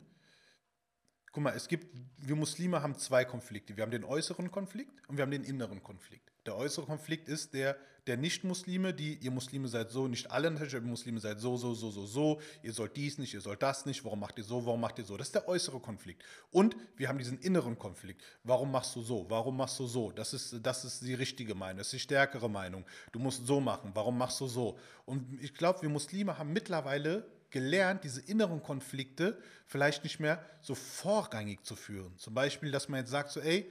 guck 1.33 1.43
mal, 1.43 1.55
es 1.55 1.69
gibt, 1.69 1.95
wir 2.19 2.37
Muslime 2.37 2.83
haben 2.83 2.97
zwei 2.97 3.25
Konflikte. 3.25 3.77
Wir 3.77 3.83
haben 3.83 3.91
den 3.91 4.05
äußeren 4.05 4.51
Konflikt 4.51 5.07
und 5.09 5.17
wir 5.17 5.23
haben 5.23 5.31
den 5.31 5.45
inneren 5.45 5.83
Konflikt. 5.83 6.30
Der 6.47 6.57
äußere 6.57 6.87
Konflikt 6.87 7.29
ist 7.29 7.55
der 7.55 7.77
der 8.07 8.17
Nicht-Muslime, 8.17 8.93
die, 8.95 9.15
ihr 9.17 9.31
Muslime 9.31 9.69
seid 9.69 9.91
so, 9.91 10.09
nicht 10.09 10.31
alle 10.31 10.51
natürlich, 10.51 10.75
ihr 10.75 10.81
Muslime 10.81 11.21
seid 11.21 11.39
so, 11.41 11.57
so, 11.57 11.75
so, 11.75 11.91
so, 11.91 12.07
so, 12.07 12.41
ihr 12.63 12.73
sollt 12.73 12.97
dies 12.97 13.19
nicht, 13.19 13.35
ihr 13.35 13.41
sollt 13.41 13.63
das 13.63 13.87
nicht, 13.87 14.05
warum 14.05 14.21
macht 14.21 14.39
ihr 14.39 14.45
so, 14.45 14.65
warum 14.65 14.81
macht 14.81 14.99
ihr 14.99 15.05
so? 15.05 15.17
Das 15.17 15.29
ist 15.29 15.35
der 15.35 15.49
äußere 15.49 15.81
Konflikt. 15.81 16.23
Und 16.51 16.77
wir 16.97 17.09
haben 17.09 17.19
diesen 17.19 17.39
inneren 17.39 17.79
Konflikt. 17.79 18.23
Warum 18.43 18.73
machst 18.73 18.97
du 18.97 19.03
so? 19.03 19.27
Warum 19.29 19.57
machst 19.57 19.79
du 19.79 19.87
so? 19.87 20.11
Das 20.11 20.33
ist, 20.33 20.57
das 20.63 20.85
ist 20.85 21.03
die 21.03 21.15
richtige 21.15 21.55
Meinung, 21.55 21.79
das 21.79 21.89
ist 21.89 21.93
die 21.93 22.01
stärkere 22.01 22.49
Meinung. 22.49 22.85
Du 23.13 23.19
musst 23.19 23.47
so 23.47 23.61
machen, 23.61 23.91
warum 23.95 24.19
machst 24.19 24.41
du 24.41 24.47
so? 24.47 24.79
Und 25.07 25.41
ich 25.41 25.55
glaube, 25.55 25.83
wir 25.83 25.89
Muslime 25.89 26.39
haben 26.39 26.53
mittlerweile 26.53 27.27
gelernt, 27.51 28.05
diese 28.05 28.21
inneren 28.21 28.63
Konflikte 28.63 29.37
vielleicht 29.67 30.05
nicht 30.05 30.21
mehr 30.21 30.45
so 30.61 30.75
vorrangig 30.75 31.65
zu 31.65 31.75
führen. 31.77 32.17
Zum 32.17 32.33
Beispiel, 32.33 32.71
dass 32.71 32.89
man 32.89 33.01
jetzt 33.01 33.11
sagt, 33.11 33.31
so, 33.31 33.41
ey, 33.41 33.71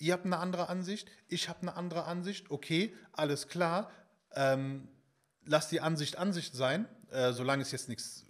ihr 0.00 0.12
habt 0.14 0.24
eine 0.24 0.38
andere 0.38 0.68
Ansicht, 0.68 1.08
ich 1.28 1.48
habe 1.48 1.60
eine 1.62 1.76
andere 1.76 2.04
Ansicht, 2.04 2.50
okay, 2.50 2.92
alles 3.12 3.46
klar. 3.46 3.90
Ähm, 4.34 4.88
lass 5.44 5.68
die 5.68 5.80
Ansicht 5.80 6.16
Ansicht 6.16 6.54
sein, 6.54 6.88
äh, 7.10 7.32
solange 7.32 7.62
es 7.62 7.70
jetzt 7.70 7.88
nichts 7.88 8.26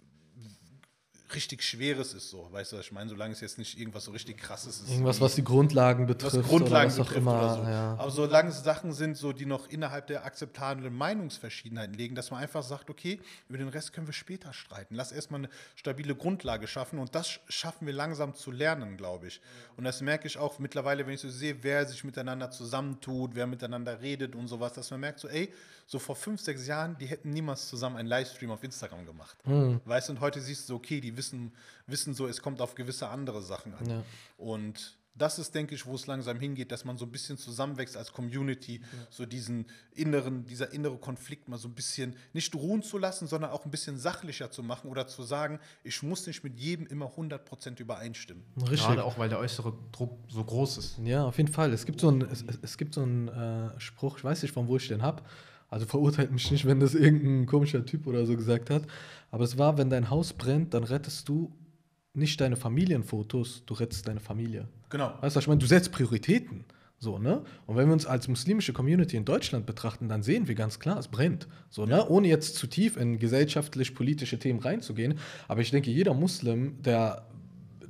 richtig 1.35 1.63
Schweres 1.63 2.13
ist, 2.13 2.29
so, 2.29 2.47
weißt 2.51 2.71
du, 2.71 2.77
was 2.77 2.85
ich 2.85 2.91
meine? 2.91 3.09
Solange 3.09 3.33
es 3.33 3.41
jetzt 3.41 3.57
nicht 3.57 3.79
irgendwas 3.79 4.05
so 4.05 4.11
richtig 4.11 4.37
krasses 4.37 4.81
ist. 4.81 4.89
Irgendwas, 4.89 5.21
was 5.21 5.35
die 5.35 5.43
Grundlagen 5.43 6.05
betrifft. 6.05 6.37
Was 6.37 6.45
Grundlagen 6.45 6.91
oder 6.91 6.99
was 6.99 6.99
auch 6.99 7.07
betrifft 7.07 7.17
immer. 7.17 7.39
oder 7.39 7.55
so. 7.55 7.61
Ja. 7.63 7.95
Aber 7.97 8.11
solange 8.11 8.49
es 8.49 8.63
Sachen 8.63 8.93
sind, 8.93 9.17
so, 9.17 9.33
die 9.33 9.45
noch 9.45 9.67
innerhalb 9.69 10.07
der 10.07 10.25
akzeptablen 10.25 10.95
Meinungsverschiedenheiten 10.95 11.95
liegen, 11.95 12.15
dass 12.15 12.31
man 12.31 12.41
einfach 12.41 12.63
sagt, 12.63 12.89
okay, 12.89 13.19
über 13.49 13.57
den 13.57 13.69
Rest 13.69 13.93
können 13.93 14.07
wir 14.07 14.13
später 14.13 14.53
streiten. 14.53 14.95
Lass 14.95 15.11
erstmal 15.11 15.41
eine 15.41 15.49
stabile 15.75 16.15
Grundlage 16.15 16.67
schaffen 16.67 16.99
und 16.99 17.15
das 17.15 17.39
schaffen 17.47 17.85
wir 17.85 17.93
langsam 17.93 18.33
zu 18.35 18.51
lernen, 18.51 18.97
glaube 18.97 19.27
ich. 19.27 19.41
Und 19.77 19.83
das 19.83 20.01
merke 20.01 20.27
ich 20.27 20.37
auch 20.37 20.59
mittlerweile, 20.59 21.05
wenn 21.05 21.13
ich 21.13 21.21
so 21.21 21.29
sehe, 21.29 21.57
wer 21.61 21.85
sich 21.85 22.03
miteinander 22.03 22.51
zusammentut, 22.51 23.31
wer 23.33 23.47
miteinander 23.47 24.01
redet 24.01 24.35
und 24.35 24.47
sowas, 24.47 24.73
dass 24.73 24.91
man 24.91 24.99
merkt, 24.99 25.19
so, 25.19 25.27
ey, 25.27 25.51
so 25.91 25.99
vor 25.99 26.15
fünf, 26.15 26.39
sechs 26.39 26.67
Jahren, 26.67 26.97
die 26.99 27.05
hätten 27.05 27.31
niemals 27.31 27.67
zusammen 27.67 27.97
einen 27.97 28.07
Livestream 28.07 28.49
auf 28.51 28.63
Instagram 28.63 29.05
gemacht. 29.05 29.37
Hm. 29.43 29.81
Weißt 29.83 30.07
du, 30.07 30.13
und 30.13 30.21
heute 30.21 30.39
siehst 30.39 30.69
du, 30.69 30.75
okay, 30.75 31.01
die 31.01 31.17
wissen, 31.17 31.20
wissen 31.87 32.13
so, 32.13 32.27
es 32.27 32.41
kommt 32.41 32.61
auf 32.61 32.75
gewisse 32.75 33.07
andere 33.09 33.41
Sachen 33.41 33.73
an. 33.75 33.89
Ja. 33.89 34.03
Und 34.37 34.97
das 35.13 35.37
ist, 35.39 35.53
denke 35.53 35.75
ich, 35.75 35.85
wo 35.85 35.93
es 35.95 36.07
langsam 36.07 36.39
hingeht, 36.39 36.71
dass 36.71 36.85
man 36.85 36.97
so 36.97 37.03
ein 37.05 37.11
bisschen 37.11 37.37
zusammenwächst 37.37 37.97
als 37.97 38.13
Community, 38.13 38.79
so 39.09 39.25
diesen 39.25 39.65
inneren, 39.93 40.45
dieser 40.45 40.71
innere 40.71 40.97
Konflikt 40.97 41.49
mal 41.49 41.57
so 41.57 41.67
ein 41.67 41.73
bisschen 41.75 42.15
nicht 42.31 42.55
ruhen 42.55 42.81
zu 42.81 42.97
lassen, 42.97 43.27
sondern 43.27 43.51
auch 43.51 43.65
ein 43.65 43.71
bisschen 43.71 43.97
sachlicher 43.97 44.51
zu 44.51 44.63
machen 44.63 44.89
oder 44.89 45.07
zu 45.07 45.23
sagen, 45.23 45.59
ich 45.83 46.01
muss 46.01 46.25
nicht 46.27 46.45
mit 46.45 46.57
jedem 46.57 46.87
immer 46.87 47.07
100% 47.17 47.81
übereinstimmen. 47.81 48.43
Richtig. 48.61 48.79
Gerade 48.87 49.03
auch, 49.03 49.17
weil 49.17 49.27
der 49.27 49.39
äußere 49.39 49.73
Druck 49.91 50.17
so 50.29 50.45
groß 50.45 50.77
ist. 50.77 50.97
Ja, 51.03 51.25
auf 51.25 51.37
jeden 51.37 51.51
Fall. 51.51 51.73
Es 51.73 51.85
gibt 51.85 51.99
so 51.99 52.07
einen 52.07 52.21
es, 52.21 52.41
es- 52.43 52.59
es 52.61 52.77
gibt 52.77 52.93
so 52.93 53.01
einen, 53.01 53.27
äh, 53.27 53.79
Spruch, 53.81 54.17
ich 54.17 54.23
weiß 54.23 54.41
nicht, 54.43 54.53
von 54.53 54.69
wo 54.69 54.77
ich 54.77 54.87
den 54.87 55.01
habe. 55.01 55.23
Also 55.71 55.85
verurteilt 55.85 56.31
mich 56.31 56.51
nicht, 56.51 56.65
wenn 56.65 56.79
das 56.79 56.93
irgendein 56.93 57.45
komischer 57.47 57.85
Typ 57.85 58.05
oder 58.05 58.25
so 58.25 58.35
gesagt 58.35 58.69
hat. 58.69 58.83
Aber 59.31 59.45
es 59.45 59.57
war, 59.57 59.77
wenn 59.77 59.89
dein 59.89 60.09
Haus 60.09 60.33
brennt, 60.33 60.73
dann 60.73 60.83
rettest 60.83 61.27
du 61.29 61.51
nicht 62.13 62.41
deine 62.41 62.57
Familienfotos, 62.57 63.63
du 63.65 63.73
rettest 63.73 64.05
deine 64.07 64.19
Familie. 64.19 64.67
Genau. 64.89 65.13
Weißt 65.21 65.35
du, 65.35 65.37
was 65.37 65.43
ich 65.45 65.47
meine? 65.47 65.59
Du 65.59 65.65
setzt 65.65 65.93
Prioritäten. 65.93 66.65
So, 66.99 67.17
ne? 67.17 67.41
Und 67.65 67.77
wenn 67.77 67.87
wir 67.87 67.93
uns 67.93 68.05
als 68.05 68.27
muslimische 68.27 68.73
Community 68.73 69.15
in 69.15 69.25
Deutschland 69.25 69.65
betrachten, 69.65 70.09
dann 70.09 70.21
sehen 70.21 70.47
wir 70.47 70.55
ganz 70.55 70.77
klar, 70.77 70.99
es 70.99 71.07
brennt. 71.07 71.47
So, 71.69 71.85
ne? 71.85 72.07
Ohne 72.07 72.27
jetzt 72.27 72.57
zu 72.57 72.67
tief 72.67 72.97
in 72.97 73.17
gesellschaftlich-politische 73.17 74.39
Themen 74.39 74.59
reinzugehen. 74.59 75.17
Aber 75.47 75.61
ich 75.61 75.71
denke, 75.71 75.89
jeder 75.89 76.13
Muslim, 76.13 76.81
der 76.83 77.30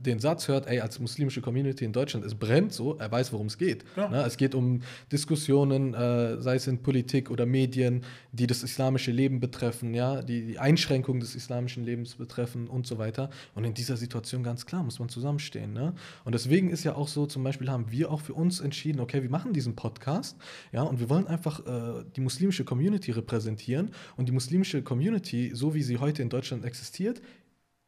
den 0.06 0.20
Satz 0.20 0.48
hört, 0.48 0.68
ey, 0.68 0.80
als 0.80 1.00
muslimische 1.00 1.42
Community 1.42 1.86
in 1.86 1.94
Deutschland, 1.94 2.26
es 2.26 2.36
brennt 2.36 2.74
so, 2.74 2.98
er 2.98 3.12
weiß, 3.12 3.32
worum 3.34 3.48
es 3.48 3.58
geht. 3.58 3.84
Ja. 3.96 4.10
Ne? 4.10 4.24
Es 4.24 4.38
geht 4.38 4.56
um 4.56 4.82
Diskussionen, 5.12 5.94
äh, 5.94 6.42
sei 6.42 6.56
es 6.56 6.68
in 6.68 6.82
Politik 6.82 7.30
oder 7.32 7.46
Medien, 7.46 8.04
die 8.32 8.48
das 8.48 8.64
islamische 8.64 9.12
Leben 9.12 9.40
betreffen, 9.40 9.94
ja, 9.94 10.22
die, 10.22 10.46
die 10.46 10.60
Einschränkung 10.60 11.20
des 11.20 11.36
islamischen 11.36 11.84
Lebens 11.84 12.16
betreffen 12.16 12.68
und 12.68 12.88
so 12.88 12.98
weiter. 12.98 13.30
Und 13.56 13.64
in 13.64 13.74
dieser 13.74 13.98
Situation 13.98 14.44
ganz 14.44 14.66
klar 14.66 14.84
muss 14.84 15.00
man 15.00 15.10
zusammenstehen. 15.10 15.74
Ne? 15.74 15.94
Und 16.26 16.34
deswegen 16.34 16.70
ist 16.70 16.84
ja 16.84 16.96
auch 16.96 17.08
so, 17.08 17.26
zum 17.26 17.44
Beispiel 17.44 17.70
haben 17.70 17.92
wir 17.92 18.12
auch 18.12 18.22
für 18.22 18.34
uns 18.34 18.60
entschieden, 18.60 19.00
okay, 19.00 19.22
wir 19.22 19.30
machen 19.30 19.54
diesen 19.54 19.76
Podcast, 19.76 20.38
ja, 20.72 20.84
und 20.84 21.00
wir 21.00 21.10
wollen 21.10 21.28
einfach 21.28 21.66
äh, 21.66 22.04
die 22.16 22.22
muslimische 22.22 22.64
Community 22.64 23.12
repräsentieren. 23.12 23.92
Und 24.18 24.28
die 24.28 24.32
muslimische 24.32 24.82
Community, 24.82 25.52
so 25.54 25.74
wie 25.74 25.82
sie 25.82 25.98
heute 25.98 26.22
in 26.22 26.30
Deutschland 26.30 26.66
existiert, 26.66 27.22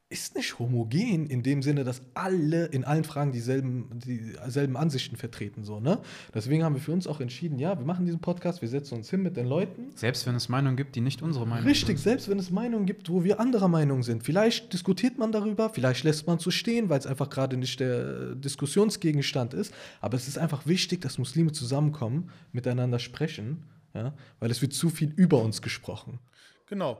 ist 0.09 0.35
nicht 0.35 0.59
homogen 0.59 1.25
in 1.25 1.41
dem 1.41 1.63
Sinne, 1.63 1.83
dass 1.83 2.01
alle 2.13 2.65
in 2.65 2.83
allen 2.83 3.03
Fragen 3.03 3.31
dieselben, 3.31 3.89
dieselben 4.05 4.77
Ansichten 4.77 5.15
vertreten. 5.15 5.63
So, 5.63 5.79
ne? 5.79 5.99
Deswegen 6.33 6.63
haben 6.63 6.75
wir 6.75 6.81
für 6.81 6.91
uns 6.91 7.07
auch 7.07 7.19
entschieden, 7.19 7.57
ja, 7.57 7.77
wir 7.79 7.85
machen 7.85 8.05
diesen 8.05 8.19
Podcast, 8.19 8.61
wir 8.61 8.69
setzen 8.69 8.95
uns 8.95 9.09
hin 9.09 9.23
mit 9.23 9.37
den 9.37 9.47
Leuten. 9.47 9.89
Selbst 9.95 10.27
wenn 10.27 10.35
es 10.35 10.49
Meinungen 10.49 10.77
gibt, 10.77 10.95
die 10.95 11.01
nicht 11.01 11.23
unsere 11.23 11.47
Meinung 11.47 11.65
Richtig, 11.65 11.97
sind. 11.97 12.03
selbst 12.03 12.29
wenn 12.29 12.37
es 12.37 12.51
Meinungen 12.51 12.85
gibt, 12.85 13.09
wo 13.09 13.23
wir 13.23 13.39
anderer 13.39 13.67
Meinung 13.67 14.03
sind. 14.03 14.23
Vielleicht 14.23 14.71
diskutiert 14.71 15.17
man 15.17 15.31
darüber, 15.31 15.69
vielleicht 15.69 16.03
lässt 16.03 16.27
man 16.27 16.37
es 16.37 16.43
so 16.43 16.51
stehen, 16.51 16.89
weil 16.89 16.99
es 16.99 17.07
einfach 17.07 17.29
gerade 17.29 17.57
nicht 17.57 17.79
der 17.79 18.35
Diskussionsgegenstand 18.35 19.55
ist. 19.55 19.73
Aber 19.99 20.15
es 20.15 20.27
ist 20.27 20.37
einfach 20.37 20.67
wichtig, 20.67 21.01
dass 21.01 21.17
Muslime 21.17 21.51
zusammenkommen, 21.53 22.29
miteinander 22.51 22.99
sprechen, 22.99 23.63
ja? 23.95 24.13
weil 24.39 24.51
es 24.51 24.61
wird 24.61 24.73
zu 24.73 24.89
viel 24.89 25.11
über 25.15 25.41
uns 25.41 25.63
gesprochen. 25.63 26.19
Genau. 26.67 26.99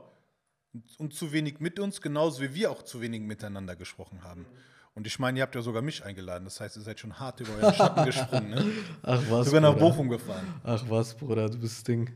Und 0.98 1.14
zu 1.14 1.32
wenig 1.32 1.60
mit 1.60 1.78
uns, 1.78 2.00
genauso 2.00 2.42
wie 2.42 2.54
wir 2.54 2.70
auch 2.70 2.82
zu 2.82 3.00
wenig 3.00 3.22
miteinander 3.22 3.76
gesprochen 3.76 4.24
haben. 4.24 4.44
Und 4.94 5.06
ich 5.06 5.18
meine, 5.18 5.38
ihr 5.38 5.42
habt 5.42 5.54
ja 5.54 5.62
sogar 5.62 5.82
mich 5.82 6.04
eingeladen. 6.04 6.44
Das 6.44 6.60
heißt, 6.60 6.76
ihr 6.76 6.82
seid 6.82 7.00
schon 7.00 7.18
hart 7.18 7.40
über 7.40 7.50
euren 7.60 7.74
Schatten 7.74 8.04
gesprungen. 8.06 8.50
Ne? 8.50 8.64
Ach 9.02 9.20
was, 9.28 9.46
Sogar 9.46 9.60
nach 9.60 9.72
Bruder. 9.74 9.86
Bochum 9.90 10.08
gefahren. 10.08 10.46
Ach 10.62 10.84
was, 10.88 11.14
Bruder, 11.14 11.48
du 11.48 11.58
bist 11.58 11.86
Ding. 11.88 12.10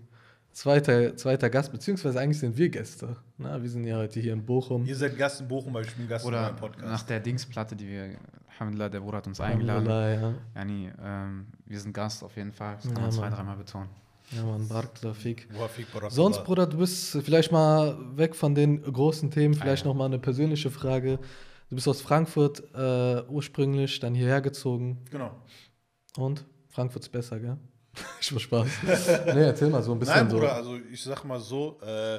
Zweiter, 0.53 1.17
zweiter 1.17 1.51
Gast, 1.51 1.71
beziehungsweise 1.71 2.19
eigentlich 2.21 2.39
sind 2.41 2.57
wir 2.57 2.69
Gäste. 2.69 3.17
Na, 3.37 3.63
wir 3.63 3.69
sind 3.71 3.85
ja 3.85 3.97
heute 3.97 4.19
hier 4.19 4.33
in 4.33 4.45
Bochum. 4.45 4.85
Ihr 4.87 4.97
seid 4.97 5.17
Gast 5.17 5.41
in 5.41 5.49
Bochum, 5.49 5.73
weil 5.75 5.85
ich 5.85 5.95
bin 5.95 6.09
Gast 6.09 6.25
in 6.25 6.29
Oder 6.31 6.43
meinem 6.43 6.57
Podcast. 6.57 6.85
nach 6.87 7.03
der 7.03 7.21
Dingsplatte, 7.21 7.77
die 7.77 7.87
wir, 7.87 8.17
Alhamdulillah, 8.55 8.89
der 8.89 9.01
Bruder 9.01 9.19
hat 9.19 9.27
uns 9.29 9.41
eingeladen. 9.41 9.87
Ja, 9.89 10.35
Yani, 10.57 10.91
ähm, 11.01 11.47
wir 11.67 11.79
sind 11.79 11.93
Gast 11.93 12.25
auf 12.25 12.35
jeden 12.37 12.53
Fall. 12.53 12.75
Das 12.77 12.85
kann 12.87 12.95
Ja, 12.97 13.01
man 13.03 13.13
zwei, 13.13 13.29
dreimal 13.31 13.57
betonen. 13.57 13.89
Ja 14.37 14.43
man, 14.45 14.69
Barakallah 14.69 15.15
fik. 15.15 15.49
Wafik 15.59 15.87
Barakallah. 15.93 16.11
Sonst, 16.15 16.45
Bruder, 16.45 16.67
du 16.67 16.79
bist 16.79 17.19
vielleicht 17.23 17.51
mal 17.53 17.97
weg 18.17 18.35
von 18.35 18.55
den 18.55 18.83
großen 18.83 19.31
Themen, 19.31 19.55
vielleicht 19.55 19.85
Ah, 19.85 19.87
ja. 19.87 19.93
noch 19.93 19.99
mal 19.99 20.07
eine 20.07 20.19
persönliche 20.19 20.71
Frage. 20.71 21.19
Du 21.71 21.75
bist 21.75 21.87
aus 21.89 22.01
Frankfurt 22.01 22.63
äh, 22.75 23.23
ursprünglich, 23.29 24.01
dann 24.01 24.15
hierher 24.15 24.41
gezogen. 24.41 25.05
Genau. 25.11 25.31
Und? 26.17 26.45
Frankfurt 26.69 27.03
ist 27.03 27.11
besser, 27.11 27.39
gell? 27.41 27.57
ich 28.21 28.33
mach 28.33 28.41
Spaß. 28.41 28.67
nee, 29.35 29.43
erzähl 29.43 29.69
mal 29.71 29.83
so 29.83 29.93
ein 29.93 29.99
bisschen 29.99 30.15
Nein, 30.15 30.31
so. 30.31 30.37
Bruder, 30.37 30.55
also 30.55 30.77
ich 30.91 31.03
sag 31.03 31.25
mal 31.25 31.41
so, 31.41 31.79
äh, 31.83 32.19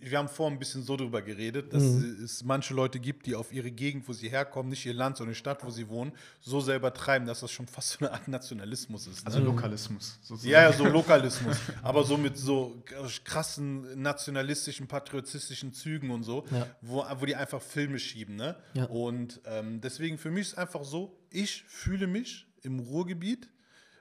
wir 0.00 0.18
haben 0.18 0.28
vorhin 0.28 0.56
ein 0.56 0.58
bisschen 0.58 0.82
so 0.82 0.96
drüber 0.96 1.22
geredet, 1.22 1.72
dass 1.72 1.82
Mhm. 1.82 2.22
es 2.24 2.44
manche 2.44 2.74
Leute 2.74 2.98
gibt, 3.00 3.26
die 3.26 3.34
auf 3.34 3.52
ihre 3.52 3.70
Gegend, 3.70 4.08
wo 4.08 4.12
sie 4.12 4.28
herkommen, 4.28 4.70
nicht 4.70 4.84
ihr 4.86 4.94
Land, 4.94 5.16
sondern 5.16 5.32
die 5.34 5.38
Stadt, 5.38 5.64
wo 5.64 5.70
sie 5.70 5.88
wohnen, 5.88 6.12
so 6.40 6.60
selber 6.60 6.92
treiben, 6.94 7.26
dass 7.26 7.40
das 7.40 7.50
schon 7.50 7.66
fast 7.66 7.90
so 7.90 7.98
eine 8.06 8.12
Art 8.12 8.28
Nationalismus 8.28 9.06
ist. 9.06 9.26
Also 9.26 9.38
ne? 9.40 9.44
Lokalismus. 9.46 10.18
Sozusagen. 10.22 10.52
Ja, 10.52 10.62
ja, 10.62 10.72
so 10.72 10.84
Lokalismus. 10.88 11.56
aber 11.82 12.04
so 12.04 12.16
mit 12.16 12.36
so 12.38 12.82
krassen 13.24 14.00
nationalistischen, 14.00 14.86
patriotistischen 14.86 15.72
Zügen 15.72 16.10
und 16.10 16.22
so, 16.22 16.44
Ja. 16.50 16.66
wo, 16.80 17.04
wo 17.18 17.26
die 17.26 17.36
einfach 17.36 17.60
Filme 17.60 17.98
schieben. 17.98 18.36
Ne? 18.36 18.56
Ja. 18.74 18.84
Und 18.86 19.40
ähm, 19.46 19.80
deswegen 19.80 20.18
für 20.18 20.30
mich 20.30 20.48
ist 20.48 20.58
einfach 20.58 20.84
so, 20.84 21.18
ich 21.30 21.64
fühle 21.66 22.06
mich 22.06 22.46
im 22.62 22.78
Ruhrgebiet 22.80 23.48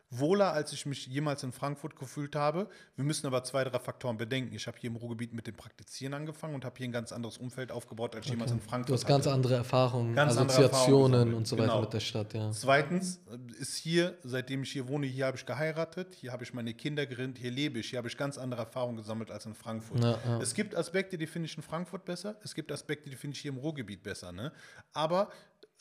wohler, 0.09 0.53
als 0.53 0.71
ich 0.71 0.85
mich 0.85 1.05
jemals 1.07 1.43
in 1.43 1.51
Frankfurt 1.51 1.97
gefühlt 1.97 2.35
habe. 2.35 2.69
Wir 2.95 3.03
müssen 3.03 3.27
aber 3.27 3.43
zwei, 3.43 3.63
drei 3.63 3.79
Faktoren 3.79 4.17
bedenken. 4.17 4.55
Ich 4.55 4.65
habe 4.67 4.77
hier 4.79 4.89
im 4.89 4.95
Ruhrgebiet 4.95 5.33
mit 5.33 5.47
dem 5.47 5.55
Praktizieren 5.55 6.13
angefangen 6.13 6.55
und 6.55 6.63
habe 6.63 6.75
hier 6.77 6.87
ein 6.87 6.93
ganz 6.93 7.11
anderes 7.11 7.37
Umfeld 7.37 7.71
aufgebaut, 7.71 8.15
als 8.15 8.25
ich 8.25 8.31
jemals 8.31 8.51
in 8.51 8.61
Frankfurt 8.61 8.89
Du 8.89 8.93
hast 8.93 9.05
ganz 9.05 9.25
hatte. 9.25 9.35
andere 9.35 9.55
Erfahrungen, 9.55 10.15
Ganz 10.15 10.37
andere 10.37 10.47
Assoziationen 10.47 11.13
Erfahrungen 11.13 11.33
und 11.33 11.47
so 11.47 11.57
weiter 11.57 11.67
genau. 11.67 11.81
mit 11.81 11.93
der 11.93 11.99
Stadt, 11.99 12.33
ja. 12.33 12.51
Zweitens 12.51 13.19
äh, 13.29 13.61
ist 13.61 13.75
hier, 13.75 14.17
seitdem 14.23 14.63
ich 14.63 14.71
hier 14.71 14.87
wohne, 14.87 15.07
hier 15.07 15.25
habe 15.25 15.37
ich 15.37 15.45
geheiratet, 15.45 16.15
hier 16.15 16.31
habe 16.31 16.43
ich 16.43 16.53
meine 16.53 16.73
Kinder 16.73 17.05
gerinnt, 17.05 17.37
hier 17.37 17.51
lebe 17.51 17.79
ich, 17.79 17.89
hier 17.89 17.97
habe 17.97 18.07
ich 18.07 18.17
ganz 18.17 18.37
andere 18.37 18.61
Erfahrungen 18.61 18.97
gesammelt 18.97 19.29
als 19.31 19.45
in 19.45 19.55
Frankfurt. 19.55 20.01
Ja, 20.01 20.19
ja. 20.25 20.41
Es 20.41 20.53
gibt 20.53 20.75
Aspekte, 20.75 21.17
die 21.17 21.27
finde 21.27 21.47
ich 21.47 21.57
in 21.57 21.63
Frankfurt 21.63 22.05
besser, 22.05 22.35
es 22.43 22.55
gibt 22.55 22.71
Aspekte, 22.71 23.09
die 23.09 23.15
finde 23.17 23.35
ich 23.35 23.41
hier 23.41 23.51
im 23.51 23.57
Ruhrgebiet 23.57 24.03
besser. 24.03 24.31
Ne? 24.31 24.53
Aber 24.93 25.29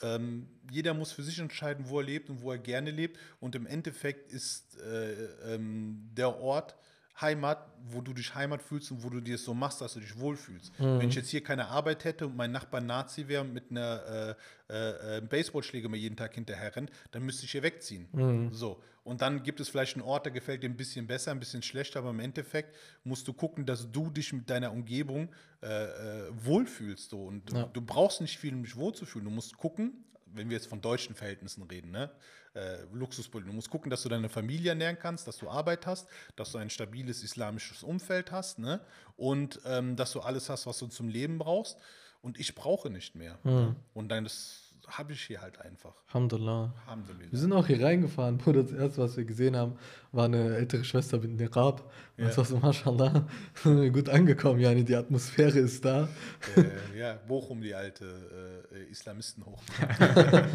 ähm, 0.02 0.48
jeder 0.70 0.94
muss 0.94 1.12
für 1.12 1.22
sich 1.22 1.38
entscheiden, 1.38 1.88
wo 1.88 2.00
er 2.00 2.06
lebt 2.06 2.30
und 2.30 2.42
wo 2.42 2.52
er 2.52 2.58
gerne 2.58 2.90
lebt. 2.90 3.18
Und 3.40 3.54
im 3.54 3.66
Endeffekt 3.66 4.32
ist 4.32 4.78
äh, 4.80 5.54
ähm, 5.54 6.10
der 6.12 6.38
Ort 6.38 6.76
Heimat, 7.20 7.66
wo 7.88 8.00
du 8.00 8.12
dich 8.12 8.34
Heimat 8.34 8.62
fühlst 8.62 8.90
und 8.90 9.02
wo 9.02 9.08
du 9.08 9.20
dir 9.20 9.36
es 9.36 9.44
so 9.44 9.54
machst, 9.54 9.80
dass 9.80 9.94
du 9.94 10.00
dich 10.00 10.18
wohlfühlst. 10.18 10.78
Mhm. 10.78 10.98
Wenn 10.98 11.08
ich 11.08 11.14
jetzt 11.14 11.30
hier 11.30 11.42
keine 11.42 11.68
Arbeit 11.68 12.04
hätte 12.04 12.26
und 12.26 12.36
mein 12.36 12.52
Nachbar 12.52 12.80
Nazi 12.80 13.28
wäre 13.28 13.42
und 13.42 13.52
mit 13.54 13.70
einer 13.70 14.36
äh, 14.68 14.72
äh, 14.72 15.16
äh, 15.18 15.20
Baseballschläger 15.22 15.88
mir 15.88 15.96
jeden 15.96 16.16
Tag 16.16 16.34
hinterher 16.34 16.74
rennt, 16.76 16.90
dann 17.12 17.22
müsste 17.22 17.44
ich 17.46 17.52
hier 17.52 17.62
wegziehen. 17.62 18.08
Mhm. 18.12 18.52
So. 18.52 18.82
Und 19.04 19.22
dann 19.22 19.42
gibt 19.44 19.60
es 19.60 19.68
vielleicht 19.68 19.94
einen 19.96 20.04
Ort, 20.04 20.26
der 20.26 20.32
gefällt 20.32 20.62
dir 20.62 20.68
ein 20.68 20.76
bisschen 20.76 21.06
besser, 21.06 21.30
ein 21.30 21.38
bisschen 21.38 21.62
schlechter, 21.62 22.00
aber 22.00 22.10
im 22.10 22.20
Endeffekt 22.20 22.74
musst 23.04 23.26
du 23.28 23.32
gucken, 23.32 23.64
dass 23.64 23.90
du 23.90 24.10
dich 24.10 24.32
mit 24.32 24.50
deiner 24.50 24.72
Umgebung 24.72 25.28
äh, 25.62 25.66
äh, 25.66 26.30
wohlfühlst. 26.44 27.10
So. 27.10 27.22
Und 27.24 27.52
Ja. 27.52 27.62
du, 27.62 27.68
du 27.74 27.80
brauchst 27.82 28.20
nicht 28.20 28.38
viel, 28.38 28.52
um 28.52 28.64
dich 28.64 28.76
wohlzufühlen. 28.76 29.24
Du 29.24 29.30
musst 29.30 29.56
gucken, 29.56 30.04
wenn 30.36 30.48
wir 30.48 30.56
jetzt 30.56 30.68
von 30.68 30.80
deutschen 30.80 31.14
Verhältnissen 31.14 31.62
reden, 31.62 31.90
ne? 31.90 32.10
Äh, 32.54 32.78
Luxuspolitik. 32.92 33.50
Du 33.50 33.54
musst 33.54 33.70
gucken, 33.70 33.90
dass 33.90 34.02
du 34.02 34.08
deine 34.08 34.28
Familie 34.28 34.70
ernähren 34.70 34.98
kannst, 34.98 35.28
dass 35.28 35.36
du 35.38 35.48
Arbeit 35.48 35.86
hast, 35.86 36.08
dass 36.36 36.52
du 36.52 36.58
ein 36.58 36.70
stabiles 36.70 37.22
islamisches 37.22 37.82
Umfeld 37.82 38.32
hast, 38.32 38.58
ne? 38.58 38.80
Und 39.16 39.60
ähm, 39.66 39.96
dass 39.96 40.12
du 40.12 40.20
alles 40.20 40.48
hast, 40.48 40.66
was 40.66 40.78
du 40.78 40.86
zum 40.86 41.08
Leben 41.08 41.38
brauchst. 41.38 41.78
Und 42.22 42.40
ich 42.40 42.54
brauche 42.56 42.90
nicht 42.90 43.14
mehr. 43.14 43.38
Ne? 43.44 43.76
Und 43.94 44.08
dann 44.08 44.24
das 44.24 44.65
habe 44.88 45.12
ich 45.12 45.22
hier 45.22 45.40
halt 45.40 45.60
einfach. 45.60 45.92
Alhamdulillah. 46.08 46.72
Wir 46.74 46.82
Alhamdulillah. 46.86 47.28
sind 47.32 47.52
auch 47.52 47.66
hier 47.66 47.82
reingefahren, 47.82 48.38
Bruder. 48.38 48.62
Das 48.62 48.72
erste, 48.72 49.02
was 49.02 49.16
wir 49.16 49.24
gesehen 49.24 49.56
haben, 49.56 49.72
war 50.12 50.26
eine 50.26 50.56
ältere 50.56 50.84
Schwester 50.84 51.18
mit 51.18 51.32
Niqab. 51.32 51.80
Und 52.16 52.22
Ja. 52.22 52.26
das 52.28 52.38
war 52.38 52.44
so, 52.46 52.56
mashallah, 52.58 53.26
gut 53.92 54.08
angekommen, 54.08 54.60
Jani. 54.60 54.84
Die 54.84 54.94
Atmosphäre 54.94 55.58
ist 55.58 55.84
da. 55.84 56.08
äh, 56.56 56.98
ja, 56.98 57.14
Bochum, 57.28 57.60
die 57.60 57.74
alte 57.74 58.66
äh, 58.72 58.90
Islamisten 58.90 59.44
hoch. 59.44 59.60
ja, 59.80 60.46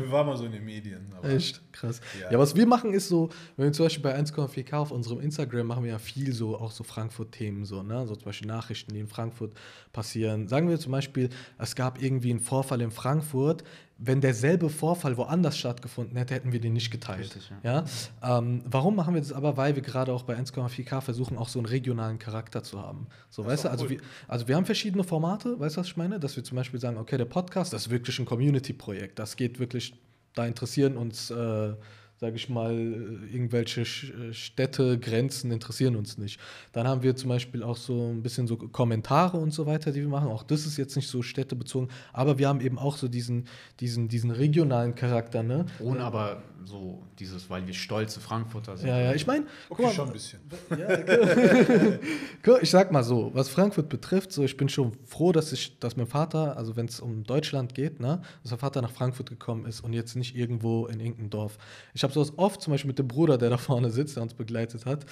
wir 0.00 0.10
waren 0.12 0.26
mal 0.26 0.36
so 0.36 0.44
in 0.44 0.52
den 0.52 0.64
Medien. 0.64 1.12
Echt 1.22 1.60
krass. 1.72 2.00
Ja. 2.20 2.30
Ja. 2.32 2.38
was 2.38 2.54
wir 2.54 2.66
machen 2.66 2.92
ist 2.92 3.08
so, 3.08 3.30
wenn 3.56 3.66
wir 3.66 3.72
zum 3.72 3.86
Beispiel 3.86 4.02
bei 4.02 4.16
1,4K 4.18 4.74
auf 4.76 4.90
unserem 4.92 5.20
Instagram 5.20 5.66
machen 5.66 5.84
wir 5.84 5.92
ja 5.92 5.98
viel 5.98 6.32
so, 6.32 6.56
auch 6.56 6.70
so 6.70 6.84
Frankfurt-Themen, 6.84 7.64
so, 7.64 7.82
ne? 7.82 8.06
So 8.06 8.14
zum 8.14 8.26
Beispiel 8.26 8.48
Nachrichten, 8.48 8.92
die 8.92 9.00
in 9.00 9.08
Frankfurt 9.08 9.54
passieren. 9.92 10.46
Sagen 10.46 10.68
wir 10.68 10.78
zum 10.78 10.92
Beispiel, 10.92 11.30
es 11.58 11.74
gab 11.74 12.00
irgendwie 12.00 12.30
einen 12.30 12.40
Vorfall 12.40 12.80
in 12.80 12.90
Frankfurt. 12.90 13.61
Wenn 14.04 14.20
derselbe 14.20 14.68
Vorfall 14.68 15.16
woanders 15.16 15.56
stattgefunden 15.56 16.16
hätte, 16.16 16.34
hätten 16.34 16.52
wir 16.52 16.60
den 16.60 16.72
nicht 16.72 16.90
geteilt. 16.90 17.20
Richtig, 17.20 17.52
ja. 17.62 17.84
Ähm, 18.22 18.62
warum 18.64 18.96
machen 18.96 19.14
wir 19.14 19.20
das 19.20 19.32
aber? 19.32 19.56
Weil 19.56 19.74
wir 19.76 19.82
gerade 19.82 20.12
auch 20.12 20.24
bei 20.24 20.36
1,4K 20.36 21.00
versuchen, 21.00 21.38
auch 21.38 21.48
so 21.48 21.58
einen 21.58 21.66
regionalen 21.66 22.18
Charakter 22.18 22.62
zu 22.62 22.82
haben. 22.82 23.06
So, 23.30 23.42
Das 23.42 23.52
weißt 23.52 23.64
du, 23.64 23.68
also, 23.70 23.84
cool. 23.84 23.90
wir, 23.90 24.00
also 24.26 24.48
wir 24.48 24.56
haben 24.56 24.66
verschiedene 24.66 25.04
Formate, 25.04 25.58
weißt 25.58 25.76
du, 25.76 25.80
was 25.80 25.86
ich 25.86 25.96
meine? 25.96 26.18
Dass 26.18 26.34
wir 26.36 26.42
zum 26.42 26.56
Beispiel 26.56 26.80
sagen, 26.80 26.96
okay, 26.96 27.16
der 27.16 27.26
Podcast, 27.26 27.72
das 27.72 27.82
ist 27.82 27.90
wirklich 27.90 28.18
ein 28.18 28.24
Community-Projekt. 28.24 29.18
Das 29.18 29.36
geht 29.36 29.58
wirklich, 29.60 29.94
da 30.34 30.46
interessieren 30.46 30.96
uns, 30.96 31.30
äh, 31.30 31.74
sage 32.22 32.36
ich 32.36 32.48
mal, 32.48 32.70
äh, 32.72 33.34
irgendwelche 33.34 33.80
äh, 33.80 34.32
Städte, 34.32 34.96
Grenzen 34.96 35.50
interessieren 35.50 35.96
uns 35.96 36.18
nicht. 36.18 36.38
Dann 36.70 36.86
haben 36.86 37.02
wir 37.02 37.16
zum 37.16 37.30
Beispiel 37.30 37.64
auch 37.64 37.76
so 37.76 38.12
ein 38.12 38.22
bisschen 38.22 38.46
so 38.46 38.56
Kommentare 38.56 39.38
und 39.38 39.52
so 39.52 39.66
weiter, 39.66 39.90
die 39.90 40.02
wir 40.02 40.08
machen. 40.08 40.28
Auch 40.28 40.44
das 40.44 40.64
ist 40.64 40.76
jetzt 40.76 40.94
nicht 40.94 41.08
so 41.08 41.20
städtebezogen, 41.22 41.88
aber 42.12 42.38
wir 42.38 42.46
haben 42.46 42.60
eben 42.60 42.78
auch 42.78 42.96
so 42.96 43.08
diesen, 43.08 43.48
diesen, 43.80 44.06
diesen 44.06 44.30
regionalen 44.30 44.94
Charakter, 44.94 45.42
ne? 45.42 45.66
Ohne 45.80 46.04
aber 46.04 46.44
so 46.64 47.02
dieses, 47.18 47.50
weil 47.50 47.66
wir 47.66 47.74
stolze 47.74 48.20
Frankfurter 48.20 48.76
sind. 48.76 48.88
Ja, 48.88 49.00
ja, 49.00 49.14
ich 49.14 49.26
meine, 49.26 49.46
okay, 49.68 49.90
schon 49.92 50.06
ein 50.06 50.12
bisschen. 50.12 50.38
ja, 50.78 50.96
guck- 50.96 51.98
guck, 52.44 52.62
ich 52.62 52.70
sag 52.70 52.92
mal 52.92 53.02
so, 53.02 53.32
was 53.34 53.48
Frankfurt 53.48 53.88
betrifft, 53.88 54.30
so 54.32 54.44
ich 54.44 54.56
bin 54.56 54.68
schon 54.68 54.92
froh, 55.04 55.32
dass 55.32 55.52
ich, 55.52 55.76
dass 55.80 55.96
mein 55.96 56.06
Vater, 56.06 56.56
also 56.56 56.76
wenn 56.76 56.86
es 56.86 57.00
um 57.00 57.24
Deutschland 57.24 57.74
geht, 57.74 57.98
ne, 57.98 58.22
dass 58.44 58.52
mein 58.52 58.60
Vater 58.60 58.80
nach 58.80 58.92
Frankfurt 58.92 59.28
gekommen 59.28 59.66
ist 59.66 59.80
und 59.80 59.92
jetzt 59.92 60.14
nicht 60.14 60.36
irgendwo 60.36 60.86
in 60.86 61.00
irgendeinem 61.00 61.30
Dorf. 61.30 61.58
Ich 61.94 62.04
habe 62.04 62.11
sowas 62.12 62.32
oft, 62.36 62.60
zum 62.62 62.72
Beispiel 62.72 62.88
mit 62.88 62.98
dem 62.98 63.08
Bruder, 63.08 63.38
der 63.38 63.50
da 63.50 63.56
vorne 63.58 63.90
sitzt, 63.90 64.16
der 64.16 64.22
uns 64.22 64.34
begleitet 64.34 64.86
hat, 64.86 65.06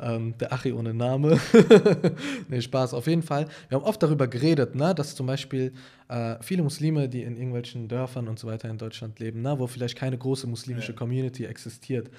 ähm, 0.00 0.36
der 0.38 0.52
Achi 0.52 0.72
ohne 0.72 0.94
Name. 0.94 1.38
nee, 2.48 2.60
Spaß, 2.60 2.94
auf 2.94 3.06
jeden 3.06 3.22
Fall. 3.22 3.46
Wir 3.68 3.78
haben 3.78 3.84
oft 3.84 4.02
darüber 4.02 4.26
geredet, 4.28 4.74
ne, 4.74 4.94
dass 4.94 5.14
zum 5.14 5.26
Beispiel 5.26 5.72
äh, 6.08 6.36
viele 6.42 6.62
Muslime, 6.62 7.08
die 7.08 7.22
in 7.22 7.36
irgendwelchen 7.36 7.88
Dörfern 7.88 8.28
und 8.28 8.38
so 8.38 8.46
weiter 8.46 8.68
in 8.68 8.78
Deutschland 8.78 9.18
leben, 9.18 9.42
ne, 9.42 9.58
wo 9.58 9.66
vielleicht 9.66 9.96
keine 9.96 10.18
große 10.18 10.46
muslimische 10.46 10.92
Ja. 10.92 10.98
Community 10.98 11.44
existiert, 11.44 12.10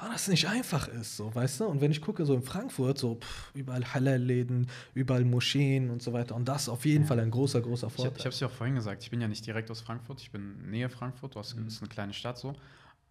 aber 0.00 0.12
das 0.12 0.28
nicht 0.28 0.46
einfach 0.46 0.86
ist, 0.86 1.16
so, 1.16 1.34
weißt 1.34 1.58
du? 1.60 1.64
Und 1.66 1.80
wenn 1.80 1.90
ich 1.90 2.00
gucke, 2.00 2.24
so 2.24 2.32
in 2.32 2.42
Frankfurt, 2.42 2.98
so 2.98 3.16
pff, 3.16 3.50
überall 3.54 3.84
Halal-Läden, 3.94 4.68
überall 4.94 5.24
Moscheen 5.24 5.90
und 5.90 6.02
so 6.02 6.12
weiter. 6.12 6.36
Und 6.36 6.46
das 6.48 6.62
ist 6.62 6.68
auf 6.68 6.84
jeden 6.84 7.04
Fall 7.04 7.18
ein 7.18 7.32
großer, 7.32 7.60
großer 7.60 7.88
Ich, 7.88 7.92
Vorteil. 7.94 8.12
ich 8.16 8.24
habe 8.24 8.28
es 8.32 8.38
ja 8.38 8.46
auch 8.46 8.52
vorhin 8.52 8.76
gesagt, 8.76 9.02
ich 9.02 9.10
bin 9.10 9.20
ja 9.20 9.26
nicht 9.26 9.44
direkt 9.44 9.72
aus 9.72 9.80
Frankfurt, 9.80 10.20
ich 10.20 10.30
bin 10.30 10.70
Nähe 10.70 10.88
Frankfurt, 10.88 11.34
das 11.34 11.56
Mhm. 11.56 11.66
ist 11.66 11.80
eine 11.82 11.88
kleine 11.88 12.12
Stadt 12.12 12.38
so. 12.38 12.54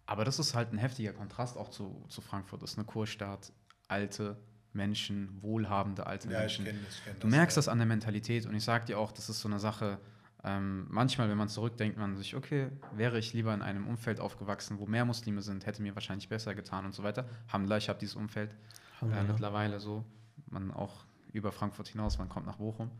Aber 0.08 0.24
das 0.24 0.38
ist 0.38 0.54
halt 0.54 0.72
ein 0.72 0.78
heftiger 0.78 1.12
Kontrast 1.12 1.58
auch 1.58 1.68
zu, 1.68 2.02
zu 2.08 2.22
Frankfurt. 2.22 2.62
Das 2.62 2.70
ist 2.72 2.78
eine 2.78 2.86
Kurstadt, 2.86 3.52
alte 3.88 4.38
Menschen, 4.72 5.36
wohlhabende 5.42 6.06
alte 6.06 6.28
Ja, 6.30 6.46
ich 6.46 6.58
Menschen. 6.58 6.64
kenne 6.64 6.78
das. 6.82 6.94
Ich 6.96 7.04
kenn 7.04 7.20
Du 7.20 7.26
merkst 7.26 7.56
ja. 7.56 7.58
das 7.58 7.68
an 7.68 7.76
der 7.76 7.86
Mentalität 7.86 8.46
und 8.46 8.54
ich 8.54 8.64
sag 8.64 8.86
dir 8.86 8.98
auch, 8.98 9.12
das 9.12 9.28
ist 9.28 9.40
so 9.40 9.48
eine 9.48 9.58
Sache. 9.58 9.98
Ähm, 10.44 10.86
manchmal, 10.88 11.28
wenn 11.28 11.36
man 11.36 11.48
zurückdenkt, 11.50 11.98
man 11.98 12.16
sich, 12.16 12.34
okay, 12.34 12.70
wäre 12.96 13.18
ich 13.18 13.34
lieber 13.34 13.52
in 13.52 13.60
einem 13.60 13.86
Umfeld 13.86 14.18
aufgewachsen, 14.18 14.78
wo 14.78 14.86
mehr 14.86 15.04
Muslime 15.04 15.42
sind, 15.42 15.66
hätte 15.66 15.82
mir 15.82 15.94
wahrscheinlich 15.94 16.30
besser 16.30 16.54
getan 16.54 16.86
und 16.86 16.94
so 16.94 17.02
weiter. 17.02 17.26
Alhamdulillah, 17.48 17.76
ich 17.76 17.90
habe 17.90 17.98
dieses 17.98 18.14
Umfeld 18.14 18.54
äh, 19.02 19.24
mittlerweile 19.24 19.78
so. 19.78 20.06
Man 20.46 20.70
auch 20.70 21.04
über 21.34 21.52
Frankfurt 21.52 21.88
hinaus, 21.88 22.16
man 22.16 22.30
kommt 22.30 22.46
nach 22.46 22.56
Bochum. 22.56 22.90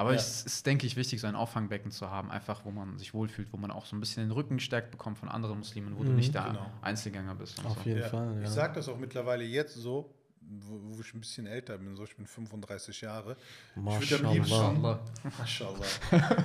Aber 0.00 0.12
Ja. 0.12 0.16
es 0.16 0.42
ist, 0.46 0.64
denke 0.64 0.86
ich, 0.86 0.96
wichtig, 0.96 1.20
so 1.20 1.26
ein 1.26 1.36
Auffangbecken 1.36 1.90
zu 1.90 2.10
haben, 2.10 2.30
einfach 2.30 2.64
wo 2.64 2.70
man 2.70 2.98
sich 2.98 3.12
wohlfühlt, 3.12 3.52
wo 3.52 3.58
man 3.58 3.70
auch 3.70 3.84
so 3.84 3.94
ein 3.94 4.00
bisschen 4.00 4.22
den 4.24 4.30
Rücken 4.32 4.56
gestärkt 4.56 4.90
bekommt 4.90 5.18
von 5.18 5.28
anderen 5.28 5.58
Muslimen, 5.58 5.98
wo 5.98 6.04
du 6.04 6.10
Mhm. 6.10 6.16
nicht 6.16 6.34
der 6.34 6.44
Genau. 6.44 6.70
Einzelgänger 6.80 7.34
bist. 7.34 7.58
Und 7.58 7.66
Auf 7.66 7.78
so. 7.78 7.84
jeden 7.84 8.00
Ja. 8.00 8.08
Fall, 8.08 8.36
ja. 8.36 8.42
Ich 8.44 8.48
sage 8.48 8.72
das 8.76 8.88
auch 8.88 8.96
mittlerweile 8.96 9.44
jetzt 9.44 9.74
so, 9.74 10.14
wo, 10.40 10.96
wo 10.96 11.00
ich 11.02 11.12
ein 11.12 11.20
bisschen 11.20 11.46
älter 11.46 11.76
bin, 11.76 11.94
so 11.96 12.04
ich 12.04 12.16
bin 12.16 12.26
35 12.26 13.02
Jahre. 13.02 13.36
Ich 13.76 14.10
würde 14.10 14.26
am 14.26 14.32
liebsten. 14.32 14.88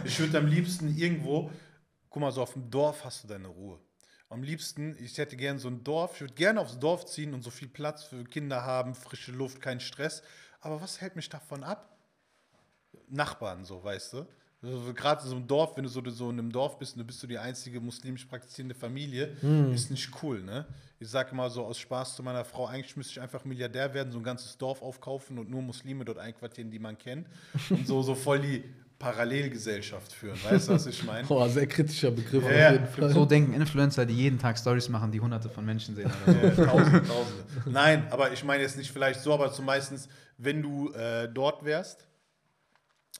Ich 0.03 0.19
würde 0.19 0.37
am 0.37 0.47
liebsten 0.47 0.95
irgendwo, 0.97 1.49
guck 2.09 2.21
mal, 2.21 2.31
so 2.31 2.41
auf 2.41 2.53
dem 2.53 2.69
Dorf 2.69 3.03
hast 3.05 3.23
du 3.23 3.27
deine 3.29 3.47
Ruhe. 3.47 3.79
Am 4.29 4.43
liebsten, 4.43 4.97
ich 4.99 5.17
hätte 5.17 5.37
gerne 5.37 5.59
so 5.59 5.69
ein 5.69 5.83
Dorf, 5.83 6.15
ich 6.15 6.21
würde 6.21 6.33
gerne 6.33 6.59
aufs 6.59 6.77
Dorf 6.79 7.05
ziehen 7.05 7.33
und 7.33 7.41
so 7.41 7.51
viel 7.51 7.67
Platz 7.69 8.03
für 8.03 8.23
Kinder 8.25 8.63
haben, 8.65 8.95
frische 8.95 9.31
Luft, 9.31 9.61
kein 9.61 9.79
Stress. 9.79 10.23
Aber 10.61 10.81
was 10.81 10.99
hält 10.99 11.15
mich 11.15 11.29
davon 11.29 11.63
ab? 11.63 11.94
Nachbarn, 13.09 13.63
so, 13.65 13.83
weißt 13.83 14.13
du? 14.13 14.25
Also, 14.63 14.93
Gerade 14.93 15.23
in 15.23 15.29
so 15.29 15.35
einem 15.35 15.47
Dorf, 15.47 15.77
wenn 15.77 15.83
du 15.83 15.89
so, 15.89 16.01
so 16.09 16.29
in 16.29 16.39
einem 16.39 16.51
Dorf 16.51 16.79
bist 16.79 16.95
und 16.95 16.99
du 16.99 17.05
bist 17.05 17.19
so 17.19 17.27
die 17.27 17.37
einzige 17.37 17.79
muslimisch 17.79 18.25
praktizierende 18.25 18.73
Familie, 18.73 19.35
ist 19.73 19.91
nicht 19.91 20.09
cool, 20.23 20.41
ne? 20.41 20.65
Ich 20.99 21.09
sage 21.09 21.31
immer 21.31 21.49
so 21.49 21.65
aus 21.65 21.77
Spaß 21.77 22.15
zu 22.15 22.23
meiner 22.23 22.45
Frau, 22.45 22.65
eigentlich 22.67 22.95
müsste 22.95 23.11
ich 23.13 23.21
einfach 23.21 23.43
Milliardär 23.45 23.93
werden, 23.93 24.11
so 24.11 24.17
ein 24.17 24.23
ganzes 24.23 24.57
Dorf 24.57 24.81
aufkaufen 24.81 25.37
und 25.37 25.49
nur 25.49 25.61
Muslime 25.61 26.05
dort 26.05 26.17
einquartieren, 26.17 26.71
die 26.71 26.79
man 26.79 26.97
kennt. 26.97 27.27
Und 27.69 27.85
so, 27.85 28.01
so 28.01 28.15
voll 28.15 28.39
die 28.39 28.63
Parallelgesellschaft 28.97 30.13
führen. 30.13 30.37
Weißt 30.43 30.69
du, 30.69 30.73
was 30.73 30.85
ich 30.85 31.03
meine? 31.03 31.27
Boah, 31.27 31.49
sehr 31.49 31.67
kritischer 31.67 32.11
Begriff 32.11 32.43
Ja, 32.43 32.67
auf 32.67 32.73
jeden 32.73 32.87
Fall. 32.87 33.09
So 33.09 33.25
denken 33.25 33.53
Influencer, 33.53 34.05
die 34.05 34.15
jeden 34.15 34.39
Tag 34.39 34.57
Stories 34.57 34.87
machen, 34.89 35.11
die 35.11 35.19
hunderte 35.19 35.49
von 35.49 35.65
Menschen 35.65 35.95
sehen. 35.95 36.09
Oder 36.25 36.33
so. 36.55 36.61
Ja, 36.61 36.67
tausende, 36.67 37.03
tausende. 37.03 37.43
Nein, 37.65 38.07
aber 38.09 38.31
ich 38.31 38.43
meine 38.43 38.63
jetzt 38.63 38.77
nicht 38.77 38.91
vielleicht 38.91 39.19
so, 39.19 39.33
aber 39.33 39.51
zumeistens, 39.51 40.07
wenn 40.37 40.61
du 40.61 40.91
äh, 40.93 41.27
dort 41.27 41.65
wärst, 41.65 42.07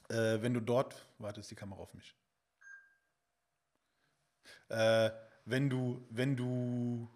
äh, 0.08 0.40
wenn 0.42 0.54
du 0.54 0.60
dort, 0.60 1.06
warte, 1.18 1.40
ist 1.40 1.50
die 1.50 1.54
Kamera 1.54 1.80
auf 1.80 1.92
mich. 1.94 2.14
Äh, 4.68 5.10
wenn 5.44 5.70
du, 5.70 6.04
wenn 6.10 6.36
du, 6.36 7.08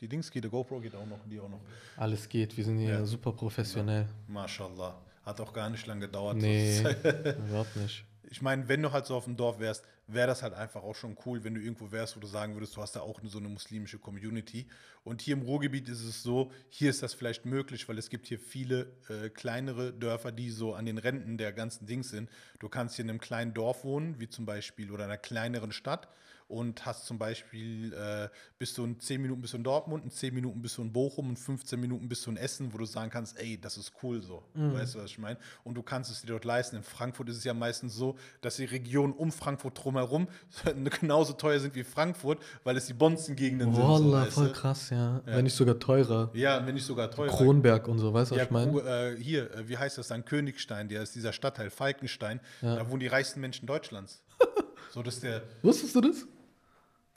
die 0.00 0.08
Dings 0.08 0.30
geht, 0.30 0.44
der 0.44 0.50
GoPro 0.50 0.80
geht 0.80 0.94
auch 0.94 1.06
noch, 1.06 1.20
die 1.26 1.40
auch 1.40 1.48
noch. 1.48 1.60
Alles 1.96 2.28
geht, 2.28 2.56
wir 2.56 2.64
sind 2.64 2.78
hier 2.78 2.90
Ja. 2.90 3.04
super 3.04 3.32
professionell. 3.32 4.06
Mashallah. 4.26 5.00
Hat 5.24 5.40
auch 5.40 5.52
gar 5.52 5.70
nicht 5.70 5.86
lange 5.86 6.02
gedauert. 6.02 6.36
Nee, 6.36 6.80
überhaupt 7.48 7.74
nicht. 7.76 8.04
Ich 8.28 8.42
meine, 8.42 8.68
wenn 8.68 8.82
du 8.82 8.92
halt 8.92 9.06
so 9.06 9.16
auf 9.16 9.24
dem 9.24 9.36
Dorf 9.36 9.58
wärst, 9.58 9.84
wäre 10.06 10.26
das 10.28 10.42
halt 10.42 10.54
einfach 10.54 10.82
auch 10.82 10.94
schon 10.94 11.16
cool, 11.26 11.42
wenn 11.42 11.54
du 11.54 11.60
irgendwo 11.60 11.90
wärst, 11.90 12.16
wo 12.16 12.20
du 12.20 12.26
sagen 12.26 12.54
würdest, 12.54 12.76
du 12.76 12.82
hast 12.82 12.94
da 12.94 13.00
auch 13.00 13.20
so 13.24 13.38
eine 13.38 13.48
muslimische 13.48 13.98
Community. 13.98 14.66
Und 15.02 15.20
hier 15.20 15.34
im 15.34 15.42
Ruhrgebiet 15.42 15.88
ist 15.88 16.04
es 16.04 16.22
so, 16.22 16.52
hier 16.68 16.90
ist 16.90 17.02
das 17.02 17.14
vielleicht 17.14 17.44
möglich, 17.44 17.88
weil 17.88 17.98
es 17.98 18.08
gibt 18.08 18.26
hier 18.26 18.38
viele 18.38 18.92
äh, 19.08 19.28
kleinere 19.30 19.92
Dörfer, 19.92 20.32
die 20.32 20.50
so 20.50 20.74
an 20.74 20.86
den 20.86 20.98
Rändern 20.98 21.38
der 21.38 21.52
ganzen 21.52 21.86
Dings 21.86 22.10
sind. 22.10 22.30
Du 22.60 22.68
kannst 22.68 22.96
hier 22.96 23.04
in 23.04 23.10
einem 23.10 23.20
kleinen 23.20 23.52
Dorf 23.54 23.84
wohnen, 23.84 24.20
wie 24.20 24.28
zum 24.28 24.46
Beispiel, 24.46 24.90
oder 24.90 25.04
einer 25.04 25.18
kleineren 25.18 25.72
Stadt 25.72 26.08
und 26.48 26.86
hast 26.86 27.06
zum 27.06 27.18
Beispiel, 27.18 27.92
äh, 27.92 28.28
bist 28.58 28.78
du 28.78 28.84
in 28.84 29.00
10 29.00 29.20
Minuten 29.20 29.40
bis 29.40 29.54
in 29.54 29.64
Dortmund, 29.64 30.04
in 30.04 30.10
10 30.10 30.34
Minuten 30.34 30.62
bist 30.62 30.78
du 30.78 30.82
in 30.82 30.92
Bochum 30.92 31.30
und 31.30 31.38
15 31.38 31.78
Minuten 31.80 32.08
bist 32.08 32.24
du 32.26 32.30
in 32.30 32.36
Essen, 32.36 32.72
wo 32.72 32.78
du 32.78 32.84
sagen 32.84 33.10
kannst, 33.10 33.38
ey, 33.38 33.58
das 33.60 33.76
ist 33.76 33.92
cool 34.02 34.22
so. 34.22 34.42
Weißt 34.54 34.94
du, 34.94 34.98
was 35.00 35.10
ich 35.10 35.18
meine? 35.18 35.38
Und 35.64 35.74
du 35.74 35.82
kannst 35.82 36.10
es 36.10 36.20
dir 36.22 36.28
dort 36.28 36.44
leisten. 36.44 36.76
In 36.76 36.82
Frankfurt 36.82 37.28
ist 37.28 37.38
es 37.38 37.44
ja 37.44 37.54
meistens 37.54 37.94
so, 37.94 38.16
dass 38.40 38.56
die 38.56 38.64
Regionen 38.64 39.12
um 39.12 39.32
Frankfurt 39.32 39.82
drumherum 39.82 40.28
genauso 41.00 41.32
teuer 41.32 41.58
sind 41.58 41.74
wie 41.74 41.84
Frankfurt, 41.84 42.38
weil 42.64 42.76
es 42.76 42.86
die 42.86 42.94
Bonzengegenden 42.94 43.72
sind. 43.72 43.82
So, 43.82 43.88
Wallah, 43.88 44.22
weißt 44.22 44.32
voll 44.32 44.46
du? 44.48 44.52
krass, 44.52 44.90
ja. 44.90 45.20
Wenn 45.24 45.44
nicht 45.44 45.56
sogar 45.56 45.78
teurer. 45.78 46.30
Ja, 46.34 46.64
wenn 46.64 46.74
nicht 46.74 46.86
sogar 46.86 47.10
teurer. 47.10 47.30
Kronberg 47.30 47.88
und 47.88 47.98
so, 47.98 48.12
weißt 48.14 48.30
du, 48.30 48.34
was 48.34 48.38
Ja, 48.38 48.44
ich 48.44 48.50
meine? 48.50 48.80
Äh, 48.80 49.16
hier, 49.20 49.50
äh, 49.52 49.68
wie 49.68 49.76
heißt 49.76 49.98
das 49.98 50.08
dann? 50.08 50.24
Königstein, 50.24 50.88
der 50.88 51.02
ist 51.02 51.14
dieser 51.14 51.32
Stadtteil, 51.32 51.70
Falkenstein. 51.70 52.40
Da 52.60 52.88
wohnen 52.88 53.00
die 53.00 53.06
reichsten 53.06 53.40
Menschen 53.40 53.66
Deutschlands. 53.66 54.22
so, 54.90 55.02
dass 55.02 55.20
der. 55.20 55.42
Wusstest 55.62 55.94
du 55.94 56.00
das? 56.00 56.26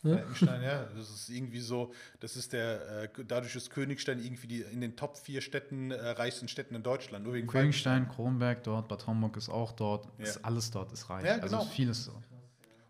Falkenstein, 0.01 0.61
ja. 0.61 0.85
Das 0.95 1.09
ist 1.09 1.29
irgendwie 1.29 1.59
so, 1.59 1.91
das 2.19 2.35
ist 2.35 2.53
der, 2.53 3.03
äh, 3.03 3.09
dadurch 3.27 3.55
ist 3.55 3.69
Königstein 3.69 4.19
irgendwie 4.19 4.47
die, 4.47 4.61
in 4.61 4.81
den 4.81 4.95
Top 4.95 5.17
vier 5.17 5.41
Städten, 5.41 5.91
äh, 5.91 6.09
reichsten 6.11 6.47
Städten 6.47 6.75
in 6.75 6.83
Deutschland. 6.83 7.25
Nur 7.25 7.33
wegen 7.33 7.47
Königstein, 7.47 8.07
Kronberg 8.07 8.63
dort, 8.63 8.87
Bad 8.87 9.05
Homburg 9.07 9.37
ist 9.37 9.49
auch 9.49 9.71
dort. 9.73 10.07
Ja. 10.17 10.25
Ist 10.25 10.43
alles 10.45 10.71
dort 10.71 10.91
ist 10.91 11.09
reich. 11.09 11.25
Ja, 11.25 11.37
genau. 11.37 11.59
Also 11.59 11.69
vieles 11.69 12.05
so. 12.05 12.13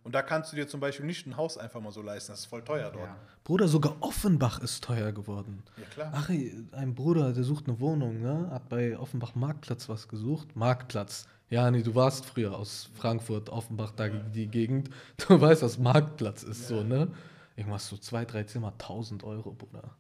Und 0.04 0.16
da 0.16 0.22
kannst 0.22 0.52
du 0.52 0.56
dir 0.56 0.68
zum 0.68 0.80
Beispiel 0.80 1.06
nicht 1.06 1.28
ein 1.28 1.38
Haus 1.38 1.58
einfach 1.58 1.82
mal 1.82 1.92
so 1.92 2.02
leisten. 2.02 2.32
Das 2.32 2.40
ist 2.40 2.46
voll 2.46 2.64
teuer 2.64 2.90
dort. 2.90 3.06
Ja. 3.06 3.18
Bruder, 3.44 3.68
sogar 3.68 3.96
Offenbach 4.00 4.60
ist 4.60 4.84
teuer 4.84 5.12
geworden. 5.12 5.62
Ja, 5.78 5.84
klar. 5.86 6.12
Ach, 6.16 6.30
ein 6.30 6.96
Bruder, 6.96 7.34
der 7.34 7.44
sucht 7.44 7.68
eine 7.68 7.80
Wohnung, 7.80 8.22
ne? 8.22 8.50
Hat 8.50 8.70
bei 8.70 8.98
Offenbach 8.98 9.36
Marktplatz 9.36 9.90
was 9.90 10.08
gesucht. 10.08 10.56
Marktplatz. 10.56 11.28
Ja, 11.50 11.72
nee, 11.72 11.82
du 11.82 11.96
warst 11.96 12.26
früher 12.26 12.56
aus 12.56 12.90
Frankfurt, 12.96 13.50
Offenbach, 13.50 13.92
da 13.92 14.08
die 14.08 14.48
Gegend. 14.48 14.90
Du 15.28 15.40
weißt, 15.40 15.64
was 15.64 15.80
Marktplatz 15.80 16.44
ist, 16.44 16.68
so, 16.68 16.84
ne? 16.84 17.08
Irgendwas 17.56 17.88
so 17.88 17.98
zwei, 17.98 18.24
drei 18.24 18.44
Zimmer, 18.44 18.72
1000 18.74 19.24
Euro, 19.24 19.52
Bruder. 19.52 19.96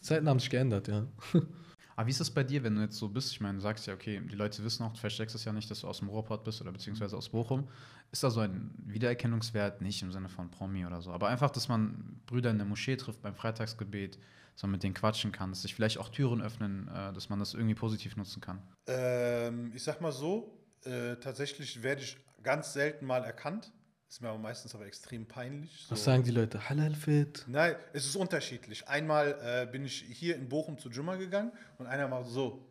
Die 0.00 0.04
Zeiten 0.04 0.28
haben 0.28 0.40
sich 0.40 0.50
geändert, 0.50 0.88
ja. 0.88 1.06
Aber 1.96 2.06
wie 2.06 2.10
ist 2.10 2.20
es 2.20 2.30
bei 2.30 2.44
dir, 2.44 2.62
wenn 2.62 2.76
du 2.76 2.82
jetzt 2.82 2.96
so 2.96 3.08
bist? 3.08 3.32
Ich 3.32 3.40
meine, 3.40 3.54
du 3.54 3.60
sagst 3.60 3.86
ja, 3.88 3.94
okay, 3.94 4.20
die 4.24 4.36
Leute 4.36 4.62
wissen 4.62 4.84
auch, 4.84 4.92
du 4.92 4.98
versteckst 4.98 5.34
es 5.34 5.44
ja 5.44 5.52
nicht, 5.52 5.68
dass 5.68 5.80
du 5.80 5.88
aus 5.88 5.98
dem 5.98 6.08
Ruhrpott 6.08 6.44
bist 6.44 6.60
oder 6.60 6.70
beziehungsweise 6.70 7.16
aus 7.16 7.28
Bochum. 7.28 7.66
Ist 8.12 8.22
da 8.22 8.30
so 8.30 8.38
ein 8.38 8.70
Wiedererkennungswert? 8.86 9.80
Nicht 9.80 10.02
im 10.02 10.12
Sinne 10.12 10.28
von 10.28 10.48
Promi 10.48 10.86
oder 10.86 11.02
so, 11.02 11.10
aber 11.10 11.26
einfach, 11.28 11.50
dass 11.50 11.68
man 11.68 12.20
Brüder 12.26 12.50
in 12.50 12.58
der 12.58 12.66
Moschee 12.68 12.96
trifft 12.96 13.20
beim 13.22 13.34
Freitagsgebet, 13.34 14.16
dass 14.58 14.64
man 14.64 14.72
mit 14.72 14.82
denen 14.82 14.94
quatschen 14.94 15.30
kann, 15.30 15.50
dass 15.50 15.62
sich 15.62 15.72
vielleicht 15.72 15.98
auch 15.98 16.08
Türen 16.08 16.42
öffnen, 16.42 16.88
äh, 16.88 17.12
dass 17.12 17.28
man 17.28 17.38
das 17.38 17.54
irgendwie 17.54 17.76
positiv 17.76 18.16
nutzen 18.16 18.40
kann. 18.40 18.60
Ähm, 18.88 19.70
ich 19.72 19.84
sag 19.84 20.00
mal 20.00 20.10
so, 20.10 20.58
äh, 20.84 21.14
tatsächlich 21.14 21.80
werde 21.84 22.02
ich 22.02 22.16
ganz 22.42 22.72
selten 22.72 23.06
mal 23.06 23.22
erkannt. 23.22 23.72
Ist 24.08 24.20
mir 24.20 24.30
aber 24.30 24.38
meistens 24.38 24.74
aber 24.74 24.86
extrem 24.86 25.26
peinlich. 25.26 25.84
So. 25.86 25.92
Was 25.92 26.02
sagen 26.02 26.24
die 26.24 26.32
Leute? 26.32 26.68
Halal 26.68 26.96
fit. 26.96 27.44
Nein, 27.46 27.76
es 27.92 28.04
ist 28.04 28.16
unterschiedlich. 28.16 28.88
Einmal 28.88 29.38
äh, 29.40 29.70
bin 29.70 29.84
ich 29.84 30.00
hier 30.00 30.34
in 30.34 30.48
Bochum 30.48 30.76
zu 30.76 30.90
Jumma 30.90 31.14
gegangen 31.14 31.52
und 31.78 31.86
einer 31.86 32.08
macht 32.08 32.26
so. 32.26 32.67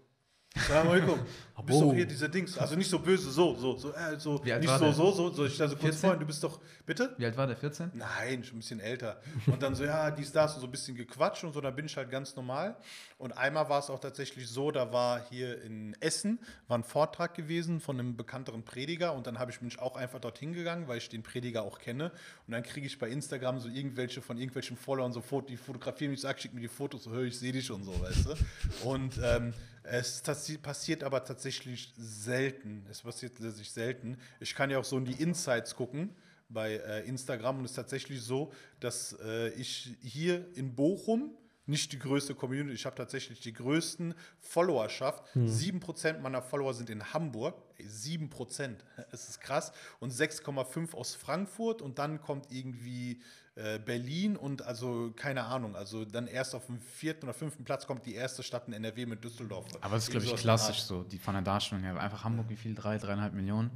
Salam 0.68 0.90
alaikum. 0.90 1.20
Du 1.58 1.64
bist 1.64 1.80
Abo. 1.80 1.90
doch 1.90 1.96
hier 1.96 2.06
dieser 2.06 2.30
Dings. 2.30 2.58
Also 2.58 2.76
nicht 2.76 2.90
so 2.90 3.00
böse, 3.00 3.32
so, 3.32 3.56
so, 3.56 3.76
so, 3.78 3.92
äh, 3.92 4.20
so 4.20 4.44
Wie 4.46 4.54
alt 4.54 4.62
nicht 4.62 4.70
war 4.70 4.78
so, 4.78 4.86
der? 4.86 4.94
so, 4.94 5.12
so, 5.12 5.30
so. 5.32 5.46
Ich 5.46 5.58
da 5.58 5.68
so 5.68 5.76
kurz 5.76 5.96
14? 5.96 6.10
vor, 6.10 6.18
du 6.18 6.26
bist 6.26 6.44
doch, 6.44 6.60
bitte? 6.86 7.16
Wie 7.18 7.26
alt 7.26 7.36
war 7.36 7.48
der? 7.48 7.58
14? 7.58 7.92
Nein, 7.96 8.44
schon 8.44 8.58
ein 8.58 8.60
bisschen 8.60 8.80
älter. 8.80 9.20
Und 9.48 9.64
dann 9.64 9.74
so, 9.74 9.84
ja, 9.84 10.12
dies, 10.12 10.32
das 10.32 10.54
und 10.54 10.62
so 10.62 10.68
ein 10.68 10.72
bisschen 10.72 10.96
gequatscht 10.96 11.44
und 11.44 11.54
so, 11.54 11.62
dann 11.62 11.76
bin 11.76 11.88
ich 11.88 11.98
halt 11.98 12.12
ganz 12.12 12.36
normal. 12.36 12.78
Und 13.18 13.36
einmal 13.36 13.70
war 13.70 13.80
es 13.80 13.90
auch 13.90 14.00
tatsächlich 14.00 14.48
so, 14.48 14.70
da 14.70 14.94
war 14.94 15.20
hier 15.30 15.62
in 15.64 15.96
Essen, 16.00 16.40
war 16.68 16.78
ein 16.78 16.84
Vortrag 16.84 17.34
gewesen 17.34 17.80
von 17.80 18.00
einem 18.00 18.16
bekannteren 18.16 18.64
Prediger 18.64 19.14
und 19.14 19.26
dann 19.26 19.40
habe 19.40 19.50
ich 19.50 19.60
mich 19.62 19.80
auch 19.80 19.96
einfach 19.96 20.20
dorthin 20.20 20.54
gegangen, 20.54 20.88
weil 20.88 21.00
ich 21.00 21.10
den 21.10 21.24
Prediger 21.24 21.64
auch 21.64 21.80
kenne. 21.80 22.12
Und 22.48 22.54
dann 22.54 22.64
kriege 22.64 22.88
ich 22.88 22.98
bei 22.98 23.10
Instagram 23.10 23.60
so 23.60 23.68
irgendwelche 23.68 24.22
von 24.22 24.38
irgendwelchen 24.38 24.78
Followern 24.78 25.12
so 25.12 25.22
Fotos, 25.22 25.50
die 25.50 25.58
fotografieren 25.58 26.12
mich, 26.12 26.22
sag, 26.22 26.40
schick 26.40 26.54
mir 26.54 26.62
die 26.62 26.70
Fotos, 26.70 27.04
so, 27.04 27.12
hör, 27.12 27.24
ich 27.24 27.38
sehe 27.38 27.52
dich 27.52 27.70
und 27.70 27.84
so, 27.84 28.00
weißt 28.00 28.26
du. 28.26 28.88
Und 28.88 29.20
ähm, 29.22 29.54
es 29.84 30.22
passiert 30.62 31.04
aber 31.04 31.26
tatsächlich 31.26 31.94
selten. 31.98 32.86
Es 32.90 33.02
passiert 33.02 33.38
sich 33.38 33.70
selten. 33.70 34.18
Ich 34.40 34.56
kann 34.56 34.70
ja 34.70 34.80
auch 34.80 34.86
so 34.86 34.98
in 34.98 35.04
die 35.04 35.22
Insights 35.22 35.76
gucken 35.76 36.16
bei 36.48 36.76
äh, 36.76 37.06
Instagram 37.06 37.60
und 37.60 37.66
es 37.66 37.72
ist 37.72 37.76
tatsächlich 37.76 38.22
so, 38.22 38.54
dass 38.80 39.18
äh, 39.26 39.50
ich 39.50 39.96
hier 40.02 40.46
in 40.56 40.74
Bochum 40.74 41.32
nicht 41.68 41.92
die 41.92 42.00
größte 42.00 42.34
Community, 42.34 42.74
ich 42.74 42.86
habe 42.86 42.96
tatsächlich 42.96 43.40
die 43.42 43.54
größten 43.54 44.16
Followerschaft. 44.40 45.24
Sieben 45.48 45.80
Prozent 45.80 46.22
meiner 46.22 46.42
Follower 46.42 46.74
sind 46.74 46.90
in 46.90 47.14
Hamburg. 47.14 47.56
Ey, 47.78 47.86
7%, 47.86 48.76
es 49.12 49.30
ist 49.30 49.42
krass. 49.42 49.72
Und 50.00 50.14
6,5 50.14 50.96
aus 50.96 51.16
Frankfurt 51.16 51.82
und 51.82 52.00
dann 52.00 52.22
kommt 52.22 52.52
irgendwie 52.52 53.22
äh, 53.58 53.80
Berlin 53.80 54.38
und 54.38 54.62
also 54.62 55.12
keine 55.16 55.44
Ahnung, 55.46 55.76
also 55.76 56.06
dann 56.06 56.28
erst 56.28 56.54
auf 56.54 56.68
dem 56.68 56.80
vierten 56.80 57.26
oder 57.26 57.34
fünften 57.34 57.64
Platz 57.64 57.88
kommt 57.88 58.06
die 58.06 58.14
erste 58.16 58.44
Stadt 58.44 58.68
in 58.68 58.74
NRW 58.74 59.06
mit 59.08 59.24
Düsseldorf. 59.24 59.66
Aber 59.82 59.96
das 59.96 60.04
ist, 60.04 60.12
glaube 60.12 60.26
ich, 60.26 60.36
klassisch 60.36 60.82
so, 60.84 61.04
die 61.04 61.18
von 61.18 61.34
der 61.34 61.42
Darstellung 61.44 61.84
her. 61.84 62.00
Einfach 62.00 62.24
Hamburg, 62.24 62.46
wie 62.50 62.56
viel? 62.56 62.76
Drei, 62.76 62.98
dreieinhalb 62.98 63.34
Millionen. 63.34 63.72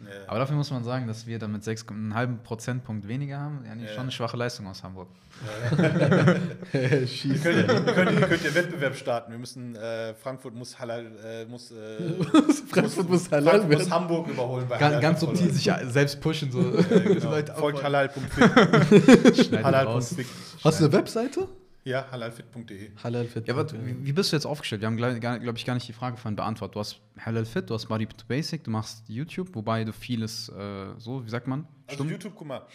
Ja. 0.00 0.06
Aber 0.28 0.38
dafür 0.38 0.56
muss 0.56 0.70
man 0.70 0.84
sagen, 0.84 1.06
dass 1.06 1.26
wir 1.26 1.38
damit 1.38 1.64
sechs, 1.64 1.86
einen 1.88 2.14
halben 2.14 2.42
Prozentpunkt 2.42 3.08
weniger 3.08 3.38
haben. 3.40 3.64
Ja, 3.66 3.74
nee, 3.74 3.84
Ja. 3.86 3.88
schon 3.90 4.02
eine 4.02 4.12
schwache 4.12 4.36
Leistung 4.36 4.66
aus 4.68 4.82
Hamburg. 4.82 5.08
Schieß. 7.06 7.42
Könnt 7.42 7.56
ihr, 7.58 7.66
könnt, 7.66 8.10
ihr, 8.12 8.20
könnt 8.28 8.44
ihr 8.44 8.54
Wettbewerb 8.54 8.94
starten? 8.96 9.32
Wir 9.32 9.38
müssen, 9.38 9.74
äh, 9.74 10.14
Frankfurt 10.14 10.54
muss 10.54 10.78
Halal, 10.78 11.06
äh, 11.24 11.44
muss, 11.46 11.70
äh, 11.72 11.74
Frankfurt 12.70 13.08
muss 13.08 13.30
halal 13.30 13.60
Frankfurt 13.60 13.70
muss 13.72 13.78
werden. 13.80 13.92
Hamburg 13.92 14.28
überholen 14.28 14.66
bei 14.68 14.78
Ganz, 14.78 15.00
ganz 15.00 15.20
subtil 15.20 15.50
sich 15.52 15.70
selbst 15.88 16.20
pushen, 16.20 16.52
so 16.52 16.62
Genau. 16.62 17.30
Leute 17.30 17.52
Folgt 17.54 17.82
halal.fit. 17.82 19.23
Halal.fit. 19.62 20.26
Hast 20.62 20.80
du 20.80 20.84
eine 20.84 20.92
Webseite? 20.92 21.48
Ja, 21.84 22.10
halalfit.de. 22.10 22.92
Halal 23.02 23.26
fit. 23.26 23.46
Ja, 23.46 23.54
aber 23.54 23.70
wie, 23.72 24.12
bist 24.12 24.32
du 24.32 24.36
jetzt 24.36 24.46
aufgestellt? 24.46 24.80
Wir 24.80 24.86
haben, 24.86 24.96
glaube 24.96 25.18
glaub 25.18 25.56
ich, 25.56 25.66
gar 25.66 25.74
nicht 25.74 25.86
die 25.86 25.92
Frage 25.92 26.16
von 26.16 26.34
beantwortet. 26.34 26.76
Du 26.76 26.80
hast 26.80 27.00
Halal 27.18 27.44
Fit, 27.44 27.68
du 27.68 27.74
hast 27.74 27.86
Body 27.86 28.06
to 28.06 28.24
Basic, 28.26 28.64
du 28.64 28.70
machst 28.70 29.06
YouTube, 29.06 29.54
wobei 29.54 29.84
du 29.84 29.92
vieles 29.92 30.48
äh, 30.48 30.94
so, 30.98 31.24
wie 31.26 31.30
sagt 31.30 31.46
man? 31.46 31.68
Also 31.86 32.04
YouTube, 32.04 32.34
guck 32.34 32.48
mal, 32.48 32.66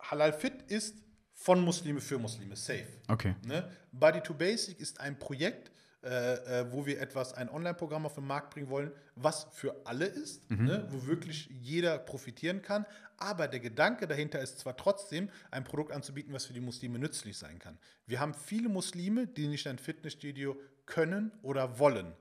Halal 0.00 0.32
Fit 0.32 0.62
ist 0.68 0.94
von 1.34 1.60
Muslime 1.60 2.00
für 2.00 2.18
Muslime, 2.18 2.54
safe. 2.54 2.86
Okay. 3.08 3.34
Ne? 3.44 3.68
Body 3.90 4.20
to 4.20 4.34
Basic 4.34 4.78
ist 4.78 5.00
ein 5.00 5.18
Projekt, 5.18 5.72
äh, 6.08 6.60
äh, 6.60 6.72
wo 6.72 6.86
wir 6.86 7.02
etwas, 7.02 7.34
ein 7.34 7.50
Online-Programm 7.50 8.06
auf 8.06 8.14
den 8.14 8.26
Markt 8.26 8.54
bringen 8.54 8.70
wollen, 8.70 8.92
was 9.14 9.46
für 9.52 9.76
alle 9.84 10.06
ist, 10.06 10.50
ne? 10.50 10.86
wo 10.88 11.06
wirklich 11.06 11.50
jeder 11.60 11.98
profitieren 11.98 12.62
kann. 12.62 12.86
Aber 13.18 13.46
der 13.46 13.60
Gedanke 13.60 14.06
dahinter 14.06 14.40
ist 14.40 14.58
zwar 14.58 14.74
trotzdem, 14.78 15.28
ein 15.50 15.64
Produkt 15.64 15.92
anzubieten, 15.92 16.32
was 16.32 16.46
für 16.46 16.54
die 16.54 16.60
Muslime 16.60 16.98
nützlich 16.98 17.36
sein 17.36 17.58
kann. 17.58 17.76
Wir 18.06 18.20
haben 18.20 18.32
viele 18.32 18.70
Muslime, 18.70 19.26
die 19.26 19.48
nicht 19.48 19.66
ein 19.66 19.78
Fitnessstudio 19.78 20.56
können 20.86 21.30
oder 21.42 21.78
wollen. 21.78 22.14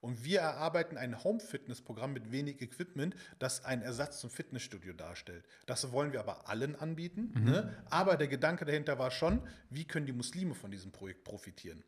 Und 0.00 0.22
wir 0.22 0.38
erarbeiten 0.40 0.96
ein 0.96 1.24
Home-Fitness-Programm 1.24 2.12
mit 2.12 2.30
wenig 2.30 2.60
Equipment, 2.60 3.16
das 3.40 3.64
einen 3.64 3.82
Ersatz 3.82 4.20
zum 4.20 4.30
Fitnessstudio 4.30 4.92
darstellt. 4.92 5.44
Das 5.66 5.90
wollen 5.90 6.12
wir 6.12 6.20
aber 6.20 6.48
allen 6.48 6.76
anbieten. 6.76 7.32
Ne? 7.42 7.74
Aber 7.90 8.16
der 8.16 8.28
Gedanke 8.28 8.64
dahinter 8.64 9.00
war 9.00 9.10
schon, 9.10 9.40
wie 9.70 9.86
können 9.86 10.06
die 10.06 10.12
Muslime 10.12 10.54
von 10.54 10.70
diesem 10.70 10.92
Projekt 10.92 11.24
profitieren? 11.24 11.82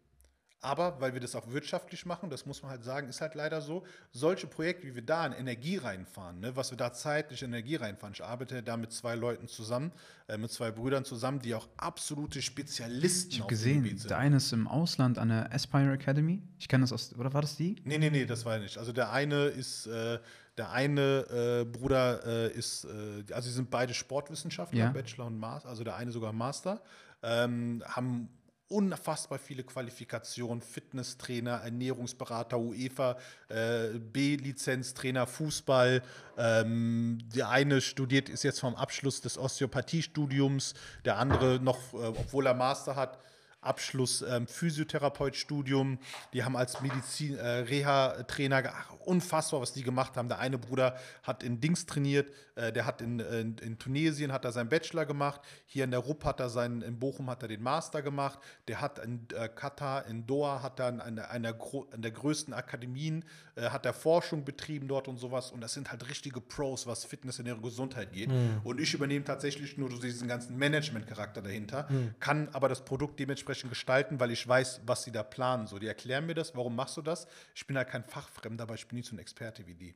Aber 0.62 1.00
weil 1.00 1.12
wir 1.12 1.20
das 1.20 1.36
auch 1.36 1.46
wirtschaftlich 1.52 2.06
machen, 2.06 2.30
das 2.30 2.46
muss 2.46 2.62
man 2.62 2.70
halt 2.70 2.82
sagen, 2.82 3.08
ist 3.08 3.20
halt 3.20 3.34
leider 3.34 3.60
so, 3.60 3.84
solche 4.10 4.46
Projekte, 4.46 4.86
wie 4.86 4.94
wir 4.94 5.04
da 5.04 5.26
in 5.26 5.32
Energie 5.32 5.76
reinfahren, 5.76 6.40
ne, 6.40 6.56
was 6.56 6.70
wir 6.70 6.78
da 6.78 6.92
zeitlich 6.92 7.42
in 7.42 7.50
Energie 7.52 7.76
reinfahren. 7.76 8.14
Ich 8.14 8.24
arbeite 8.24 8.62
da 8.62 8.76
mit 8.76 8.90
zwei 8.90 9.14
Leuten 9.14 9.48
zusammen, 9.48 9.92
äh, 10.28 10.38
mit 10.38 10.50
zwei 10.50 10.70
Brüdern 10.70 11.04
zusammen, 11.04 11.40
die 11.40 11.54
auch 11.54 11.68
absolute 11.76 12.40
Spezialisten 12.42 13.30
Ich 13.30 13.36
habe 13.36 13.44
auf 13.44 13.48
gesehen, 13.50 13.82
Gebiet 13.84 14.00
sind. 14.00 14.10
der 14.10 14.18
eine 14.18 14.36
ist 14.38 14.52
im 14.52 14.66
Ausland 14.66 15.18
an 15.18 15.28
der 15.28 15.52
Aspire 15.52 15.92
Academy. 15.92 16.42
Ich 16.58 16.68
kenne 16.68 16.82
das 16.84 16.92
aus, 16.92 17.14
oder 17.16 17.32
war 17.34 17.42
das 17.42 17.56
die? 17.56 17.76
Nee, 17.84 17.98
nee, 17.98 18.10
nee, 18.10 18.24
das 18.24 18.44
war 18.44 18.58
nicht. 18.58 18.78
Also 18.78 18.92
der 18.92 19.12
eine 19.12 19.44
ist, 19.46 19.86
äh, 19.86 20.18
der 20.56 20.70
eine 20.72 21.60
äh, 21.60 21.64
Bruder 21.66 22.24
äh, 22.26 22.52
ist, 22.52 22.84
äh, 22.86 23.24
also 23.32 23.48
sie 23.50 23.54
sind 23.54 23.70
beide 23.70 23.92
Sportwissenschaftler, 23.92 24.78
Ja. 24.78 24.90
Bachelor 24.90 25.26
und 25.26 25.38
Master, 25.38 25.68
also 25.68 25.84
der 25.84 25.96
eine 25.96 26.10
sogar 26.12 26.32
Master, 26.32 26.80
ähm, 27.22 27.82
haben 27.86 28.28
unfassbar 28.68 29.38
viele 29.38 29.62
Qualifikationen, 29.62 30.60
Fitnesstrainer, 30.60 31.60
Ernährungsberater, 31.62 32.58
UEFA, 32.58 33.16
äh, 33.48 33.98
B-Lizenztrainer, 33.98 35.26
Fußball. 35.26 36.02
Ähm, 36.36 37.18
der 37.34 37.48
eine 37.50 37.80
studiert, 37.80 38.28
ist 38.28 38.42
jetzt 38.42 38.60
vom 38.60 38.74
Abschluss 38.74 39.20
des 39.20 39.38
Osteopathiestudiums, 39.38 40.74
der 41.04 41.18
andere 41.18 41.60
noch, 41.60 41.78
äh, 41.94 42.06
obwohl 42.08 42.46
er 42.46 42.54
Master 42.54 42.96
hat, 42.96 43.18
Abschluss 43.60 44.22
ähm, 44.22 44.46
Physiotherapeutstudium. 44.46 45.98
Die 46.32 46.44
haben 46.44 46.56
als 46.56 46.80
Medizin, 46.82 47.36
äh, 47.36 47.46
Reha-Trainer, 47.48 48.62
ge- 48.62 48.70
ach, 48.72 48.92
unfassbar, 49.00 49.60
was 49.60 49.72
die 49.72 49.82
gemacht 49.82 50.16
haben. 50.16 50.28
Der 50.28 50.38
eine 50.38 50.58
Bruder 50.58 50.96
hat 51.24 51.42
in 51.42 51.60
Dings 51.60 51.84
trainiert, 51.86 52.32
äh, 52.56 52.72
der 52.72 52.86
hat 52.86 53.00
in, 53.00 53.20
in, 53.20 53.56
in 53.58 53.78
Tunesien 53.78 54.32
hat 54.32 54.44
er 54.44 54.52
seinen 54.52 54.68
Bachelor 54.68 55.06
gemacht. 55.06 55.40
Hier 55.66 55.84
in 55.84 55.90
der 55.90 56.00
RUP 56.00 56.24
hat 56.24 56.40
er 56.40 56.48
seinen, 56.48 56.82
in 56.82 56.98
Bochum 56.98 57.30
hat 57.30 57.42
er 57.42 57.48
den 57.48 57.62
Master 57.62 58.02
gemacht. 58.02 58.38
Der 58.66 58.80
hat 58.80 58.98
in 58.98 59.26
äh, 59.34 59.48
Katar, 59.48 60.06
in 60.06 60.26
Doha, 60.26 60.62
hat 60.62 60.80
er 60.80 60.86
an 60.86 61.00
einer, 61.00 61.30
einer 61.30 61.54
der 61.96 62.10
größten 62.10 62.54
Akademien, 62.54 63.24
äh, 63.54 63.68
hat 63.68 63.84
er 63.86 63.92
Forschung 63.92 64.44
betrieben 64.44 64.88
dort 64.88 65.06
und 65.06 65.18
sowas. 65.18 65.52
Und 65.52 65.60
das 65.60 65.74
sind 65.74 65.90
halt 65.90 66.08
richtige 66.08 66.40
Pros, 66.40 66.86
was 66.86 67.04
Fitness 67.04 67.38
und 67.38 67.46
ihre 67.46 67.60
Gesundheit 67.60 68.12
geht. 68.12 68.30
Und 68.64 68.80
ich 68.80 68.94
übernehme 68.94 69.24
tatsächlich 69.24 69.76
nur 69.76 69.88
diesen 69.90 70.26
ganzen 70.28 70.56
Management-Charakter 70.56 71.42
dahinter, 71.42 71.88
kann 72.20 72.48
aber 72.52 72.68
das 72.68 72.84
Produkt 72.84 73.20
dementsprechend 73.20 73.70
gestalten, 73.70 74.18
weil 74.18 74.30
ich 74.30 74.46
weiß, 74.46 74.80
was 74.86 75.04
sie 75.04 75.12
da 75.12 75.22
planen. 75.22 75.66
So, 75.66 75.78
die 75.78 75.86
erklären 75.86 76.26
mir 76.26 76.34
das, 76.34 76.54
warum 76.56 76.74
machst 76.74 76.96
du 76.96 77.02
das? 77.02 77.26
Ich 77.54 77.66
bin 77.66 77.76
halt 77.76 77.88
kein 77.88 78.04
Fachfremder, 78.04 78.64
aber 78.64 78.74
ich 78.74 78.86
bin 78.88 78.96
nicht 78.96 79.08
so 79.08 79.14
ein 79.14 79.18
Experte 79.18 79.66
wie 79.66 79.74
die. 79.74 79.94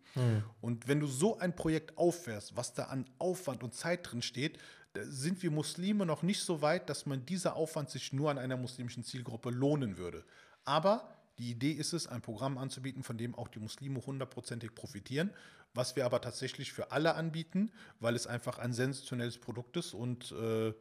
Und 0.60 0.86
wenn 0.88 1.00
du 1.00 1.06
so 1.06 1.38
ein 1.38 1.54
Projekt 1.54 1.96
auffährst, 1.96 2.49
was 2.56 2.74
da 2.74 2.84
an 2.84 3.06
Aufwand 3.18 3.62
und 3.62 3.74
Zeit 3.74 4.10
drin 4.10 4.22
steht, 4.22 4.58
sind 4.94 5.42
wir 5.42 5.50
Muslime 5.50 6.04
noch 6.04 6.22
nicht 6.22 6.40
so 6.40 6.62
weit, 6.62 6.90
dass 6.90 7.06
man 7.06 7.24
dieser 7.24 7.56
Aufwand 7.56 7.90
sich 7.90 8.12
nur 8.12 8.30
an 8.30 8.38
einer 8.38 8.56
muslimischen 8.56 9.04
Zielgruppe 9.04 9.50
lohnen 9.50 9.96
würde. 9.96 10.24
Aber 10.64 11.08
die 11.38 11.50
Idee 11.50 11.72
ist 11.72 11.92
es, 11.92 12.06
ein 12.06 12.20
Programm 12.20 12.58
anzubieten, 12.58 13.02
von 13.02 13.16
dem 13.16 13.34
auch 13.34 13.48
die 13.48 13.60
Muslime 13.60 14.04
hundertprozentig 14.04 14.74
profitieren, 14.74 15.30
was 15.74 15.96
wir 15.96 16.04
aber 16.04 16.20
tatsächlich 16.20 16.72
für 16.72 16.90
alle 16.90 17.14
anbieten, 17.14 17.72
weil 18.00 18.14
es 18.14 18.26
einfach 18.26 18.58
ein 18.58 18.72
sensationelles 18.72 19.38
Produkt 19.38 19.76
ist 19.76 19.94
und 19.94 20.32
äh, 20.32 20.74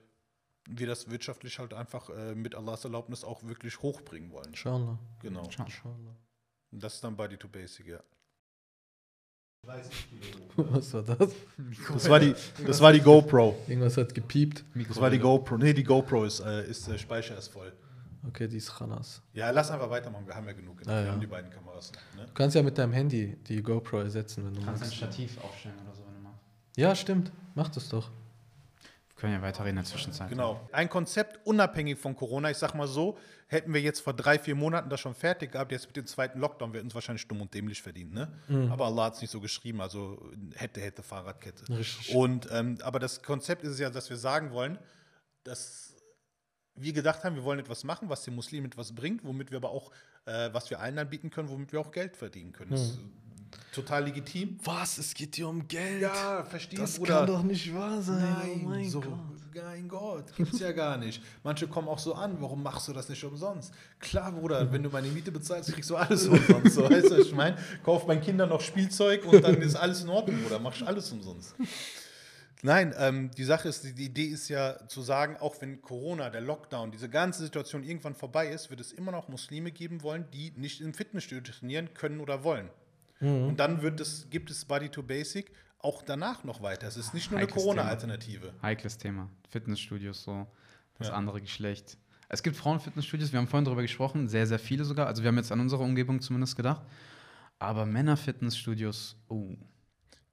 wir 0.68 0.88
das 0.88 1.10
wirtschaftlich 1.10 1.60
halt 1.60 1.74
einfach 1.74 2.10
äh, 2.10 2.36
mit 2.36 2.56
Allahs 2.56 2.84
Erlaubnis 2.84 3.24
auch 3.24 3.44
wirklich 3.44 3.82
hochbringen 3.82 4.32
wollen. 4.32 4.50
Inshallah. 4.50 5.00
Genau. 5.22 5.44
Inshallah. 5.46 6.16
Das 6.72 6.96
ist 6.96 7.04
dann 7.04 7.16
Body 7.16 7.38
to 7.38 7.48
Basic, 7.48 7.88
ja. 7.88 8.04
Was 10.55 10.93
war 10.93 11.03
das? 11.03 11.30
Das 11.93 12.10
war 12.10 12.20
die, 12.20 12.34
das 12.66 12.82
war 12.82 12.91
die 12.91 12.99
GoPro. 12.99 13.55
Irgendwas 13.68 13.97
hat 13.97 14.14
gepiept. 14.14 14.64
Das 14.88 14.99
war 14.99 15.10
die 15.10 15.20
GoPro. 15.20 15.57
Nee, 15.57 15.74
die 15.74 15.84
GoPro 15.84 16.26
ist, 16.26 16.39
äh, 16.41 16.68
ist 16.70 16.88
der 16.88 16.97
Speicher 16.97 17.38
ist 17.38 17.49
voll. 17.49 17.72
Okay, 18.28 18.47
die 18.47 18.57
ist 18.57 18.76
Khanas. 18.76 19.22
Ja, 19.34 19.49
lass 19.51 19.72
einfach 19.72 19.89
weitermachen. 19.89 20.28
Wir 20.28 20.36
haben 20.36 20.45
ja 20.45 20.53
genug. 20.53 20.82
Ah, 20.86 20.88
wir 20.89 21.01
ja. 21.05 21.12
haben 21.12 21.22
die 21.22 21.28
beiden 21.28 21.49
Kameras. 21.49 21.91
Ne? 22.18 22.26
Du 22.26 22.34
kannst 22.34 22.55
ja 22.55 22.64
mit 22.64 22.78
deinem 22.78 22.91
Handy 22.91 23.38
die 23.47 23.62
GoPro 23.64 23.99
ersetzen, 23.99 24.45
wenn 24.45 24.53
du 24.55 24.60
Du 24.60 24.66
kannst 24.66 24.82
ein 24.82 24.88
magst. 24.88 24.97
Stativ 24.97 25.41
aufstellen 25.43 25.76
oder 25.86 25.95
so, 25.95 26.03
wenn 26.05 26.16
du 26.16 26.22
magst. 26.22 26.41
Ja, 26.76 26.95
stimmt. 26.95 27.32
Mach 27.55 27.70
das 27.70 27.88
doch. 27.88 28.12
Wir 29.20 29.28
können 29.28 29.34
ja 29.34 29.42
weiterreden 29.42 29.80
in 29.80 29.84
der 29.84 29.92
Zwischenzeit. 29.92 30.30
Genau. 30.30 30.66
Ein 30.72 30.88
Konzept 30.88 31.46
unabhängig 31.46 32.00
von 32.00 32.16
Corona. 32.16 32.52
Ich 32.52 32.58
sag 32.58 32.74
mal 32.74 32.88
so, 32.88 33.18
hätten 33.48 33.74
wir 33.74 33.82
jetzt 33.82 34.00
vor 34.00 34.14
drei, 34.14 34.40
vier 34.40 34.56
Monaten 34.56 34.90
das 34.90 35.02
schon 35.02 35.14
fertig 35.14 35.52
gehabt, 35.52 35.74
jetzt 35.74 35.88
mit 35.88 35.98
dem 35.98 36.06
zweiten 36.06 36.40
Lockdown, 36.40 36.72
wir 36.72 36.78
hätten 36.78 36.88
es 36.88 36.96
wahrscheinlich 36.96 37.24
stumm 37.24 37.42
und 37.42 37.54
dämlich 37.54 37.82
verdient. 37.82 38.14
Ne? 38.14 38.32
Aber 38.72 38.86
Allah 38.86 39.08
hat 39.08 39.16
es 39.16 39.22
nicht 39.22 39.32
so 39.32 39.42
geschrieben, 39.42 39.82
also 39.82 40.32
hätte, 40.56 40.80
hätte 40.80 41.04
Fahrradkette. 41.04 41.68
Richtig. 41.68 42.16
Und, 42.16 42.48
ähm, 42.50 42.78
aber 42.82 43.00
das 43.00 43.22
Konzept 43.22 43.64
ist 43.64 43.78
ja, 43.78 43.90
dass 43.90 44.10
wir 44.10 44.16
sagen 44.16 44.52
wollen, 44.52 44.80
dass 45.44 45.98
wir 46.76 46.94
gedacht 46.94 47.26
haben, 47.26 47.36
wir 47.36 47.44
wollen 47.44 47.60
etwas 47.60 47.84
machen, 47.84 48.08
was 48.08 48.24
den 48.24 48.36
Muslimen 48.36 48.68
etwas 48.68 48.96
bringt, 48.96 49.26
womit 49.26 49.52
wir 49.52 49.58
aber 49.58 49.72
auch, 49.72 49.92
äh, 50.28 50.50
was 50.54 50.70
wir 50.70 50.80
allen 50.80 50.98
anbieten 50.98 51.30
können, 51.30 51.50
womit 51.50 51.74
wir 51.74 51.82
auch 51.82 51.92
Geld 51.92 52.16
verdienen 52.16 52.54
können. 52.54 52.72
Das 52.72 52.82
ist 52.82 53.00
total 53.74 54.06
legitim. 54.06 54.58
Was? 54.64 54.97
Es 54.97 55.14
geht 55.14 55.38
dir 55.38 55.47
um 55.47 55.68
Geld? 55.68 56.02
Ja, 56.02 56.43
verstehe, 56.43 56.80
das 56.80 56.97
Bruder. 56.97 57.20
kann 57.20 57.28
doch 57.28 57.43
nicht 57.43 57.74
wahr 57.74 58.02
sein. 58.02 58.22
Nein, 58.22 58.62
oh 58.64 58.70
mein 58.70 58.89
so, 58.89 59.02
Gott. 59.02 59.14
mein 59.54 59.88
Gott, 59.88 60.36
gibt's 60.36 60.60
ja 60.60 60.72
gar 60.72 60.97
nicht. 60.97 61.22
Manche 61.43 61.68
kommen 61.68 61.88
auch 61.88 62.00
so 62.00 62.14
an, 62.14 62.38
warum 62.39 62.64
machst 62.64 62.88
du 62.88 62.93
das 62.93 63.10
nicht 63.10 63.24
umsonst? 63.24 63.74
Klar, 64.00 64.32
Bruder, 64.32 64.72
wenn 64.72 64.84
du 64.84 64.89
meine 64.89 65.08
Miete 65.08 65.32
bezahlst, 65.32 65.74
kriegst 65.74 65.89
du 65.89 65.95
alles 65.95 66.28
umsonst. 66.28 66.76
So, 66.76 66.89
weißt 66.89 67.12
du, 67.12 67.18
ich 67.18 67.34
meine? 67.34 67.58
Kauf 67.84 68.08
meinen 68.08 68.22
Kindern 68.22 68.50
noch 68.50 68.62
Spielzeug 68.62 69.26
und 69.26 69.43
dann 69.43 69.62
ist 69.62 69.76
alles 69.76 70.04
in 70.04 70.10
Ordnung, 70.10 70.41
Bruder, 70.41 70.60
machst 70.60 70.84
alles 70.84 71.12
umsonst. 71.12 71.56
Nein, 72.62 72.93
ähm, 72.97 73.32
die 73.38 73.45
Sache 73.45 73.70
ist, 73.70 73.86
die 73.86 74.06
Idee 74.06 74.26
ist 74.26 74.50
ja 74.50 74.86
zu 74.89 75.02
sagen, 75.02 75.38
auch 75.38 75.56
wenn 75.62 75.82
Corona, 75.82 76.30
der 76.30 76.41
Lockdown, 76.41 76.91
diese 76.91 77.08
ganze 77.08 77.41
Situation 77.41 77.84
irgendwann 77.84 78.16
vorbei 78.16 78.50
ist, 78.50 78.70
wird 78.70 78.82
es 78.82 78.91
immer 78.91 79.14
noch 79.14 79.30
Muslime 79.30 79.72
geben 79.72 80.04
wollen, 80.04 80.26
die 80.34 80.52
nicht 80.58 80.82
im 80.82 80.93
Fitnessstudio 80.93 81.54
trainieren 81.54 81.93
können 81.93 82.20
oder 82.20 82.43
wollen. 82.43 82.70
Und 83.22 83.58
dann 83.58 83.82
wird 83.82 84.00
es, 84.00 84.30
gibt 84.30 84.50
es 84.50 84.64
Body 84.66 84.90
to 84.90 85.04
Basic 85.04 85.52
auch 85.80 86.02
danach 86.04 86.44
noch 86.44 86.62
weiter. 86.62 86.88
Es 86.88 86.98
ist 86.98 87.14
nicht 87.14 87.32
nur 87.32 87.40
eine 87.40 87.48
Heikles 87.48 87.64
Corona-Alternative. 87.64 88.54
Heikles 88.62 88.98
Thema. 88.98 89.30
Fitnessstudios, 89.50 90.24
so 90.24 90.48
das 90.98 91.08
Ja. 91.08 91.14
andere 91.14 91.42
Geschlecht. 91.42 91.98
Es 92.28 92.44
gibt 92.44 92.56
Frauenfitnessstudios, 92.58 93.32
wir 93.32 93.40
haben 93.40 93.48
vorhin 93.48 93.66
darüber 93.66 93.82
gesprochen, 93.82 94.28
sehr, 94.28 94.46
sehr 94.46 94.60
viele 94.60 94.86
sogar. 94.86 95.08
Also 95.08 95.24
wir 95.24 95.30
haben 95.30 95.38
jetzt 95.38 95.52
an 95.52 95.60
unsere 95.60 95.82
Umgebung 95.84 96.22
zumindest 96.22 96.56
gedacht. 96.56 96.82
Aber 97.58 97.86
Männerfitnessstudios, 97.86 99.18
oh. 99.30 99.56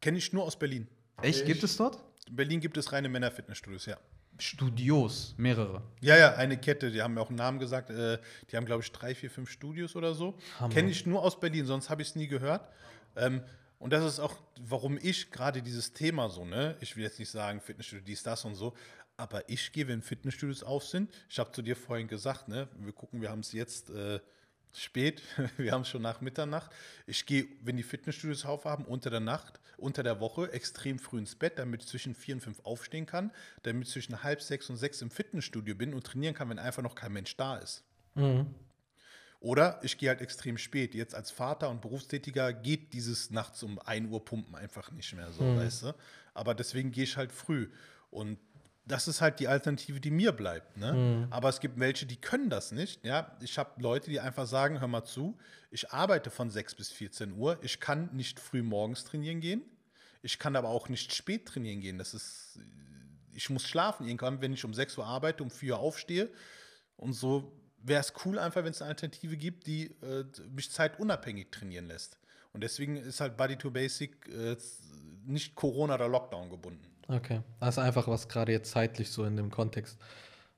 Kenne 0.00 0.18
ich 0.18 0.32
nur 0.32 0.44
aus 0.44 0.58
Berlin. 0.58 0.86
Echt, 1.22 1.46
gibt 1.46 1.62
es 1.64 1.76
dort? 1.76 1.98
In 2.28 2.36
Berlin 2.36 2.60
gibt 2.60 2.76
es 2.76 2.92
reine 2.92 3.08
Männerfitnessstudios, 3.08 3.86
ja. 3.86 3.96
Studios, 4.38 5.34
mehrere. 5.36 5.82
Ja, 6.00 6.16
ja, 6.16 6.34
eine 6.34 6.58
Kette, 6.58 6.90
die 6.90 7.02
haben 7.02 7.14
mir 7.14 7.20
auch 7.20 7.28
einen 7.28 7.38
Namen 7.38 7.58
gesagt. 7.58 7.90
Äh, 7.90 8.18
die 8.50 8.56
haben, 8.56 8.66
glaube 8.66 8.82
ich, 8.82 8.92
drei, 8.92 9.14
vier, 9.14 9.30
fünf 9.30 9.50
Studios 9.50 9.96
oder 9.96 10.14
so. 10.14 10.36
Kenne 10.70 10.90
ich 10.90 11.06
nur 11.06 11.22
aus 11.22 11.38
Berlin, 11.40 11.66
sonst 11.66 11.90
habe 11.90 12.02
ich 12.02 12.08
es 12.08 12.16
nie 12.16 12.26
gehört. 12.26 12.68
Ähm, 13.16 13.42
und 13.78 13.92
das 13.92 14.04
ist 14.04 14.20
auch, 14.20 14.34
warum 14.60 14.98
ich 15.00 15.30
gerade 15.30 15.62
dieses 15.62 15.92
Thema 15.92 16.28
so, 16.30 16.44
ne, 16.44 16.76
ich 16.80 16.96
will 16.96 17.04
jetzt 17.04 17.18
nicht 17.18 17.30
sagen, 17.30 17.60
Fitnessstudio, 17.60 18.04
dies, 18.04 18.22
das 18.22 18.44
und 18.44 18.54
so, 18.54 18.74
aber 19.16 19.48
ich 19.48 19.72
gehe, 19.72 19.88
wenn 19.88 20.02
Fitnessstudios 20.02 20.62
auf 20.62 20.84
sind, 20.84 21.10
ich 21.28 21.38
habe 21.38 21.52
zu 21.52 21.62
dir 21.62 21.76
vorhin 21.76 22.08
gesagt, 22.08 22.48
ne, 22.48 22.68
wir 22.78 22.92
gucken, 22.92 23.20
wir 23.20 23.30
haben 23.30 23.40
es 23.40 23.52
jetzt 23.52 23.90
äh, 23.90 24.20
spät, 24.82 25.22
wir 25.56 25.72
haben 25.72 25.82
es 25.82 25.88
schon 25.88 26.02
nach 26.02 26.20
Mitternacht. 26.20 26.70
Ich 27.06 27.26
gehe, 27.26 27.46
wenn 27.62 27.76
die 27.76 27.82
Fitnessstudios 27.82 28.44
aufhaben, 28.44 28.84
unter 28.84 29.10
der 29.10 29.20
Nacht, 29.20 29.60
unter 29.76 30.02
der 30.02 30.20
Woche 30.20 30.52
extrem 30.52 30.98
früh 30.98 31.18
ins 31.18 31.34
Bett, 31.34 31.58
damit 31.58 31.82
ich 31.82 31.88
zwischen 31.88 32.14
vier 32.14 32.36
und 32.36 32.40
fünf 32.40 32.60
aufstehen 32.64 33.06
kann, 33.06 33.30
damit 33.62 33.86
ich 33.86 33.92
zwischen 33.92 34.22
halb 34.22 34.40
sechs 34.40 34.70
und 34.70 34.76
sechs 34.76 35.02
im 35.02 35.10
Fitnessstudio 35.10 35.74
bin 35.74 35.94
und 35.94 36.04
trainieren 36.04 36.34
kann, 36.34 36.48
wenn 36.48 36.58
einfach 36.58 36.82
noch 36.82 36.94
kein 36.94 37.12
Mensch 37.12 37.36
da 37.36 37.56
ist. 37.56 37.84
Mhm. 38.14 38.54
Oder 39.40 39.78
ich 39.82 39.98
gehe 39.98 40.08
halt 40.08 40.22
extrem 40.22 40.56
spät. 40.56 40.94
Jetzt 40.94 41.14
als 41.14 41.30
Vater 41.30 41.68
und 41.68 41.82
Berufstätiger 41.82 42.52
geht 42.52 42.92
dieses 42.94 43.30
nachts 43.30 43.62
um 43.62 43.78
1 43.78 44.10
Uhr 44.10 44.24
Pumpen 44.24 44.54
einfach 44.54 44.90
nicht 44.92 45.14
mehr 45.14 45.30
so, 45.30 45.42
weißt 45.56 45.82
du? 45.82 45.94
Aber 46.32 46.54
deswegen 46.54 46.90
gehe 46.90 47.04
ich 47.04 47.16
halt 47.16 47.32
früh. 47.32 47.68
Und 48.10 48.38
das 48.86 49.08
ist 49.08 49.20
halt 49.20 49.40
die 49.40 49.48
Alternative, 49.48 50.00
die 50.00 50.12
mir 50.12 50.32
bleibt. 50.32 50.76
Ne? 50.76 51.26
Aber 51.30 51.48
es 51.48 51.60
gibt 51.60 51.78
welche, 51.78 52.06
die 52.06 52.16
können 52.16 52.48
das 52.48 52.70
nicht. 52.70 53.04
Ja? 53.04 53.36
Ich 53.40 53.58
habe 53.58 53.80
Leute, 53.82 54.10
die 54.10 54.20
einfach 54.20 54.46
sagen, 54.46 54.80
hör 54.80 54.86
mal 54.86 55.04
zu, 55.04 55.36
ich 55.70 55.90
arbeite 55.90 56.30
von 56.30 56.50
6 56.50 56.76
bis 56.76 56.92
14 56.92 57.32
Uhr, 57.32 57.58
ich 57.62 57.80
kann 57.80 58.10
nicht 58.12 58.38
früh 58.38 58.62
morgens 58.62 59.04
trainieren 59.04 59.40
gehen, 59.40 59.62
ich 60.22 60.38
kann 60.38 60.54
aber 60.54 60.68
auch 60.68 60.88
nicht 60.88 61.12
spät 61.12 61.46
trainieren 61.46 61.80
gehen. 61.80 61.98
Das 61.98 62.14
ist, 62.14 62.60
ich 63.32 63.50
muss 63.50 63.64
schlafen 63.64 64.06
irgendwann, 64.06 64.40
wenn 64.40 64.52
ich 64.52 64.64
um 64.64 64.72
6 64.72 64.98
Uhr 64.98 65.06
arbeite, 65.06 65.42
um 65.42 65.50
4 65.50 65.74
Uhr 65.74 65.80
aufstehe. 65.80 66.30
Und 66.96 67.12
so 67.12 67.52
wäre 67.82 68.00
es 68.00 68.12
cool 68.24 68.38
einfach, 68.38 68.62
wenn 68.64 68.70
es 68.70 68.82
eine 68.82 68.90
Alternative 68.90 69.36
gibt, 69.36 69.66
die 69.66 69.86
äh, 70.02 70.24
mich 70.54 70.70
zeitunabhängig 70.70 71.50
trainieren 71.50 71.86
lässt. 71.86 72.18
Und 72.52 72.62
deswegen 72.62 72.96
ist 72.96 73.20
halt 73.20 73.36
Body 73.36 73.56
to 73.56 73.70
Basic 73.70 74.28
äh, 74.28 74.56
nicht 75.24 75.56
Corona 75.56 75.96
oder 75.96 76.08
Lockdown 76.08 76.50
gebunden. 76.50 76.95
Okay. 77.08 77.42
Das 77.60 77.76
ist 77.76 77.78
einfach, 77.78 78.08
was 78.08 78.28
gerade 78.28 78.52
jetzt 78.52 78.70
zeitlich 78.70 79.10
so 79.10 79.24
in 79.24 79.36
dem 79.36 79.50
Kontext 79.50 79.98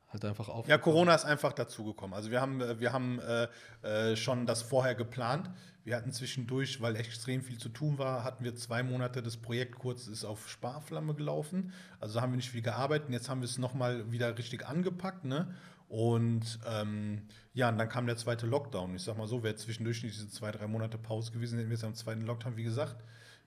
halt 0.08 0.24
einfach 0.24 0.48
auf. 0.48 0.66
Ja, 0.66 0.78
Corona 0.78 1.14
ist 1.14 1.24
einfach 1.24 1.52
dazugekommen. 1.52 2.14
Also 2.14 2.30
wir 2.30 2.40
haben, 2.40 2.60
äh, 2.60 2.80
wir 2.80 2.92
haben 2.92 3.20
äh, 3.20 3.48
äh, 3.82 4.16
schon 4.16 4.46
das 4.46 4.62
vorher 4.62 4.94
geplant. 4.94 5.50
Wir 5.84 5.96
hatten 5.96 6.12
zwischendurch, 6.12 6.80
weil 6.80 6.96
extrem 6.96 7.42
viel 7.42 7.58
zu 7.58 7.68
tun 7.68 7.98
war, 7.98 8.24
hatten 8.24 8.44
wir 8.44 8.54
zwei 8.54 8.82
Monate 8.82 9.22
das 9.22 9.36
Projekt 9.36 9.78
kurz 9.78 10.06
ist 10.06 10.24
auf 10.24 10.48
Sparflamme 10.48 11.14
gelaufen. 11.14 11.72
Also 12.00 12.20
haben 12.20 12.32
wir 12.32 12.36
nicht 12.36 12.50
viel 12.50 12.62
gearbeitet. 12.62 13.08
Und 13.08 13.14
jetzt 13.14 13.28
haben 13.28 13.40
wir 13.40 13.46
es 13.46 13.58
nochmal 13.58 14.10
wieder 14.10 14.36
richtig 14.36 14.66
angepackt. 14.66 15.24
Ne? 15.24 15.54
Und 15.88 16.58
ähm, 16.66 17.22
ja, 17.54 17.70
und 17.70 17.78
dann 17.78 17.88
kam 17.88 18.06
der 18.06 18.16
zweite 18.16 18.46
Lockdown. 18.46 18.94
Ich 18.94 19.02
sag 19.02 19.16
mal 19.16 19.26
so, 19.26 19.42
wäre 19.42 19.56
zwischendurch 19.56 20.02
nicht 20.02 20.16
diese 20.16 20.28
zwei, 20.28 20.50
drei 20.50 20.66
Monate 20.66 20.98
Pause 20.98 21.32
gewesen, 21.32 21.58
hätten 21.58 21.70
wir 21.70 21.76
es 21.76 21.84
am 21.84 21.94
zweiten 21.94 22.22
Lockdown, 22.22 22.56
wie 22.56 22.64
gesagt, 22.64 23.02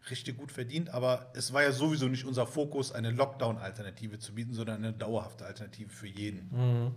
richtig 0.10 0.38
gut 0.38 0.52
verdient. 0.52 0.90
Aber 0.90 1.32
es 1.34 1.54
war 1.54 1.64
ja 1.64 1.72
sowieso 1.72 2.08
nicht 2.08 2.26
unser 2.26 2.48
Fokus, 2.48 2.92
eine 2.92 3.12
Lockdown-Alternative 3.12 4.20
zu 4.20 4.34
bieten, 4.34 4.54
sondern 4.54 4.78
eine 4.78 4.94
dauerhafte 4.94 5.46
Alternative 5.46 5.90
für 5.90 6.08
jeden. 6.08 6.50
Mhm. 6.52 6.92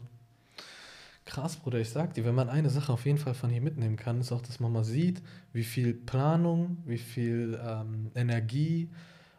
Krass, 1.26 1.56
Bruder, 1.56 1.78
ich 1.78 1.88
sag 1.88 2.12
dir, 2.14 2.24
wenn 2.26 2.34
man 2.34 2.50
eine 2.50 2.68
Sache 2.68 2.92
auf 2.92 3.06
jeden 3.06 3.18
Fall 3.18 3.32
von 3.32 3.48
hier 3.48 3.62
mitnehmen 3.62 3.96
kann, 3.96 4.20
ist 4.20 4.30
auch, 4.30 4.42
dass 4.42 4.60
man 4.60 4.70
mal 4.72 4.84
sieht, 4.84 5.22
wie 5.54 5.64
viel 5.64 5.94
Planung, 5.94 6.82
wie 6.84 6.98
viel 6.98 7.58
ähm, 7.64 8.10
Energie 8.14 8.90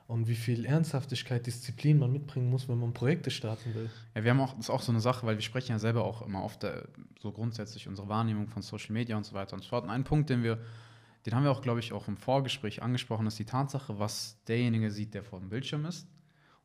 und 0.08 0.28
wie 0.28 0.36
viel 0.36 0.66
Ernsthaftigkeit, 0.66 1.46
Disziplin 1.46 2.00
man 2.00 2.12
mitbringen 2.12 2.50
muss, 2.50 2.68
wenn 2.68 2.80
man 2.80 2.94
Projekte 2.94 3.30
starten 3.30 3.74
will. 3.76 3.90
Ja, 4.16 4.24
wir 4.24 4.32
haben 4.32 4.40
auch, 4.40 4.54
das 4.54 4.66
ist 4.66 4.70
auch 4.72 4.82
so 4.82 4.92
eine 4.92 5.02
Sache, 5.02 5.28
weil 5.28 5.36
wir 5.36 5.42
sprechen 5.42 5.74
ja 5.74 5.80
selber 5.80 6.06
auch 6.06 6.24
immer 6.24 6.44
oft 6.44 6.64
äh, 6.64 6.84
so 7.20 7.32
grundsätzlich 7.32 7.88
unsere 7.88 8.08
Wahrnehmung 8.08 8.48
von 8.48 8.64
Social 8.64 8.94
Media 8.94 9.16
und 9.16 9.26
so 9.26 9.34
weiter 9.36 9.54
und 9.54 9.62
so 9.62 9.70
fort. 9.70 9.84
Und 9.84 9.92
ein 9.92 10.04
Punkt, 10.04 10.32
den 10.32 10.44
wir, 10.44 10.60
den 11.26 11.36
haben 11.36 11.44
wir 11.44 11.52
auch, 11.52 11.62
glaube 11.62 11.80
ich, 11.80 11.94
auch 11.94 12.08
im 12.08 12.18
Vorgespräch 12.18 12.84
angesprochen, 12.84 13.26
ist 13.28 13.40
die 13.40 13.46
Tatsache, 13.46 13.98
was 13.98 14.38
derjenige 14.48 14.92
sieht, 14.92 15.14
der 15.14 15.24
vor 15.24 15.40
dem 15.40 15.50
Bildschirm 15.50 15.86
ist 15.86 16.08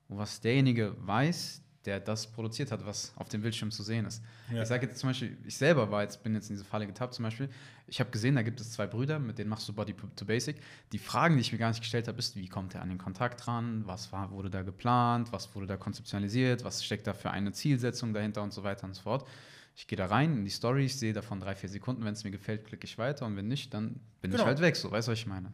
und 0.09 0.19
was 0.19 0.41
derjenige 0.41 0.95
weiß, 0.99 1.63
der 1.87 1.99
das 1.99 2.27
produziert 2.27 2.71
hat, 2.73 2.85
was 2.85 3.13
auf 3.17 3.31
dem 3.31 3.41
Bildschirm 3.41 3.71
zu 3.71 3.83
sehen 3.83 4.05
ist. 4.05 4.23
Ja. 4.53 4.63
Ich 4.63 4.69
sage 4.69 4.87
jetzt 4.87 4.99
zum 4.99 5.09
Beispiel, 5.09 5.39
ich 5.47 5.57
selber 5.57 5.91
war 5.91 6.03
jetzt, 6.03 6.23
bin 6.23 6.35
jetzt 6.35 6.51
in 6.51 6.57
diese 6.57 6.65
Falle 6.65 6.87
getappt 6.87 7.15
zum 7.15 7.23
Beispiel. 7.23 7.49
Ich 7.87 8.01
habe 8.01 8.11
gesehen, 8.11 8.35
da 8.35 8.43
gibt 8.43 8.61
es 8.61 8.73
zwei 8.73 8.87
Brüder, 8.87 9.19
mit 9.19 9.39
denen 9.39 9.49
machst 9.49 9.67
du 9.67 9.73
Body 9.73 9.95
to 10.15 10.27
Basic. 10.27 10.57
Die 10.93 10.99
Fragen, 10.99 11.37
die 11.37 11.41
ich 11.41 11.53
mir 11.53 11.59
gar 11.59 11.69
nicht 11.69 11.81
gestellt 11.81 12.07
habe, 12.07 12.19
ist, 12.19 12.37
wie 12.37 12.49
kommt 12.49 12.75
er 12.75 12.83
an 12.83 12.91
den 12.91 12.99
Kontakt 12.99 13.49
ran? 13.49 13.87
Was 13.87 14.13
war, 14.13 14.31
wurde 14.31 14.51
da 14.51 14.61
geplant? 14.63 15.33
Was 15.33 15.55
wurde 15.55 15.67
da 15.67 15.79
konzeptionalisiert? 15.79 16.65
Was 16.65 16.85
steckt 16.85 17.07
da 17.07 17.15
für 17.15 17.31
eine 17.31 17.53
Zielsetzung 17.53 18.13
dahinter 18.13 18.43
und 18.43 18.53
so 18.53 18.63
weiter 18.63 18.85
und 18.85 18.95
so 18.95 19.03
fort. 19.03 19.27
Ich 19.75 19.87
gehe 19.87 19.97
da 19.97 20.07
rein 20.07 20.33
in 20.39 20.45
die 20.45 20.51
Story, 20.51 20.85
ich 20.85 20.97
sehe 20.97 21.13
davon 21.13 21.41
drei, 21.41 21.55
vier 21.55 21.69
Sekunden. 21.69 22.05
Wenn 22.05 22.13
es 22.13 22.25
mir 22.25 22.31
gefällt, 22.31 22.65
klicke 22.67 22.85
ich 22.85 22.99
weiter 22.99 23.25
und 23.27 23.37
wenn 23.37 23.49
nicht, 23.49 23.73
dann 23.73 24.01
bin 24.21 24.31
Genau. 24.31 24.43
ich 24.43 24.47
halt 24.47 24.61
weg. 24.61 24.77
So, 24.77 24.91
weißt 24.91 25.09
du, 25.09 25.13
was 25.13 25.19
ich 25.19 25.27
meine? 25.27 25.53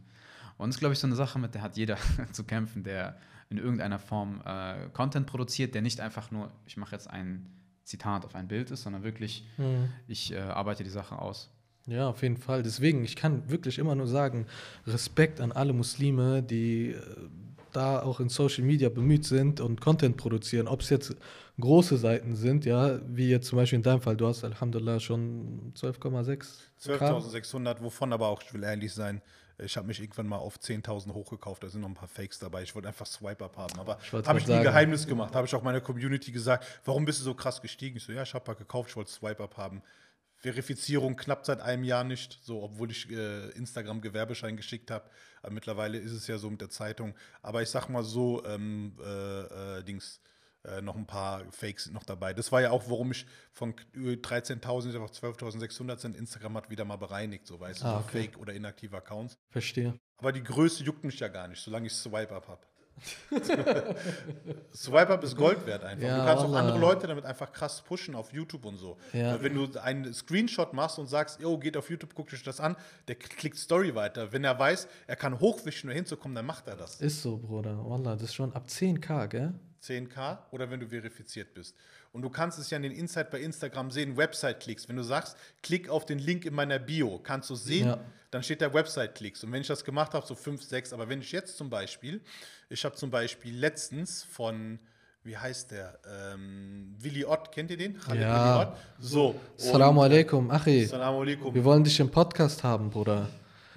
Und 0.59 0.69
das 0.69 0.77
ist, 0.77 0.81
glaube 0.81 0.95
ich, 0.95 0.99
so 0.99 1.07
eine 1.07 1.17
Sache, 1.17 1.39
mit 1.39 1.55
der 1.55 1.63
hat 1.63 1.77
jeder 1.77 1.97
zu 2.33 2.45
kämpfen, 2.45 2.83
der 2.83 3.19
in 3.51 3.59
irgendeiner 3.59 3.99
Form 3.99 4.41
äh, 4.45 4.89
Content 4.93 5.27
produziert, 5.27 5.75
der 5.75 5.83
nicht 5.83 6.01
einfach 6.01 6.31
nur, 6.31 6.51
ich 6.67 6.77
mache 6.77 6.93
jetzt 6.93 7.09
ein 7.09 7.47
Zitat 7.85 8.25
auf 8.25 8.35
ein 8.35 8.49
Bild 8.49 8.73
ist, 8.73 8.83
sondern 8.83 9.05
wirklich, 9.05 9.47
ich 10.09 10.33
äh, 10.33 10.39
arbeite 10.39 10.83
die 10.83 10.91
Sache 10.91 11.17
aus. 11.21 11.53
Ja, 11.87 12.09
auf 12.09 12.21
jeden 12.23 12.37
Fall. 12.37 12.65
Deswegen, 12.65 13.05
ich 13.05 13.15
kann 13.15 13.49
wirklich 13.49 13.79
immer 13.79 13.95
nur 13.95 14.09
sagen, 14.09 14.47
Respekt 14.89 15.41
an 15.41 15.53
alle 15.53 15.73
Muslime, 15.73 16.43
die 16.43 16.91
äh, 16.95 17.01
da 17.77 18.03
auch 18.03 18.21
in 18.21 18.29
Social 18.31 18.65
Media 18.65 18.89
bemüht 18.89 19.27
sind 19.27 19.61
und 19.61 19.81
Content 19.81 20.17
produzieren. 20.17 20.67
Ob 20.67 20.81
es 20.81 20.89
jetzt 20.89 21.15
große 21.61 21.99
Seiten 21.99 22.35
sind, 22.35 22.65
ja, 22.65 22.99
wie 23.07 23.29
jetzt 23.29 23.49
zum 23.49 23.59
Beispiel 23.59 23.77
in 23.77 23.83
deinem 23.83 24.01
Fall, 24.01 24.17
du 24.17 24.27
hast 24.27 24.45
Alhamdulillah 24.45 24.99
schon 24.99 25.73
12,6 25.77 25.99
K. 26.99 27.19
12.600, 27.19 27.83
wovon 27.83 28.13
aber 28.13 28.29
auch, 28.29 28.43
ich 28.43 28.53
will 28.55 28.65
ehrlich 28.65 28.93
sein, 28.93 29.21
Ich 29.59 29.77
habe 29.77 29.87
mich 29.87 30.01
irgendwann 30.01 30.27
mal 30.27 30.37
auf 30.37 30.59
10.000 30.59 31.13
hochgekauft, 31.13 31.63
da 31.63 31.69
sind 31.69 31.81
noch 31.81 31.89
ein 31.89 31.95
paar 31.95 32.09
Fakes 32.09 32.39
dabei. 32.39 32.63
Ich 32.63 32.75
wollte 32.75 32.89
einfach 32.89 33.07
Swipe-Up 33.07 33.57
haben, 33.57 33.79
aber 33.79 33.99
habe 34.27 34.39
ich 34.39 34.47
nie. 34.47 34.63
Geheimnis 34.63 35.07
gemacht. 35.07 35.35
Habe 35.35 35.47
ich 35.47 35.55
auch 35.55 35.63
meiner 35.63 35.81
Community 35.81 36.33
gesagt, 36.33 36.67
warum 36.85 37.05
bist 37.05 37.21
du 37.21 37.25
so 37.25 37.35
krass 37.35 37.61
gestiegen? 37.63 37.97
Ich 37.97 38.05
so, 38.05 38.13
ja, 38.13 38.23
ich 38.23 38.35
habe 38.35 38.45
mal 38.51 38.55
gekauft, 38.55 38.91
ich 38.91 38.97
wollte 38.97 39.11
Swipe-Up 39.11 39.57
haben. 39.57 39.83
Verifizierung 40.39 41.17
klappt 41.17 41.47
seit 41.47 41.61
einem 41.61 41.85
Jahr 41.85 42.05
nicht, 42.05 42.39
so 42.43 42.63
obwohl 42.63 42.91
ich 42.91 43.11
äh, 43.11 43.49
Instagram 43.51 44.01
Gewerbeschein 44.03 44.57
geschickt 44.57 44.91
habe. 44.91 45.09
Aber 45.43 45.53
mittlerweile 45.53 45.99
ist 45.99 46.13
es 46.13 46.27
ja 46.27 46.39
so 46.39 46.51
mit 46.51 46.61
der 46.61 46.71
Zeitung. 46.71 47.15
Aber 47.43 47.63
ich 47.63 47.69
sag 47.71 47.89
mal 47.89 48.03
so, 48.03 48.45
ähm, 48.45 48.97
äh, 49.05 49.79
äh, 49.79 49.83
Dings, 49.85 50.21
äh, 50.65 50.81
noch 50.83 50.97
ein 50.97 51.07
paar 51.07 51.45
Fakes 51.53 51.85
sind 51.85 51.93
noch 51.95 52.03
dabei. 52.05 52.35
Das 52.35 52.51
war 52.51 52.61
ja 52.61 52.71
auch, 52.71 52.89
warum 52.89 53.13
ich 53.13 53.27
von 53.53 53.75
über 53.93 54.13
13.000 54.13 54.99
auf 54.99 55.11
12.600 55.13 55.99
sind. 55.99 56.17
Instagram 56.17 56.57
hat 56.57 56.71
wieder 56.71 56.85
mal 56.85 56.97
bereinigt, 56.97 57.47
so 57.47 57.61
weißt 57.61 57.83
du, 57.83 57.87
Ah, 57.87 57.93
so 57.93 57.99
okay. 58.09 58.23
Fake 58.23 58.39
oder 58.39 58.53
inaktive 58.53 58.97
Accounts. 58.97 59.39
Verstehe. 59.51 59.99
Aber 60.19 60.33
die 60.33 60.43
Größe 60.43 60.83
juckt 60.83 61.05
mich 61.05 61.21
ja 61.21 61.29
gar 61.29 61.47
nicht, 61.47 61.63
solange 61.63 61.87
ich 61.87 61.93
Swipe-Up 61.93 62.49
habe. 62.49 62.67
Swipe-Up 64.75 65.23
ist 65.23 65.37
Gold 65.37 65.67
wert 65.67 65.85
einfach. 65.85 66.07
Ja, 66.07 66.19
du 66.19 66.25
kannst 66.25 66.45
auch 66.45 66.49
Wallah. 66.49 66.61
andere 66.61 66.79
Leute 66.79 67.07
damit 67.07 67.25
einfach 67.25 67.53
krass 67.53 67.83
pushen 67.83 68.15
auf 68.15 68.33
YouTube 68.33 68.65
und 68.65 68.79
so. 68.79 68.97
Ja. 69.13 69.43
Wenn 69.43 69.55
du 69.55 69.79
einen 69.79 70.13
Screenshot 70.13 70.73
machst 70.73 70.99
und 70.99 71.07
sagst, 71.07 71.41
yo, 71.41 71.59
geht 71.59 71.77
auf 71.77 71.91
YouTube, 71.91 72.15
guckt 72.15 72.33
euch 72.33 72.43
das 72.43 72.61
an, 72.61 72.77
der 73.09 73.17
klickt 73.17 73.59
Story 73.59 73.95
weiter. 73.95 74.33
Wenn 74.33 74.45
er 74.45 74.59
weiß, 74.59 74.89
er 75.07 75.17
kann 75.17 75.39
hochwischen, 75.41 75.91
um 75.91 75.95
hinzukommen, 75.95 76.35
dann 76.35 76.47
macht 76.47 76.67
er 76.69 76.77
das. 76.77 77.01
Ist 77.01 77.23
so, 77.23 77.37
Bruder. 77.37 77.79
Wallah, 77.85 78.15
das 78.15 78.25
ist 78.25 78.35
schon 78.35 78.53
ab 78.53 78.67
10k, 78.69 79.29
gell? 79.29 79.55
10k 79.83 80.39
oder 80.51 80.71
wenn 80.71 80.81
du 80.81 80.89
verifiziert 80.89 81.55
bist. 81.55 81.77
Und 82.17 82.23
du 82.23 82.31
kannst 82.31 82.59
es 82.59 82.71
ja 82.71 82.79
in 82.79 82.83
den 82.83 82.93
Insight 82.93 83.31
bei 83.31 83.39
Instagram 83.41 83.91
sehen, 83.91 84.17
Website-Klicks. 84.17 84.89
Wenn 84.89 84.97
du 84.97 85.03
sagst, 85.03 85.37
klick 85.63 85.91
auf 85.91 86.07
den 86.07 86.19
Link 86.19 86.47
in 86.47 86.55
meiner 86.55 86.79
Bio, 86.79 87.19
kannst 87.23 87.51
du 87.51 87.55
sehen, 87.55 87.89
Ja. 87.89 87.99
dann 88.31 88.43
steht 88.43 88.63
da 88.63 88.73
Website-Klicks. 88.73 89.45
Und 89.45 89.53
wenn 89.53 89.61
ich 89.61 89.67
das 89.69 89.85
gemacht 89.85 90.15
habe, 90.15 90.27
so 90.27 90.35
5, 90.35 90.63
6, 90.63 90.95
aber 90.95 91.11
wenn 91.11 91.21
ich 91.21 91.31
jetzt 91.31 91.59
zum 91.59 91.69
Beispiel, 91.69 92.23
ich 92.71 92.83
habe 92.87 92.95
zum 92.97 93.11
Beispiel 93.11 93.55
letztens 93.55 94.23
von, 94.23 94.79
wie 95.25 95.37
heißt 95.37 95.73
der, 95.73 95.99
ähm, 96.33 96.95
Willi 96.99 97.27
Ott, 97.27 97.53
kennt 97.53 97.71
ihr 97.71 97.77
den? 97.77 97.99
Khaled 98.01 98.23
Ja. 98.23 98.61
Willi 98.61 98.67
Ott. 98.71 98.77
So. 98.99 99.35
Assalamu 99.59 100.01
alaikum, 100.03 100.51
Achi. 100.51 100.85
Assalamu 100.87 101.21
alaikum. 101.21 101.55
Wir 101.55 101.65
wollen 101.65 101.85
dich 101.85 102.01
im 102.01 102.11
Podcast 102.11 102.65
haben, 102.65 102.89
Bruder. 102.89 103.29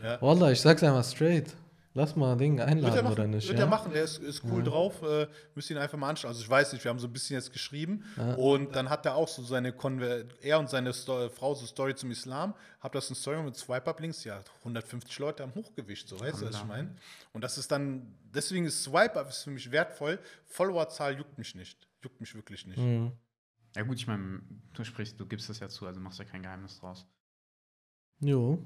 Ja. 0.01 0.21
Wallah, 0.21 0.51
ich 0.51 0.61
sag's 0.61 0.81
einmal 0.81 1.03
straight. 1.03 1.47
Lass 1.95 2.15
mal 2.15 2.37
Ding 2.37 2.59
er 2.59 2.67
einladen 2.67 3.03
machen, 3.03 3.13
oder 3.13 3.27
nicht. 3.27 3.47
wird 3.47 3.57
ja? 3.57 3.65
er 3.65 3.69
machen, 3.69 3.91
der 3.91 4.03
ist, 4.03 4.19
ist 4.19 4.43
cool 4.43 4.63
drauf. 4.63 5.01
Äh, 5.01 5.27
müsst 5.55 5.71
ihn 5.71 5.77
einfach 5.77 5.97
mal 5.97 6.09
anschauen. 6.09 6.29
Also 6.29 6.41
ich 6.41 6.49
weiß 6.49 6.73
nicht, 6.73 6.83
wir 6.83 6.89
haben 6.89 6.99
so 6.99 7.07
ein 7.07 7.13
bisschen 7.13 7.35
jetzt 7.35 7.51
geschrieben 7.51 8.03
und 8.37 8.75
dann 8.75 8.89
hat 8.89 9.05
er 9.07 9.15
auch 9.15 9.27
so 9.27 9.41
seine 9.43 9.73
Konver 9.73 10.23
er 10.41 10.59
und 10.59 10.69
seine 10.69 10.93
Sto 10.93 11.29
Frau 11.29 11.55
so 11.55 11.65
Story 11.65 11.95
zum 11.95 12.11
Islam, 12.11 12.53
hab 12.79 12.91
das 12.91 13.09
in 13.09 13.15
Story 13.15 13.41
mit 13.41 13.55
Swipe-Up-Links, 13.55 14.23
ja, 14.23 14.41
150 14.59 15.17
Leute 15.17 15.43
haben 15.43 15.55
hochgewischt, 15.55 16.09
so 16.09 16.19
weißt 16.19 16.41
du, 16.41 16.45
was 16.45 16.55
ich 16.57 16.65
meine? 16.65 16.95
Und 17.33 17.43
das 17.43 17.57
ist 17.57 17.71
dann, 17.71 18.15
deswegen 18.33 18.65
ist 18.65 18.83
Swipe-Up 18.83 19.27
ist 19.29 19.43
für 19.43 19.51
mich 19.51 19.71
wertvoll. 19.71 20.19
Followerzahl 20.45 21.17
juckt 21.17 21.37
mich 21.37 21.55
nicht. 21.55 21.87
Juckt 22.03 22.19
mich 22.21 22.35
wirklich 22.35 22.67
nicht. 22.67 22.77
Mhm. 22.77 23.13
Ja 23.75 23.83
gut, 23.83 23.97
ich 23.97 24.07
meine, 24.07 24.41
du 24.73 24.83
sprichst, 24.83 25.19
du 25.19 25.25
gibst 25.25 25.49
das 25.49 25.59
ja 25.59 25.69
zu, 25.69 25.85
also 25.85 25.99
machst 25.99 26.19
ja 26.19 26.25
kein 26.25 26.43
Geheimnis 26.43 26.79
draus. 26.79 27.05
Jo. 28.21 28.65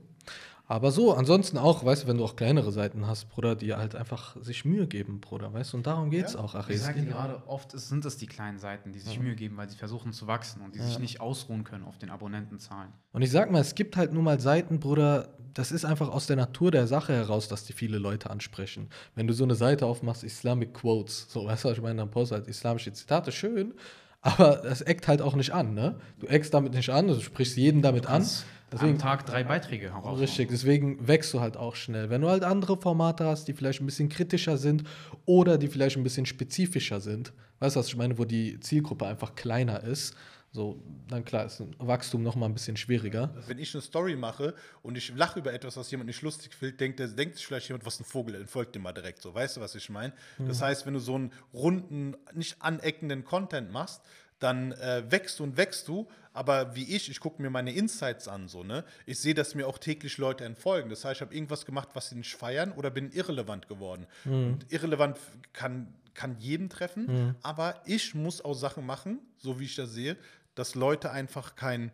Aber 0.66 0.92
so, 0.92 1.14
ansonsten 1.14 1.58
auch, 1.58 1.84
weißt 1.84 2.04
du, 2.04 2.08
wenn 2.08 2.18
du 2.18 2.24
auch 2.24 2.38
kleinere 2.38 2.72
Seiten 2.72 3.06
hast, 3.06 3.26
Bruder, 3.30 3.56
die 3.56 3.74
halt 3.74 3.96
einfach 3.96 4.38
sich 4.42 4.64
Mühe 4.64 4.88
geben, 4.88 5.20
Bruder, 5.20 5.54
weißt 5.54 5.74
du, 5.74 5.78
und 5.78 5.86
darum 5.88 6.10
geht's 6.10 6.34
Ja. 6.34 6.40
auch, 6.40 6.56
Achi. 6.56 6.74
Ich 6.74 6.82
sage 6.82 7.00
dir 7.00 7.06
geht- 7.08 7.14
gerade, 7.14 7.44
oft 7.48 7.72
sind 7.78 8.06
es 8.06 8.16
die 8.18 8.28
kleinen 8.28 8.58
Seiten, 8.60 8.94
die 8.94 9.00
sich 9.00 9.20
Mühe 9.20 9.36
geben, 9.36 9.58
weil 9.58 9.70
sie 9.70 9.76
versuchen 9.76 10.14
zu 10.14 10.26
wachsen 10.26 10.62
und 10.62 10.74
die 10.74 10.80
sich 10.80 11.00
nicht 11.00 11.20
ausruhen 11.20 11.66
können 11.66 11.84
auf 11.84 11.98
den 11.98 12.10
Abonnentenzahlen. 12.10 12.94
Und 13.12 13.22
ich 13.22 13.30
sag 13.32 13.52
mal, 13.52 13.60
es 13.60 13.76
gibt 13.76 13.98
halt 13.98 14.14
nun 14.14 14.24
mal 14.24 14.40
Seiten, 14.40 14.80
Bruder, 14.80 15.30
das 15.54 15.72
ist 15.74 15.84
einfach 15.84 16.10
aus 16.10 16.28
der 16.28 16.38
Natur 16.38 16.72
der 16.72 16.88
Sache 16.88 17.14
heraus, 17.14 17.50
dass 17.50 17.66
die 17.66 17.74
viele 17.74 17.98
Leute 17.98 18.30
ansprechen. 18.30 18.88
Wenn 19.16 19.28
du 19.28 19.34
so 19.34 19.44
eine 19.44 19.56
Seite 19.56 19.86
aufmachst, 19.86 20.24
Islamic 20.24 20.74
Quotes, 20.74 21.28
so, 21.30 21.46
weißt 21.46 21.66
du, 21.66 21.70
was 21.70 21.78
ich 21.78 21.84
meine, 21.84 21.98
dann 21.98 22.10
postest 22.10 22.40
halt 22.40 22.48
islamische 22.48 22.92
Zitate, 22.94 23.34
schön, 23.34 23.74
aber 24.22 24.62
das 24.64 24.82
eckt 24.82 25.10
halt 25.10 25.22
auch 25.22 25.36
nicht 25.36 25.52
an, 25.52 25.74
ne? 25.74 26.00
Du 26.20 26.28
eckst 26.28 26.54
damit 26.54 26.74
nicht 26.74 26.90
an, 26.90 27.08
du 27.10 27.20
sprichst 27.20 27.58
jeden 27.58 27.82
damit 27.82 28.06
an. 28.08 28.26
Am 28.74 28.80
Deswegen, 28.80 28.98
Tag 28.98 29.26
drei 29.26 29.44
Beiträge 29.44 29.94
heraus. 29.94 30.20
Richtig, 30.20 30.50
deswegen 30.50 31.08
wächst 31.08 31.34
du 31.34 31.42
halt 31.42 31.58
auch 31.58 31.76
schnell. 31.76 32.10
Wenn 32.10 32.22
du 32.22 32.30
halt 32.30 32.44
andere 32.44 32.76
Formate 32.76 33.26
hast, 33.26 33.48
die 33.48 33.54
vielleicht 33.54 33.82
ein 33.82 33.86
bisschen 33.86 34.10
kritischer 34.10 34.58
sind 34.58 34.84
oder 35.26 35.58
die 35.60 35.68
vielleicht 35.68 35.96
ein 35.96 36.04
bisschen 36.04 36.26
spezifischer 36.26 37.00
sind, 37.00 37.34
weißt 37.60 37.76
du, 37.76 37.80
was 37.80 37.88
ich 37.88 37.96
meine, 37.96 38.18
wo 38.18 38.26
die 38.26 38.60
Zielgruppe 38.60 39.06
einfach 39.06 39.36
kleiner 39.36 39.84
ist, 39.84 40.16
so, 40.52 40.80
dann 41.08 41.26
klar 41.26 41.46
ist 41.46 41.60
ein 41.60 41.76
Wachstum 41.80 42.22
noch 42.22 42.36
mal 42.36 42.46
ein 42.46 42.54
bisschen 42.54 42.78
schwieriger. 42.78 43.34
Wenn 43.48 43.58
ich 43.58 43.74
eine 43.74 43.82
Story 43.82 44.16
mache 44.16 44.54
und 44.84 44.96
ich 44.96 45.16
lache 45.16 45.40
über 45.40 45.52
etwas, 45.52 45.78
was 45.78 45.90
jemand 45.90 46.08
nicht 46.08 46.22
lustig 46.22 46.54
findet, 46.54 46.80
denkt, 46.80 47.00
der, 47.00 47.08
denkt 47.08 47.36
sich 47.36 47.48
vielleicht 47.48 47.70
jemand, 47.70 47.88
was 47.88 48.00
ein 48.00 48.04
Vogel, 48.04 48.34
dann 48.34 48.48
folgt 48.48 48.76
dem 48.76 48.84
mal 48.84 48.94
direkt 48.94 49.22
so. 49.24 49.34
Weißt 49.34 49.58
du, 49.58 49.62
was 49.62 49.74
ich 49.74 49.90
meine? 49.90 50.14
Das 50.38 50.62
heißt, 50.62 50.86
wenn 50.86 50.94
du 50.94 51.00
so 51.00 51.16
einen 51.16 51.32
runden, 51.54 52.16
nicht 52.34 52.62
aneckenden 52.62 53.24
Content 53.24 53.72
machst, 53.72 54.04
dann 54.38 54.74
äh, 54.74 55.04
wächst 55.10 55.40
du 55.40 55.44
und 55.44 55.58
wächst 55.58 55.88
du. 55.88 56.08
Aber 56.34 56.76
wie 56.76 56.96
ich, 56.96 57.10
ich 57.10 57.20
gucke 57.20 57.42
mir 57.42 57.50
meine 57.50 57.72
Insights 57.74 58.28
an, 58.28 58.48
so, 58.48 58.64
ne? 58.64 58.84
Ich 59.06 59.20
sehe, 59.20 59.34
dass 59.36 59.54
mir 59.56 59.68
auch 59.68 59.78
täglich 59.78 60.18
Leute 60.18 60.46
entfolgen. 60.46 60.90
Das 60.90 61.06
heißt, 61.06 61.18
ich 61.18 61.22
habe 61.22 61.34
irgendwas 61.34 61.66
gemacht, 61.66 61.90
was 61.94 62.10
sie 62.10 62.16
nicht 62.16 62.36
feiern 62.36 62.72
oder 62.72 62.90
bin 62.90 63.12
irrelevant 63.12 63.68
geworden. 63.68 64.08
Und 64.54 64.72
irrelevant 64.72 65.18
kann, 65.54 65.94
kann 66.16 66.38
jeden 66.40 66.70
treffen, 66.70 67.36
aber 67.44 67.82
ich 67.86 68.16
muss 68.16 68.44
auch 68.44 68.56
Sachen 68.56 68.86
machen, 68.86 69.20
so 69.38 69.60
wie 69.60 69.66
ich 69.66 69.76
das 69.76 69.92
sehe, 69.92 70.18
dass 70.56 70.76
Leute 70.76 71.12
einfach 71.12 71.56
kein 71.56 71.92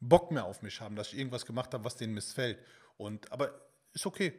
Bock 0.00 0.30
mehr 0.30 0.44
auf 0.44 0.62
mich 0.62 0.80
haben, 0.80 0.94
dass 0.96 1.12
ich 1.12 1.18
irgendwas 1.18 1.46
gemacht 1.46 1.72
habe, 1.74 1.84
was 1.84 1.96
denen 1.96 2.14
missfällt. 2.14 2.58
Und, 2.98 3.32
aber 3.32 3.52
ist 3.92 4.06
okay. 4.06 4.34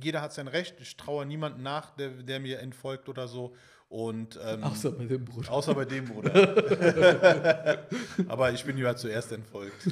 Jeder 0.00 0.20
hat 0.22 0.32
sein 0.32 0.48
Recht. 0.48 0.80
Ich 0.80 0.96
traue 0.96 1.24
niemandem 1.24 1.62
nach, 1.62 1.94
der, 1.96 2.10
der 2.10 2.40
mir 2.40 2.58
entfolgt 2.58 3.08
oder 3.08 3.28
so. 3.28 3.54
Und, 3.90 4.38
ähm, 4.44 4.64
Außer 4.64 4.92
bei 4.92 5.06
dem 5.06 5.24
Bruder. 5.24 5.50
Außer 5.50 5.74
bei 5.74 5.86
dem, 5.86 6.04
Bruder. 6.04 7.78
Aber 8.28 8.52
ich 8.52 8.62
bin 8.62 8.76
ja 8.76 8.94
zuerst 8.94 9.32
entfolgt. 9.32 9.88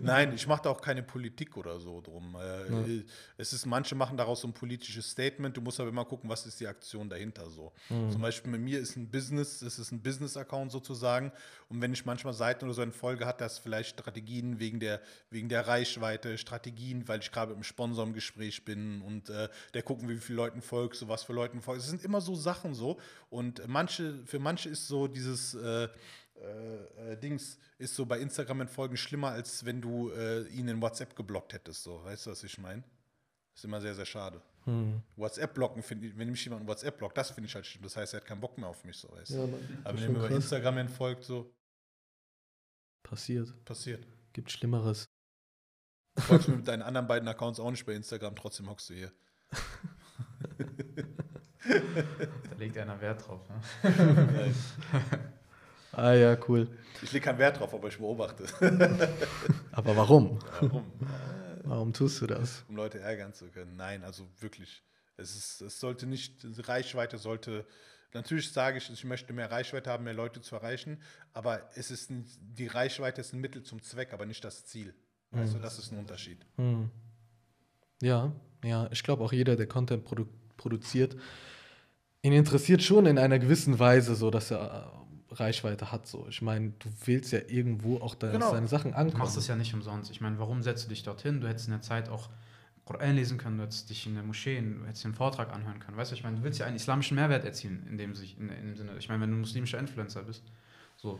Nein, 0.00 0.32
ich 0.32 0.46
mache 0.46 0.62
da 0.62 0.70
auch 0.70 0.80
keine 0.80 1.02
Politik 1.02 1.56
oder 1.56 1.80
so 1.80 2.00
drum. 2.00 2.36
Äh, 2.40 3.02
Es 3.36 3.52
ist, 3.52 3.66
manche 3.66 3.96
machen 3.96 4.16
daraus 4.16 4.42
so 4.42 4.48
ein 4.48 4.52
politisches 4.52 5.10
Statement. 5.10 5.56
Du 5.56 5.60
musst 5.60 5.80
aber 5.80 5.88
immer 5.88 6.04
gucken, 6.04 6.30
was 6.30 6.46
ist 6.46 6.60
die 6.60 6.68
Aktion 6.68 7.08
dahinter 7.08 7.50
so. 7.50 7.72
Zum 7.88 8.20
Beispiel 8.20 8.52
bei 8.52 8.58
mir 8.58 8.78
ist 8.78 8.94
ein 8.96 9.10
Business, 9.10 9.60
es 9.62 9.76
ist 9.76 9.90
ein 9.90 10.00
Business-Account 10.00 10.70
sozusagen. 10.70 11.32
Und 11.68 11.80
wenn 11.80 11.92
ich 11.92 12.04
manchmal 12.06 12.34
Seiten 12.34 12.66
oder 12.66 12.74
so 12.74 12.82
entfolge, 12.82 13.26
hat 13.26 13.40
das 13.40 13.58
vielleicht 13.58 13.90
Strategien 13.98 14.60
wegen 14.60 14.78
der, 14.78 15.00
wegen 15.30 15.48
der 15.48 15.66
Reichweite, 15.66 16.38
Strategien, 16.38 17.08
weil 17.08 17.18
ich 17.18 17.32
gerade 17.32 17.48
mit 17.48 17.56
einem 17.56 17.64
Sponsor 17.64 18.04
im 18.06 18.12
Gespräch 18.12 18.64
bin 18.64 19.02
und 19.02 19.30
äh, 19.30 19.48
der 19.74 19.82
gucken, 19.82 20.08
wie 20.08 20.16
viele 20.18 20.36
Leuten 20.36 20.62
folgst, 20.62 21.00
so 21.00 21.08
was 21.08 21.24
für 21.24 21.32
Leuten 21.32 21.60
folgst. 21.60 21.86
Es 21.86 21.90
sind 21.90 22.04
immer 22.04 22.20
so 22.20 22.36
Sachen 22.36 22.74
so. 22.74 23.00
Und 23.32 23.66
manche, 23.66 24.22
für 24.26 24.38
manche 24.38 24.68
ist 24.68 24.86
so 24.86 25.08
dieses 25.08 25.54
äh, 25.54 25.84
äh, 25.84 25.88
äh, 27.12 27.16
Dings 27.16 27.58
ist 27.78 27.94
so 27.94 28.04
bei 28.04 28.20
Instagram 28.20 28.60
entfolgen 28.60 28.98
schlimmer, 28.98 29.30
als 29.30 29.64
wenn 29.64 29.80
du 29.80 30.10
äh, 30.10 30.42
ihn 30.48 30.68
in 30.68 30.82
WhatsApp 30.82 31.16
geblockt 31.16 31.54
hättest. 31.54 31.82
So, 31.82 32.04
weißt 32.04 32.26
du, 32.26 32.30
was 32.30 32.44
ich 32.44 32.58
meine? 32.58 32.84
Ist 33.54 33.64
immer 33.64 33.80
sehr, 33.80 33.94
sehr 33.94 34.04
schade. 34.04 34.42
WhatsApp 35.16 35.54
blocken, 35.54 35.82
finde 35.82 36.06
ich, 36.06 36.16
wenn 36.16 36.30
mich 36.30 36.44
jemand 36.44 36.62
in 36.62 36.68
WhatsApp 36.68 36.98
blockt, 36.98 37.16
das 37.16 37.30
finde 37.30 37.48
ich 37.48 37.54
halt 37.54 37.66
schlimm. 37.66 37.82
Das 37.82 37.96
heißt, 37.96 38.14
er 38.14 38.20
hat 38.20 38.26
keinen 38.26 38.40
Bock 38.40 38.56
mehr 38.58 38.68
auf 38.68 38.84
mich, 38.84 38.96
so 38.96 39.10
weißt 39.10 39.30
du. 39.30 39.34
Ja, 39.34 39.42
Aber 39.84 39.98
wenn 39.98 40.04
er 40.04 40.10
mir 40.10 40.26
über. 40.26 40.30
Instagram 40.30 40.78
entfolgt, 40.78 41.24
so 41.24 41.52
Passiert. 43.02 43.52
passiert. 43.64 44.06
Gibt 44.34 44.52
Schlimmeres. 44.52 45.08
Du 46.14 46.22
folgst 46.22 46.48
mir 46.48 46.56
mit 46.56 46.68
deinen 46.68 46.82
anderen 46.82 47.08
beiden 47.08 47.26
Accounts 47.28 47.58
auch 47.58 47.70
nicht 47.70 47.86
bei 47.86 47.94
Instagram, 47.94 48.36
trotzdem 48.36 48.68
hockst 48.68 48.90
du 48.90 48.94
hier. 48.94 49.12
Legt 52.62 52.78
einer 52.78 53.00
Wert 53.00 53.26
drauf. 53.26 53.40
Ne? 53.48 53.60
Ah 55.94 56.14
ja, 56.14 56.38
cool. 56.48 56.68
Ich 57.02 57.12
lege 57.12 57.26
keinen 57.26 57.38
Wert 57.38 57.58
drauf, 57.60 57.74
aber 57.74 57.88
ich 57.88 57.98
beobachte. 57.98 58.44
Aber 59.72 59.94
warum? 59.94 60.38
Warum? 60.60 60.84
Warum 61.64 61.92
tust 61.92 62.22
du 62.22 62.26
das? 62.26 62.64
um 62.68 62.76
Leute 62.76 62.98
ärgern 62.98 63.34
zu 63.34 63.48
können. 63.50 63.76
Nein, 63.76 64.02
also 64.02 64.26
wirklich. 64.40 64.82
Es, 65.18 65.36
ist, 65.36 65.60
es 65.60 65.78
sollte 65.80 66.06
nicht, 66.06 66.46
Reichweite 66.66 67.18
sollte, 67.18 67.66
natürlich 68.14 68.50
sage 68.52 68.78
ich, 68.78 68.90
ich 68.90 69.04
möchte 69.04 69.34
mehr 69.34 69.50
Reichweite 69.50 69.90
haben, 69.90 70.04
mehr 70.04 70.14
Leute 70.14 70.40
zu 70.40 70.54
erreichen, 70.56 70.98
aber 71.34 71.68
es 71.74 71.90
ist, 71.90 72.10
ein- 72.10 72.24
die 72.40 72.68
Reichweite 72.68 73.20
ist 73.20 73.34
ein 73.34 73.40
Mittel 73.42 73.62
zum 73.62 73.82
Zweck, 73.82 74.14
aber 74.14 74.24
nicht 74.24 74.42
das 74.44 74.64
Ziel. 74.64 74.94
Also 75.32 75.58
das 75.58 75.78
ist 75.78 75.92
ein 75.92 75.98
Unterschied. 75.98 76.38
Hm. 76.56 76.90
Ja, 78.00 78.32
ja, 78.64 78.88
ich 78.92 79.02
glaube 79.02 79.22
auch 79.24 79.32
jeder, 79.32 79.56
der 79.56 79.66
Content 79.66 80.04
produ 80.04 80.26
produziert, 80.56 81.16
ihn 82.22 82.32
interessiert 82.32 82.82
schon 82.82 83.06
in 83.06 83.18
einer 83.18 83.38
gewissen 83.38 83.78
Weise 83.78 84.14
so, 84.14 84.30
dass 84.30 84.50
er 84.50 84.88
äh, 85.30 85.34
Reichweite 85.34 85.90
hat. 85.92 86.06
So. 86.06 86.26
Ich 86.28 86.40
meine, 86.42 86.70
du 86.78 86.88
willst 87.04 87.32
ja 87.32 87.40
irgendwo 87.48 87.98
auch, 87.98 88.14
dass 88.14 88.32
Genau. 88.32 88.52
deine 88.52 88.68
Sachen 88.68 88.92
Du 88.92 88.96
ankommen. 88.96 89.18
machst 89.18 89.36
es 89.36 89.48
ja 89.48 89.56
nicht 89.56 89.74
umsonst. 89.74 90.10
Ich 90.10 90.20
meine, 90.20 90.38
warum 90.38 90.62
setzt 90.62 90.84
du 90.84 90.88
dich 90.90 91.02
dorthin? 91.02 91.40
Du 91.40 91.48
hättest 91.48 91.66
in 91.66 91.72
der 91.72 91.82
Zeit 91.82 92.08
auch 92.08 92.30
Koran 92.84 93.14
lesen 93.16 93.38
können, 93.38 93.58
du 93.58 93.62
hättest 93.64 93.90
dich 93.90 94.06
in 94.06 94.14
der 94.14 94.24
Moschee, 94.24 94.60
du 94.60 94.84
hättest 94.86 95.04
dir 95.04 95.08
einen 95.08 95.14
Vortrag 95.14 95.52
anhören 95.52 95.78
können. 95.78 95.96
Weißt 95.96 96.10
du, 96.10 96.16
ich 96.16 96.24
meine, 96.24 96.36
du 96.38 96.42
willst 96.42 96.58
ja 96.58 96.66
einen 96.66 96.76
islamischen 96.76 97.14
Mehrwert 97.14 97.44
erzielen, 97.44 97.86
in 97.88 97.96
dem, 97.96 98.14
sich, 98.14 98.36
in, 98.38 98.48
in 98.50 98.66
dem 98.66 98.76
Sinne. 98.76 98.92
Ich 98.98 99.08
meine, 99.08 99.20
wenn 99.22 99.30
du 99.30 99.36
ein 99.36 99.40
muslimischer 99.40 99.78
Influencer 99.78 100.22
bist. 100.22 100.42
So. 100.96 101.18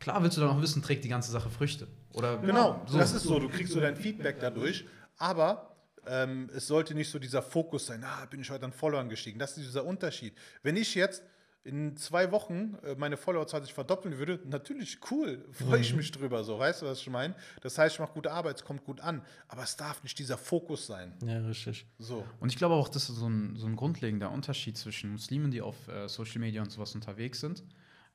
Klar 0.00 0.22
willst 0.22 0.36
du 0.38 0.40
dann 0.40 0.50
auch 0.50 0.60
wissen, 0.62 0.82
trägt 0.82 1.04
die 1.04 1.08
ganze 1.10 1.30
Sache 1.30 1.50
Früchte. 1.50 1.86
Oder 2.14 2.38
Genau, 2.38 2.80
das 2.92 3.12
ist 3.12 3.24
so, 3.24 3.38
du 3.38 3.48
kriegst 3.48 3.72
so 3.72 3.80
dein 3.80 3.94
Feedback 3.96 4.40
dadurch, 4.40 4.86
aber 5.18 5.69
ähm, 6.06 6.50
es 6.54 6.66
sollte 6.66 6.94
nicht 6.94 7.10
so 7.10 7.18
dieser 7.18 7.42
Fokus 7.42 7.86
sein, 7.86 8.04
ah, 8.04 8.26
bin 8.26 8.40
ich 8.40 8.50
heute 8.50 8.64
an 8.64 8.72
Followern 8.72 9.08
gestiegen. 9.08 9.38
Das 9.38 9.56
ist 9.56 9.66
dieser 9.66 9.84
Unterschied. 9.84 10.34
Wenn 10.62 10.76
ich 10.76 10.94
jetzt 10.94 11.22
in 11.62 11.96
zwei 11.96 12.32
Wochen 12.32 12.76
äh, 12.82 12.94
meine 12.96 13.16
Followerzahl 13.16 13.62
sich 13.62 13.74
verdoppeln 13.74 14.18
würde, 14.18 14.40
natürlich 14.46 14.98
cool, 15.10 15.44
freue 15.52 15.80
ich 15.80 15.94
mich 15.94 16.10
drüber, 16.10 16.42
so, 16.42 16.58
weißt 16.58 16.82
du, 16.82 16.86
was 16.86 17.00
ich 17.00 17.10
meine? 17.10 17.34
Das 17.60 17.76
heißt, 17.76 17.96
ich 17.96 18.00
mache 18.00 18.14
gute 18.14 18.32
Arbeit, 18.32 18.56
es 18.56 18.64
kommt 18.64 18.84
gut 18.84 19.00
an, 19.00 19.22
aber 19.48 19.62
es 19.62 19.76
darf 19.76 20.02
nicht 20.02 20.18
dieser 20.18 20.38
Fokus 20.38 20.86
sein. 20.86 21.12
Ja, 21.24 21.38
richtig. 21.40 21.86
So. 21.98 22.24
Und 22.40 22.50
ich 22.50 22.56
glaube 22.56 22.74
auch, 22.74 22.88
das 22.88 23.10
ist 23.10 23.16
so 23.16 23.28
ein, 23.28 23.56
so 23.56 23.66
ein 23.66 23.76
grundlegender 23.76 24.30
Unterschied 24.30 24.78
zwischen 24.78 25.12
Muslimen, 25.12 25.50
die 25.50 25.60
auf 25.60 25.88
äh, 25.88 26.08
Social 26.08 26.40
Media 26.40 26.62
und 26.62 26.70
sowas 26.70 26.94
unterwegs 26.94 27.40
sind, 27.40 27.62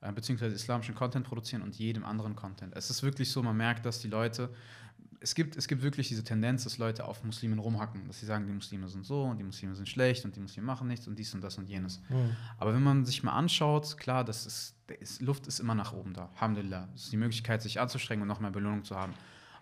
äh, 0.00 0.10
beziehungsweise 0.10 0.54
islamischen 0.54 0.96
Content 0.96 1.24
produzieren 1.24 1.62
und 1.62 1.76
jedem 1.76 2.04
anderen 2.04 2.34
Content. 2.34 2.74
Es 2.76 2.90
ist 2.90 3.04
wirklich 3.04 3.30
so, 3.30 3.44
man 3.44 3.56
merkt, 3.56 3.86
dass 3.86 4.00
die 4.00 4.08
Leute, 4.08 4.50
es 5.20 5.34
gibt, 5.34 5.56
es 5.56 5.68
gibt 5.68 5.82
wirklich 5.82 6.08
diese 6.08 6.24
Tendenz, 6.24 6.64
dass 6.64 6.78
Leute 6.78 7.04
auf 7.04 7.24
Muslimen 7.24 7.58
rumhacken, 7.58 8.06
dass 8.06 8.20
sie 8.20 8.26
sagen, 8.26 8.46
die 8.46 8.52
Muslime 8.52 8.88
sind 8.88 9.04
so 9.04 9.24
und 9.24 9.38
die 9.38 9.44
Muslime 9.44 9.74
sind 9.74 9.88
schlecht 9.88 10.24
und 10.24 10.36
die 10.36 10.40
Muslime 10.40 10.66
machen 10.66 10.88
nichts 10.88 11.06
und 11.06 11.18
dies 11.18 11.34
und 11.34 11.42
das 11.42 11.58
und 11.58 11.68
jenes. 11.68 12.00
Aber 12.58 12.74
wenn 12.74 12.82
man 12.82 13.04
sich 13.04 13.22
mal 13.22 13.32
anschaut, 13.32 13.96
klar, 13.98 14.24
das 14.24 14.46
ist, 14.46 14.74
ist, 15.00 15.22
Luft 15.22 15.46
ist 15.46 15.60
immer 15.60 15.74
nach 15.74 15.92
oben 15.92 16.12
da. 16.12 16.30
Alhamdulillah. 16.34 16.88
Es 16.94 17.04
ist 17.04 17.12
die 17.12 17.16
Möglichkeit, 17.16 17.62
sich 17.62 17.80
anzustrengen 17.80 18.22
und 18.22 18.28
noch 18.28 18.40
mehr 18.40 18.50
Belohnung 18.50 18.84
zu 18.84 18.96
haben. 18.96 19.14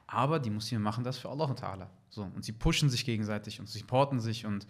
Aber 0.07 0.39
die 0.39 0.51
Muslime 0.51 0.83
machen 0.83 1.05
das 1.05 1.19
für 1.19 1.31
Allah 1.31 1.51
Ta'ala. 1.53 1.87
So, 2.11 2.23
und 2.23 2.45
sie 2.45 2.53
pushen 2.53 2.91
sich 2.91 3.05
gegenseitig 3.05 3.61
und 3.61 3.69
supporten 3.69 4.21
sich 4.21 4.47
und 4.47 4.67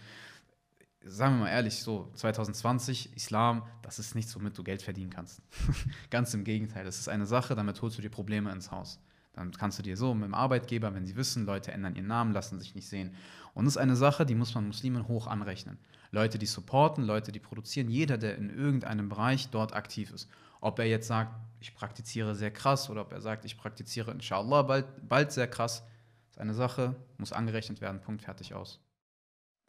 sagen 1.07 1.37
wir 1.37 1.45
mal 1.45 1.51
ehrlich, 1.51 1.83
so 1.83 2.11
2020, 2.15 3.15
Islam, 3.15 3.63
das 3.83 3.99
ist 3.99 4.15
nichts, 4.15 4.35
womit 4.35 4.57
du 4.57 4.65
Geld 4.65 4.81
verdienen 4.81 5.11
kannst. 5.11 5.43
Ganz 6.11 6.33
im 6.35 6.45
Gegenteil, 6.45 6.85
das 6.85 6.99
ist 6.99 7.09
eine 7.09 7.27
Sache, 7.27 7.55
damit 7.55 7.83
holst 7.83 7.99
du 7.99 8.03
dir 8.03 8.09
Probleme 8.09 8.51
ins 8.53 8.71
Haus. 8.71 8.99
Dann 9.35 9.51
kannst 9.53 9.79
du 9.79 9.83
dir 9.83 9.97
so 9.97 10.15
mit 10.15 10.25
dem 10.25 10.35
Arbeitgeber, 10.35 10.95
wenn 10.95 11.07
sie 11.07 11.17
wissen, 11.17 11.45
Leute 11.45 11.73
ändern 11.73 11.97
ihren 11.97 12.07
Namen, 12.07 12.33
lassen 12.33 12.59
sich 12.59 12.75
nicht 12.75 12.89
sehen. 12.89 13.15
Und 13.55 13.65
das 13.65 13.75
ist 13.75 13.83
eine 13.83 13.97
Sache, 13.97 14.25
die 14.27 14.35
muss 14.35 14.55
man 14.55 14.67
Muslimen 14.67 15.09
hoch 15.09 15.27
anrechnen. 15.27 15.79
Leute, 16.11 16.39
die 16.39 16.47
supporten, 16.47 17.05
Leute, 17.05 17.33
die 17.33 17.41
produzieren, 17.41 17.89
jeder, 17.89 18.17
der 18.19 18.37
in 18.37 18.51
irgendeinem 18.51 19.09
Bereich 19.09 19.49
dort 19.51 19.75
aktiv 19.75 20.13
ist. 20.13 20.29
Ob 20.61 20.79
er 20.79 20.87
jetzt 20.87 21.09
sagt, 21.09 21.35
ich 21.61 21.75
praktiziere 21.75 22.35
sehr 22.35 22.51
krass 22.51 22.89
oder 22.89 23.03
ob 23.03 23.13
er 23.13 23.21
sagt, 23.21 23.45
ich 23.45 23.59
praktiziere 23.59 24.13
inshallah 24.13 24.63
bald, 24.63 24.87
bald 25.09 25.33
sehr 25.33 25.49
krass, 25.49 25.83
ist 26.31 26.39
eine 26.39 26.55
Sache, 26.55 26.95
muss 27.19 27.33
angerechnet 27.33 27.81
werden, 27.81 28.01
Punkt, 28.01 28.23
fertig 28.23 28.55
aus. 28.55 28.81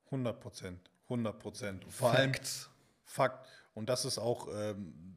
100 0.05 0.39
Prozent. 0.39 0.89
100 1.05 1.39
Prozent. 1.39 1.85
Vor 1.89 2.11
allem 2.11 2.33
Fakt. 3.03 3.47
Und 3.73 3.89
das 3.89 4.05
ist 4.05 4.17
auch 4.17 4.47
ähm, 4.53 5.14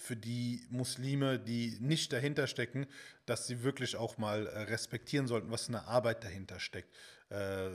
für 0.00 0.16
die 0.16 0.66
Muslime, 0.70 1.38
die 1.38 1.76
nicht 1.80 2.12
dahinter 2.12 2.46
stecken, 2.46 2.86
dass 3.26 3.46
sie 3.46 3.62
wirklich 3.62 3.96
auch 3.96 4.18
mal 4.18 4.46
äh, 4.46 4.62
respektieren 4.62 5.26
sollten, 5.26 5.50
was 5.50 5.68
eine 5.68 5.86
Arbeit 5.86 6.24
dahinter 6.24 6.58
steckt. 6.58 6.94
Äh, 7.28 7.68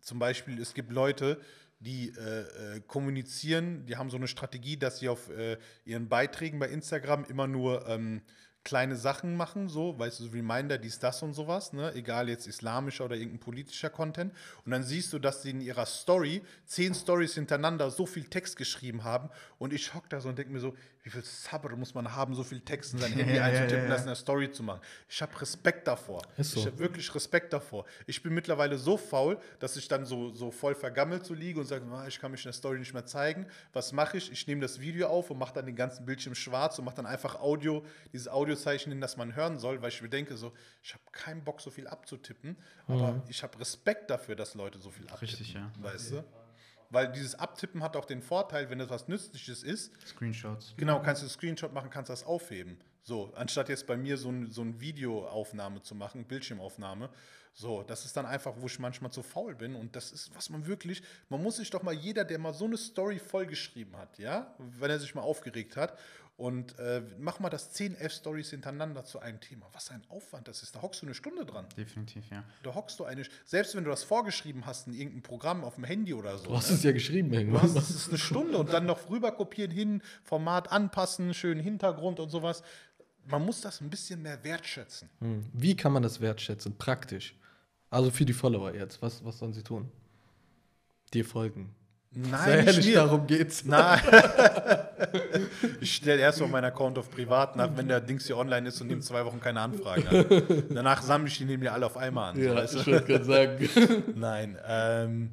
zum 0.00 0.18
Beispiel, 0.18 0.60
es 0.60 0.74
gibt 0.74 0.92
Leute, 0.92 1.40
die 1.78 2.10
äh, 2.10 2.76
äh, 2.76 2.80
kommunizieren, 2.86 3.86
die 3.86 3.96
haben 3.96 4.10
so 4.10 4.16
eine 4.16 4.28
Strategie, 4.28 4.76
dass 4.76 4.98
sie 4.98 5.08
auf 5.08 5.30
äh, 5.30 5.58
ihren 5.84 6.08
Beiträgen 6.08 6.58
bei 6.58 6.68
Instagram 6.68 7.24
immer 7.24 7.46
nur 7.46 7.86
ähm, 7.88 8.22
kleine 8.64 8.94
Sachen 8.96 9.36
machen, 9.36 9.68
so, 9.68 9.98
weißt 9.98 10.20
du, 10.20 10.26
Reminder, 10.26 10.78
dies, 10.78 10.98
das 11.00 11.22
und 11.22 11.34
sowas, 11.34 11.72
ne? 11.72 11.92
egal 11.94 12.28
jetzt 12.28 12.46
islamischer 12.46 13.04
oder 13.04 13.16
irgendein 13.16 13.40
politischer 13.40 13.90
Content. 13.90 14.32
Und 14.64 14.70
dann 14.70 14.84
siehst 14.84 15.12
du, 15.12 15.18
dass 15.18 15.42
sie 15.42 15.50
in 15.50 15.60
ihrer 15.60 15.86
Story 15.86 16.42
zehn 16.64 16.94
Stories 16.94 17.34
hintereinander 17.34 17.90
so 17.90 18.06
viel 18.06 18.24
Text 18.24 18.56
geschrieben 18.56 19.02
haben. 19.02 19.30
Und 19.58 19.72
ich 19.72 19.94
hock 19.94 20.08
da 20.08 20.20
so 20.20 20.28
und 20.28 20.38
denke 20.38 20.52
mir 20.52 20.60
so, 20.60 20.76
wie 21.04 21.10
viel 21.10 21.24
Sabr 21.24 21.74
muss 21.76 21.94
man 21.94 22.14
haben, 22.14 22.34
so 22.34 22.44
viel 22.44 22.60
Text 22.60 22.94
in 22.94 23.00
sein 23.00 23.12
Handy 23.14 23.34
Ja, 23.36 23.44
einzutippen, 23.44 23.84
ja, 23.84 23.88
das 23.88 23.98
ja. 23.98 24.02
in 24.02 24.06
der 24.08 24.14
Story 24.16 24.50
zu 24.52 24.62
machen. 24.62 24.80
Ich 25.08 25.20
habe 25.20 25.40
Respekt 25.40 25.86
davor. 25.88 26.22
So. 26.38 26.60
Ich 26.60 26.66
habe 26.66 26.78
wirklich 26.78 27.12
Respekt 27.14 27.52
davor. 27.52 27.84
Ich 28.06 28.22
bin 28.22 28.32
mittlerweile 28.34 28.78
so 28.78 28.96
faul, 28.96 29.38
dass 29.58 29.76
ich 29.76 29.88
dann 29.88 30.04
so, 30.04 30.30
so 30.30 30.50
voll 30.50 30.74
vergammelt 30.74 31.26
so 31.26 31.34
liege 31.34 31.58
und 31.58 31.66
sage, 31.66 31.84
"Ah, 31.92 32.06
ich 32.06 32.20
kann 32.20 32.30
mich 32.30 32.40
in 32.42 32.48
der 32.48 32.52
Story 32.52 32.78
nicht 32.78 32.92
mehr 32.94 33.04
zeigen. 33.06 33.46
Was 33.72 33.92
mache 33.92 34.16
ich? 34.16 34.30
Ich 34.30 34.46
nehme 34.46 34.60
das 34.60 34.80
Video 34.80 35.08
auf 35.08 35.30
und 35.30 35.38
mache 35.38 35.54
dann 35.54 35.66
den 35.66 35.76
ganzen 35.76 36.06
Bildschirm 36.06 36.34
schwarz 36.34 36.78
und 36.78 36.84
mache 36.84 36.96
dann 36.96 37.06
einfach 37.06 37.40
Audio, 37.40 37.84
dieses 38.12 38.28
Audiozeichen 38.28 38.92
hin, 38.92 39.00
das 39.00 39.16
man 39.16 39.34
hören 39.34 39.58
soll, 39.58 39.82
weil 39.82 39.88
ich 39.88 40.00
mir 40.02 40.08
denke, 40.08 40.36
so, 40.36 40.52
ich 40.82 40.92
habe 40.94 41.02
keinen 41.10 41.42
Bock, 41.42 41.60
so 41.60 41.70
viel 41.70 41.86
abzutippen, 41.88 42.56
aber 42.86 43.22
ich 43.28 43.42
habe 43.42 43.58
Respekt 43.58 44.10
dafür, 44.10 44.36
dass 44.36 44.54
Leute 44.54 44.78
so 44.78 44.90
viel 44.90 45.04
abtippen. 45.08 45.28
Richtig, 45.28 45.54
ja. 45.54 45.70
Weißt 45.80 46.12
du? 46.12 46.24
Weil 46.92 47.10
dieses 47.10 47.34
Abtippen 47.34 47.82
hat 47.82 47.96
auch 47.96 48.04
den 48.04 48.20
Vorteil, 48.20 48.68
wenn 48.68 48.78
es 48.78 48.90
was 48.90 49.08
Nützliches 49.08 49.62
ist, 49.62 49.92
Screenshots. 50.06 50.74
Genau, 50.76 51.00
kannst 51.00 51.22
du 51.22 51.24
einen 51.24 51.30
Screenshot 51.30 51.72
machen, 51.72 51.88
kannst 51.88 52.10
das 52.10 52.22
aufheben. 52.22 52.76
So, 53.02 53.32
anstatt 53.34 53.70
jetzt 53.70 53.86
bei 53.86 53.96
mir 53.96 54.18
so, 54.18 54.28
ein, 54.28 54.50
so 54.50 54.60
eine 54.60 54.78
Videoaufnahme 54.78 55.82
zu 55.82 55.94
machen, 55.94 56.24
Bildschirmaufnahme. 56.24 57.08
So, 57.54 57.82
das 57.82 58.04
ist 58.04 58.16
dann 58.16 58.26
einfach, 58.26 58.54
wo 58.58 58.66
ich 58.66 58.78
manchmal 58.78 59.10
zu 59.10 59.22
faul 59.22 59.54
bin. 59.54 59.74
Und 59.74 59.96
das 59.96 60.12
ist, 60.12 60.34
was 60.34 60.50
man 60.50 60.66
wirklich, 60.66 61.02
man 61.30 61.42
muss 61.42 61.56
sich 61.56 61.70
doch 61.70 61.82
mal, 61.82 61.94
jeder, 61.94 62.24
der 62.24 62.38
mal 62.38 62.52
so 62.52 62.66
eine 62.66 62.76
Story 62.76 63.18
vollgeschrieben 63.18 63.96
hat, 63.96 64.18
ja, 64.18 64.54
wenn 64.58 64.90
er 64.90 64.98
sich 65.00 65.14
mal 65.14 65.22
aufgeregt 65.22 65.76
hat, 65.76 65.98
und 66.36 66.78
äh, 66.78 67.02
mach 67.18 67.40
mal 67.40 67.50
das 67.50 67.72
10, 67.72 67.94
11 67.94 68.12
Stories 68.12 68.50
hintereinander 68.50 69.04
zu 69.04 69.20
einem 69.20 69.40
Thema. 69.40 69.66
Was 69.72 69.90
ein 69.90 70.02
Aufwand 70.08 70.48
das 70.48 70.62
ist. 70.62 70.74
Da 70.74 70.82
hockst 70.82 71.02
du 71.02 71.06
eine 71.06 71.14
Stunde 71.14 71.44
dran. 71.44 71.66
Definitiv, 71.76 72.24
ja. 72.30 72.42
Da 72.62 72.74
hockst 72.74 72.98
du 72.98 73.04
eine, 73.04 73.22
selbst 73.44 73.76
wenn 73.76 73.84
du 73.84 73.90
das 73.90 74.02
vorgeschrieben 74.02 74.66
hast 74.66 74.86
in 74.86 74.94
irgendeinem 74.94 75.22
Programm 75.22 75.62
auf 75.62 75.76
dem 75.76 75.84
Handy 75.84 76.14
oder 76.14 76.38
so. 76.38 76.46
Du 76.46 76.56
hast 76.56 76.70
ne? 76.70 76.76
es 76.76 76.82
ja 76.82 76.92
geschrieben 76.92 77.30
Du 77.30 77.36
irgendwann. 77.38 77.62
hast, 77.62 77.76
das 77.76 77.90
ist 77.90 78.08
eine 78.08 78.18
Stunde 78.18 78.58
und 78.58 78.72
dann 78.72 78.86
noch 78.86 79.10
rüber 79.10 79.32
kopieren, 79.32 79.70
hin, 79.70 80.02
Format 80.24 80.72
anpassen, 80.72 81.34
schönen 81.34 81.60
Hintergrund 81.60 82.18
und 82.18 82.30
sowas. 82.30 82.62
Man 83.26 83.44
muss 83.44 83.60
das 83.60 83.80
ein 83.80 83.90
bisschen 83.90 84.22
mehr 84.22 84.42
wertschätzen. 84.42 85.08
Hm. 85.20 85.44
Wie 85.52 85.76
kann 85.76 85.92
man 85.92 86.02
das 86.02 86.20
wertschätzen? 86.20 86.76
Praktisch. 86.76 87.36
Also 87.90 88.10
für 88.10 88.24
die 88.24 88.32
Follower 88.32 88.74
jetzt. 88.74 89.00
Was, 89.02 89.24
was 89.24 89.38
sollen 89.38 89.52
sie 89.52 89.62
tun? 89.62 89.92
Dir 91.12 91.24
folgen. 91.24 91.74
Nein, 92.10 92.44
Sehr 92.44 92.56
nicht 92.56 92.66
ehrlich, 92.78 92.94
darum 92.94 93.26
geht's. 93.26 93.64
Nein. 93.64 94.00
ich 95.80 95.94
stelle 95.96 96.20
erst 96.20 96.40
mal 96.40 96.48
meinen 96.48 96.64
Account 96.66 96.98
auf 96.98 97.10
privat 97.10 97.56
nach, 97.56 97.76
wenn 97.76 97.88
der 97.88 98.00
Dings 98.00 98.26
hier 98.26 98.36
online 98.36 98.68
ist 98.68 98.80
und 98.80 98.88
nehme 98.88 99.00
zwei 99.00 99.24
Wochen 99.24 99.40
keine 99.40 99.60
Anfragen 99.60 100.06
an. 100.08 100.64
Danach 100.70 101.02
sammle 101.02 101.28
ich 101.28 101.38
die 101.38 101.44
neben 101.44 101.62
mir 101.62 101.72
alle 101.72 101.86
auf 101.86 101.96
einmal 101.96 102.30
an. 102.30 102.36
so, 102.36 102.42
Ja, 102.42 102.54
weißt 102.54 102.74
du? 102.74 102.78
ich 102.78 102.84
gerade 103.06 103.24
sagen. 103.24 103.68
Nein. 104.16 104.58
Ähm, 104.66 105.30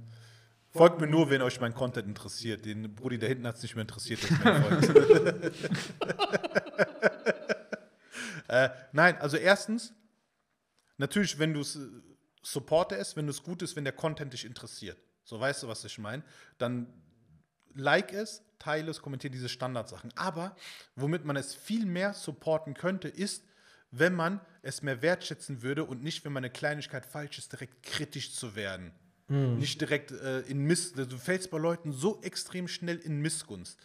folgt 0.72 1.00
mir 1.02 1.08
nur, 1.08 1.30
wenn 1.30 1.42
euch 1.42 1.60
mein 1.60 1.74
Content 1.74 2.08
interessiert. 2.08 2.66
Den 2.66 2.94
Brudi 2.96 3.18
da 3.20 3.28
hinten 3.28 3.48
hat 3.48 3.56
es 3.58 3.64
nicht 3.64 3.76
mehr 3.76 3.82
interessiert, 3.84 4.20
folgt. 4.20 4.90
äh, 8.48 8.70
nein, 8.92 9.18
also 9.20 9.38
erstens, 9.38 9.94
natürlich, 10.98 11.38
wenn 11.40 11.54
du 11.54 11.62
es 11.62 11.76
äh, 11.76 11.80
supporte 12.42 12.96
es, 12.96 13.16
wenn 13.16 13.26
du 13.26 13.32
es 13.32 13.44
gut 13.44 13.62
ist, 13.62 13.76
wenn 13.76 13.84
der 13.84 13.94
Content 13.94 14.34
dich 14.34 14.46
interessiert. 14.46 14.98
So 15.24 15.40
weißt 15.40 15.64
du, 15.64 15.68
was 15.68 15.84
ich 15.86 15.98
meine? 16.00 16.24
Dann 16.58 16.88
like 17.76 18.14
es, 18.14 18.44
teile 18.60 18.92
es, 18.92 19.02
kommentiere 19.02 19.32
diese 19.32 19.50
Standardsachen. 19.50 20.12
Aber 20.16 20.56
womit 20.96 21.26
man 21.26 21.36
es 21.36 21.56
viel 21.56 21.86
mehr 21.86 22.14
supporten 22.14 22.74
könnte, 22.74 23.08
ist, 23.08 23.44
wenn 23.92 24.14
man 24.14 24.40
es 24.62 24.82
mehr 24.82 25.02
wertschätzen 25.02 25.64
würde 25.64 25.84
und 25.84 26.04
nicht, 26.04 26.24
wenn 26.26 26.34
man 26.34 26.44
eine 26.44 26.54
Kleinigkeit 26.54 27.06
falsch 27.06 27.40
ist, 27.40 27.52
direkt 27.54 27.82
kritisch 27.84 28.34
zu 28.34 28.56
werden. 28.56 28.92
Nicht 29.58 29.80
direkt 29.80 30.12
äh, 30.12 30.42
in 30.42 30.66
Miss. 30.66 30.94
Du 30.94 31.18
fällst 31.18 31.52
bei 31.52 31.58
Leuten 31.58 31.92
so 31.92 32.22
extrem 32.22 32.68
schnell 32.68 32.98
in 32.98 33.22
Missgunst. 33.22 33.80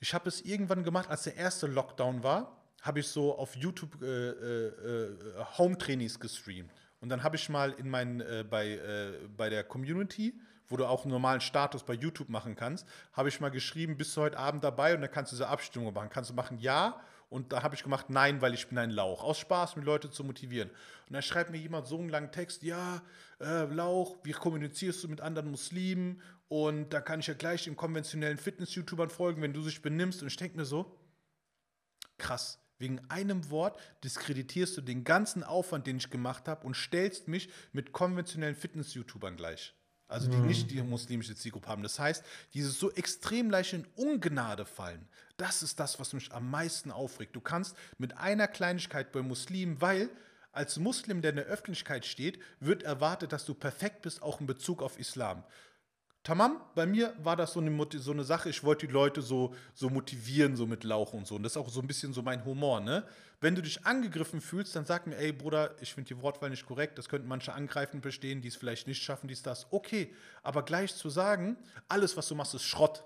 Ich 0.00 0.14
habe 0.14 0.28
es 0.28 0.40
irgendwann 0.42 0.84
gemacht, 0.84 1.10
als 1.10 1.24
der 1.24 1.36
erste 1.36 1.66
Lockdown 1.66 2.22
war, 2.22 2.56
habe 2.82 3.00
ich 3.00 3.08
so 3.08 3.36
auf 3.36 3.56
YouTube 3.56 4.00
äh, 4.00 4.06
äh, 4.06 4.66
äh, 4.68 5.44
Home-Trainings 5.58 6.20
gestreamt. 6.20 6.70
Und 7.00 7.08
dann 7.08 7.22
habe 7.22 7.36
ich 7.36 7.48
mal 7.48 7.72
in 7.72 7.90
meinen, 7.90 8.20
äh, 8.20 8.44
bei, 8.48 8.70
äh, 8.70 9.28
bei 9.36 9.50
der 9.50 9.64
Community, 9.64 10.34
wo 10.68 10.76
du 10.76 10.86
auch 10.86 11.04
einen 11.04 11.12
normalen 11.12 11.40
Status 11.40 11.82
bei 11.82 11.94
YouTube 11.94 12.28
machen 12.28 12.54
kannst, 12.54 12.86
habe 13.12 13.28
ich 13.28 13.40
mal 13.40 13.50
geschrieben, 13.50 13.96
bist 13.96 14.16
du 14.16 14.20
heute 14.20 14.38
Abend 14.38 14.64
dabei 14.64 14.94
und 14.94 15.00
dann 15.00 15.10
kannst 15.10 15.32
du 15.32 15.36
diese 15.36 15.48
Abstimmung 15.48 15.92
machen. 15.92 16.10
Kannst 16.10 16.30
du 16.30 16.34
machen 16.34 16.58
Ja 16.58 17.00
und 17.30 17.52
da 17.52 17.62
habe 17.62 17.74
ich 17.74 17.82
gemacht 17.82 18.06
Nein, 18.08 18.40
weil 18.40 18.54
ich 18.54 18.68
bin 18.68 18.78
ein 18.78 18.90
Lauch. 18.90 19.22
Aus 19.22 19.38
Spaß, 19.38 19.74
um 19.74 19.82
die 19.82 19.86
Leute 19.86 20.10
zu 20.10 20.24
motivieren. 20.24 20.70
Und 20.70 21.12
dann 21.12 21.22
schreibt 21.22 21.50
mir 21.50 21.58
jemand 21.58 21.86
so 21.86 21.98
einen 21.98 22.08
langen 22.08 22.32
Text, 22.32 22.62
ja, 22.62 23.02
äh, 23.40 23.64
Lauch, 23.64 24.16
wie 24.22 24.32
kommunizierst 24.32 25.04
du 25.04 25.08
mit 25.08 25.20
anderen 25.20 25.50
Muslimen? 25.50 26.22
Und 26.48 26.94
dann 26.94 27.04
kann 27.04 27.20
ich 27.20 27.26
ja 27.26 27.34
gleich 27.34 27.64
den 27.64 27.76
konventionellen 27.76 28.38
Fitness-YouTubern 28.38 29.10
folgen, 29.10 29.42
wenn 29.42 29.52
du 29.52 29.62
dich 29.62 29.82
benimmst. 29.82 30.22
Und 30.22 30.28
ich 30.28 30.36
denke 30.36 30.56
mir 30.56 30.64
so, 30.64 30.98
krass. 32.16 32.58
Wegen 32.78 33.00
einem 33.10 33.50
Wort 33.50 33.78
diskreditierst 34.04 34.76
du 34.76 34.80
den 34.80 35.02
ganzen 35.02 35.42
Aufwand, 35.42 35.86
den 35.86 35.96
ich 35.96 36.10
gemacht 36.10 36.46
habe 36.46 36.64
und 36.64 36.76
stellst 36.76 37.26
mich 37.26 37.50
mit 37.72 37.92
konventionellen 37.92 38.54
Fitness-YouTubern 38.54 39.36
gleich. 39.36 39.74
Also 40.08 40.30
die 40.30 40.38
nicht 40.38 40.70
die 40.70 40.82
muslimische 40.82 41.36
Zielgruppe 41.36 41.68
haben. 41.68 41.82
Das 41.82 41.98
heißt, 41.98 42.24
dieses 42.54 42.80
so 42.80 42.90
extrem 42.92 43.50
leicht 43.50 43.74
in 43.74 43.86
Ungnade 43.94 44.64
fallen, 44.64 45.06
das 45.36 45.62
ist 45.62 45.78
das, 45.78 46.00
was 46.00 46.14
mich 46.14 46.32
am 46.32 46.50
meisten 46.50 46.90
aufregt. 46.90 47.36
Du 47.36 47.40
kannst 47.40 47.76
mit 47.98 48.16
einer 48.16 48.48
Kleinigkeit 48.48 49.12
bei 49.12 49.20
Muslimen, 49.20 49.80
weil 49.82 50.08
als 50.50 50.78
Muslim, 50.78 51.20
der 51.20 51.30
in 51.30 51.36
der 51.36 51.44
Öffentlichkeit 51.44 52.06
steht, 52.06 52.40
wird 52.58 52.82
erwartet, 52.82 53.32
dass 53.32 53.44
du 53.44 53.54
perfekt 53.54 54.02
bist, 54.02 54.22
auch 54.22 54.40
in 54.40 54.46
Bezug 54.46 54.82
auf 54.82 54.98
Islam. 54.98 55.44
Tamam, 56.28 56.60
bei 56.74 56.84
mir 56.84 57.14
war 57.22 57.36
das 57.36 57.54
so 57.54 57.60
eine, 57.60 57.86
so 57.94 58.12
eine 58.12 58.22
Sache, 58.22 58.50
ich 58.50 58.62
wollte 58.62 58.86
die 58.86 58.92
Leute 58.92 59.22
so, 59.22 59.54
so 59.72 59.88
motivieren, 59.88 60.56
so 60.56 60.66
mit 60.66 60.84
Lauch 60.84 61.14
und 61.14 61.26
so. 61.26 61.36
Und 61.36 61.42
das 61.42 61.52
ist 61.52 61.56
auch 61.56 61.70
so 61.70 61.80
ein 61.80 61.86
bisschen 61.86 62.12
so 62.12 62.20
mein 62.20 62.44
Humor, 62.44 62.80
ne? 62.80 63.02
Wenn 63.40 63.54
du 63.54 63.62
dich 63.62 63.86
angegriffen 63.86 64.42
fühlst, 64.42 64.76
dann 64.76 64.84
sag 64.84 65.06
mir, 65.06 65.16
ey 65.16 65.32
Bruder, 65.32 65.74
ich 65.80 65.94
finde 65.94 66.08
die 66.08 66.20
Wortwahl 66.20 66.50
nicht 66.50 66.66
korrekt, 66.66 66.98
das 66.98 67.08
könnten 67.08 67.28
manche 67.28 67.54
angreifend 67.54 68.02
verstehen, 68.02 68.42
die 68.42 68.48
es 68.48 68.56
vielleicht 68.56 68.86
nicht 68.86 69.02
schaffen, 69.02 69.26
dies, 69.26 69.42
das. 69.42 69.72
Okay, 69.72 70.14
aber 70.42 70.64
gleich 70.64 70.94
zu 70.94 71.08
sagen, 71.08 71.56
alles, 71.88 72.14
was 72.18 72.28
du 72.28 72.34
machst, 72.34 72.52
ist 72.54 72.64
Schrott. 72.64 73.04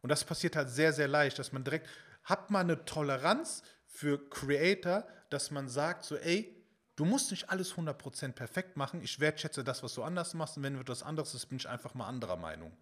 Und 0.00 0.08
das 0.08 0.24
passiert 0.24 0.56
halt 0.56 0.70
sehr, 0.70 0.94
sehr 0.94 1.08
leicht, 1.08 1.38
dass 1.38 1.52
man 1.52 1.62
direkt, 1.62 1.86
hat 2.24 2.50
man 2.50 2.70
eine 2.70 2.86
Toleranz 2.86 3.62
für 3.86 4.30
Creator, 4.30 5.06
dass 5.28 5.50
man 5.50 5.68
sagt 5.68 6.04
so, 6.06 6.16
ey, 6.16 6.59
du 7.00 7.06
musst 7.06 7.30
nicht 7.30 7.48
alles 7.48 7.74
100% 7.74 8.32
perfekt 8.32 8.76
machen, 8.76 9.00
ich 9.02 9.18
wertschätze 9.20 9.64
das, 9.64 9.82
was 9.82 9.94
du 9.94 10.02
anders 10.02 10.34
machst 10.34 10.58
und 10.58 10.62
wenn 10.62 10.78
etwas 10.78 11.02
anderes 11.02 11.34
ist, 11.34 11.46
bin 11.46 11.56
ich 11.56 11.66
einfach 11.66 11.94
mal 11.94 12.06
anderer 12.06 12.36
Meinung. 12.36 12.72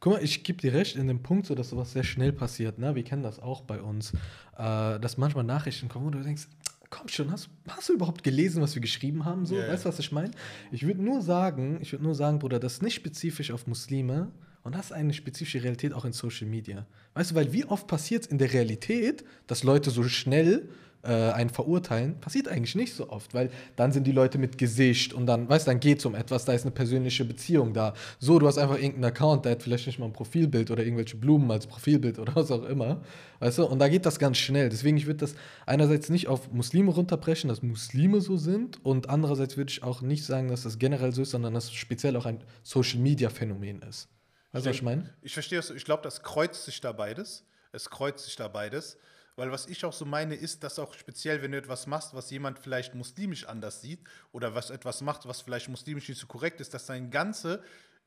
Guck 0.00 0.12
mal, 0.12 0.22
ich 0.22 0.44
gebe 0.44 0.60
dir 0.60 0.74
recht 0.74 0.96
in 0.96 1.06
dem 1.08 1.22
Punkt, 1.22 1.46
so 1.46 1.54
dass 1.54 1.70
sowas 1.70 1.92
sehr 1.92 2.04
schnell 2.04 2.32
passiert. 2.32 2.78
Ne? 2.78 2.94
Wir 2.94 3.04
kennen 3.04 3.22
das 3.22 3.40
auch 3.40 3.62
bei 3.62 3.80
uns, 3.80 4.12
äh, 4.58 5.00
dass 5.00 5.16
manchmal 5.16 5.44
Nachrichten 5.44 5.88
kommen, 5.88 6.06
wo 6.06 6.10
du 6.10 6.22
denkst, 6.22 6.46
komm 6.90 7.08
schon, 7.08 7.32
hast, 7.32 7.48
hast 7.68 7.88
du 7.88 7.94
überhaupt 7.94 8.22
gelesen, 8.22 8.60
was 8.60 8.74
wir 8.74 8.82
geschrieben 8.82 9.24
haben? 9.24 9.46
So, 9.46 9.56
ja. 9.56 9.66
weißt 9.66 9.86
du, 9.86 9.88
was 9.88 9.98
ich 9.98 10.12
meine? 10.12 10.30
Ich 10.70 10.86
würde 10.86 11.02
nur 11.02 11.22
sagen, 11.22 11.78
ich 11.80 11.92
würde 11.92 12.04
nur 12.04 12.14
sagen, 12.14 12.38
Bruder, 12.38 12.60
das 12.60 12.74
ist 12.74 12.82
nicht 12.82 12.94
spezifisch 12.94 13.50
auf 13.50 13.66
Muslime 13.66 14.30
und 14.62 14.74
das 14.74 14.86
ist 14.86 14.92
eine 14.92 15.14
spezifische 15.14 15.62
Realität 15.62 15.94
auch 15.94 16.04
in 16.04 16.12
Social 16.12 16.46
Media. 16.46 16.86
Weißt 17.14 17.30
du, 17.30 17.34
weil 17.34 17.52
wie 17.54 17.64
oft 17.64 17.86
passiert 17.86 18.24
es 18.24 18.28
in 18.30 18.36
der 18.36 18.52
Realität, 18.52 19.24
dass 19.46 19.62
Leute 19.62 19.90
so 19.90 20.02
schnell 20.04 20.68
äh, 21.02 21.32
einen 21.32 21.50
verurteilen, 21.50 22.20
passiert 22.20 22.48
eigentlich 22.48 22.74
nicht 22.74 22.94
so 22.94 23.08
oft, 23.10 23.34
weil 23.34 23.50
dann 23.76 23.92
sind 23.92 24.06
die 24.06 24.12
Leute 24.12 24.38
mit 24.38 24.58
Gesicht 24.58 25.12
und 25.12 25.26
dann, 25.26 25.48
weißt 25.48 25.66
du, 25.66 25.70
dann 25.70 25.80
geht 25.80 25.98
es 25.98 26.06
um 26.06 26.14
etwas, 26.14 26.44
da 26.44 26.52
ist 26.52 26.62
eine 26.62 26.70
persönliche 26.70 27.24
Beziehung 27.24 27.72
da. 27.72 27.94
So, 28.18 28.38
du 28.38 28.46
hast 28.46 28.58
einfach 28.58 28.76
irgendeinen 28.76 29.04
Account, 29.04 29.44
der 29.44 29.52
hat 29.52 29.62
vielleicht 29.62 29.86
nicht 29.86 29.98
mal 29.98 30.06
ein 30.06 30.12
Profilbild 30.12 30.70
oder 30.70 30.84
irgendwelche 30.84 31.16
Blumen 31.16 31.50
als 31.50 31.66
Profilbild 31.66 32.18
oder 32.18 32.34
was 32.36 32.50
auch 32.50 32.64
immer, 32.64 33.02
weißt 33.40 33.58
du, 33.58 33.66
und 33.66 33.78
da 33.78 33.88
geht 33.88 34.06
das 34.06 34.18
ganz 34.18 34.38
schnell. 34.38 34.68
Deswegen, 34.68 34.96
ich 34.96 35.06
würde 35.06 35.18
das 35.18 35.34
einerseits 35.66 36.08
nicht 36.08 36.28
auf 36.28 36.52
Muslime 36.52 36.92
runterbrechen, 36.92 37.48
dass 37.48 37.62
Muslime 37.62 38.20
so 38.20 38.36
sind 38.36 38.84
und 38.84 39.08
andererseits 39.08 39.56
würde 39.56 39.70
ich 39.70 39.82
auch 39.82 40.02
nicht 40.02 40.24
sagen, 40.24 40.48
dass 40.48 40.62
das 40.62 40.78
generell 40.78 41.12
so 41.12 41.22
ist, 41.22 41.30
sondern 41.30 41.54
dass 41.54 41.64
es 41.64 41.72
speziell 41.72 42.16
auch 42.16 42.26
ein 42.26 42.42
Social-Media-Phänomen 42.62 43.82
ist. 43.82 44.08
Weißt 44.52 44.66
du, 44.66 44.70
was 44.70 44.76
ich 44.76 44.82
meine? 44.82 45.14
Ich 45.22 45.32
verstehe 45.32 45.58
es, 45.58 45.70
ich 45.70 45.84
glaube, 45.84 46.02
das 46.02 46.22
kreuzt 46.22 46.64
sich 46.64 46.80
da 46.80 46.92
beides. 46.92 47.44
Es 47.72 47.88
kreuzt 47.88 48.26
sich 48.26 48.36
da 48.36 48.48
beides. 48.48 48.98
Weil 49.36 49.50
was 49.50 49.66
ich 49.66 49.84
auch 49.84 49.92
so 49.92 50.04
meine, 50.04 50.34
ist, 50.34 50.62
dass 50.62 50.78
auch 50.78 50.94
speziell, 50.94 51.42
wenn 51.42 51.52
du 51.52 51.58
etwas 51.58 51.86
machst, 51.86 52.14
was 52.14 52.30
jemand 52.30 52.58
vielleicht 52.58 52.94
muslimisch 52.94 53.46
anders 53.46 53.80
sieht 53.80 54.00
oder 54.32 54.54
was 54.54 54.70
etwas 54.70 55.00
macht, 55.00 55.26
was 55.26 55.40
vielleicht 55.40 55.68
muslimisch 55.68 56.08
nicht 56.08 56.20
so 56.20 56.26
korrekt 56.26 56.60
ist, 56.60 56.74
dass 56.74 56.86
dein 56.86 57.10
ganze, 57.10 57.62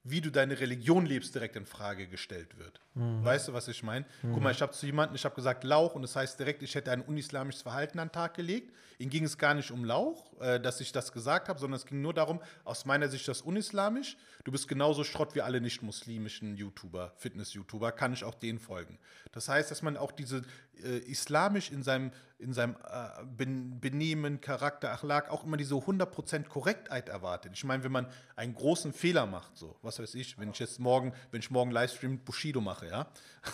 wie 0.07 0.21
du 0.21 0.29
deine 0.31 0.59
Religion 0.59 1.07
lebst, 1.07 1.33
direkt 1.33 1.55
in 1.55 1.65
Frage 1.65 2.07
gestellt 2.07 2.59
wird. 2.59 2.79
Weißt 3.23 3.47
du, 3.47 3.53
was 3.53 3.67
ich 3.67 3.81
meine? 3.81 4.05
Guck 4.21 4.41
mal, 4.43 4.51
ich 4.51 4.61
habe 4.61 4.71
zu 4.71 4.85
jemandem, 4.85 5.15
ich 5.15 5.25
habe 5.25 5.33
gesagt 5.33 5.63
Lauch 5.63 5.95
und 5.95 6.03
das 6.03 6.15
heißt 6.15 6.39
direkt, 6.39 6.61
ich 6.61 6.75
hätte 6.75 6.91
ein 6.91 7.01
unislamisches 7.01 7.63
Verhalten 7.63 7.97
an 7.97 8.09
den 8.09 8.13
Tag 8.13 8.35
gelegt. 8.35 8.71
Ihm 8.99 9.09
ging 9.09 9.25
es 9.25 9.37
gar 9.37 9.53
nicht 9.55 9.71
um 9.71 9.83
Lauch, 9.83 10.39
äh, 10.39 10.59
dass 10.59 10.79
ich 10.79 10.93
das 10.93 11.11
gesagt 11.11 11.49
habe, 11.49 11.59
sondern 11.59 11.77
es 11.77 11.85
ging 11.85 12.01
nur 12.01 12.13
darum, 12.13 12.39
aus 12.63 12.85
meiner 12.85 13.09
Sicht 13.09 13.27
das 13.27 13.41
unislamisch. 13.41 14.15
Du 14.45 14.51
bist 14.51 14.69
genauso 14.69 15.03
Schrott 15.03 15.35
wie 15.35 15.41
alle 15.41 15.59
nicht-muslimischen 15.59 16.55
YouTuber, 16.55 17.11
Fitness-YouTuber, 17.17 17.91
kann 17.91 18.13
ich 18.13 18.23
auch 18.23 18.35
denen 18.35 18.59
folgen. 18.59 18.97
Das 19.33 19.49
heißt, 19.49 19.69
dass 19.71 19.81
man 19.81 19.97
auch 19.97 20.13
diese 20.13 20.43
äh, 20.83 20.97
islamisch 21.09 21.71
in 21.71 21.83
seinem, 21.83 22.11
in 22.37 22.53
seinem 22.53 22.75
äh, 22.83 23.23
Ben- 23.37 23.79
Benehmen, 23.79 24.41
Charakter, 24.41 24.91
Achlak 24.91 25.29
auch 25.29 25.43
immer 25.45 25.57
diese 25.57 25.75
100% 25.75 26.47
Korrektheit 26.47 27.09
erwartet. 27.09 27.51
Ich 27.55 27.63
meine, 27.63 27.83
wenn 27.83 27.91
man 27.91 28.07
einen 28.35 28.53
großen 28.53 28.91
Fehler 28.93 29.25
macht, 29.25 29.55
so, 29.57 29.75
was 29.81 29.99
weiß 29.99 30.15
ich, 30.15 30.37
wenn 30.37 30.49
ich 30.51 30.59
jetzt 30.59 30.79
morgen, 30.79 31.13
wenn 31.31 31.39
ich 31.39 31.49
morgen 31.51 31.71
Livestream 31.71 32.11
mit 32.11 32.25
Bushido 32.25 32.61
mache, 32.61 32.87
ja, 32.87 33.07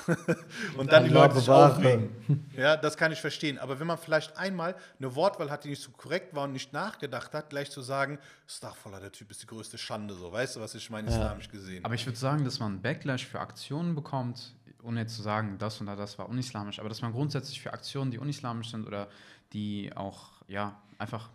und 0.78 0.92
dann 0.92 1.04
die 1.04 1.10
Leute 1.10 1.36
sich 1.40 1.50
aufregen. 1.50 2.48
Ja, 2.56 2.78
das 2.78 2.98
kann 2.98 3.12
ich 3.12 3.20
verstehen. 3.22 3.60
Aber 3.60 3.80
wenn 3.80 3.88
man 3.88 3.98
vielleicht 3.98 4.38
einmal 4.38 4.76
eine 5.00 5.14
Wortwahl 5.16 5.50
hat, 5.52 5.64
die 5.64 5.70
nicht 5.70 5.82
so 5.82 5.92
korrekt 5.92 6.34
war 6.34 6.46
und 6.46 6.54
nicht 6.54 6.74
nachgedacht 6.74 7.34
hat, 7.34 7.50
gleich 7.50 7.70
zu 7.72 7.82
sagen, 7.82 8.18
Starfaller, 8.48 9.00
der 9.00 9.12
Typ 9.12 9.30
ist 9.32 9.42
die 9.44 9.48
größte 9.48 9.78
Schande, 9.78 10.14
so, 10.14 10.32
weißt 10.32 10.56
du, 10.56 10.62
was 10.62 10.76
ich 10.76 10.90
meine, 10.90 11.10
islamisch 11.10 11.50
gesehen. 11.50 11.84
Aber 11.86 11.94
ich 11.94 12.06
würde 12.06 12.18
sagen, 12.18 12.44
dass 12.46 12.60
man 12.60 12.82
Backlash 12.82 13.26
für 13.28 13.40
Aktionen 13.40 13.96
bekommt, 13.96 14.56
ohne 14.84 15.02
jetzt 15.02 15.16
zu 15.16 15.22
sagen, 15.22 15.58
das 15.58 15.80
und 15.80 15.88
das 15.88 16.18
war 16.18 16.30
unislamisch, 16.30 16.80
aber 16.80 16.90
dass 16.90 17.02
man 17.02 17.12
grundsätzlich 17.12 17.62
für 17.62 17.74
Aktionen, 17.74 18.12
die 18.12 18.20
unislamisch 18.20 18.72
sind 18.72 18.88
oder 18.88 19.08
die 19.54 19.92
auch, 19.96 20.30
ja, 20.48 20.80
einfach, 20.98 21.30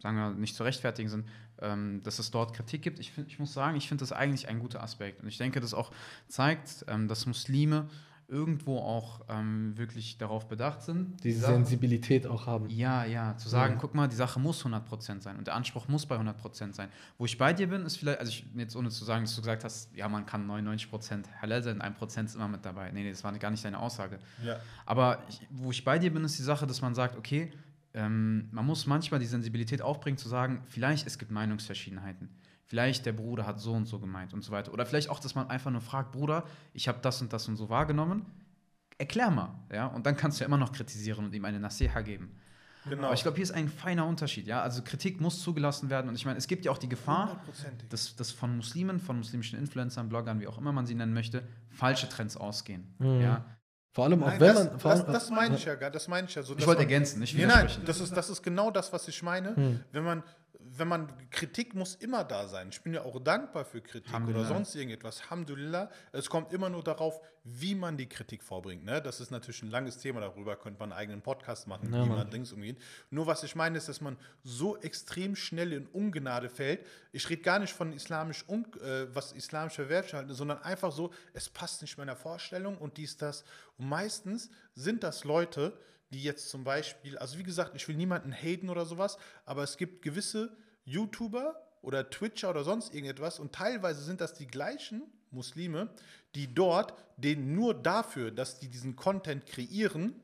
sagen 0.00 0.16
wir, 0.16 0.30
nicht 0.30 0.54
zu 0.54 0.64
rechtfertigen 0.64 1.08
sind, 1.08 1.28
ähm, 1.60 2.02
dass 2.02 2.18
es 2.18 2.30
dort 2.30 2.54
Kritik 2.54 2.82
gibt. 2.82 2.98
Ich, 2.98 3.12
find, 3.12 3.28
ich 3.28 3.38
muss 3.38 3.52
sagen, 3.52 3.76
ich 3.76 3.88
finde 3.88 4.02
das 4.02 4.12
eigentlich 4.12 4.48
ein 4.48 4.58
guter 4.60 4.82
Aspekt. 4.82 5.22
Und 5.22 5.28
ich 5.28 5.38
denke, 5.38 5.60
das 5.60 5.74
auch 5.74 5.90
zeigt, 6.28 6.84
ähm, 6.88 7.06
dass 7.06 7.26
Muslime 7.26 7.88
irgendwo 8.30 8.78
auch 8.78 9.20
ähm, 9.28 9.76
wirklich 9.76 10.16
darauf 10.18 10.46
bedacht 10.48 10.82
sind. 10.82 11.22
Diese 11.24 11.40
Sachen- 11.40 11.56
Sensibilität 11.56 12.26
auch 12.26 12.46
haben. 12.46 12.70
ja, 12.70 13.04
ja, 13.04 13.36
zu 13.36 13.48
sagen, 13.48 13.76
guck 13.80 13.94
mal, 13.94 14.06
die 14.08 14.16
Sache 14.16 14.38
muss 14.38 14.64
100% 14.64 15.20
sein 15.20 15.36
und 15.36 15.46
der 15.46 15.54
Anspruch 15.56 15.88
muss 15.88 16.06
bei 16.06 16.16
100% 16.16 16.72
sein. 16.72 16.88
Wo 17.18 17.24
ich 17.24 17.36
bei 17.36 17.52
dir 17.52 17.68
bin, 17.68 17.84
ist 17.84 17.96
vielleicht, 17.96 18.20
also 18.20 18.30
ich, 18.30 18.46
jetzt 18.54 18.76
ohne 18.76 18.88
zu 18.90 19.04
sagen, 19.04 19.24
dass 19.24 19.34
du 19.34 19.42
gesagt 19.42 19.64
hast, 19.64 19.94
ja, 19.96 20.08
man 20.08 20.24
kann 20.26 20.48
99% 20.48 21.24
halal 21.42 21.62
sein, 21.62 21.82
1% 21.82 22.24
ist 22.24 22.34
immer 22.36 22.48
mit 22.48 22.64
dabei. 22.64 22.90
Nee, 22.92 23.02
nee, 23.02 23.10
das 23.10 23.24
war 23.24 23.36
gar 23.38 23.50
nicht 23.50 23.64
deine 23.64 23.78
Aussage. 23.78 24.18
Ja. 24.44 24.60
Aber 24.86 25.22
ich, 25.28 25.40
wo 25.50 25.70
ich 25.70 25.84
bei 25.84 25.98
dir 25.98 26.12
bin, 26.12 26.24
ist 26.24 26.38
die 26.38 26.42
Sache, 26.44 26.66
dass 26.66 26.80
man 26.80 26.94
sagt, 26.94 27.16
okay, 27.18 27.52
ähm, 27.94 28.48
man 28.52 28.64
muss 28.64 28.86
manchmal 28.86 29.18
die 29.18 29.26
Sensibilität 29.26 29.82
aufbringen, 29.82 30.16
zu 30.16 30.28
sagen, 30.28 30.62
vielleicht 30.68 31.06
es 31.06 31.18
gibt 31.18 31.32
Meinungsverschiedenheiten. 31.32 32.28
Vielleicht 32.70 33.04
der 33.04 33.12
Bruder 33.12 33.46
hat 33.46 33.58
so 33.58 33.72
und 33.72 33.86
so 33.86 33.98
gemeint 33.98 34.32
und 34.32 34.42
so 34.44 34.52
weiter. 34.52 34.72
Oder 34.72 34.86
vielleicht 34.86 35.10
auch, 35.10 35.18
dass 35.18 35.34
man 35.34 35.50
einfach 35.50 35.72
nur 35.72 35.80
fragt, 35.80 36.12
Bruder, 36.12 36.44
ich 36.72 36.86
habe 36.86 37.00
das 37.02 37.20
und 37.20 37.32
das 37.32 37.48
und 37.48 37.56
so 37.56 37.68
wahrgenommen. 37.68 38.24
Erklär 38.96 39.28
mal, 39.32 39.58
ja, 39.72 39.86
und 39.86 40.06
dann 40.06 40.16
kannst 40.16 40.38
du 40.38 40.44
ja 40.44 40.46
immer 40.46 40.56
noch 40.56 40.70
kritisieren 40.70 41.24
und 41.24 41.34
ihm 41.34 41.44
eine 41.44 41.58
Nasiha 41.58 42.00
geben. 42.02 42.30
Genau. 42.88 43.06
Aber 43.06 43.14
ich 43.14 43.22
glaube, 43.22 43.34
hier 43.34 43.42
ist 43.42 43.50
ein 43.50 43.68
feiner 43.68 44.06
Unterschied, 44.06 44.46
ja. 44.46 44.62
Also 44.62 44.82
Kritik 44.82 45.20
muss 45.20 45.42
zugelassen 45.42 45.90
werden. 45.90 46.08
Und 46.08 46.14
ich 46.14 46.24
meine, 46.24 46.38
es 46.38 46.46
gibt 46.46 46.64
ja 46.64 46.70
auch 46.70 46.78
die 46.78 46.88
Gefahr, 46.88 47.42
dass, 47.88 48.14
dass 48.14 48.30
von 48.30 48.56
Muslimen, 48.56 49.00
von 49.00 49.18
muslimischen 49.18 49.58
Influencern, 49.58 50.08
Bloggern, 50.08 50.38
wie 50.38 50.46
auch 50.46 50.56
immer 50.56 50.70
man 50.70 50.86
sie 50.86 50.94
nennen 50.94 51.12
möchte, 51.12 51.42
falsche 51.70 52.08
Trends 52.08 52.36
ausgehen. 52.36 52.94
Mhm. 53.00 53.20
Ja. 53.20 53.44
Vor 53.92 54.04
allem 54.04 54.22
auch 54.22 54.28
Nein, 54.28 54.40
wenn 54.40 54.54
das, 54.54 54.64
man. 54.64 54.78
Das, 54.78 55.06
das 55.06 55.30
meine 55.30 55.56
ich 55.56 55.64
ja, 55.64 55.74
gar- 55.74 55.90
das 55.90 56.06
meine 56.06 56.28
ich 56.28 56.34
ja 56.36 56.44
so. 56.44 56.56
Ich 56.56 56.64
wollte 56.64 56.82
ergänzen, 56.82 57.18
nicht 57.18 57.36
nein, 57.36 57.48
widersprechen. 57.48 57.84
das 57.84 58.00
ist, 58.00 58.16
das 58.16 58.30
ist 58.30 58.42
genau 58.42 58.70
das, 58.70 58.92
was 58.92 59.08
ich 59.08 59.20
meine. 59.24 59.56
Hm. 59.56 59.80
Wenn 59.90 60.04
man, 60.04 60.22
wenn 60.80 60.88
man, 60.88 61.30
Kritik 61.30 61.74
muss 61.74 61.94
immer 61.94 62.24
da 62.24 62.48
sein. 62.48 62.70
Ich 62.70 62.82
bin 62.82 62.94
ja 62.94 63.02
auch 63.02 63.22
dankbar 63.22 63.64
für 63.64 63.80
Kritik 63.80 64.12
oder 64.26 64.44
sonst 64.44 64.74
irgendetwas. 64.74 65.20
Alhamdulillah. 65.22 65.90
Es 66.10 66.28
kommt 66.28 66.52
immer 66.52 66.68
nur 66.68 66.82
darauf, 66.82 67.20
wie 67.44 67.74
man 67.74 67.96
die 67.96 68.08
Kritik 68.08 68.42
vorbringt. 68.42 68.84
Ne? 68.84 69.00
Das 69.00 69.20
ist 69.20 69.30
natürlich 69.30 69.62
ein 69.62 69.70
langes 69.70 69.98
Thema, 69.98 70.20
darüber 70.20 70.56
könnte 70.56 70.80
man 70.80 70.92
einen 70.92 71.00
eigenen 71.00 71.22
Podcast 71.22 71.68
machen, 71.68 71.92
Ja, 71.92 72.04
wie 72.04 72.08
man 72.08 72.30
Dings 72.30 72.52
umgeht. 72.52 72.80
Nur 73.10 73.26
was 73.26 73.42
ich 73.44 73.54
meine, 73.54 73.78
ist, 73.78 73.88
dass 73.88 74.00
man 74.00 74.16
so 74.42 74.76
extrem 74.78 75.36
schnell 75.36 75.72
in 75.72 75.86
Ungnade 75.86 76.48
fällt. 76.48 76.86
Ich 77.12 77.28
rede 77.28 77.42
gar 77.42 77.58
nicht 77.58 77.72
von 77.72 77.92
islamisch, 77.92 78.44
un, 78.48 78.66
äh, 78.82 79.14
was 79.14 79.32
islamisch 79.32 79.74
verwerflich 79.74 80.14
halten, 80.14 80.34
sondern 80.34 80.62
einfach 80.62 80.92
so, 80.92 81.12
es 81.32 81.48
passt 81.48 81.82
nicht 81.82 81.96
meiner 81.98 82.16
Vorstellung 82.16 82.76
und 82.78 82.96
dies, 82.96 83.16
das. 83.16 83.44
Und 83.78 83.88
meistens 83.88 84.50
sind 84.74 85.02
das 85.02 85.24
Leute, 85.24 85.78
die 86.10 86.22
jetzt 86.22 86.50
zum 86.50 86.64
Beispiel, 86.64 87.16
also 87.18 87.38
wie 87.38 87.42
gesagt, 87.42 87.74
ich 87.74 87.86
will 87.88 87.96
niemanden 87.96 88.32
haten 88.32 88.68
oder 88.68 88.84
sowas, 88.84 89.16
aber 89.44 89.62
es 89.62 89.76
gibt 89.76 90.02
gewisse 90.02 90.56
YouTuber 90.90 91.60
oder 91.82 92.10
Twitcher 92.10 92.50
oder 92.50 92.64
sonst 92.64 92.92
irgendetwas 92.94 93.38
und 93.38 93.52
teilweise 93.52 94.02
sind 94.02 94.20
das 94.20 94.34
die 94.34 94.46
gleichen 94.46 95.02
Muslime, 95.30 95.88
die 96.34 96.52
dort 96.52 96.94
den 97.16 97.54
nur 97.54 97.74
dafür, 97.74 98.30
dass 98.30 98.58
die 98.58 98.68
diesen 98.68 98.96
Content 98.96 99.46
kreieren, 99.46 100.14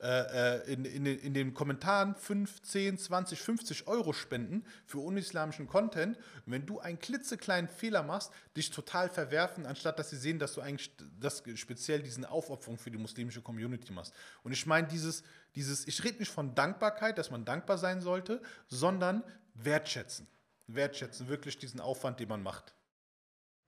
äh, 0.00 0.58
äh, 0.58 0.72
in, 0.72 0.84
in, 0.84 1.04
den- 1.04 1.18
in 1.20 1.32
den 1.32 1.54
Kommentaren 1.54 2.16
5, 2.16 2.60
10, 2.62 2.98
20, 2.98 3.40
50 3.40 3.86
Euro 3.86 4.12
spenden 4.12 4.64
für 4.84 4.98
unislamischen 4.98 5.68
Content. 5.68 6.16
Und 6.44 6.52
wenn 6.52 6.66
du 6.66 6.80
einen 6.80 6.98
klitzekleinen 6.98 7.68
Fehler 7.70 8.02
machst, 8.02 8.32
dich 8.56 8.70
total 8.70 9.08
verwerfen, 9.08 9.64
anstatt 9.64 9.98
dass 10.00 10.10
sie 10.10 10.16
sehen, 10.16 10.40
dass 10.40 10.54
du 10.54 10.60
eigentlich 10.60 10.90
das 11.20 11.44
speziell 11.54 12.02
diesen 12.02 12.24
Aufopferung 12.24 12.78
für 12.78 12.90
die 12.90 12.98
muslimische 12.98 13.42
Community 13.42 13.92
machst. 13.92 14.12
Und 14.42 14.50
ich 14.50 14.66
meine, 14.66 14.88
dieses, 14.88 15.22
dieses, 15.54 15.86
ich 15.86 16.02
rede 16.02 16.18
nicht 16.18 16.32
von 16.32 16.54
Dankbarkeit, 16.56 17.16
dass 17.16 17.30
man 17.30 17.44
dankbar 17.44 17.78
sein 17.78 18.00
sollte, 18.00 18.42
sondern 18.66 19.22
wertschätzen. 19.54 20.26
Wertschätzen, 20.66 21.28
wirklich 21.28 21.58
diesen 21.58 21.80
Aufwand, 21.80 22.20
den 22.20 22.28
man 22.28 22.42
macht. 22.42 22.74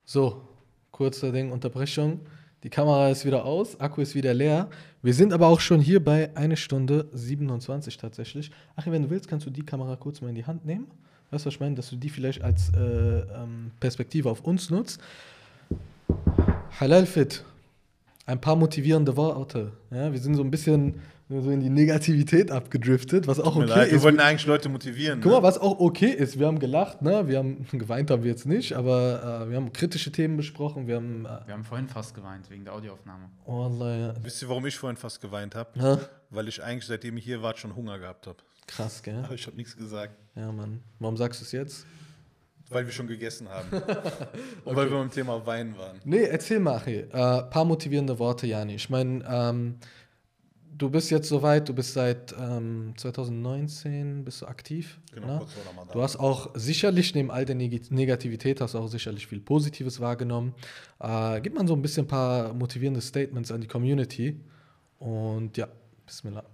So, 0.05 0.47
kurze 0.91 1.33
Ding, 1.33 1.53
Unterbrechung. 1.53 2.21
Die 2.63 2.71
Kamera 2.71 3.11
ist 3.11 3.27
wieder 3.27 3.45
aus, 3.45 3.79
Akku 3.79 4.01
ist 4.01 4.15
wieder 4.15 4.33
leer. 4.33 4.71
Wir 5.03 5.13
sind 5.13 5.35
aber 5.35 5.49
auch 5.49 5.61
schon 5.61 5.81
hier 5.81 6.03
bei 6.03 6.35
1 6.35 6.59
Stunde 6.59 7.09
27 7.13 7.99
tatsächlich. 7.99 8.51
Ach, 8.75 8.87
wenn 8.87 9.03
du 9.03 9.11
willst, 9.11 9.29
kannst 9.29 9.45
du 9.45 9.51
die 9.51 9.67
Kamera 9.67 9.97
kurz 9.97 10.23
mal 10.23 10.31
in 10.31 10.35
die 10.35 10.47
Hand 10.47 10.65
nehmen. 10.65 10.87
Weißt 11.31 11.45
du, 11.45 11.49
was 11.49 11.55
ich 11.55 11.61
meine? 11.61 11.75
Dass 11.75 11.91
du 11.91 11.97
die 11.97 12.09
vielleicht 12.09 12.43
als 12.43 12.71
äh, 12.71 12.79
ähm, 12.79 13.71
Perspektive 13.81 14.31
auf 14.31 14.41
uns 14.43 14.71
nutzt. 14.71 15.01
Halal 16.81 17.05
Fit. 17.07 17.45
ein 18.25 18.41
paar 18.41 18.57
motivierende 18.57 19.17
Worte. 19.17 19.73
Ja, 19.91 20.11
wir 20.11 20.19
sind 20.19 20.35
so 20.35 20.43
ein 20.43 20.51
bisschen 20.51 21.03
so 21.29 21.51
in 21.51 21.61
die 21.61 21.71
Negativität 21.71 22.51
abgedriftet, 22.51 23.27
was 23.27 23.41
auch 23.41 23.55
Tut 23.55 23.63
mir 23.65 23.71
okay 23.71 23.79
leid, 23.81 23.91
wir 23.91 23.97
ist. 23.97 24.03
wollten 24.03 24.21
eigentlich 24.21 24.47
Leute 24.47 24.69
motivieren. 24.69 25.21
Guck 25.23 25.33
mal, 25.33 25.39
ne? 25.39 25.43
was 25.43 25.59
auch 25.59 25.81
okay 25.81 26.11
ist. 26.11 26.39
Wir 26.39 26.47
haben 26.47 26.59
gelacht, 26.59 27.01
ne? 27.03 27.27
Wir 27.29 27.39
haben 27.39 27.67
geweint 27.73 28.11
haben 28.11 28.23
wir 28.23 28.31
jetzt 28.31 28.45
nicht, 28.47 28.75
aber 28.75 29.45
äh, 29.47 29.51
wir 29.51 29.57
haben 29.57 29.73
kritische 29.73 30.13
Themen 30.13 30.37
besprochen. 30.37 30.87
Wir 30.87 30.97
haben 30.97 31.25
äh, 31.25 31.47
Wir 31.47 31.55
haben 31.55 31.65
vorhin 31.65 31.89
fast 31.89 32.15
geweint 32.15 32.51
wegen 32.51 32.65
der 32.65 32.75
Audioaufnahme. 32.75 33.31
oh, 33.47 33.63
Allah, 33.63 33.97
ja. 33.97 34.15
Wisst 34.23 34.43
ihr, 34.43 34.49
warum 34.51 34.67
ich 34.67 34.77
vorhin 34.77 34.97
fast 34.99 35.21
geweint 35.23 35.55
habe? 35.55 35.71
Ja, 35.79 35.99
Weil 36.31 36.47
ich 36.49 36.63
eigentlich, 36.63 36.87
seitdem 36.87 37.17
ich 37.17 37.25
hier 37.25 37.43
war, 37.43 37.57
schon 37.57 37.75
Hunger 37.75 37.99
gehabt 37.99 38.27
habe. 38.27 38.39
krass, 38.67 39.03
gell? 39.03 39.23
Aber 39.25 39.35
ich 39.35 39.47
habe 39.47 39.57
nichts 39.57 39.77
gesagt. 39.77 40.15
Ja, 40.37 40.53
Mann. 40.53 40.83
Warum 40.99 41.17
sagst 41.17 41.41
du 41.41 41.45
es 41.47 41.53
jetzt? 41.53 41.87
Weil 42.71 42.85
wir 42.87 42.93
schon 42.93 43.07
gegessen 43.07 43.49
haben. 43.49 43.69
Und 44.65 44.75
weil 44.77 44.91
wir 44.91 44.99
beim 44.99 45.11
Thema 45.11 45.45
Wein 45.47 45.77
waren. 45.79 46.01
Nee, 46.05 46.25
erzähl 46.25 46.61
mal, 46.61 46.77
Achi. 46.77 46.97
Äh, 46.97 47.09
paar 47.11 47.65
motivierende 47.65 48.19
Worte, 48.19 48.47
Jani. 48.47 48.75
Ich 48.75 48.89
meine, 48.91 49.23
ähm, 49.29 49.77
du 50.77 50.91
bist 50.91 51.11
jetzt 51.11 51.29
soweit, 51.29 51.69
du 51.69 51.75
bist 51.75 51.95
seit 51.95 52.35
ähm, 52.39 52.95
2019 52.97 54.25
bist 54.25 54.43
du 54.43 54.47
aktiv. 54.47 54.99
Genau, 55.13 55.39
ne? 55.39 55.47
Du 55.93 56.03
hast 56.03 56.17
auch 56.17 56.51
sicherlich 56.55 57.15
neben 57.15 57.31
all 57.31 57.45
der 57.45 57.55
Neg 57.55 57.91
Negativität 57.91 58.61
hast 58.61 58.75
auch 58.75 58.89
sicherlich 58.89 59.27
viel 59.27 59.41
Positives 59.41 60.01
wahrgenommen. 60.01 60.55
Äh, 61.01 61.41
gib 61.41 61.55
mal 61.55 61.67
so 61.67 61.75
ein 61.75 61.83
bisschen 61.83 62.05
ein 62.05 62.09
paar 62.09 62.53
motivierende 62.53 63.01
Statements 63.01 63.53
an 63.53 63.61
die 63.61 63.69
Community. 63.69 64.41
Und 64.99 65.57
ja, 65.57 65.69
Bismillah. 66.07 66.45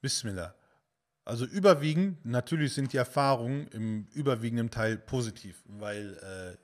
Bismillah. 0.00 0.54
Also 1.24 1.44
überwiegend, 1.44 2.24
natürlich 2.24 2.74
sind 2.74 2.92
die 2.92 2.98
Erfahrungen 2.98 3.66
im 3.68 4.06
überwiegenden 4.14 4.70
Teil 4.70 4.96
positiv, 4.96 5.62
weil 5.66 6.14
äh, 6.14 6.56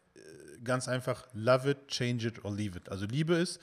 ganz 0.62 0.88
einfach, 0.88 1.26
love 1.32 1.70
it, 1.70 1.88
change 1.88 2.28
it 2.28 2.44
or 2.44 2.52
leave 2.52 2.78
it. 2.78 2.88
Also 2.88 3.06
Liebe 3.06 3.34
ist, 3.34 3.60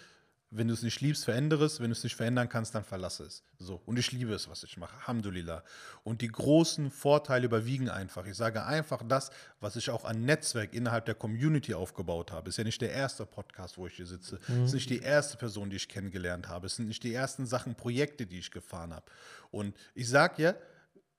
wenn 0.51 0.67
du 0.67 0.73
es 0.73 0.81
nicht 0.81 0.99
liebst, 1.01 1.25
verändere 1.25 1.65
es, 1.65 1.79
wenn 1.79 1.87
du 1.87 1.91
es 1.91 2.03
nicht 2.03 2.15
verändern 2.15 2.49
kannst, 2.49 2.73
dann 2.73 2.83
verlasse 2.83 3.23
es. 3.23 3.43
So. 3.59 3.81
Und 3.85 3.99
ich 3.99 4.11
liebe 4.11 4.33
es, 4.33 4.49
was 4.49 4.63
ich 4.63 4.77
mache. 4.77 4.95
Alhamdulillah. 4.97 5.63
Und 6.03 6.21
die 6.21 6.27
großen 6.27 6.89
Vorteile 6.89 7.45
überwiegen 7.45 7.87
einfach. 7.87 8.25
Ich 8.25 8.35
sage 8.35 8.65
einfach 8.65 9.03
das, 9.07 9.29
was 9.59 9.75
ich 9.75 9.91
auch 9.91 10.05
an 10.05 10.25
Netzwerk 10.25 10.73
innerhalb 10.73 11.05
der 11.05 11.13
Community 11.13 11.75
aufgebaut 11.75 12.31
habe. 12.31 12.49
Ist 12.49 12.57
ja 12.57 12.63
nicht 12.63 12.81
der 12.81 12.91
erste 12.91 13.27
Podcast, 13.27 13.77
wo 13.77 13.85
ich 13.85 13.93
hier 13.93 14.07
sitze. 14.07 14.39
Ist 14.63 14.73
nicht 14.73 14.89
die 14.89 14.99
erste 14.99 15.37
Person, 15.37 15.69
die 15.69 15.75
ich 15.75 15.87
kennengelernt 15.87 16.47
habe. 16.49 16.65
Es 16.65 16.77
sind 16.77 16.87
nicht 16.87 17.03
die 17.03 17.13
ersten 17.13 17.45
Sachen, 17.45 17.75
Projekte, 17.75 18.25
die 18.25 18.39
ich 18.39 18.49
gefahren 18.49 18.93
habe. 18.93 19.05
Und 19.51 19.75
ich 19.93 20.09
sage 20.09 20.41
ja, 20.41 20.55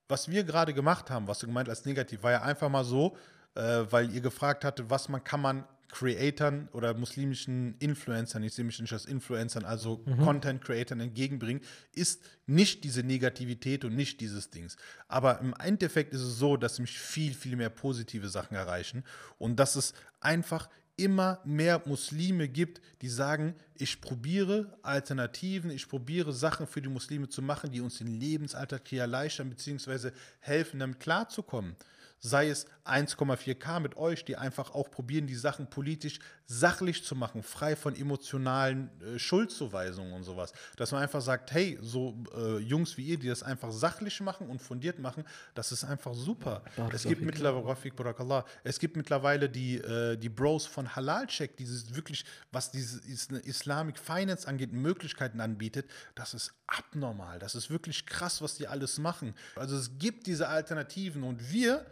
was 0.08 0.28
wir 0.28 0.42
gerade 0.42 0.74
gemacht 0.74 1.08
haben, 1.08 1.28
was 1.28 1.38
du 1.38 1.46
gemeint 1.46 1.68
als 1.68 1.84
negativ, 1.84 2.24
war 2.24 2.32
ja 2.32 2.42
einfach 2.42 2.68
mal 2.68 2.84
so, 2.84 3.16
äh, 3.54 3.84
weil 3.90 4.10
ihr 4.10 4.20
gefragt 4.20 4.64
hattet, 4.64 4.90
was 4.90 5.08
man 5.08 5.22
kann 5.22 5.40
man 5.40 5.64
Creatern 5.90 6.68
oder 6.72 6.94
muslimischen 6.94 7.76
Influencern, 7.78 8.42
ich 8.42 8.54
sehe 8.54 8.64
mich 8.64 8.80
nicht 8.80 8.92
als 8.92 9.06
Influencern, 9.06 9.64
also 9.64 9.98
Content 10.22 10.62
Creatern 10.62 11.00
entgegenbringen, 11.00 11.62
ist 11.94 12.22
nicht 12.46 12.84
diese 12.84 13.02
Negativität 13.02 13.84
und 13.84 13.96
nicht 13.96 14.20
dieses 14.20 14.50
Dings. 14.50 14.76
Aber 15.08 15.40
im 15.40 15.54
Endeffekt 15.58 16.14
ist 16.14 16.22
es 16.22 16.38
so, 16.38 16.56
dass 16.56 16.78
mich 16.78 16.98
viel, 16.98 17.34
viel 17.34 17.56
mehr 17.56 17.70
positive 17.70 18.28
Sachen 18.28 18.56
erreichen 18.56 19.04
und 19.38 19.56
dass 19.56 19.76
es 19.76 19.94
einfach 20.20 20.68
immer 20.96 21.40
mehr 21.44 21.82
Muslime 21.86 22.48
gibt, 22.48 22.80
die 23.00 23.08
sagen, 23.08 23.54
ich 23.74 24.00
probiere 24.00 24.78
Alternativen, 24.82 25.70
ich 25.70 25.88
probiere 25.88 26.32
Sachen 26.32 26.66
für 26.66 26.82
die 26.82 26.90
Muslime 26.90 27.28
zu 27.28 27.40
machen, 27.40 27.70
die 27.70 27.80
uns 27.80 27.98
den 27.98 28.20
Lebensalltag 28.20 28.82
hier 28.86 29.00
erleichtern 29.02 29.48
bzw. 29.48 30.10
helfen, 30.40 30.78
damit 30.78 31.00
klarzukommen. 31.00 31.74
Sei 32.20 32.48
es 32.50 32.66
1,4K 32.84 33.80
mit 33.80 33.96
euch, 33.96 34.24
die 34.24 34.36
einfach 34.36 34.74
auch 34.74 34.90
probieren, 34.90 35.26
die 35.26 35.34
Sachen 35.34 35.68
politisch 35.68 36.18
sachlich 36.44 37.04
zu 37.04 37.14
machen, 37.14 37.42
frei 37.42 37.76
von 37.76 37.96
emotionalen 37.96 38.90
äh, 39.00 39.18
Schuldzuweisungen 39.18 40.12
und 40.12 40.24
sowas. 40.24 40.52
Dass 40.76 40.92
man 40.92 41.02
einfach 41.02 41.22
sagt, 41.22 41.52
hey, 41.52 41.78
so 41.80 42.22
äh, 42.36 42.58
Jungs 42.58 42.96
wie 42.96 43.06
ihr, 43.06 43.18
die 43.18 43.28
das 43.28 43.42
einfach 43.42 43.70
sachlich 43.70 44.20
machen 44.20 44.48
und 44.48 44.60
fundiert 44.60 44.98
machen, 44.98 45.24
das 45.54 45.72
ist 45.72 45.84
einfach 45.84 46.12
super. 46.14 46.62
Es 46.92 47.04
gibt 47.04 47.22
mittlerweile, 47.22 47.66
Rafik 47.66 47.96
Barakallah, 47.96 48.44
es 48.64 48.78
gibt 48.78 48.96
mittlerweile 48.96 49.48
die, 49.48 49.76
äh, 49.76 50.16
die 50.16 50.28
Bros 50.28 50.66
von 50.66 50.94
Halal 50.94 51.26
Check, 51.26 51.56
dieses 51.56 51.94
wirklich, 51.94 52.24
was 52.52 52.70
diese 52.70 52.98
is 53.08 53.28
Islamic 53.44 53.98
Finance 53.98 54.46
angeht, 54.46 54.72
Möglichkeiten 54.72 55.40
anbietet, 55.40 55.88
das 56.14 56.34
ist 56.34 56.52
abnormal. 56.66 57.38
Das 57.38 57.54
ist 57.54 57.70
wirklich 57.70 58.06
krass, 58.06 58.42
was 58.42 58.56
die 58.56 58.66
alles 58.66 58.98
machen. 58.98 59.34
Also 59.56 59.76
es 59.76 59.98
gibt 59.98 60.26
diese 60.26 60.48
Alternativen 60.48 61.22
und 61.22 61.52
wir 61.52 61.86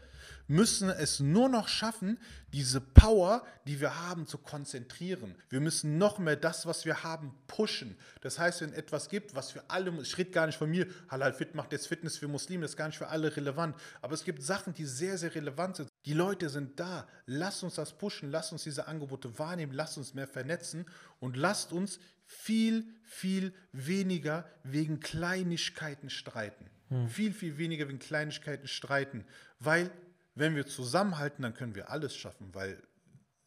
müssen 0.49 0.89
es 0.89 1.21
nur 1.21 1.49
noch 1.49 1.69
schaffen, 1.69 2.19
diese 2.53 2.81
Power, 2.81 3.47
die 3.67 3.81
wir 3.81 4.07
haben, 4.07 4.27
zu 4.27 4.39
konzentrieren. 4.39 5.35
Wir 5.51 5.61
müssen 5.61 5.99
noch 5.99 6.19
mehr 6.19 6.37
das, 6.37 6.67
was 6.67 6.85
wir 6.87 7.05
haben, 7.05 7.35
pushen. 7.47 7.97
Das 8.23 8.39
heißt, 8.39 8.63
wenn 8.63 8.73
etwas 8.73 9.09
gibt, 9.09 9.35
was 9.35 9.51
für 9.51 9.63
alle, 9.69 9.93
ich 10.03 10.17
rede 10.17 10.31
gar 10.31 10.47
nicht 10.47 10.59
von 10.59 10.71
mir, 10.71 10.87
Halal 11.11 11.35
Fit 11.35 11.55
macht 11.55 11.73
jetzt 11.73 11.87
Fitness 11.87 12.17
für 12.17 12.29
Muslime, 12.29 12.63
das 12.63 12.73
ist 12.73 12.77
gar 12.77 12.89
nicht 12.89 12.99
für 12.99 13.09
alle 13.09 13.37
relevant. 13.37 13.77
Aber 14.01 14.15
es 14.15 14.25
gibt 14.25 14.43
Sachen, 14.43 14.73
die 14.73 14.87
sehr, 14.87 15.19
sehr 15.19 15.35
relevant 15.35 15.77
sind. 15.77 15.89
Die 16.07 16.15
Leute 16.15 16.49
sind 16.49 16.81
da. 16.81 17.07
Lasst 17.27 17.63
uns 17.63 17.75
das 17.75 17.93
pushen, 17.93 18.31
lasst 18.31 18.53
uns 18.53 18.65
diese 18.65 18.89
Angebote 18.89 19.39
wahrnehmen, 19.39 19.73
lasst 19.73 19.99
uns 19.99 20.15
mehr 20.15 20.27
vernetzen 20.27 20.87
und 21.21 21.37
lasst 21.37 21.73
uns 21.73 22.01
viel, 22.25 22.87
viel 23.03 23.53
weniger 23.73 24.49
wegen 24.63 25.01
Kleinigkeiten 25.01 26.09
streiten. 26.11 26.67
Viel, 27.09 27.35
viel 27.35 27.59
weniger 27.59 27.87
wegen 27.89 27.99
Kleinigkeiten 27.99 28.67
streiten. 28.67 29.27
Weil, 29.59 29.91
wenn 30.39 30.57
wir 30.57 30.67
zusammenhalten, 30.67 31.43
dann 31.43 31.55
können 31.55 31.75
wir 31.75 31.91
alles 31.91 32.17
schaffen, 32.17 32.55
weil, 32.55 32.83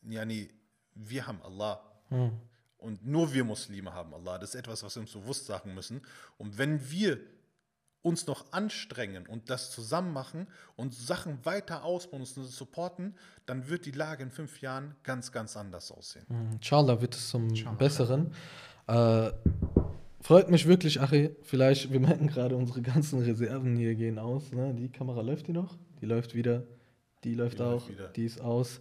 yani, 0.02 0.50
wir 0.94 1.28
haben 1.28 1.42
Allah. 1.42 1.82
Und 2.78 3.06
nur 3.06 3.34
wir 3.34 3.44
Muslime 3.44 3.94
haben 3.94 4.14
Allah. 4.14 4.38
Das 4.40 4.50
ist 4.50 4.56
etwas, 4.56 4.84
was 4.84 4.96
wir 4.96 5.02
uns 5.02 5.14
bewusst 5.14 5.46
sagen 5.46 5.74
müssen. 5.74 6.02
Und 6.38 6.58
wenn 6.58 6.90
wir 6.90 7.20
uns 8.02 8.26
noch 8.26 8.52
anstrengen 8.52 9.28
und 9.28 9.50
das 9.50 9.72
zusammen 9.72 10.12
machen 10.12 10.48
und 10.76 10.94
Sachen 10.94 11.46
weiter 11.46 11.84
ausbauen 11.84 12.24
und 12.24 12.38
uns 12.38 12.58
supporten, 12.58 13.16
dann 13.46 13.70
wird 13.70 13.86
die 13.86 13.92
Lage 13.92 14.24
in 14.24 14.32
fünf 14.32 14.62
Jahren 14.62 14.96
ganz, 15.04 15.32
ganz 15.32 15.56
anders 15.56 15.92
aussehen. 15.92 16.26
Inshallah 16.54 17.00
wird 17.02 17.16
es 17.16 17.30
zum 17.30 17.50
Besseren. 17.78 18.34
Äh, 18.88 19.32
freut 20.20 20.50
mich 20.50 20.68
wirklich, 20.68 21.00
Achi. 21.00 21.36
Vielleicht, 21.44 21.92
wir 21.92 22.00
merken 22.00 22.28
gerade, 22.28 22.56
unsere 22.56 22.82
ganzen 22.82 23.22
Reserven 23.22 23.76
hier 23.76 23.94
gehen 23.94 24.18
aus. 24.18 24.52
Ne? 24.52 24.74
Die 24.74 24.90
Kamera 24.90 25.22
läuft 25.22 25.48
die 25.48 25.54
noch? 25.54 25.78
Die 26.02 26.08
läuft 26.08 26.34
wieder. 26.34 26.64
Die 27.24 27.36
läuft 27.36 27.60
Die 27.60 27.64
auch. 27.64 27.88
läuft. 27.90 28.18
Die 28.18 28.26
ist 28.26 28.42
aus. 28.42 28.80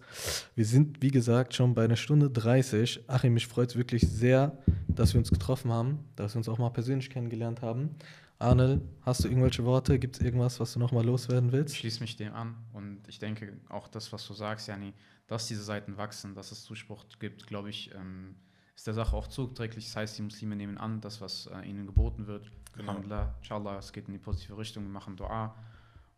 Wir 0.55 0.65
sind, 0.65 1.01
wie 1.01 1.11
gesagt, 1.11 1.53
schon 1.53 1.73
bei 1.75 1.83
einer 1.85 1.95
Stunde 1.95 2.29
30. 2.29 3.07
Achim, 3.07 3.33
mich 3.33 3.47
freut 3.47 3.69
es 3.69 3.75
wirklich 3.75 4.01
sehr, 4.09 4.57
dass 4.87 5.13
wir 5.13 5.19
uns 5.19 5.29
getroffen 5.29 5.71
haben, 5.71 5.99
dass 6.15 6.33
wir 6.33 6.37
uns 6.39 6.49
auch 6.49 6.57
mal 6.57 6.69
persönlich 6.71 7.09
kennengelernt 7.09 7.61
haben. 7.61 7.91
Arnel, 8.39 8.81
hast 9.01 9.23
du 9.23 9.27
irgendwelche 9.27 9.63
Worte? 9.65 9.99
Gibt 9.99 10.15
es 10.15 10.21
irgendwas, 10.25 10.59
was 10.59 10.73
du 10.73 10.79
nochmal 10.79 11.05
loswerden 11.05 11.49
Ich 11.49 11.53
willst? 11.53 11.77
schließe 11.77 11.99
mich 12.01 12.15
dem 12.15 12.33
an 12.33 12.55
und 12.73 13.01
ich 13.07 13.19
denke 13.19 13.53
auch 13.69 13.87
das, 13.87 14.11
was 14.11 14.25
du 14.27 14.33
sagst, 14.33 14.67
Jani, 14.67 14.93
dass 15.27 15.47
diese 15.47 15.61
Seiten 15.63 15.95
wachsen, 15.97 16.33
dass 16.33 16.51
es 16.51 16.63
Zuspruch 16.63 17.05
gibt, 17.19 17.45
glaube 17.45 17.69
ich, 17.69 17.91
ähm, 17.93 18.33
ist 18.75 18.87
der 18.87 18.95
Sache 18.95 19.15
auch 19.15 19.27
zuträglich. 19.27 19.85
Das 19.85 19.95
heißt, 19.95 20.17
die 20.17 20.23
Muslime 20.23 20.55
nehmen 20.55 20.79
an, 20.79 21.01
das, 21.01 21.21
was 21.21 21.47
äh, 21.53 21.69
ihnen 21.69 21.85
geboten 21.85 22.25
wird. 22.25 22.51
Genau. 22.73 22.89
Alhamdulillah, 22.89 23.35
inshallah, 23.39 23.77
es 23.77 23.93
geht 23.93 24.07
in 24.07 24.13
die 24.13 24.19
positive 24.19 24.57
Richtung, 24.57 24.83
wir 24.85 24.89
machen 24.91 25.15
Dua. 25.15 25.55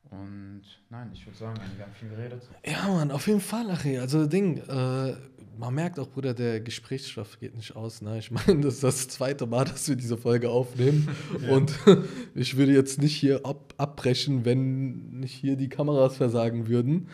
Und 0.10 0.62
nein, 0.90 1.10
ich 1.14 1.26
würde 1.26 1.38
sagen, 1.38 1.60
wir 1.76 1.86
haben 1.86 1.94
viel 1.94 2.10
geredet. 2.10 2.48
Ja, 2.66 2.88
Mann, 2.88 3.12
auf 3.12 3.28
jeden 3.28 3.42
Fall, 3.42 3.70
Achi. 3.72 3.98
Also, 3.98 4.28
Ding, 4.28 4.58
äh, 4.58 5.16
man 5.58 5.74
merkt 5.74 6.00
auch, 6.00 6.10
Bruder, 6.10 6.34
der 6.34 6.60
Gesprächsstoff 6.60 7.40
geht 7.40 7.56
nicht 7.56 7.76
aus. 7.76 8.02
Ne? 8.02 8.20
Ich 8.20 8.32
meine, 8.48 8.62
das 8.62 8.76
ist 8.76 8.84
das 8.84 9.08
zweite 9.08 9.46
Mal, 9.46 9.66
dass 9.66 9.88
wir 9.88 9.96
diese 9.96 10.18
Folge 10.18 10.50
aufnehmen. 10.50 11.08
Und 11.50 11.74
ich 12.36 12.58
würde 12.58 12.74
jetzt 12.74 13.02
nicht 13.02 13.16
hier 13.16 13.46
ab 13.46 13.74
abbrechen, 13.78 14.46
wenn 14.46 15.20
nicht 15.20 15.34
hier 15.34 15.56
die 15.56 15.70
Kameras 15.70 16.18
versagen 16.18 16.68
würden. 16.68 17.10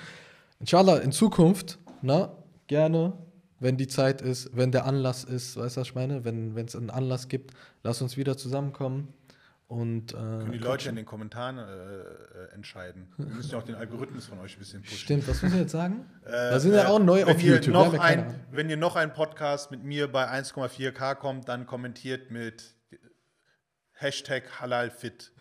Inshallah, 0.60 0.98
in 0.98 1.11
Zukunft, 1.11 1.80
na, 2.02 2.36
gerne, 2.68 3.14
wenn 3.60 3.78
die 3.78 3.88
Zeit 3.88 4.22
ist, 4.22 4.56
wenn 4.56 4.72
der 4.72 4.86
Anlass 4.86 5.24
ist, 5.24 5.57
weißt 5.57 5.78
du, 5.78 5.82
was 5.82 5.88
ich 5.88 5.95
meine? 5.95 6.26
Wenn 6.26 6.57
es 6.57 6.76
einen 6.76 6.90
Anlass 6.90 7.28
gibt, 7.28 7.52
lass 7.84 8.02
uns 8.02 8.18
wieder 8.18 8.38
zusammenkommen. 8.38 9.10
Und, 9.69 10.13
äh, 10.13 10.15
Können 10.15 10.51
die 10.51 10.57
Leute 10.57 10.89
in 10.89 10.95
den 10.95 11.05
Kommentaren 11.05 11.59
äh, 11.59 11.61
äh, 11.61 12.53
entscheiden. 12.55 13.07
Wir 13.17 13.27
müssen 13.27 13.51
ja 13.51 13.59
auch 13.59 13.63
den 13.63 13.75
Algorithmus 13.75 14.25
von 14.25 14.39
euch 14.39 14.55
ein 14.55 14.59
bisschen 14.59 14.81
pushen. 14.81 14.97
Stimmt, 14.97 15.27
was 15.27 15.43
müssen 15.43 15.53
wir 15.53 15.61
jetzt 15.61 15.73
sagen? 15.73 16.09
Äh, 16.25 16.31
da 16.31 16.59
sind 16.59 16.71
wir 16.71 16.89
auch 16.89 16.97
neu 16.97 17.23
auf 17.25 17.39
YouTube. 17.39 17.75
Noch 17.75 17.93
ja 17.93 18.01
ein, 18.01 18.33
wenn 18.49 18.67
ihr 18.67 18.77
noch 18.77 18.95
einen 18.95 19.13
Podcast 19.13 19.69
mit 19.69 19.83
mir 19.83 20.11
bei 20.11 20.27
1,4K 20.27 21.13
kommt, 21.13 21.49
dann 21.49 21.67
kommentiert 21.67 22.31
mit 22.31 22.73
Hashtag 23.91 24.59
halalfit. 24.59 25.33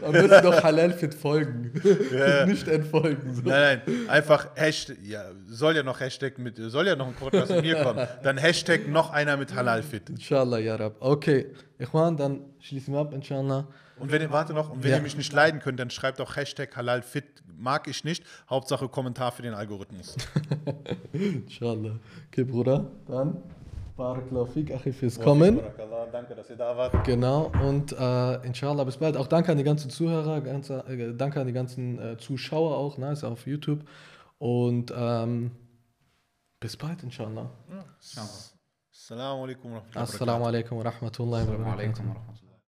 Dann 0.00 0.12
wird 0.14 0.30
sie 0.30 0.42
doch 0.42 0.62
Halal 0.62 0.92
Fit 0.92 1.14
folgen. 1.14 1.72
Nicht 2.46 2.68
entfolgen. 2.68 3.34
So. 3.34 3.42
Nein, 3.42 3.82
nein, 3.86 4.08
einfach 4.08 4.48
Hashtag, 4.54 4.96
ja, 5.02 5.24
soll 5.46 5.76
ja 5.76 5.82
noch 5.82 6.00
Hashtag 6.00 6.38
mit, 6.38 6.56
soll 6.56 6.86
ja 6.86 6.96
noch 6.96 7.06
ein 7.08 7.14
Podcast 7.14 7.50
mit 7.52 7.62
mir 7.62 7.82
kommen. 7.82 8.06
Dann 8.22 8.36
Hashtag 8.38 8.88
noch 8.88 9.10
einer 9.12 9.36
mit 9.36 9.54
halalfit. 9.54 10.08
Inshallah, 10.10 10.58
ya 10.58 10.76
Rab. 10.76 10.96
Okay, 11.00 11.46
Ikhwan, 11.78 12.16
dann 12.16 12.40
schließen 12.60 12.92
wir 12.94 13.00
ab, 13.00 13.12
inshallah. 13.14 13.66
Und 13.98 14.10
wenn 14.12 14.22
ihr, 14.22 14.30
warte 14.30 14.54
noch, 14.54 14.70
und 14.70 14.82
wenn 14.82 14.90
Ja. 14.92 14.96
ihr 14.96 15.02
mich 15.02 15.16
nicht 15.16 15.32
leiden 15.32 15.60
könnt, 15.60 15.78
dann 15.78 15.90
schreibt 15.90 16.20
auch 16.20 16.36
Hashtag 16.36 16.74
halalfit. 16.76 17.24
Mag 17.58 17.86
ich 17.88 18.04
nicht. 18.04 18.24
Hauptsache 18.48 18.88
Kommentar 18.88 19.32
für 19.32 19.42
den 19.42 19.52
Algorithmus. 19.52 20.16
Inshallah. 21.12 21.98
Okay, 22.32 22.44
Bruder, 22.44 22.86
dann 23.06 23.36
Barakallahu 24.00 24.46
fik, 24.46 24.72
Achi, 24.72 24.92
fürs 24.92 25.20
Kommen. 25.20 25.60
Danke, 26.10 26.34
dass 26.34 26.48
ihr 26.48 26.56
da 26.56 26.74
wart. 26.74 27.04
Genau, 27.04 27.52
und 27.62 27.92
äh, 27.92 28.46
inshallah 28.46 28.84
bis 28.84 28.96
bald. 28.96 29.16
Auch 29.16 29.26
danke 29.26 29.52
an 29.52 29.58
die 29.58 29.64
ganzen 29.64 29.90
Zuhörer, 29.90 30.40
ganze, 30.40 30.78
äh, 30.88 31.14
danke 31.14 31.38
an 31.38 31.46
die 31.46 31.52
ganzen 31.52 31.98
äh, 31.98 32.16
Zuschauer 32.16 32.78
auch, 32.78 32.96
nice, 32.96 33.24
auf 33.24 33.46
YouTube. 33.46 33.84
Und 34.38 34.90
ähm, 34.96 35.50
bis 36.60 36.78
bald, 36.78 37.02
inshallah. 37.02 37.50
Inshallah. 38.00 38.30
Assalamu 38.90 39.44
alaikum 39.44 39.72
wa 39.72 39.78
rahmatullahi 39.78 39.94
wa 39.94 40.00
barakatuh. 40.00 40.14
Assalamu 40.14 40.44
alaikum 40.46 40.78
wa 40.78 40.84
rahmatullahi 40.84 41.46
wa 41.46 41.52
barakatuh. 41.52 41.72
alaikum 41.72 42.08
wa 42.08 42.14
rahmatullahi. 42.14 42.39